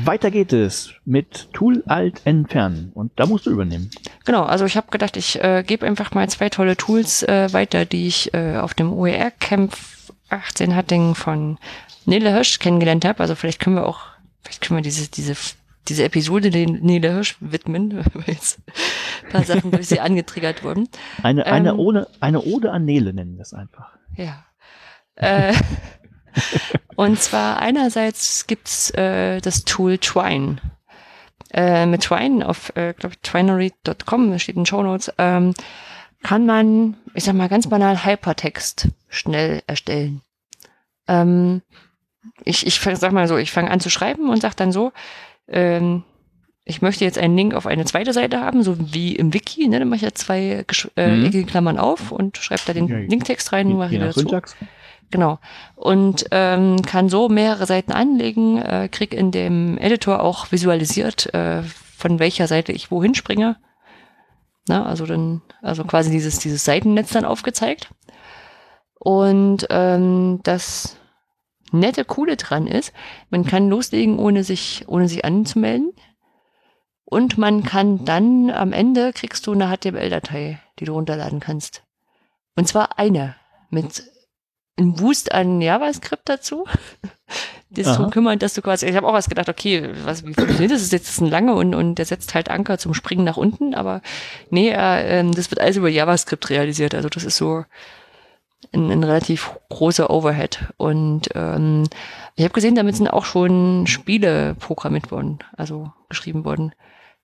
Weiter 0.02 0.30
geht 0.30 0.52
es 0.52 0.92
mit 1.04 1.52
Tool 1.52 1.82
Alt 1.86 2.22
entfernen. 2.24 2.90
Und 2.94 3.12
da 3.16 3.26
musst 3.26 3.46
du 3.46 3.50
übernehmen. 3.50 3.90
Genau, 4.24 4.42
also 4.42 4.64
ich 4.64 4.76
habe 4.76 4.90
gedacht, 4.90 5.16
ich 5.16 5.42
äh, 5.42 5.62
gebe 5.66 5.86
einfach 5.86 6.12
mal 6.12 6.28
zwei 6.28 6.48
tolle 6.48 6.76
Tools 6.76 7.22
äh, 7.22 7.52
weiter, 7.52 7.84
die 7.84 8.06
ich 8.06 8.34
äh, 8.34 8.56
auf 8.56 8.74
dem 8.74 8.92
OER-Camp 8.92 9.76
18 10.30 10.74
Hattingen 10.74 11.14
von 11.14 11.58
Nele 12.06 12.32
Hirsch 12.32 12.58
kennengelernt 12.58 13.04
habe. 13.04 13.20
Also 13.20 13.34
vielleicht 13.34 13.60
können 13.60 13.76
wir 13.76 13.86
auch, 13.86 14.00
vielleicht 14.42 14.62
können 14.62 14.78
wir 14.78 14.82
diese, 14.82 15.08
diese, 15.08 15.34
diese 15.88 16.04
Episode 16.04 16.50
den 16.50 16.80
Nele 16.82 17.12
Hirsch 17.12 17.36
widmen, 17.40 18.04
weil 18.14 18.24
jetzt 18.34 18.58
ein 19.24 19.30
paar 19.30 19.44
Sachen 19.44 19.70
durch 19.70 19.88
sie 19.88 20.00
angetriggert 20.00 20.64
wurden. 20.64 20.88
Eine, 21.22 21.46
eine, 21.46 21.70
Ähm. 21.70 21.78
Ode, 21.78 22.08
eine 22.20 22.42
Ode 22.42 22.72
an 22.72 22.84
Nele 22.84 23.12
nennen 23.12 23.36
wir 23.36 23.42
es 23.42 23.54
einfach. 23.54 23.90
Ja. 24.16 24.44
Äh, 25.16 25.54
und 26.96 27.20
zwar 27.20 27.58
einerseits 27.58 28.46
gibt's 28.46 28.90
äh, 28.90 29.40
das 29.40 29.64
Tool 29.64 29.98
Twine. 29.98 30.56
Äh, 31.52 31.86
mit 31.86 32.02
Twine 32.02 32.48
auf, 32.48 32.74
äh, 32.76 32.94
glaube 32.94 33.14
twinery.com, 33.22 34.38
steht 34.38 34.56
in 34.56 34.66
Show 34.66 34.82
Notes, 34.82 35.12
ähm, 35.18 35.54
kann 36.22 36.46
man, 36.46 36.96
ich 37.14 37.24
sag 37.24 37.34
mal 37.34 37.48
ganz 37.48 37.68
banal, 37.68 38.04
Hypertext 38.04 38.88
schnell 39.08 39.62
erstellen. 39.66 40.22
Ähm, 41.06 41.62
ich, 42.44 42.66
ich 42.66 42.80
sag 42.80 43.12
mal 43.12 43.28
so, 43.28 43.36
ich 43.36 43.52
fange 43.52 43.70
an 43.70 43.78
zu 43.80 43.90
schreiben 43.90 44.30
und 44.30 44.40
sag 44.40 44.54
dann 44.56 44.72
so, 44.72 44.92
ähm, 45.46 46.02
ich 46.64 46.80
möchte 46.80 47.04
jetzt 47.04 47.18
einen 47.18 47.36
Link 47.36 47.52
auf 47.54 47.66
eine 47.66 47.84
zweite 47.84 48.14
Seite 48.14 48.40
haben, 48.40 48.62
so 48.62 48.76
wie 48.92 49.14
im 49.14 49.34
Wiki, 49.34 49.68
ne? 49.68 49.78
Dann 49.78 49.88
mache 49.90 49.96
ich 49.96 50.02
ja 50.02 50.14
zwei 50.14 50.64
äh, 50.96 51.08
Mhm. 51.16 51.26
eckige 51.26 51.44
Klammern 51.44 51.78
auf 51.78 52.10
und 52.10 52.38
schreibe 52.38 52.62
da 52.66 52.72
den 52.72 52.88
Ja, 52.88 52.96
Linktext 52.96 53.52
rein 53.52 53.66
und 53.66 53.76
mache 53.76 53.90
wieder 53.90 54.10
zu. 54.12 54.20
Syntax. 54.20 54.56
Genau. 55.14 55.38
Und 55.76 56.26
ähm, 56.32 56.82
kann 56.82 57.08
so 57.08 57.28
mehrere 57.28 57.66
Seiten 57.66 57.92
anlegen, 57.92 58.60
äh, 58.60 58.88
krieg 58.90 59.14
in 59.14 59.30
dem 59.30 59.78
Editor 59.78 60.20
auch 60.20 60.50
visualisiert, 60.50 61.32
äh, 61.32 61.62
von 61.62 62.18
welcher 62.18 62.48
Seite 62.48 62.72
ich 62.72 62.90
wohin 62.90 63.14
springe. 63.14 63.54
Na, 64.66 64.84
also 64.84 65.06
dann, 65.06 65.40
also 65.62 65.84
quasi 65.84 66.10
dieses, 66.10 66.40
dieses 66.40 66.64
Seitennetz 66.64 67.12
dann 67.12 67.24
aufgezeigt. 67.24 67.90
Und 68.98 69.68
ähm, 69.70 70.40
das 70.42 70.96
nette, 71.70 72.04
coole 72.04 72.36
dran 72.36 72.66
ist, 72.66 72.92
man 73.30 73.46
kann 73.46 73.68
loslegen, 73.68 74.18
ohne 74.18 74.42
sich, 74.42 74.82
ohne 74.88 75.08
sich 75.08 75.24
anzumelden. 75.24 75.92
Und 77.04 77.38
man 77.38 77.62
kann 77.62 78.04
dann 78.04 78.50
am 78.50 78.72
Ende 78.72 79.12
kriegst 79.12 79.46
du 79.46 79.52
eine 79.52 79.68
HTML-Datei, 79.68 80.58
die 80.80 80.86
du 80.86 80.92
runterladen 80.94 81.38
kannst. 81.38 81.84
Und 82.56 82.66
zwar 82.66 82.98
eine 82.98 83.36
mit 83.70 84.02
einem 84.76 84.94
Boost 84.94 85.32
an 85.32 85.60
JavaScript 85.60 86.28
dazu. 86.28 86.66
Das 87.70 87.86
darum 87.86 88.10
kümmern, 88.10 88.38
dass 88.38 88.54
du 88.54 88.62
quasi, 88.62 88.86
ich 88.86 88.94
habe 88.94 89.06
auch 89.06 89.12
was 89.12 89.28
gedacht, 89.28 89.48
okay, 89.48 89.90
was, 90.04 90.24
wie 90.24 90.34
funktioniert 90.34 90.70
das? 90.70 90.78
Das 90.78 90.82
ist 90.82 90.92
jetzt 90.92 91.20
ein 91.20 91.26
lange 91.26 91.54
und, 91.54 91.74
und 91.74 91.96
der 91.96 92.04
setzt 92.04 92.34
halt 92.34 92.48
Anker 92.48 92.78
zum 92.78 92.94
Springen 92.94 93.24
nach 93.24 93.36
unten, 93.36 93.74
aber 93.74 94.00
nee, 94.50 94.70
äh, 94.70 95.28
das 95.32 95.50
wird 95.50 95.60
alles 95.60 95.76
über 95.76 95.88
JavaScript 95.88 96.50
realisiert. 96.50 96.94
Also 96.94 97.08
das 97.08 97.24
ist 97.24 97.36
so 97.36 97.64
ein, 98.72 98.90
ein 98.90 99.04
relativ 99.04 99.50
großer 99.70 100.10
Overhead. 100.10 100.72
Und 100.76 101.28
ähm, 101.34 101.84
ich 102.36 102.44
habe 102.44 102.54
gesehen, 102.54 102.74
damit 102.74 102.96
sind 102.96 103.08
auch 103.08 103.24
schon 103.24 103.86
Spiele 103.86 104.54
programmiert 104.54 105.10
worden, 105.10 105.38
also 105.56 105.92
geschrieben 106.08 106.44
worden. 106.44 106.74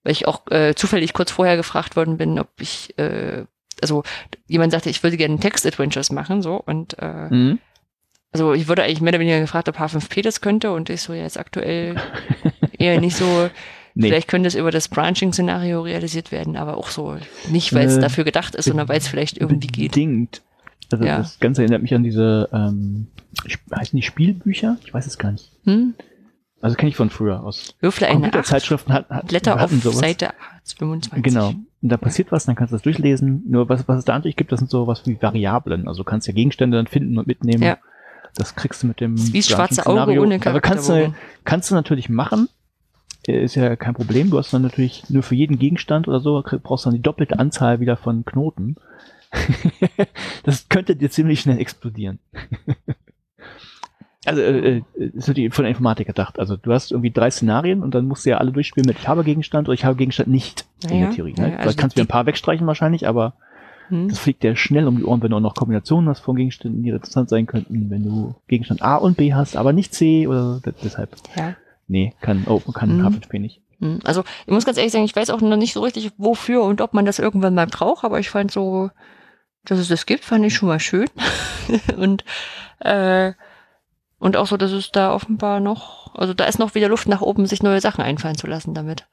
Weil 0.02 0.12
ich 0.12 0.27
auch 0.27 0.47
äh, 0.51 0.74
zufällig 0.74 1.12
kurz 1.12 1.31
vorher 1.31 1.56
gefragt 1.56 1.97
worden 1.97 2.16
bin, 2.16 2.39
ob 2.39 2.48
ich, 2.59 2.98
äh, 2.98 3.44
also 3.82 4.02
jemand 4.47 4.73
sagte, 4.73 4.90
ich 4.90 5.02
würde 5.02 5.16
gerne 5.16 5.39
Text-Adventures 5.39 6.12
machen, 6.12 6.43
so 6.43 6.57
und 6.57 6.97
äh, 6.98 7.28
mhm. 7.28 7.59
also 8.32 8.52
ich 8.52 8.69
wurde 8.69 8.82
eigentlich 8.82 9.01
mehr 9.01 9.12
oder 9.12 9.20
weniger 9.20 9.40
gefragt, 9.40 9.69
ob 9.69 9.78
H5P 9.78 10.23
das 10.23 10.40
könnte 10.40 10.73
und 10.73 10.90
ich 10.90 11.02
so, 11.02 11.12
ja, 11.12 11.23
jetzt 11.23 11.39
aktuell 11.39 11.97
eher 12.78 13.01
nicht 13.01 13.16
so. 13.16 13.51
Nee. 13.93 14.07
Vielleicht 14.07 14.28
könnte 14.28 14.47
es 14.47 14.55
über 14.55 14.70
das 14.70 14.86
Branching-Szenario 14.86 15.81
realisiert 15.82 16.31
werden, 16.31 16.57
aber 16.57 16.77
auch 16.77 16.90
so 16.90 17.16
nicht, 17.51 17.74
weil 17.74 17.89
es 17.89 17.97
äh, 17.97 18.01
dafür 18.01 18.23
gedacht 18.23 18.55
ist, 18.55 18.66
sondern 18.66 18.89
weil 18.89 18.98
es 18.98 19.09
vielleicht 19.09 19.36
irgendwie 19.39 19.66
geht. 19.66 19.90
Bedingt. 19.90 20.43
Also 20.93 21.05
ja. 21.05 21.19
das 21.19 21.40
Ganze 21.40 21.62
erinnert 21.62 21.82
mich 21.82 21.93
an 21.93 22.05
diese, 22.05 22.48
ähm, 22.52 23.09
heißen 23.74 23.97
die 23.97 24.02
Spielbücher? 24.02 24.78
Ich 24.85 24.94
weiß 24.94 25.09
es 25.09 25.19
gar 25.19 25.32
nicht. 25.32 25.51
Hm? 25.65 25.94
Also 26.61 26.77
kenne 26.77 26.91
ich 26.91 26.97
von 26.97 27.11
früher 27.11 27.43
aus. 27.43 27.74
Würfel 27.81 28.07
eine 28.07 28.31
Zeitschriften 28.43 28.93
hat, 28.93 29.09
hat 29.09 29.28
Blätter 29.28 29.62
auf 29.62 29.70
sowas. 29.70 29.99
Seite 29.99 30.31
25. 30.77 31.23
Genau. 31.23 31.49
Und 31.49 31.89
da 31.89 31.97
passiert 31.97 32.32
was, 32.32 32.45
dann 32.45 32.55
kannst 32.55 32.73
du 32.73 32.77
das 32.77 32.82
durchlesen. 32.82 33.43
Nur 33.49 33.69
was, 33.69 33.89
was 33.89 33.99
es 33.99 34.05
da 34.05 34.15
natürlich 34.15 34.37
gibt, 34.37 34.53
das 34.53 34.61
sind 34.61 34.70
so 34.70 34.87
was 34.87 35.07
wie 35.07 35.20
Variablen. 35.20 35.89
Also 35.89 36.03
du 36.03 36.05
kannst 36.05 36.27
ja 36.27 36.35
Gegenstände 36.35 36.77
dann 36.77 36.87
finden 36.87 37.19
und 37.19 37.27
mitnehmen. 37.27 37.62
Ja. 37.62 37.78
Das 38.37 38.55
kriegst 38.55 38.82
du 38.82 38.87
mit 38.87 39.01
dem 39.01 39.16
wie 39.32 39.43
schwarze 39.43 39.87
Auge 39.87 40.20
ohne 40.20 40.39
Aber 40.45 40.61
kannst 40.61 40.89
du, 40.89 41.15
kannst 41.45 41.70
du 41.70 41.74
natürlich 41.74 42.09
machen. 42.09 42.49
Ist 43.27 43.55
ja 43.55 43.77
kein 43.77 43.95
Problem. 43.95 44.31
Du 44.31 44.39
hast 44.39 44.53
dann 44.53 44.62
natürlich 44.62 45.09
nur 45.09 45.23
für 45.23 45.35
jeden 45.35 45.59
Gegenstand 45.59 46.09
oder 46.09 46.20
so, 46.20 46.43
brauchst 46.62 46.85
du 46.85 46.91
dann 46.91 46.97
die 46.97 47.03
doppelte 47.03 47.39
Anzahl 47.39 47.81
wieder 47.81 47.97
von 47.97 48.24
Knoten. 48.24 48.77
das 50.45 50.69
könnte 50.69 50.97
dir 50.97 51.11
ziemlich 51.11 51.41
schnell 51.41 51.59
explodieren. 51.59 52.19
also 54.31 54.43
äh, 54.43 54.78
äh, 54.78 54.82
ist 54.94 55.28
natürlich 55.28 55.52
von 55.52 55.65
der 55.65 55.70
Informatik 55.70 56.07
gedacht. 56.07 56.39
Also 56.39 56.57
du 56.57 56.73
hast 56.73 56.93
irgendwie 56.93 57.11
drei 57.11 57.31
Szenarien 57.31 57.82
und 57.82 57.94
dann 57.94 58.07
musst 58.07 58.24
du 58.24 58.31
ja 58.31 58.39
alle 58.39 58.52
durchspielen 58.52 58.86
mit 58.86 58.98
ich 58.98 59.09
habe 59.09 59.24
Gegenstand 59.24 59.69
oder 59.69 59.74
ich 59.74 59.85
habe 59.85 59.97
Gegenstand 59.97 60.31
nicht 60.31 60.66
naja, 60.85 60.94
in 60.94 61.01
der 61.02 61.11
Theorie. 61.11 61.35
Ne? 61.35 61.43
Naja, 61.43 61.59
also 61.59 61.77
kannst 61.77 61.97
du 61.97 62.01
mir 62.01 62.05
ein 62.05 62.09
paar 62.09 62.27
wegstreichen 62.27 62.66
wahrscheinlich, 62.66 63.09
aber 63.09 63.35
hm. 63.89 64.09
das 64.09 64.19
fliegt 64.19 64.43
dir 64.43 64.55
schnell 64.55 64.86
um 64.86 64.97
die 64.97 65.05
Ohren, 65.05 65.23
wenn 65.23 65.31
du 65.31 65.36
auch 65.36 65.40
noch 65.40 65.55
Kombinationen 65.55 66.09
hast 66.09 66.20
von 66.20 66.36
Gegenständen, 66.36 66.82
die 66.82 66.90
interessant 66.90 67.28
sein 67.28 67.47
könnten, 67.47 67.90
wenn 67.90 68.05
du 68.05 68.36
Gegenstand 68.47 68.82
A 68.82 68.97
und 68.97 69.16
B 69.16 69.35
hast, 69.35 69.57
aber 69.57 69.73
nicht 69.73 69.93
C 69.93 70.28
oder 70.28 70.61
deshalb. 70.82 71.16
Ja. 71.36 71.57
Nee, 71.89 72.15
kann, 72.20 72.44
oh, 72.47 72.61
kann 72.73 72.90
hm. 72.90 73.07
H5P 73.07 73.40
nicht. 73.40 73.61
Hm. 73.81 73.98
Also 74.05 74.23
ich 74.47 74.52
muss 74.52 74.65
ganz 74.65 74.78
ehrlich 74.78 74.93
sagen, 74.93 75.05
ich 75.05 75.16
weiß 75.16 75.31
auch 75.31 75.40
noch 75.40 75.57
nicht 75.57 75.73
so 75.73 75.81
richtig, 75.81 76.12
wofür 76.19 76.62
und 76.62 76.81
ob 76.81 76.94
man 76.94 77.05
das 77.05 77.19
irgendwann 77.19 77.55
mal 77.55 77.66
braucht, 77.66 78.05
aber 78.05 78.20
ich 78.20 78.31
fand 78.31 78.52
so, 78.52 78.90
dass 79.65 79.78
es 79.78 79.89
das 79.89 80.07
gibt, 80.07 80.24
fand 80.24 80.44
ich 80.44 80.55
schon 80.55 80.69
mal 80.69 80.81
schön. 80.81 81.09
und, 81.97 82.24
äh, 82.78 83.32
und 84.20 84.36
auch 84.36 84.47
so, 84.47 84.56
dass 84.56 84.70
es 84.70 84.92
da 84.92 85.12
offenbar 85.12 85.59
noch, 85.59 86.14
also 86.14 86.34
da 86.34 86.44
ist 86.44 86.59
noch 86.59 86.74
wieder 86.74 86.88
Luft 86.88 87.09
nach 87.09 87.22
oben, 87.22 87.47
sich 87.47 87.62
neue 87.62 87.80
Sachen 87.80 88.05
einfallen 88.05 88.36
zu 88.36 88.47
lassen 88.47 88.74
damit. 88.74 89.06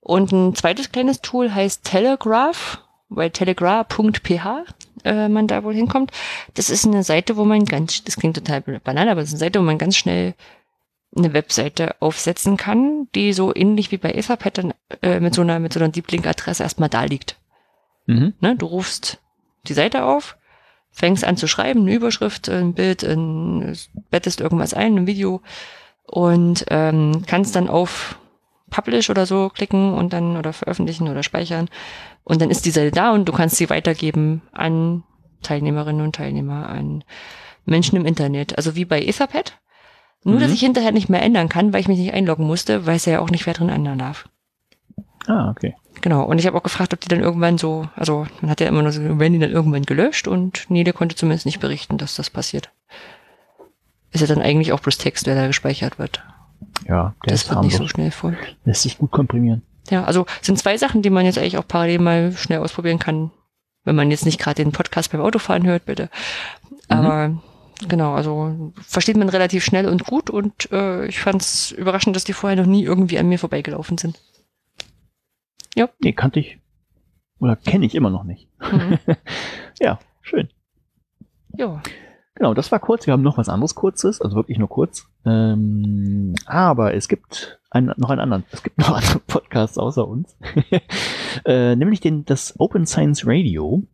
Und 0.00 0.30
ein 0.32 0.54
zweites 0.54 0.92
kleines 0.92 1.22
Tool 1.22 1.52
heißt 1.52 1.82
Telegraph, 1.82 2.82
weil 3.08 3.30
telegraph.ph 3.30 4.64
äh, 5.04 5.28
man 5.28 5.46
da 5.46 5.64
wohl 5.64 5.74
hinkommt. 5.74 6.12
Das 6.54 6.70
ist 6.70 6.86
eine 6.86 7.02
Seite, 7.02 7.36
wo 7.36 7.44
man 7.44 7.64
ganz, 7.64 8.04
das 8.04 8.16
klingt 8.16 8.36
total 8.36 8.60
banal, 8.60 9.08
aber 9.08 9.22
es 9.22 9.28
ist 9.28 9.34
eine 9.34 9.40
Seite, 9.40 9.60
wo 9.60 9.64
man 9.64 9.78
ganz 9.78 9.96
schnell 9.96 10.34
eine 11.16 11.32
Webseite 11.32 11.96
aufsetzen 12.00 12.58
kann, 12.58 13.08
die 13.14 13.32
so 13.32 13.54
ähnlich 13.54 13.90
wie 13.90 13.96
bei 13.96 14.12
Etherpad 14.12 14.58
dann 14.58 14.74
äh, 15.02 15.20
mit 15.20 15.34
so 15.34 15.40
einer 15.40 15.58
mit 15.58 15.72
so 15.72 15.80
einer 15.80 15.88
Deep 15.88 16.10
Link 16.12 16.26
Adresse 16.26 16.62
erstmal 16.62 16.90
da 16.90 17.04
liegt. 17.04 17.36
Mhm. 18.06 18.34
Ne, 18.40 18.56
du 18.56 18.66
rufst 18.66 19.18
die 19.66 19.72
Seite 19.72 20.04
auf, 20.04 20.36
fängst 20.90 21.24
an 21.24 21.36
zu 21.36 21.46
schreiben, 21.46 21.82
eine 21.82 21.94
Überschrift, 21.94 22.48
ein 22.48 22.74
Bild, 22.74 23.04
ein, 23.04 23.76
bettest 24.10 24.40
irgendwas 24.40 24.74
ein, 24.74 24.96
ein 24.96 25.06
Video 25.06 25.42
und 26.04 26.64
ähm, 26.70 27.22
kannst 27.26 27.54
dann 27.56 27.68
auf 27.68 28.18
Publish 28.70 29.08
oder 29.10 29.26
so 29.26 29.48
klicken 29.48 29.94
und 29.94 30.12
dann 30.12 30.36
oder 30.36 30.52
veröffentlichen 30.52 31.08
oder 31.08 31.22
speichern 31.22 31.68
und 32.24 32.42
dann 32.42 32.50
ist 32.50 32.66
die 32.66 32.70
Seite 32.70 32.90
da 32.90 33.12
und 33.12 33.26
du 33.26 33.32
kannst 33.32 33.56
sie 33.56 33.70
weitergeben 33.70 34.42
an 34.52 35.02
Teilnehmerinnen 35.42 36.04
und 36.04 36.14
Teilnehmer, 36.14 36.68
an 36.68 37.04
Menschen 37.64 37.96
im 37.96 38.04
Internet. 38.04 38.56
Also 38.56 38.76
wie 38.76 38.84
bei 38.84 39.00
Etherpad. 39.00 39.58
Nur, 40.24 40.36
mhm. 40.36 40.40
dass 40.40 40.52
ich 40.52 40.60
hinterher 40.60 40.92
nicht 40.92 41.08
mehr 41.08 41.22
ändern 41.22 41.48
kann, 41.48 41.72
weil 41.72 41.80
ich 41.80 41.88
mich 41.88 41.98
nicht 41.98 42.12
einloggen 42.12 42.46
musste, 42.46 42.84
weiß 42.84 43.06
ja 43.06 43.20
auch 43.20 43.30
nicht, 43.30 43.46
wer 43.46 43.54
drin 43.54 43.68
ändern 43.68 43.98
darf. 43.98 44.28
Ah, 45.26 45.50
okay. 45.50 45.74
Genau. 46.00 46.24
Und 46.24 46.38
ich 46.38 46.46
habe 46.46 46.56
auch 46.56 46.62
gefragt, 46.62 46.92
ob 46.92 47.00
die 47.00 47.08
dann 47.08 47.20
irgendwann 47.20 47.58
so, 47.58 47.88
also 47.96 48.26
man 48.40 48.50
hat 48.50 48.60
ja 48.60 48.68
immer 48.68 48.82
nur 48.82 48.92
so, 48.92 49.02
werden 49.02 49.32
die 49.32 49.38
dann 49.38 49.50
irgendwann 49.50 49.84
gelöscht 49.84 50.28
und 50.28 50.70
Nele 50.70 50.92
konnte 50.92 51.16
zumindest 51.16 51.46
nicht 51.46 51.60
berichten, 51.60 51.98
dass 51.98 52.14
das 52.14 52.30
passiert. 52.30 52.70
Ist 54.12 54.20
ja 54.20 54.26
dann 54.26 54.40
eigentlich 54.40 54.72
auch 54.72 54.80
bloß 54.80 54.98
Text, 54.98 55.26
der 55.26 55.34
da 55.34 55.46
gespeichert 55.46 55.98
wird. 55.98 56.22
Ja, 56.86 57.14
der 57.24 57.32
das 57.32 57.42
ist 57.42 57.50
wird 57.50 57.62
nicht 57.62 57.76
so 57.76 57.88
schnell 57.88 58.10
voll. 58.10 58.36
Lässt 58.64 58.82
sich 58.82 58.98
gut 58.98 59.10
komprimieren. 59.10 59.62
Ja, 59.90 60.04
also 60.04 60.26
sind 60.42 60.58
zwei 60.58 60.76
Sachen, 60.76 61.02
die 61.02 61.10
man 61.10 61.24
jetzt 61.24 61.38
eigentlich 61.38 61.58
auch 61.58 61.66
parallel 61.66 61.98
mal 61.98 62.32
schnell 62.32 62.60
ausprobieren 62.60 62.98
kann, 62.98 63.30
wenn 63.84 63.96
man 63.96 64.10
jetzt 64.10 64.24
nicht 64.24 64.38
gerade 64.38 64.62
den 64.62 64.72
Podcast 64.72 65.12
beim 65.12 65.20
Autofahren 65.20 65.66
hört, 65.66 65.86
bitte. 65.86 66.10
Mhm. 66.88 66.96
Aber 66.96 67.42
genau, 67.88 68.14
also 68.14 68.72
versteht 68.86 69.16
man 69.16 69.28
relativ 69.28 69.64
schnell 69.64 69.86
und 69.86 70.04
gut 70.04 70.30
und 70.30 70.70
äh, 70.72 71.06
ich 71.06 71.20
fand 71.20 71.42
es 71.42 71.72
überraschend, 71.72 72.14
dass 72.16 72.24
die 72.24 72.32
vorher 72.32 72.58
noch 72.58 72.66
nie 72.66 72.84
irgendwie 72.84 73.18
an 73.18 73.28
mir 73.28 73.38
vorbeigelaufen 73.38 73.98
sind. 73.98 74.18
Ja. 75.78 75.88
Nee, 76.00 76.12
kannte 76.12 76.40
ich. 76.40 76.58
Oder 77.38 77.54
kenne 77.54 77.86
ich 77.86 77.94
immer 77.94 78.10
noch 78.10 78.24
nicht. 78.24 78.48
Mhm. 78.60 78.98
ja, 79.80 80.00
schön. 80.22 80.48
Ja. 81.56 81.80
Genau, 82.34 82.52
das 82.52 82.72
war 82.72 82.80
kurz. 82.80 83.06
Wir 83.06 83.12
haben 83.12 83.22
noch 83.22 83.38
was 83.38 83.48
anderes 83.48 83.76
Kurzes, 83.76 84.20
also 84.20 84.34
wirklich 84.34 84.58
nur 84.58 84.68
kurz. 84.68 85.08
Ähm, 85.24 86.34
aber 86.46 86.94
es 86.94 87.06
gibt 87.06 87.60
ein, 87.70 87.92
noch 87.96 88.10
einen 88.10 88.20
anderen. 88.20 88.44
Es 88.50 88.64
gibt 88.64 88.78
noch 88.78 88.90
andere 88.96 89.20
Podcasts 89.20 89.78
außer 89.78 90.06
uns. 90.06 90.36
äh, 91.44 91.76
nämlich 91.76 92.00
den, 92.00 92.24
das 92.24 92.58
Open 92.58 92.84
Science 92.84 93.24
Radio 93.24 93.84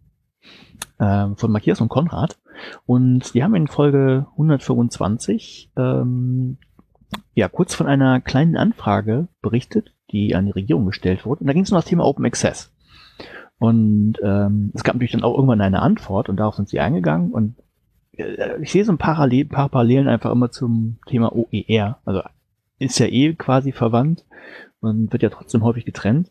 äh, 0.98 1.26
von 1.36 1.52
Matthias 1.52 1.82
und 1.82 1.90
Konrad. 1.90 2.38
Und 2.86 3.34
die 3.34 3.44
haben 3.44 3.54
in 3.54 3.68
Folge 3.68 4.26
125 4.32 5.72
ähm, 5.76 6.56
ja 7.34 7.50
kurz 7.50 7.74
von 7.74 7.86
einer 7.86 8.22
kleinen 8.22 8.56
Anfrage 8.56 9.28
berichtet, 9.42 9.93
die 10.14 10.34
an 10.34 10.46
die 10.46 10.52
Regierung 10.52 10.86
gestellt 10.86 11.26
wurde. 11.26 11.40
Und 11.40 11.48
da 11.48 11.52
ging 11.52 11.64
es 11.64 11.70
um 11.70 11.76
das 11.76 11.84
Thema 11.84 12.04
Open 12.06 12.24
Access. 12.24 12.72
Und 13.58 14.14
ähm, 14.22 14.72
es 14.74 14.84
gab 14.84 14.94
natürlich 14.94 15.12
dann 15.12 15.22
auch 15.22 15.34
irgendwann 15.34 15.60
eine 15.60 15.82
Antwort 15.82 16.28
und 16.28 16.36
darauf 16.36 16.54
sind 16.54 16.68
sie 16.68 16.80
eingegangen. 16.80 17.32
Und 17.32 17.56
äh, 18.12 18.60
ich 18.62 18.72
sehe 18.72 18.84
so 18.84 18.92
ein 18.92 18.98
Parallel, 18.98 19.46
paar 19.46 19.68
Parallelen 19.68 20.08
einfach 20.08 20.30
immer 20.30 20.50
zum 20.50 20.98
Thema 21.06 21.34
OER. 21.34 21.98
Also 22.04 22.22
ist 22.78 22.98
ja 22.98 23.06
eh 23.06 23.34
quasi 23.34 23.72
verwandt 23.72 24.24
und 24.80 25.12
wird 25.12 25.22
ja 25.22 25.30
trotzdem 25.30 25.62
häufig 25.62 25.84
getrennt. 25.84 26.30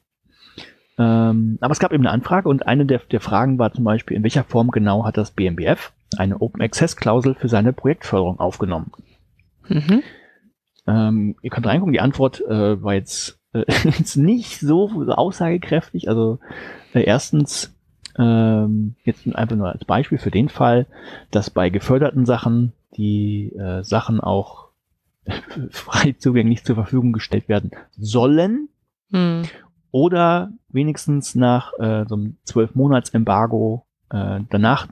Ähm, 0.97 1.57
aber 1.61 1.71
es 1.71 1.79
gab 1.79 1.91
eben 1.91 2.05
eine 2.05 2.13
Anfrage 2.13 2.49
und 2.49 2.67
eine 2.67 2.85
der, 2.85 2.99
der 2.99 3.21
Fragen 3.21 3.57
war 3.57 3.73
zum 3.73 3.83
Beispiel, 3.83 4.15
in 4.15 4.23
welcher 4.23 4.43
Form 4.43 4.69
genau 4.69 5.05
hat 5.05 5.17
das 5.17 5.31
BMBF 5.31 5.91
eine 6.17 6.39
Open 6.39 6.61
Access 6.61 6.95
Klausel 6.95 7.33
für 7.33 7.49
seine 7.49 7.73
Projektförderung 7.73 8.39
aufgenommen? 8.39 8.91
Mhm. 9.67 10.03
Ähm, 10.85 11.35
ihr 11.41 11.49
könnt 11.49 11.65
reingucken, 11.65 11.93
die 11.93 12.01
Antwort 12.01 12.41
äh, 12.41 12.81
war 12.83 12.93
jetzt 12.93 13.39
äh, 13.53 13.65
ist 13.99 14.17
nicht 14.17 14.59
so 14.59 14.89
aussagekräftig. 15.07 16.09
Also 16.09 16.39
äh, 16.93 17.03
erstens, 17.03 17.73
ähm, 18.17 18.95
jetzt 19.03 19.27
einfach 19.35 19.55
nur 19.55 19.71
als 19.71 19.85
Beispiel 19.85 20.17
für 20.17 20.31
den 20.31 20.49
Fall, 20.49 20.85
dass 21.31 21.49
bei 21.49 21.69
geförderten 21.69 22.25
Sachen 22.25 22.73
die 22.95 23.51
äh, 23.55 23.83
Sachen 23.83 24.19
auch 24.19 24.67
frei 25.69 26.15
zugänglich 26.17 26.63
zur 26.63 26.75
Verfügung 26.75 27.11
gestellt 27.13 27.49
werden 27.49 27.71
sollen. 27.97 28.69
Hm. 29.11 29.43
Oder 29.91 30.51
wenigstens 30.69 31.35
nach 31.35 31.71
äh, 31.79 32.05
so 32.07 32.15
einem 32.15 32.37
zwölf 32.43 32.75
Monats 32.75 33.11
Embargo 33.11 33.85
äh, 34.09 34.39
danach 34.49 34.87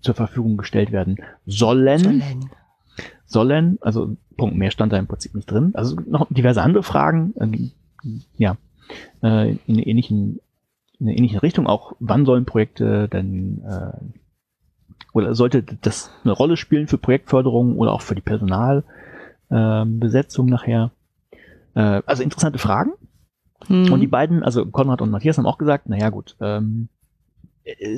zur 0.00 0.14
Verfügung 0.14 0.56
gestellt 0.56 0.92
werden 0.92 1.16
sollen. 1.46 1.98
Sollen. 1.98 2.50
Sollen, 3.26 3.78
also 3.80 4.16
Punkt 4.36 4.56
mehr 4.56 4.70
stand 4.70 4.92
da 4.92 4.98
im 4.98 5.06
Prinzip 5.06 5.34
nicht 5.34 5.50
drin. 5.50 5.72
Also 5.74 5.96
noch 6.06 6.26
diverse 6.30 6.62
andere 6.62 6.82
Fragen, 6.82 7.34
äh, 7.36 7.70
ja, 8.36 8.56
äh, 9.22 9.50
in, 9.50 9.58
in, 9.66 9.78
ähnlichen, 9.78 10.40
in 10.98 11.06
einer 11.06 11.16
ähnlichen 11.16 11.38
Richtung. 11.38 11.66
Auch 11.66 11.94
wann 12.00 12.26
sollen 12.26 12.44
Projekte 12.44 13.08
denn 13.08 13.62
äh, 13.64 13.96
oder 15.12 15.34
sollte 15.34 15.62
das 15.62 16.10
eine 16.24 16.32
Rolle 16.32 16.56
spielen 16.56 16.88
für 16.88 16.98
Projektförderung 16.98 17.78
oder 17.78 17.92
auch 17.92 18.02
für 18.02 18.16
die 18.16 18.20
Personalbesetzung 18.20 20.48
äh, 20.48 20.50
nachher? 20.50 20.90
Äh, 21.74 22.02
also 22.04 22.22
interessante 22.22 22.58
Fragen. 22.58 22.92
Hm. 23.68 23.92
Und 23.92 24.00
die 24.00 24.08
beiden, 24.08 24.42
also 24.42 24.66
Konrad 24.66 25.00
und 25.00 25.10
Matthias 25.10 25.38
haben 25.38 25.46
auch 25.46 25.58
gesagt, 25.58 25.88
naja 25.88 26.10
gut, 26.10 26.36
ähm, 26.40 26.88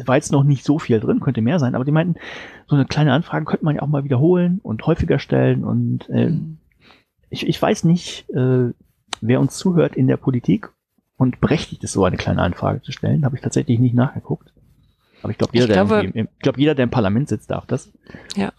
war 0.05 0.17
jetzt 0.17 0.31
noch 0.31 0.45
nicht 0.45 0.65
so 0.65 0.79
viel 0.79 1.01
drin, 1.01 1.21
könnte 1.21 1.41
mehr 1.41 1.59
sein, 1.59 1.75
aber 1.75 1.85
die 1.85 1.91
meinten, 1.91 2.21
so 2.69 2.77
eine 2.77 2.85
kleine 2.85 3.13
Anfrage 3.13 3.47
könnte 3.47 3.65
man 3.65 3.77
ja 3.77 3.83
auch 3.83 3.89
mal 3.89 4.05
wiederholen 4.05 4.61
und 4.63 4.87
häufiger 4.87 5.19
stellen 5.19 5.65
und 5.65 6.09
äh, 6.09 6.29
Hm. 6.29 6.59
ich, 7.31 7.49
ich 7.49 7.61
weiß 7.61 7.85
nicht, 7.85 8.31
äh, 8.31 8.73
wer 9.21 9.41
uns 9.41 9.57
zuhört 9.57 9.97
in 9.97 10.07
der 10.09 10.17
Politik 10.17 10.71
und 11.17 11.41
berechtigt 11.41 11.83
ist, 11.85 11.93
so 11.93 12.05
eine 12.05 12.17
kleine 12.17 12.43
Anfrage 12.43 12.83
zu 12.83 12.93
stellen, 12.93 13.25
habe 13.25 13.37
ich 13.37 13.43
tatsächlich 13.43 13.79
nicht 13.79 13.95
nachgeguckt. 13.95 14.53
Aber 15.23 15.31
ich 15.31 15.39
glaube, 15.39 15.53
jeder, 15.55 15.67
Ich 15.67 15.73
glaube- 15.73 15.95
der, 15.95 16.05
im, 16.05 16.13
im, 16.13 16.29
ich 16.37 16.43
glaub, 16.43 16.59
jeder, 16.59 16.75
der 16.75 16.85
im 16.85 16.91
Parlament 16.91 17.29
sitzt, 17.29 17.51
darf 17.51 17.67
das. 17.67 17.91
Ja. 18.37 18.53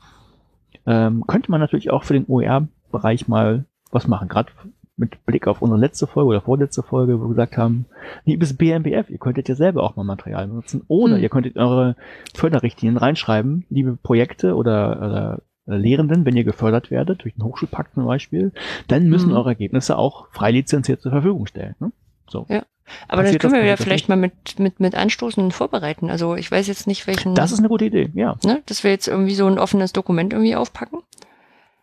Ähm, 0.85 1.25
könnte 1.27 1.51
man 1.51 1.59
natürlich 1.59 1.91
auch 1.91 2.03
für 2.03 2.13
den 2.13 2.25
OER-Bereich 2.27 3.27
mal 3.27 3.65
was 3.91 4.07
machen, 4.07 4.27
gerade 4.27 4.51
mit 4.99 5.23
Blick 5.27 5.45
auf 5.47 5.61
unsere 5.61 5.79
letzte 5.79 6.07
Folge 6.07 6.29
oder 6.29 6.41
vorletzte 6.41 6.81
Folge, 6.81 7.19
wo 7.19 7.25
wir 7.25 7.29
gesagt 7.29 7.55
haben, 7.57 7.85
liebes 8.25 8.57
BMBF, 8.57 9.09
ihr 9.11 9.19
könntet 9.19 9.47
ja 9.47 9.53
selber 9.55 9.84
auch 9.84 9.95
mal 9.95 10.03
Material 10.03 10.47
benutzen 10.47 10.81
oder 10.88 11.15
Hm. 11.17 11.21
ihr 11.21 11.29
könntet 11.29 11.55
eure 11.57 11.95
Förderrichtlinien 12.34 12.97
reinschreiben, 12.97 13.65
liebe 13.69 13.95
Projekte 14.01 14.55
oder 14.55 14.97
oder 14.97 15.41
Lehrenden, 15.68 16.26
wenn 16.26 16.35
ihr 16.35 16.44
gefördert 16.45 16.89
werdet, 16.91 17.23
durch 17.23 17.35
den 17.35 17.44
Hochschulpakt 17.44 17.94
zum 17.94 18.06
Beispiel, 18.06 18.52
dann 18.88 19.07
müssen 19.07 19.30
Mhm. 19.30 19.35
eure 19.35 19.49
Ergebnisse 19.49 19.98
auch 19.98 20.27
frei 20.31 20.52
lizenziert 20.52 21.02
zur 21.02 21.11
Verfügung 21.11 21.45
stellen. 21.45 21.76
Ne? 21.80 21.91
So. 22.30 22.45
Ja. 22.49 22.64
Aber 23.10 23.22
das 23.22 23.27
Passiert 23.31 23.41
können 23.41 23.53
das, 23.53 23.61
wir 23.64 23.68
ja 23.69 23.76
vielleicht 23.76 24.07
mal 24.07 24.15
mit, 24.15 24.60
mit, 24.60 24.80
mit 24.80 24.95
anstoßen 24.95 25.44
und 25.44 25.52
vorbereiten. 25.52 26.10
Also 26.10 26.35
ich 26.35 26.49
weiß 26.49 26.68
jetzt 26.68 26.88
nicht, 26.88 27.06
welchen, 27.06 27.35
Das 27.35 27.52
ist 27.52 27.60
eine 27.60 27.68
gute 27.68 27.84
Idee, 27.85 28.10
ja. 28.14 28.38
ne, 28.45 28.61
dass 28.65 28.85
wir 28.85 28.91
jetzt 28.91 29.10
irgendwie 29.10 29.35
so 29.35 29.45
ein 29.45 29.60
offenes 29.60 29.91
Dokument 29.91 30.31
irgendwie 30.31 30.56
aufpacken. 30.56 30.99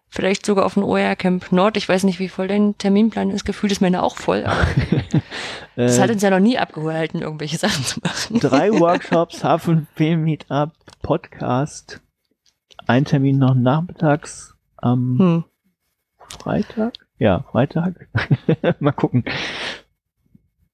Vielleicht 0.08 0.46
sogar 0.46 0.64
auf 0.64 0.76
ein 0.76 0.82
OER 0.84 1.16
Camp 1.16 1.50
Nord. 1.50 1.76
Ich 1.76 1.88
weiß 1.88 2.04
nicht, 2.04 2.20
wie 2.20 2.28
voll 2.28 2.46
dein 2.48 2.78
Terminplan 2.78 3.30
ist. 3.30 3.44
Gefühlt 3.44 3.72
ist 3.72 3.80
meine 3.80 4.02
auch 4.02 4.16
voll. 4.16 4.44
Aber 4.44 4.64
das 5.76 5.98
hat 6.00 6.08
Äh, 6.08 6.12
uns 6.12 6.22
ja 6.22 6.30
noch 6.30 6.38
nie 6.40 6.56
abgehalten, 6.56 7.20
irgendwelche 7.20 7.58
Sachen 7.58 7.84
zu 7.84 8.00
machen. 8.00 8.38
drei 8.40 8.70
Workshops, 8.70 9.44
H5P 9.44 10.16
Meetup, 10.16 10.70
Podcast, 11.02 12.00
ein 12.86 13.04
Termin 13.04 13.38
noch 13.38 13.54
nachmittags 13.54 14.54
am 14.76 15.18
Hm. 15.18 15.44
Freitag? 16.38 16.94
Ja, 17.18 17.44
Freitag. 17.50 18.08
Mal 18.80 18.92
gucken. 18.92 19.24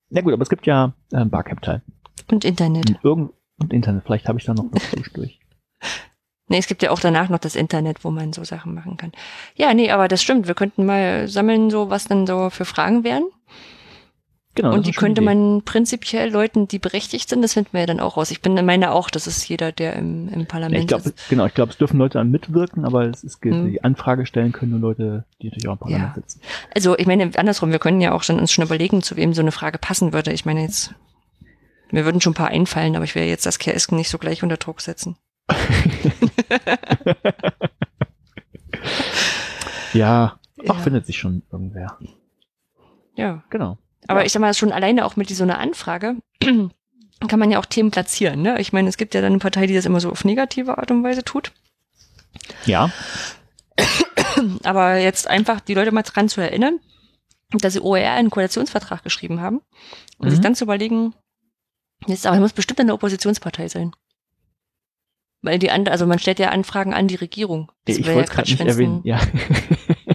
Na 0.08 0.20
gut, 0.22 0.32
aber 0.32 0.42
es 0.42 0.48
gibt 0.48 0.66
ja 0.66 0.92
äh, 1.12 1.24
Barcamp-Teil. 1.24 1.82
Und 2.30 2.44
Internet. 2.44 2.88
Und, 2.88 2.98
irgend 3.04 3.32
und 3.60 3.72
Internet. 3.72 4.04
Vielleicht 4.04 4.28
habe 4.28 4.38
ich 4.38 4.44
da 4.44 4.54
noch 4.54 4.66
was 4.70 4.90
durch. 5.14 5.38
Nee, 6.48 6.58
es 6.58 6.66
gibt 6.66 6.82
ja 6.82 6.90
auch 6.90 6.98
danach 6.98 7.28
noch 7.28 7.38
das 7.38 7.54
Internet, 7.54 8.04
wo 8.04 8.10
man 8.10 8.32
so 8.32 8.42
Sachen 8.42 8.74
machen 8.74 8.96
kann. 8.96 9.12
Ja, 9.54 9.72
nee, 9.72 9.90
aber 9.92 10.08
das 10.08 10.20
stimmt. 10.22 10.48
Wir 10.48 10.54
könnten 10.54 10.84
mal 10.84 11.28
sammeln, 11.28 11.70
so 11.70 11.90
was 11.90 12.06
dann 12.06 12.26
so 12.26 12.50
für 12.50 12.64
Fragen 12.64 13.04
wären. 13.04 13.24
Genau. 14.56 14.74
Und 14.74 14.86
die 14.86 14.92
könnte 14.92 15.20
man 15.20 15.62
prinzipiell 15.64 16.28
Leuten, 16.30 16.66
die 16.66 16.80
berechtigt 16.80 17.28
sind, 17.28 17.40
das 17.40 17.52
finden 17.52 17.68
wir 17.72 17.80
ja 17.80 17.86
dann 17.86 18.00
auch 18.00 18.16
raus. 18.16 18.32
Ich 18.32 18.42
bin 18.42 18.54
meine 18.66 18.90
auch, 18.90 19.08
das 19.08 19.28
ist 19.28 19.48
jeder, 19.48 19.70
der 19.70 19.94
im, 19.94 20.28
im 20.28 20.40
Ja, 20.40 20.46
Parlament 20.46 20.80
ich 20.80 20.88
glaube, 20.88 21.04
ist. 21.10 21.28
genau, 21.28 21.46
ich 21.46 21.54
glaube, 21.54 21.70
es 21.70 21.78
dürfen 21.78 21.98
Leute 21.98 22.18
an 22.18 22.30
mitwirken, 22.32 22.84
aber 22.84 23.04
es 23.08 23.22
ist, 23.22 23.44
Mhm. 23.44 23.70
die 23.70 23.84
Anfrage 23.84 24.26
stellen 24.26 24.50
können 24.50 24.72
nur 24.72 24.80
Leute, 24.80 25.24
die 25.40 25.46
natürlich 25.46 25.68
auch 25.68 25.74
im 25.74 25.78
Parlament 25.78 26.08
Ja. 26.08 26.14
sitzen. 26.14 26.40
Also 26.74 26.98
ich 26.98 27.06
meine, 27.06 27.30
andersrum, 27.36 27.70
wir 27.70 27.78
können 27.78 28.00
ja 28.00 28.12
auch 28.12 28.24
schon 28.24 28.40
uns 28.40 28.50
schon 28.50 28.64
überlegen, 28.64 29.02
zu 29.02 29.16
wem 29.16 29.34
so 29.34 29.40
eine 29.40 29.52
Frage 29.52 29.78
passen 29.78 30.12
würde. 30.12 30.32
Ich 30.32 30.44
meine 30.44 30.62
jetzt, 30.62 30.94
mir 31.92 32.04
würden 32.04 32.20
schon 32.20 32.32
ein 32.32 32.34
paar 32.34 32.48
einfallen, 32.48 32.96
aber 32.96 33.04
ich 33.04 33.14
will 33.14 33.22
jetzt 33.24 33.46
das 33.46 33.60
KS 33.60 33.92
nicht 33.92 34.10
so 34.10 34.18
gleich 34.18 34.42
unter 34.42 34.56
Druck 34.56 34.80
setzen. 34.80 35.16
Ja, 39.92 40.38
Ja. 40.62 40.70
ach, 40.74 40.80
findet 40.82 41.06
sich 41.06 41.18
schon 41.18 41.42
irgendwer. 41.50 41.98
Ja. 43.16 43.42
Genau. 43.50 43.78
Aber 44.08 44.20
Ja. 44.20 44.26
ich 44.26 44.32
sag 44.32 44.40
mal, 44.40 44.54
schon 44.54 44.72
alleine 44.72 45.04
auch 45.04 45.16
mit 45.16 45.28
so 45.30 45.42
einer 45.42 45.58
Anfrage 45.58 46.16
kann 46.40 47.38
man 47.38 47.50
ja 47.50 47.58
auch 47.58 47.66
Themen 47.66 47.90
platzieren. 47.90 48.42
Ne? 48.42 48.60
Ich 48.60 48.72
meine, 48.72 48.88
es 48.88 48.96
gibt 48.96 49.14
ja 49.14 49.20
dann 49.20 49.32
eine 49.32 49.38
Partei, 49.40 49.66
die 49.66 49.74
das 49.74 49.84
immer 49.86 50.00
so 50.00 50.10
auf 50.10 50.24
negative 50.24 50.78
Art 50.78 50.90
und 50.90 51.02
Weise 51.04 51.22
tut. 51.24 51.52
Ja, 52.64 52.90
Aber 54.64 54.96
jetzt 54.96 55.26
einfach 55.26 55.60
die 55.60 55.74
Leute 55.74 55.92
mal 55.92 56.02
dran 56.02 56.28
zu 56.28 56.40
erinnern, 56.40 56.78
dass 57.52 57.72
sie 57.74 57.80
OER 57.80 58.12
einen 58.12 58.30
Koalitionsvertrag 58.30 59.02
geschrieben 59.02 59.40
haben 59.40 59.60
und 60.18 60.26
Mhm. 60.26 60.30
sich 60.30 60.40
dann 60.40 60.54
zu 60.54 60.64
überlegen, 60.64 61.14
jetzt 62.06 62.26
aber 62.26 62.38
muss 62.38 62.52
bestimmt 62.52 62.80
eine 62.80 62.94
Oppositionspartei 62.94 63.68
sein. 63.68 63.92
Weil 65.42 65.58
die 65.58 65.70
andere, 65.70 65.92
also 65.92 66.06
man 66.06 66.18
stellt 66.18 66.38
ja 66.38 66.50
Anfragen 66.50 66.94
an 66.94 67.08
die 67.08 67.16
Regierung. 67.16 67.72
Das 67.86 67.96
ich 67.96 68.06
wollte 68.06 68.20
es 68.22 68.30
gerade 68.30 68.50
nicht 68.50 68.60
erwähnen. 68.60 69.00
Ja, 69.04 69.20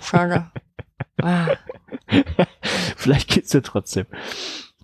Schade. 0.02 0.52
Ah, 1.22 1.56
vielleicht 2.96 3.30
geht's 3.30 3.54
ja 3.54 3.62
trotzdem. 3.62 4.06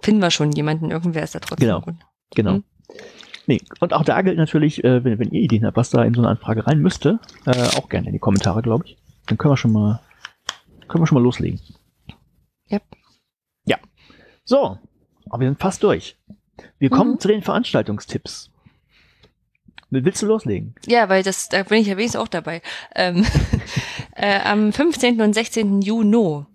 finden 0.01 0.21
wir 0.21 0.31
schon 0.31 0.51
jemanden, 0.51 0.91
irgendwer 0.91 1.23
ist 1.23 1.35
da 1.35 1.39
trotzdem 1.39 1.67
Genau. 1.67 1.81
gut. 1.81 1.95
Genau. 2.35 2.53
Mhm. 2.53 2.63
Nee, 3.47 3.61
und 3.79 3.93
auch 3.93 4.03
da 4.05 4.21
gilt 4.21 4.37
natürlich, 4.37 4.83
äh, 4.83 5.03
wenn, 5.03 5.19
wenn 5.19 5.31
ihr 5.31 5.41
Ideen 5.41 5.65
habt, 5.65 5.75
was 5.77 5.89
da 5.89 6.03
in 6.03 6.13
so 6.13 6.21
eine 6.21 6.29
Anfrage 6.29 6.65
rein 6.67 6.79
müsste, 6.79 7.19
äh, 7.45 7.51
auch 7.77 7.89
gerne 7.89 8.07
in 8.07 8.13
die 8.13 8.19
Kommentare, 8.19 8.61
glaube 8.61 8.85
ich. 8.85 8.97
Dann 9.25 9.37
können 9.37 9.51
wir 9.51 9.57
schon 9.57 9.71
mal, 9.73 9.99
können 10.87 11.01
wir 11.03 11.07
schon 11.07 11.15
mal 11.17 11.23
loslegen. 11.23 11.59
Yep. 12.71 12.83
Ja. 13.65 13.77
So, 14.45 14.77
aber 15.29 15.39
wir 15.41 15.47
sind 15.49 15.59
fast 15.59 15.83
durch. 15.83 16.17
Wir 16.77 16.89
kommen 16.89 17.13
Mhm. 17.13 17.19
zu 17.19 17.27
den 17.27 17.41
Veranstaltungstipps. 17.41 18.50
Willst 19.91 20.21
du 20.21 20.25
loslegen? 20.25 20.73
Ja, 20.87 21.09
weil 21.09 21.21
das, 21.21 21.49
da 21.49 21.63
bin 21.63 21.79
ich 21.79 21.87
ja 21.87 21.97
wenigstens 21.97 22.21
auch 22.21 22.29
dabei. 22.29 22.61
Ähm, 22.95 23.25
äh, 24.15 24.39
am 24.39 24.71
15. 24.71 25.21
und 25.21 25.33
16. 25.33 25.81
Juni, 25.81 26.45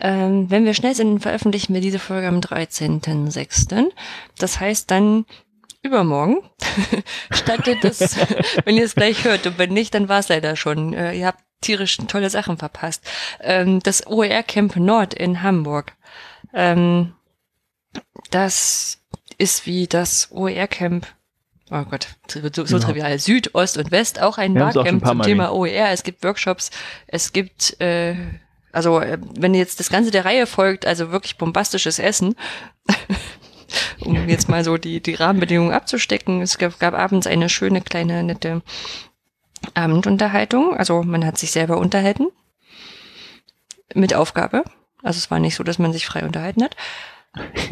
ähm, 0.00 0.50
wenn 0.50 0.64
wir 0.64 0.74
schnell 0.74 0.94
sind, 0.94 1.20
veröffentlichen 1.20 1.74
wir 1.74 1.80
diese 1.80 2.00
Folge 2.00 2.26
am 2.26 2.40
13.06. 2.40 3.88
Das 4.36 4.58
heißt 4.58 4.90
dann 4.90 5.24
übermorgen 5.82 6.38
startet 7.30 7.84
das, 7.84 8.16
wenn 8.64 8.76
ihr 8.76 8.84
es 8.84 8.96
gleich 8.96 9.24
hört. 9.24 9.46
Und 9.46 9.58
wenn 9.58 9.72
nicht, 9.72 9.94
dann 9.94 10.08
war 10.08 10.18
es 10.18 10.28
leider 10.28 10.56
schon. 10.56 10.92
Äh, 10.92 11.14
ihr 11.14 11.26
habt 11.28 11.42
tierisch 11.60 11.96
tolle 12.08 12.30
Sachen 12.30 12.58
verpasst. 12.58 13.04
Ähm, 13.40 13.80
das 13.80 14.06
OER 14.08 14.42
Camp 14.42 14.74
Nord 14.74 15.14
in 15.14 15.42
Hamburg. 15.42 15.92
Ähm, 16.52 17.14
das 18.30 18.98
ist 19.38 19.66
wie 19.66 19.86
das 19.86 20.30
OER 20.32 20.66
Camp 20.66 21.06
Oh 21.74 21.84
Gott, 21.84 22.06
so, 22.28 22.40
so 22.42 22.64
Genau. 22.64 22.78
trivial. 22.80 23.18
Süd, 23.18 23.54
Ost 23.54 23.78
und 23.78 23.90
West, 23.90 24.20
auch 24.20 24.36
ein 24.36 24.60
auch 24.60 24.66
ein 24.66 24.74
Barcamp 24.74 25.02
paar 25.02 25.10
zum 25.12 25.18
Mal 25.18 25.24
Thema 25.24 25.52
OER. 25.54 25.90
Es 25.90 26.02
gibt 26.02 26.22
Workshops, 26.22 26.70
es 27.06 27.32
gibt, 27.32 27.80
äh, 27.80 28.14
also 28.72 29.00
äh, 29.00 29.16
wenn 29.38 29.54
jetzt 29.54 29.80
das 29.80 29.88
Ganze 29.88 30.10
der 30.10 30.26
Reihe 30.26 30.46
folgt, 30.46 30.84
also 30.84 31.10
wirklich 31.12 31.38
bombastisches 31.38 31.98
Essen, 31.98 32.34
um 34.00 34.28
jetzt 34.28 34.50
mal 34.50 34.64
so 34.64 34.76
die, 34.76 35.00
die 35.00 35.14
Rahmenbedingungen 35.14 35.72
abzustecken. 35.72 36.42
Es 36.42 36.58
gab, 36.58 36.78
gab 36.78 36.92
abends 36.92 37.26
eine 37.26 37.48
schöne, 37.48 37.80
kleine, 37.80 38.22
nette 38.22 38.60
Abendunterhaltung. 39.72 40.76
Also 40.76 41.02
man 41.02 41.24
hat 41.24 41.38
sich 41.38 41.52
selber 41.52 41.78
unterhalten 41.78 42.26
mit 43.94 44.12
Aufgabe. 44.12 44.64
Also 45.02 45.16
es 45.16 45.30
war 45.30 45.38
nicht 45.38 45.54
so, 45.54 45.64
dass 45.64 45.78
man 45.78 45.94
sich 45.94 46.04
frei 46.04 46.22
unterhalten 46.24 46.62
hat. 46.62 46.76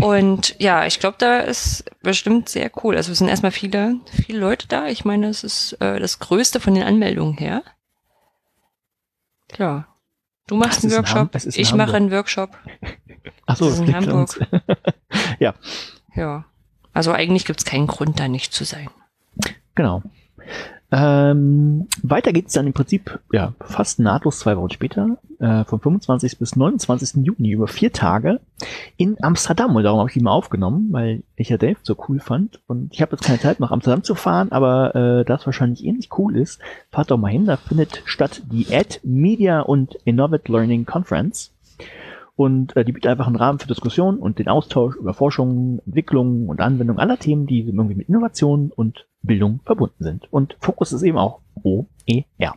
Und 0.00 0.56
ja, 0.58 0.86
ich 0.86 1.00
glaube, 1.00 1.16
da 1.18 1.40
ist 1.40 1.84
bestimmt 2.02 2.48
sehr 2.48 2.70
cool. 2.82 2.96
Also 2.96 3.12
es 3.12 3.18
sind 3.18 3.28
erstmal 3.28 3.52
viele, 3.52 3.96
viele 4.24 4.38
Leute 4.38 4.66
da. 4.68 4.86
Ich 4.86 5.04
meine, 5.04 5.28
es 5.28 5.44
ist 5.44 5.72
äh, 5.80 6.00
das 6.00 6.18
Größte 6.18 6.60
von 6.60 6.74
den 6.74 6.84
Anmeldungen 6.84 7.36
her. 7.36 7.62
Klar. 9.48 9.86
Du 10.46 10.56
machst 10.56 10.82
einen 10.82 10.92
Workshop, 10.92 11.16
Ham- 11.16 11.30
es 11.32 11.44
ist 11.44 11.56
in 11.56 11.62
ich 11.62 11.74
mache 11.74 11.94
einen 11.96 12.10
Workshop. 12.10 12.56
Ach 13.46 13.56
so, 13.56 13.66
Das 13.68 13.74
ist 13.78 13.86
in 13.86 13.94
Hamburg. 13.94 14.40
ja, 15.38 15.54
Ja. 16.14 16.44
Also 16.92 17.12
eigentlich 17.12 17.44
gibt 17.44 17.60
es 17.60 17.64
keinen 17.64 17.86
Grund, 17.86 18.18
da 18.18 18.26
nicht 18.28 18.52
zu 18.52 18.64
sein. 18.64 18.90
genau. 19.76 20.02
Ähm, 20.92 21.86
weiter 22.02 22.32
geht's 22.32 22.54
dann 22.54 22.66
im 22.66 22.72
Prinzip 22.72 23.20
ja 23.32 23.52
fast 23.60 24.00
nahtlos 24.00 24.40
zwei 24.40 24.56
Wochen 24.56 24.70
später, 24.70 25.18
äh, 25.38 25.64
vom 25.64 25.80
25. 25.80 26.38
bis 26.38 26.56
29. 26.56 27.24
Juni 27.24 27.52
über 27.52 27.68
vier 27.68 27.92
Tage 27.92 28.40
in 28.96 29.16
Amsterdam. 29.22 29.76
Und 29.76 29.84
darum 29.84 30.00
habe 30.00 30.10
ich 30.10 30.14
die 30.14 30.20
mal 30.20 30.32
aufgenommen, 30.32 30.88
weil 30.90 31.22
ich 31.36 31.48
ja 31.48 31.58
Dave 31.58 31.76
so 31.82 31.96
cool 32.08 32.18
fand. 32.18 32.60
Und 32.66 32.92
ich 32.92 33.02
habe 33.02 33.12
jetzt 33.12 33.24
keine 33.24 33.38
Zeit, 33.38 33.60
nach 33.60 33.70
Amsterdam 33.70 34.02
zu 34.02 34.14
fahren, 34.16 34.50
aber 34.50 34.94
äh, 34.94 35.24
da 35.24 35.36
es 35.36 35.46
wahrscheinlich 35.46 35.84
ähnlich 35.84 36.08
cool 36.18 36.36
ist, 36.36 36.60
fahrt 36.90 37.10
doch 37.10 37.18
mal 37.18 37.30
hin. 37.30 37.46
Da 37.46 37.56
findet 37.56 38.02
statt 38.04 38.42
die 38.50 38.66
Ad 38.74 39.00
Media 39.04 39.60
und 39.60 39.94
Innovate 40.04 40.50
Learning 40.50 40.86
Conference. 40.86 41.52
Und 42.36 42.76
äh, 42.76 42.84
die 42.84 42.92
bietet 42.92 43.10
einfach 43.10 43.26
einen 43.26 43.36
Rahmen 43.36 43.58
für 43.58 43.68
Diskussion 43.68 44.18
und 44.18 44.38
den 44.38 44.48
Austausch 44.48 44.96
über 44.96 45.14
Forschung, 45.14 45.80
Entwicklung 45.86 46.48
und 46.48 46.60
Anwendung 46.60 46.98
aller 46.98 47.18
Themen, 47.18 47.46
die 47.46 47.60
irgendwie 47.60 47.94
mit 47.94 48.08
Innovation 48.08 48.72
und 48.74 49.06
Bildung 49.22 49.60
verbunden 49.64 50.02
sind. 50.02 50.32
Und 50.32 50.56
Fokus 50.60 50.92
ist 50.92 51.02
eben 51.02 51.18
auch 51.18 51.40
OER. 51.62 52.54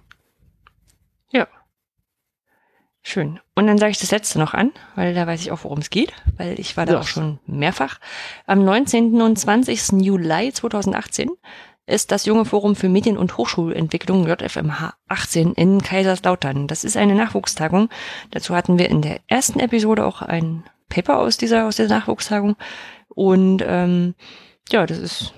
Schön. 3.06 3.42
Und 3.54 3.68
dann 3.68 3.78
sage 3.78 3.92
ich 3.92 4.00
das 4.00 4.12
letzte 4.12 4.40
noch 4.40 4.54
an, 4.54 4.72
weil 4.96 5.14
da 5.14 5.28
weiß 5.28 5.42
ich 5.42 5.52
auch, 5.52 5.66
worum 5.66 5.80
es 5.80 5.90
geht, 5.90 6.14
weil 6.38 6.58
ich 6.58 6.78
war 6.78 6.86
da 6.86 6.94
Ja. 6.94 7.00
auch 7.02 7.08
schon 7.08 7.38
mehrfach. 7.46 8.00
Am 8.48 8.64
19. 8.64 9.22
und 9.22 9.38
20. 9.38 10.02
Juli 10.02 10.54
2018 10.54 11.30
ist 11.86 12.12
das 12.12 12.26
Junge 12.26 12.46
Forum 12.46 12.76
für 12.76 12.90
Medien- 12.90 13.18
und 13.18 13.38
Hochschulentwicklung 13.38 14.28
JFMH 14.28 14.94
18 15.10 15.54
in 15.54 15.82
Kaiserslautern. 15.82 16.68
Das 16.68 16.84
ist 16.84 16.96
eine 16.96 17.16
Nachwuchstagung. 17.16 17.90
Dazu 18.32 18.56
hatten 18.56 18.80
wir 18.80 18.90
in 18.90 19.02
der 19.02 19.20
ersten 19.28 19.60
Episode 19.60 20.06
auch 20.06 20.22
ein 20.22 20.64
Paper 20.90 21.20
aus 21.20 21.38
dieser, 21.38 21.68
aus 21.68 21.76
dieser 21.76 21.96
Nachwuchstagung. 22.00 22.56
Und 23.10 23.64
ähm, 23.66 24.16
ja, 24.70 24.86
das 24.86 24.98
ist, 24.98 25.34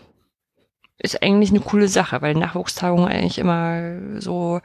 ist 1.00 1.24
eigentlich 1.24 1.50
eine 1.50 1.62
coole 1.62 1.88
Sache, 1.88 2.22
weil 2.22 2.36
Nachwuchstagungen 2.36 3.08
eigentlich 3.08 3.40
immer 3.40 4.20
so 4.20 4.62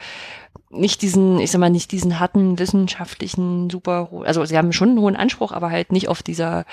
nicht 0.70 1.02
diesen, 1.02 1.40
ich 1.40 1.50
sag 1.50 1.60
mal, 1.60 1.70
nicht 1.70 1.92
diesen 1.92 2.20
harten 2.20 2.58
wissenschaftlichen, 2.58 3.70
super, 3.70 4.08
also 4.24 4.44
sie 4.44 4.56
haben 4.56 4.72
schon 4.72 4.90
einen 4.90 5.00
hohen 5.00 5.16
Anspruch, 5.16 5.52
aber 5.52 5.70
halt 5.70 5.92
nicht 5.92 6.08
auf 6.08 6.22
dieser, 6.22 6.64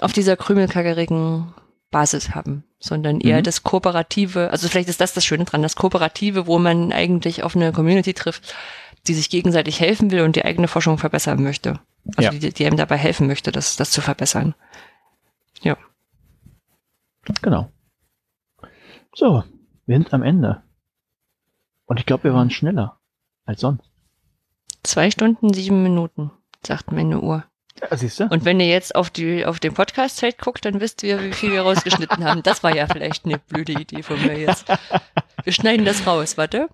auf 0.00 0.12
dieser 0.12 0.36
krümelkackerigen 0.36 1.54
Basis 1.90 2.34
haben, 2.34 2.64
sondern 2.84 3.20
eher 3.20 3.38
Mhm. 3.38 3.44
das 3.44 3.62
Kooperative, 3.62 4.50
also 4.50 4.68
vielleicht 4.68 4.88
ist 4.88 5.00
das 5.00 5.14
das 5.14 5.24
Schöne 5.24 5.44
dran, 5.44 5.62
das 5.62 5.74
Kooperative, 5.76 6.46
wo 6.46 6.58
man 6.58 6.92
eigentlich 6.92 7.42
auf 7.42 7.56
eine 7.56 7.72
Community 7.72 8.12
trifft, 8.14 8.54
die 9.06 9.14
sich 9.14 9.30
gegenseitig 9.30 9.80
helfen 9.80 10.10
will 10.10 10.20
und 10.22 10.36
die 10.36 10.44
eigene 10.44 10.68
Forschung 10.68 10.98
verbessern 10.98 11.42
möchte. 11.42 11.80
Also 12.16 12.30
Ja. 12.32 12.38
die, 12.38 12.52
die 12.52 12.66
einem 12.66 12.76
dabei 12.76 12.96
helfen 12.98 13.26
möchte, 13.26 13.52
das, 13.52 13.76
das 13.76 13.90
zu 13.90 14.00
verbessern. 14.00 14.54
Genau. 17.40 17.70
So, 19.14 19.42
wir 19.86 19.96
sind 19.96 20.12
am 20.12 20.22
Ende. 20.22 20.62
Und 21.86 21.98
ich 21.98 22.04
glaube, 22.04 22.24
wir 22.24 22.34
waren 22.34 22.50
schneller 22.50 22.98
als 23.46 23.62
sonst. 23.62 23.88
Zwei 24.82 25.10
Stunden, 25.10 25.54
sieben 25.54 25.82
Minuten, 25.82 26.30
sagt 26.66 26.92
meine 26.92 27.20
Uhr. 27.20 27.44
Ja, 27.80 27.96
siehst 27.96 28.20
du? 28.20 28.24
Und 28.24 28.44
wenn 28.44 28.60
ihr 28.60 28.68
jetzt 28.68 28.94
auf 28.94 29.10
die 29.10 29.44
auf 29.44 29.58
den 29.58 29.74
Podcast-Zeit 29.74 30.38
guckt, 30.38 30.64
dann 30.64 30.80
wisst 30.80 31.02
ihr, 31.02 31.22
wie 31.22 31.32
viel 31.32 31.52
wir 31.52 31.62
rausgeschnitten 31.62 32.24
haben. 32.24 32.42
Das 32.42 32.62
war 32.62 32.74
ja 32.74 32.86
vielleicht 32.86 33.24
eine 33.24 33.38
blöde 33.38 33.72
Idee 33.72 34.02
von 34.02 34.20
mir 34.20 34.38
jetzt. 34.38 34.66
Wir 35.42 35.52
schneiden 35.52 35.84
das 35.84 36.06
raus, 36.06 36.38
warte. 36.38 36.68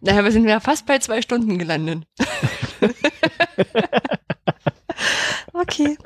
Naja, 0.00 0.24
wir 0.24 0.32
sind 0.32 0.48
ja 0.48 0.60
fast 0.60 0.86
bei 0.86 0.98
zwei 0.98 1.22
Stunden 1.22 1.58
gelandet. 1.58 2.04
okay. 5.52 5.96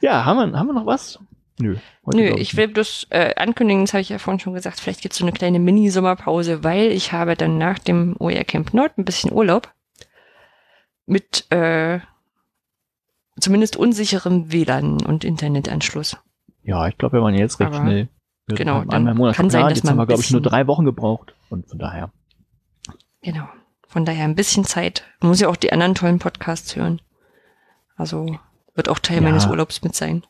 Ja, 0.00 0.24
haben 0.24 0.52
wir, 0.52 0.58
haben 0.58 0.66
wir 0.68 0.74
noch 0.74 0.86
was? 0.86 1.18
Nö. 1.60 1.76
Nö, 2.06 2.34
ich 2.36 2.56
will 2.56 2.68
bloß 2.68 3.08
äh, 3.10 3.34
ankündigen, 3.34 3.84
das 3.84 3.92
habe 3.92 4.02
ich 4.02 4.10
ja 4.10 4.18
vorhin 4.18 4.38
schon 4.38 4.54
gesagt, 4.54 4.78
vielleicht 4.80 5.00
gibt 5.00 5.12
es 5.12 5.18
so 5.18 5.24
eine 5.24 5.32
kleine 5.32 5.58
Mini-Sommerpause, 5.58 6.62
weil 6.62 6.92
ich 6.92 7.12
habe 7.12 7.34
dann 7.34 7.58
nach 7.58 7.80
dem 7.80 8.14
OER 8.18 8.44
Camp 8.44 8.72
Nord 8.74 8.96
ein 8.96 9.04
bisschen 9.04 9.32
Urlaub 9.32 9.72
mit 11.08 11.50
äh, 11.50 12.00
zumindest 13.40 13.76
unsicherem 13.76 14.52
WLAN 14.52 15.02
und 15.04 15.24
Internetanschluss. 15.24 16.16
Ja, 16.62 16.86
ich 16.88 16.98
glaube, 16.98 17.18
wir 17.18 17.22
waren 17.22 17.34
jetzt 17.34 17.58
recht 17.60 17.72
Aber- 17.72 17.80
schnell. 17.80 18.08
Wir 18.46 18.56
genau, 18.56 18.82
dann 18.84 19.14
Monat 19.14 19.36
kann 19.36 19.50
sein, 19.50 19.64
dass 19.64 19.74
jetzt 19.74 19.84
man 19.84 19.90
haben 19.92 19.98
wir, 19.98 20.06
glaube 20.06 20.22
ich, 20.22 20.30
nur 20.30 20.40
drei 20.40 20.66
Wochen 20.66 20.86
gebraucht. 20.86 21.34
Und 21.50 21.68
von 21.68 21.78
daher. 21.78 22.10
Genau. 23.20 23.46
Von 23.86 24.06
daher 24.06 24.24
ein 24.24 24.34
bisschen 24.36 24.64
Zeit. 24.64 25.04
Man 25.20 25.28
muss 25.28 25.40
ja 25.40 25.48
auch 25.48 25.56
die 25.56 25.70
anderen 25.72 25.94
tollen 25.94 26.18
Podcasts 26.18 26.74
hören. 26.74 27.02
Also 27.96 28.38
wird 28.74 28.88
auch 28.88 28.98
Teil 29.00 29.16
Ja. 29.18 29.22
meines 29.22 29.44
Urlaubs 29.46 29.82
mit 29.82 29.94
sein. 29.94 30.24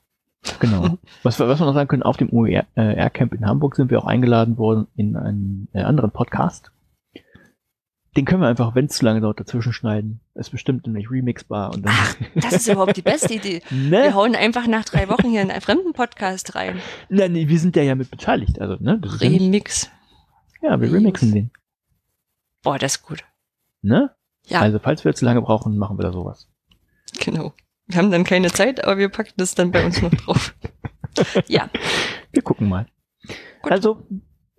Genau. 0.59 0.99
was, 1.23 1.39
wir- 1.39 1.47
was 1.49 1.61
wir 1.61 1.67
noch 1.67 1.75
sagen 1.75 1.87
können, 1.89 2.03
auf 2.03 2.17
dem 2.17 2.31
OER-Camp 2.33 3.35
in 3.35 3.47
Hamburg 3.47 3.77
sind 3.77 3.89
wir 3.91 4.01
auch 4.01 4.07
eingeladen 4.07 4.59
worden 4.59 4.89
in 4.97 5.15
einen 5.17 5.69
äh, 5.73 5.83
anderen 5.83 6.11
Podcast. 6.11 6.73
Den 8.19 8.25
können 8.25 8.43
wir 8.43 8.49
einfach, 8.49 8.75
wenn 8.75 8.87
es 8.87 8.97
zu 8.97 9.05
lange 9.05 9.21
dauert, 9.21 9.39
dazwischen 9.39 9.73
schneiden. 9.73 10.19
Ist 10.35 10.51
bestimmt 10.51 10.85
nämlich 10.85 11.09
remixbar 11.09 11.73
und 11.73 11.87
dann. 11.87 11.95
Das 12.35 12.53
ist 12.53 12.67
überhaupt 12.67 12.97
die 12.97 13.03
beste 13.03 13.33
Idee. 13.33 13.63
Wir 13.71 14.07
ne? 14.07 14.13
hauen 14.13 14.35
einfach 14.35 14.67
nach 14.67 14.85
drei 14.85 15.09
Wochen 15.09 15.31
hier 15.31 15.41
einen 15.41 15.61
fremden 15.61 15.93
Podcast 15.93 16.57
rein. 16.57 16.81
Nein, 17.09 17.31
nee, 17.31 17.47
wir 17.47 17.61
sind 17.61 17.77
ja 17.77 17.85
ja 17.85 17.95
mit 17.95 18.11
beteiligt. 18.11 18.61
Also, 18.61 18.75
ne? 18.83 19.01
Ja, 19.05 19.11
Remix. 19.19 19.89
ja, 20.63 20.81
wir 20.81 20.93
remixen 20.93 21.33
den. 21.33 21.53
Boah, 22.65 22.77
das 22.77 22.97
ist 22.97 23.03
gut. 23.05 23.23
Ne? 23.83 24.11
Ja. 24.47 24.63
Also, 24.63 24.81
falls 24.81 25.05
wir 25.05 25.15
zu 25.15 25.25
lange 25.25 25.41
brauchen, 25.41 25.79
machen 25.79 25.97
wir 25.97 26.03
da 26.03 26.13
sowas. 26.13 26.49
Genau. 27.21 27.53
Wir 27.87 27.99
haben 27.99 28.11
dann 28.11 28.25
keine 28.25 28.51
Zeit, 28.51 28.83
aber 28.83 28.99
wir 28.99 29.11
packen 29.11 29.35
das 29.37 29.55
dann 29.55 29.71
bei 29.71 29.87
uns 29.87 30.03
noch 30.03 30.11
drauf. 30.11 30.57
ja, 31.47 31.71
Wir 32.33 32.43
gucken 32.43 32.69
mal. 32.69 32.89
Gut. 33.63 33.71
Also, 33.71 34.09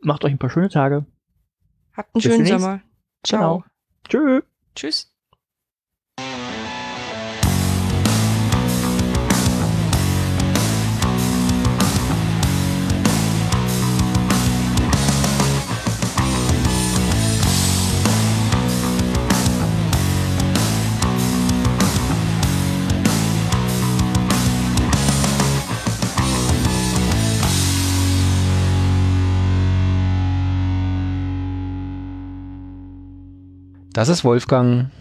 macht 0.02 0.24
euch 0.24 0.32
ein 0.32 0.40
paar 0.40 0.50
schöne 0.50 0.70
Tage. 0.70 1.06
habt 1.92 2.16
einen 2.16 2.22
Bis 2.22 2.32
schönen. 2.32 2.48
Sommer. 2.48 2.80
Ciao. 3.24 3.64
Genau. 3.64 3.64
Tschüss. 4.08 4.44
Tschüss. 4.76 5.09
Das 33.94 34.10
ist 34.10 34.24
Wolfgang. 34.24 34.92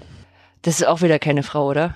Das 0.63 0.81
ist 0.81 0.87
auch 0.87 1.03
wieder 1.03 1.19
keine 1.19 1.43
Frau, 1.43 1.69
oder? 1.69 1.95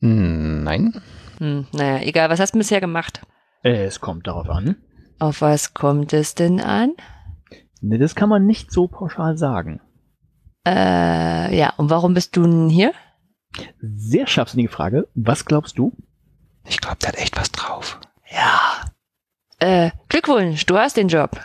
Hm, 0.00 0.62
Nein. 0.64 1.00
Hm, 1.38 1.66
naja, 1.72 2.02
egal. 2.02 2.30
Was 2.30 2.40
hast 2.40 2.54
du 2.54 2.58
bisher 2.58 2.80
gemacht? 2.80 3.22
Es 3.62 4.00
kommt 4.00 4.26
darauf 4.26 4.48
an. 4.48 4.76
Auf 5.18 5.40
was 5.40 5.74
kommt 5.74 6.12
es 6.12 6.34
denn 6.34 6.60
an? 6.60 6.92
Ne, 7.80 7.98
das 7.98 8.14
kann 8.14 8.28
man 8.28 8.46
nicht 8.46 8.70
so 8.72 8.88
pauschal 8.88 9.36
sagen. 9.36 9.80
Äh, 10.66 11.56
ja, 11.56 11.72
und 11.76 11.90
warum 11.90 12.14
bist 12.14 12.36
du 12.36 12.42
denn 12.42 12.68
hier? 12.68 12.92
Sehr 13.80 14.26
scharfsinnige 14.26 14.70
Frage. 14.70 15.08
Was 15.14 15.44
glaubst 15.44 15.78
du? 15.78 15.92
Ich 16.66 16.80
glaube, 16.80 16.96
der 17.02 17.10
hat 17.10 17.18
echt 17.18 17.36
was 17.36 17.52
drauf. 17.52 18.00
Ja. 18.30 18.90
Äh, 19.58 19.90
Glückwunsch, 20.08 20.66
du 20.66 20.76
hast 20.78 20.96
den 20.96 21.08
Job. 21.08 21.38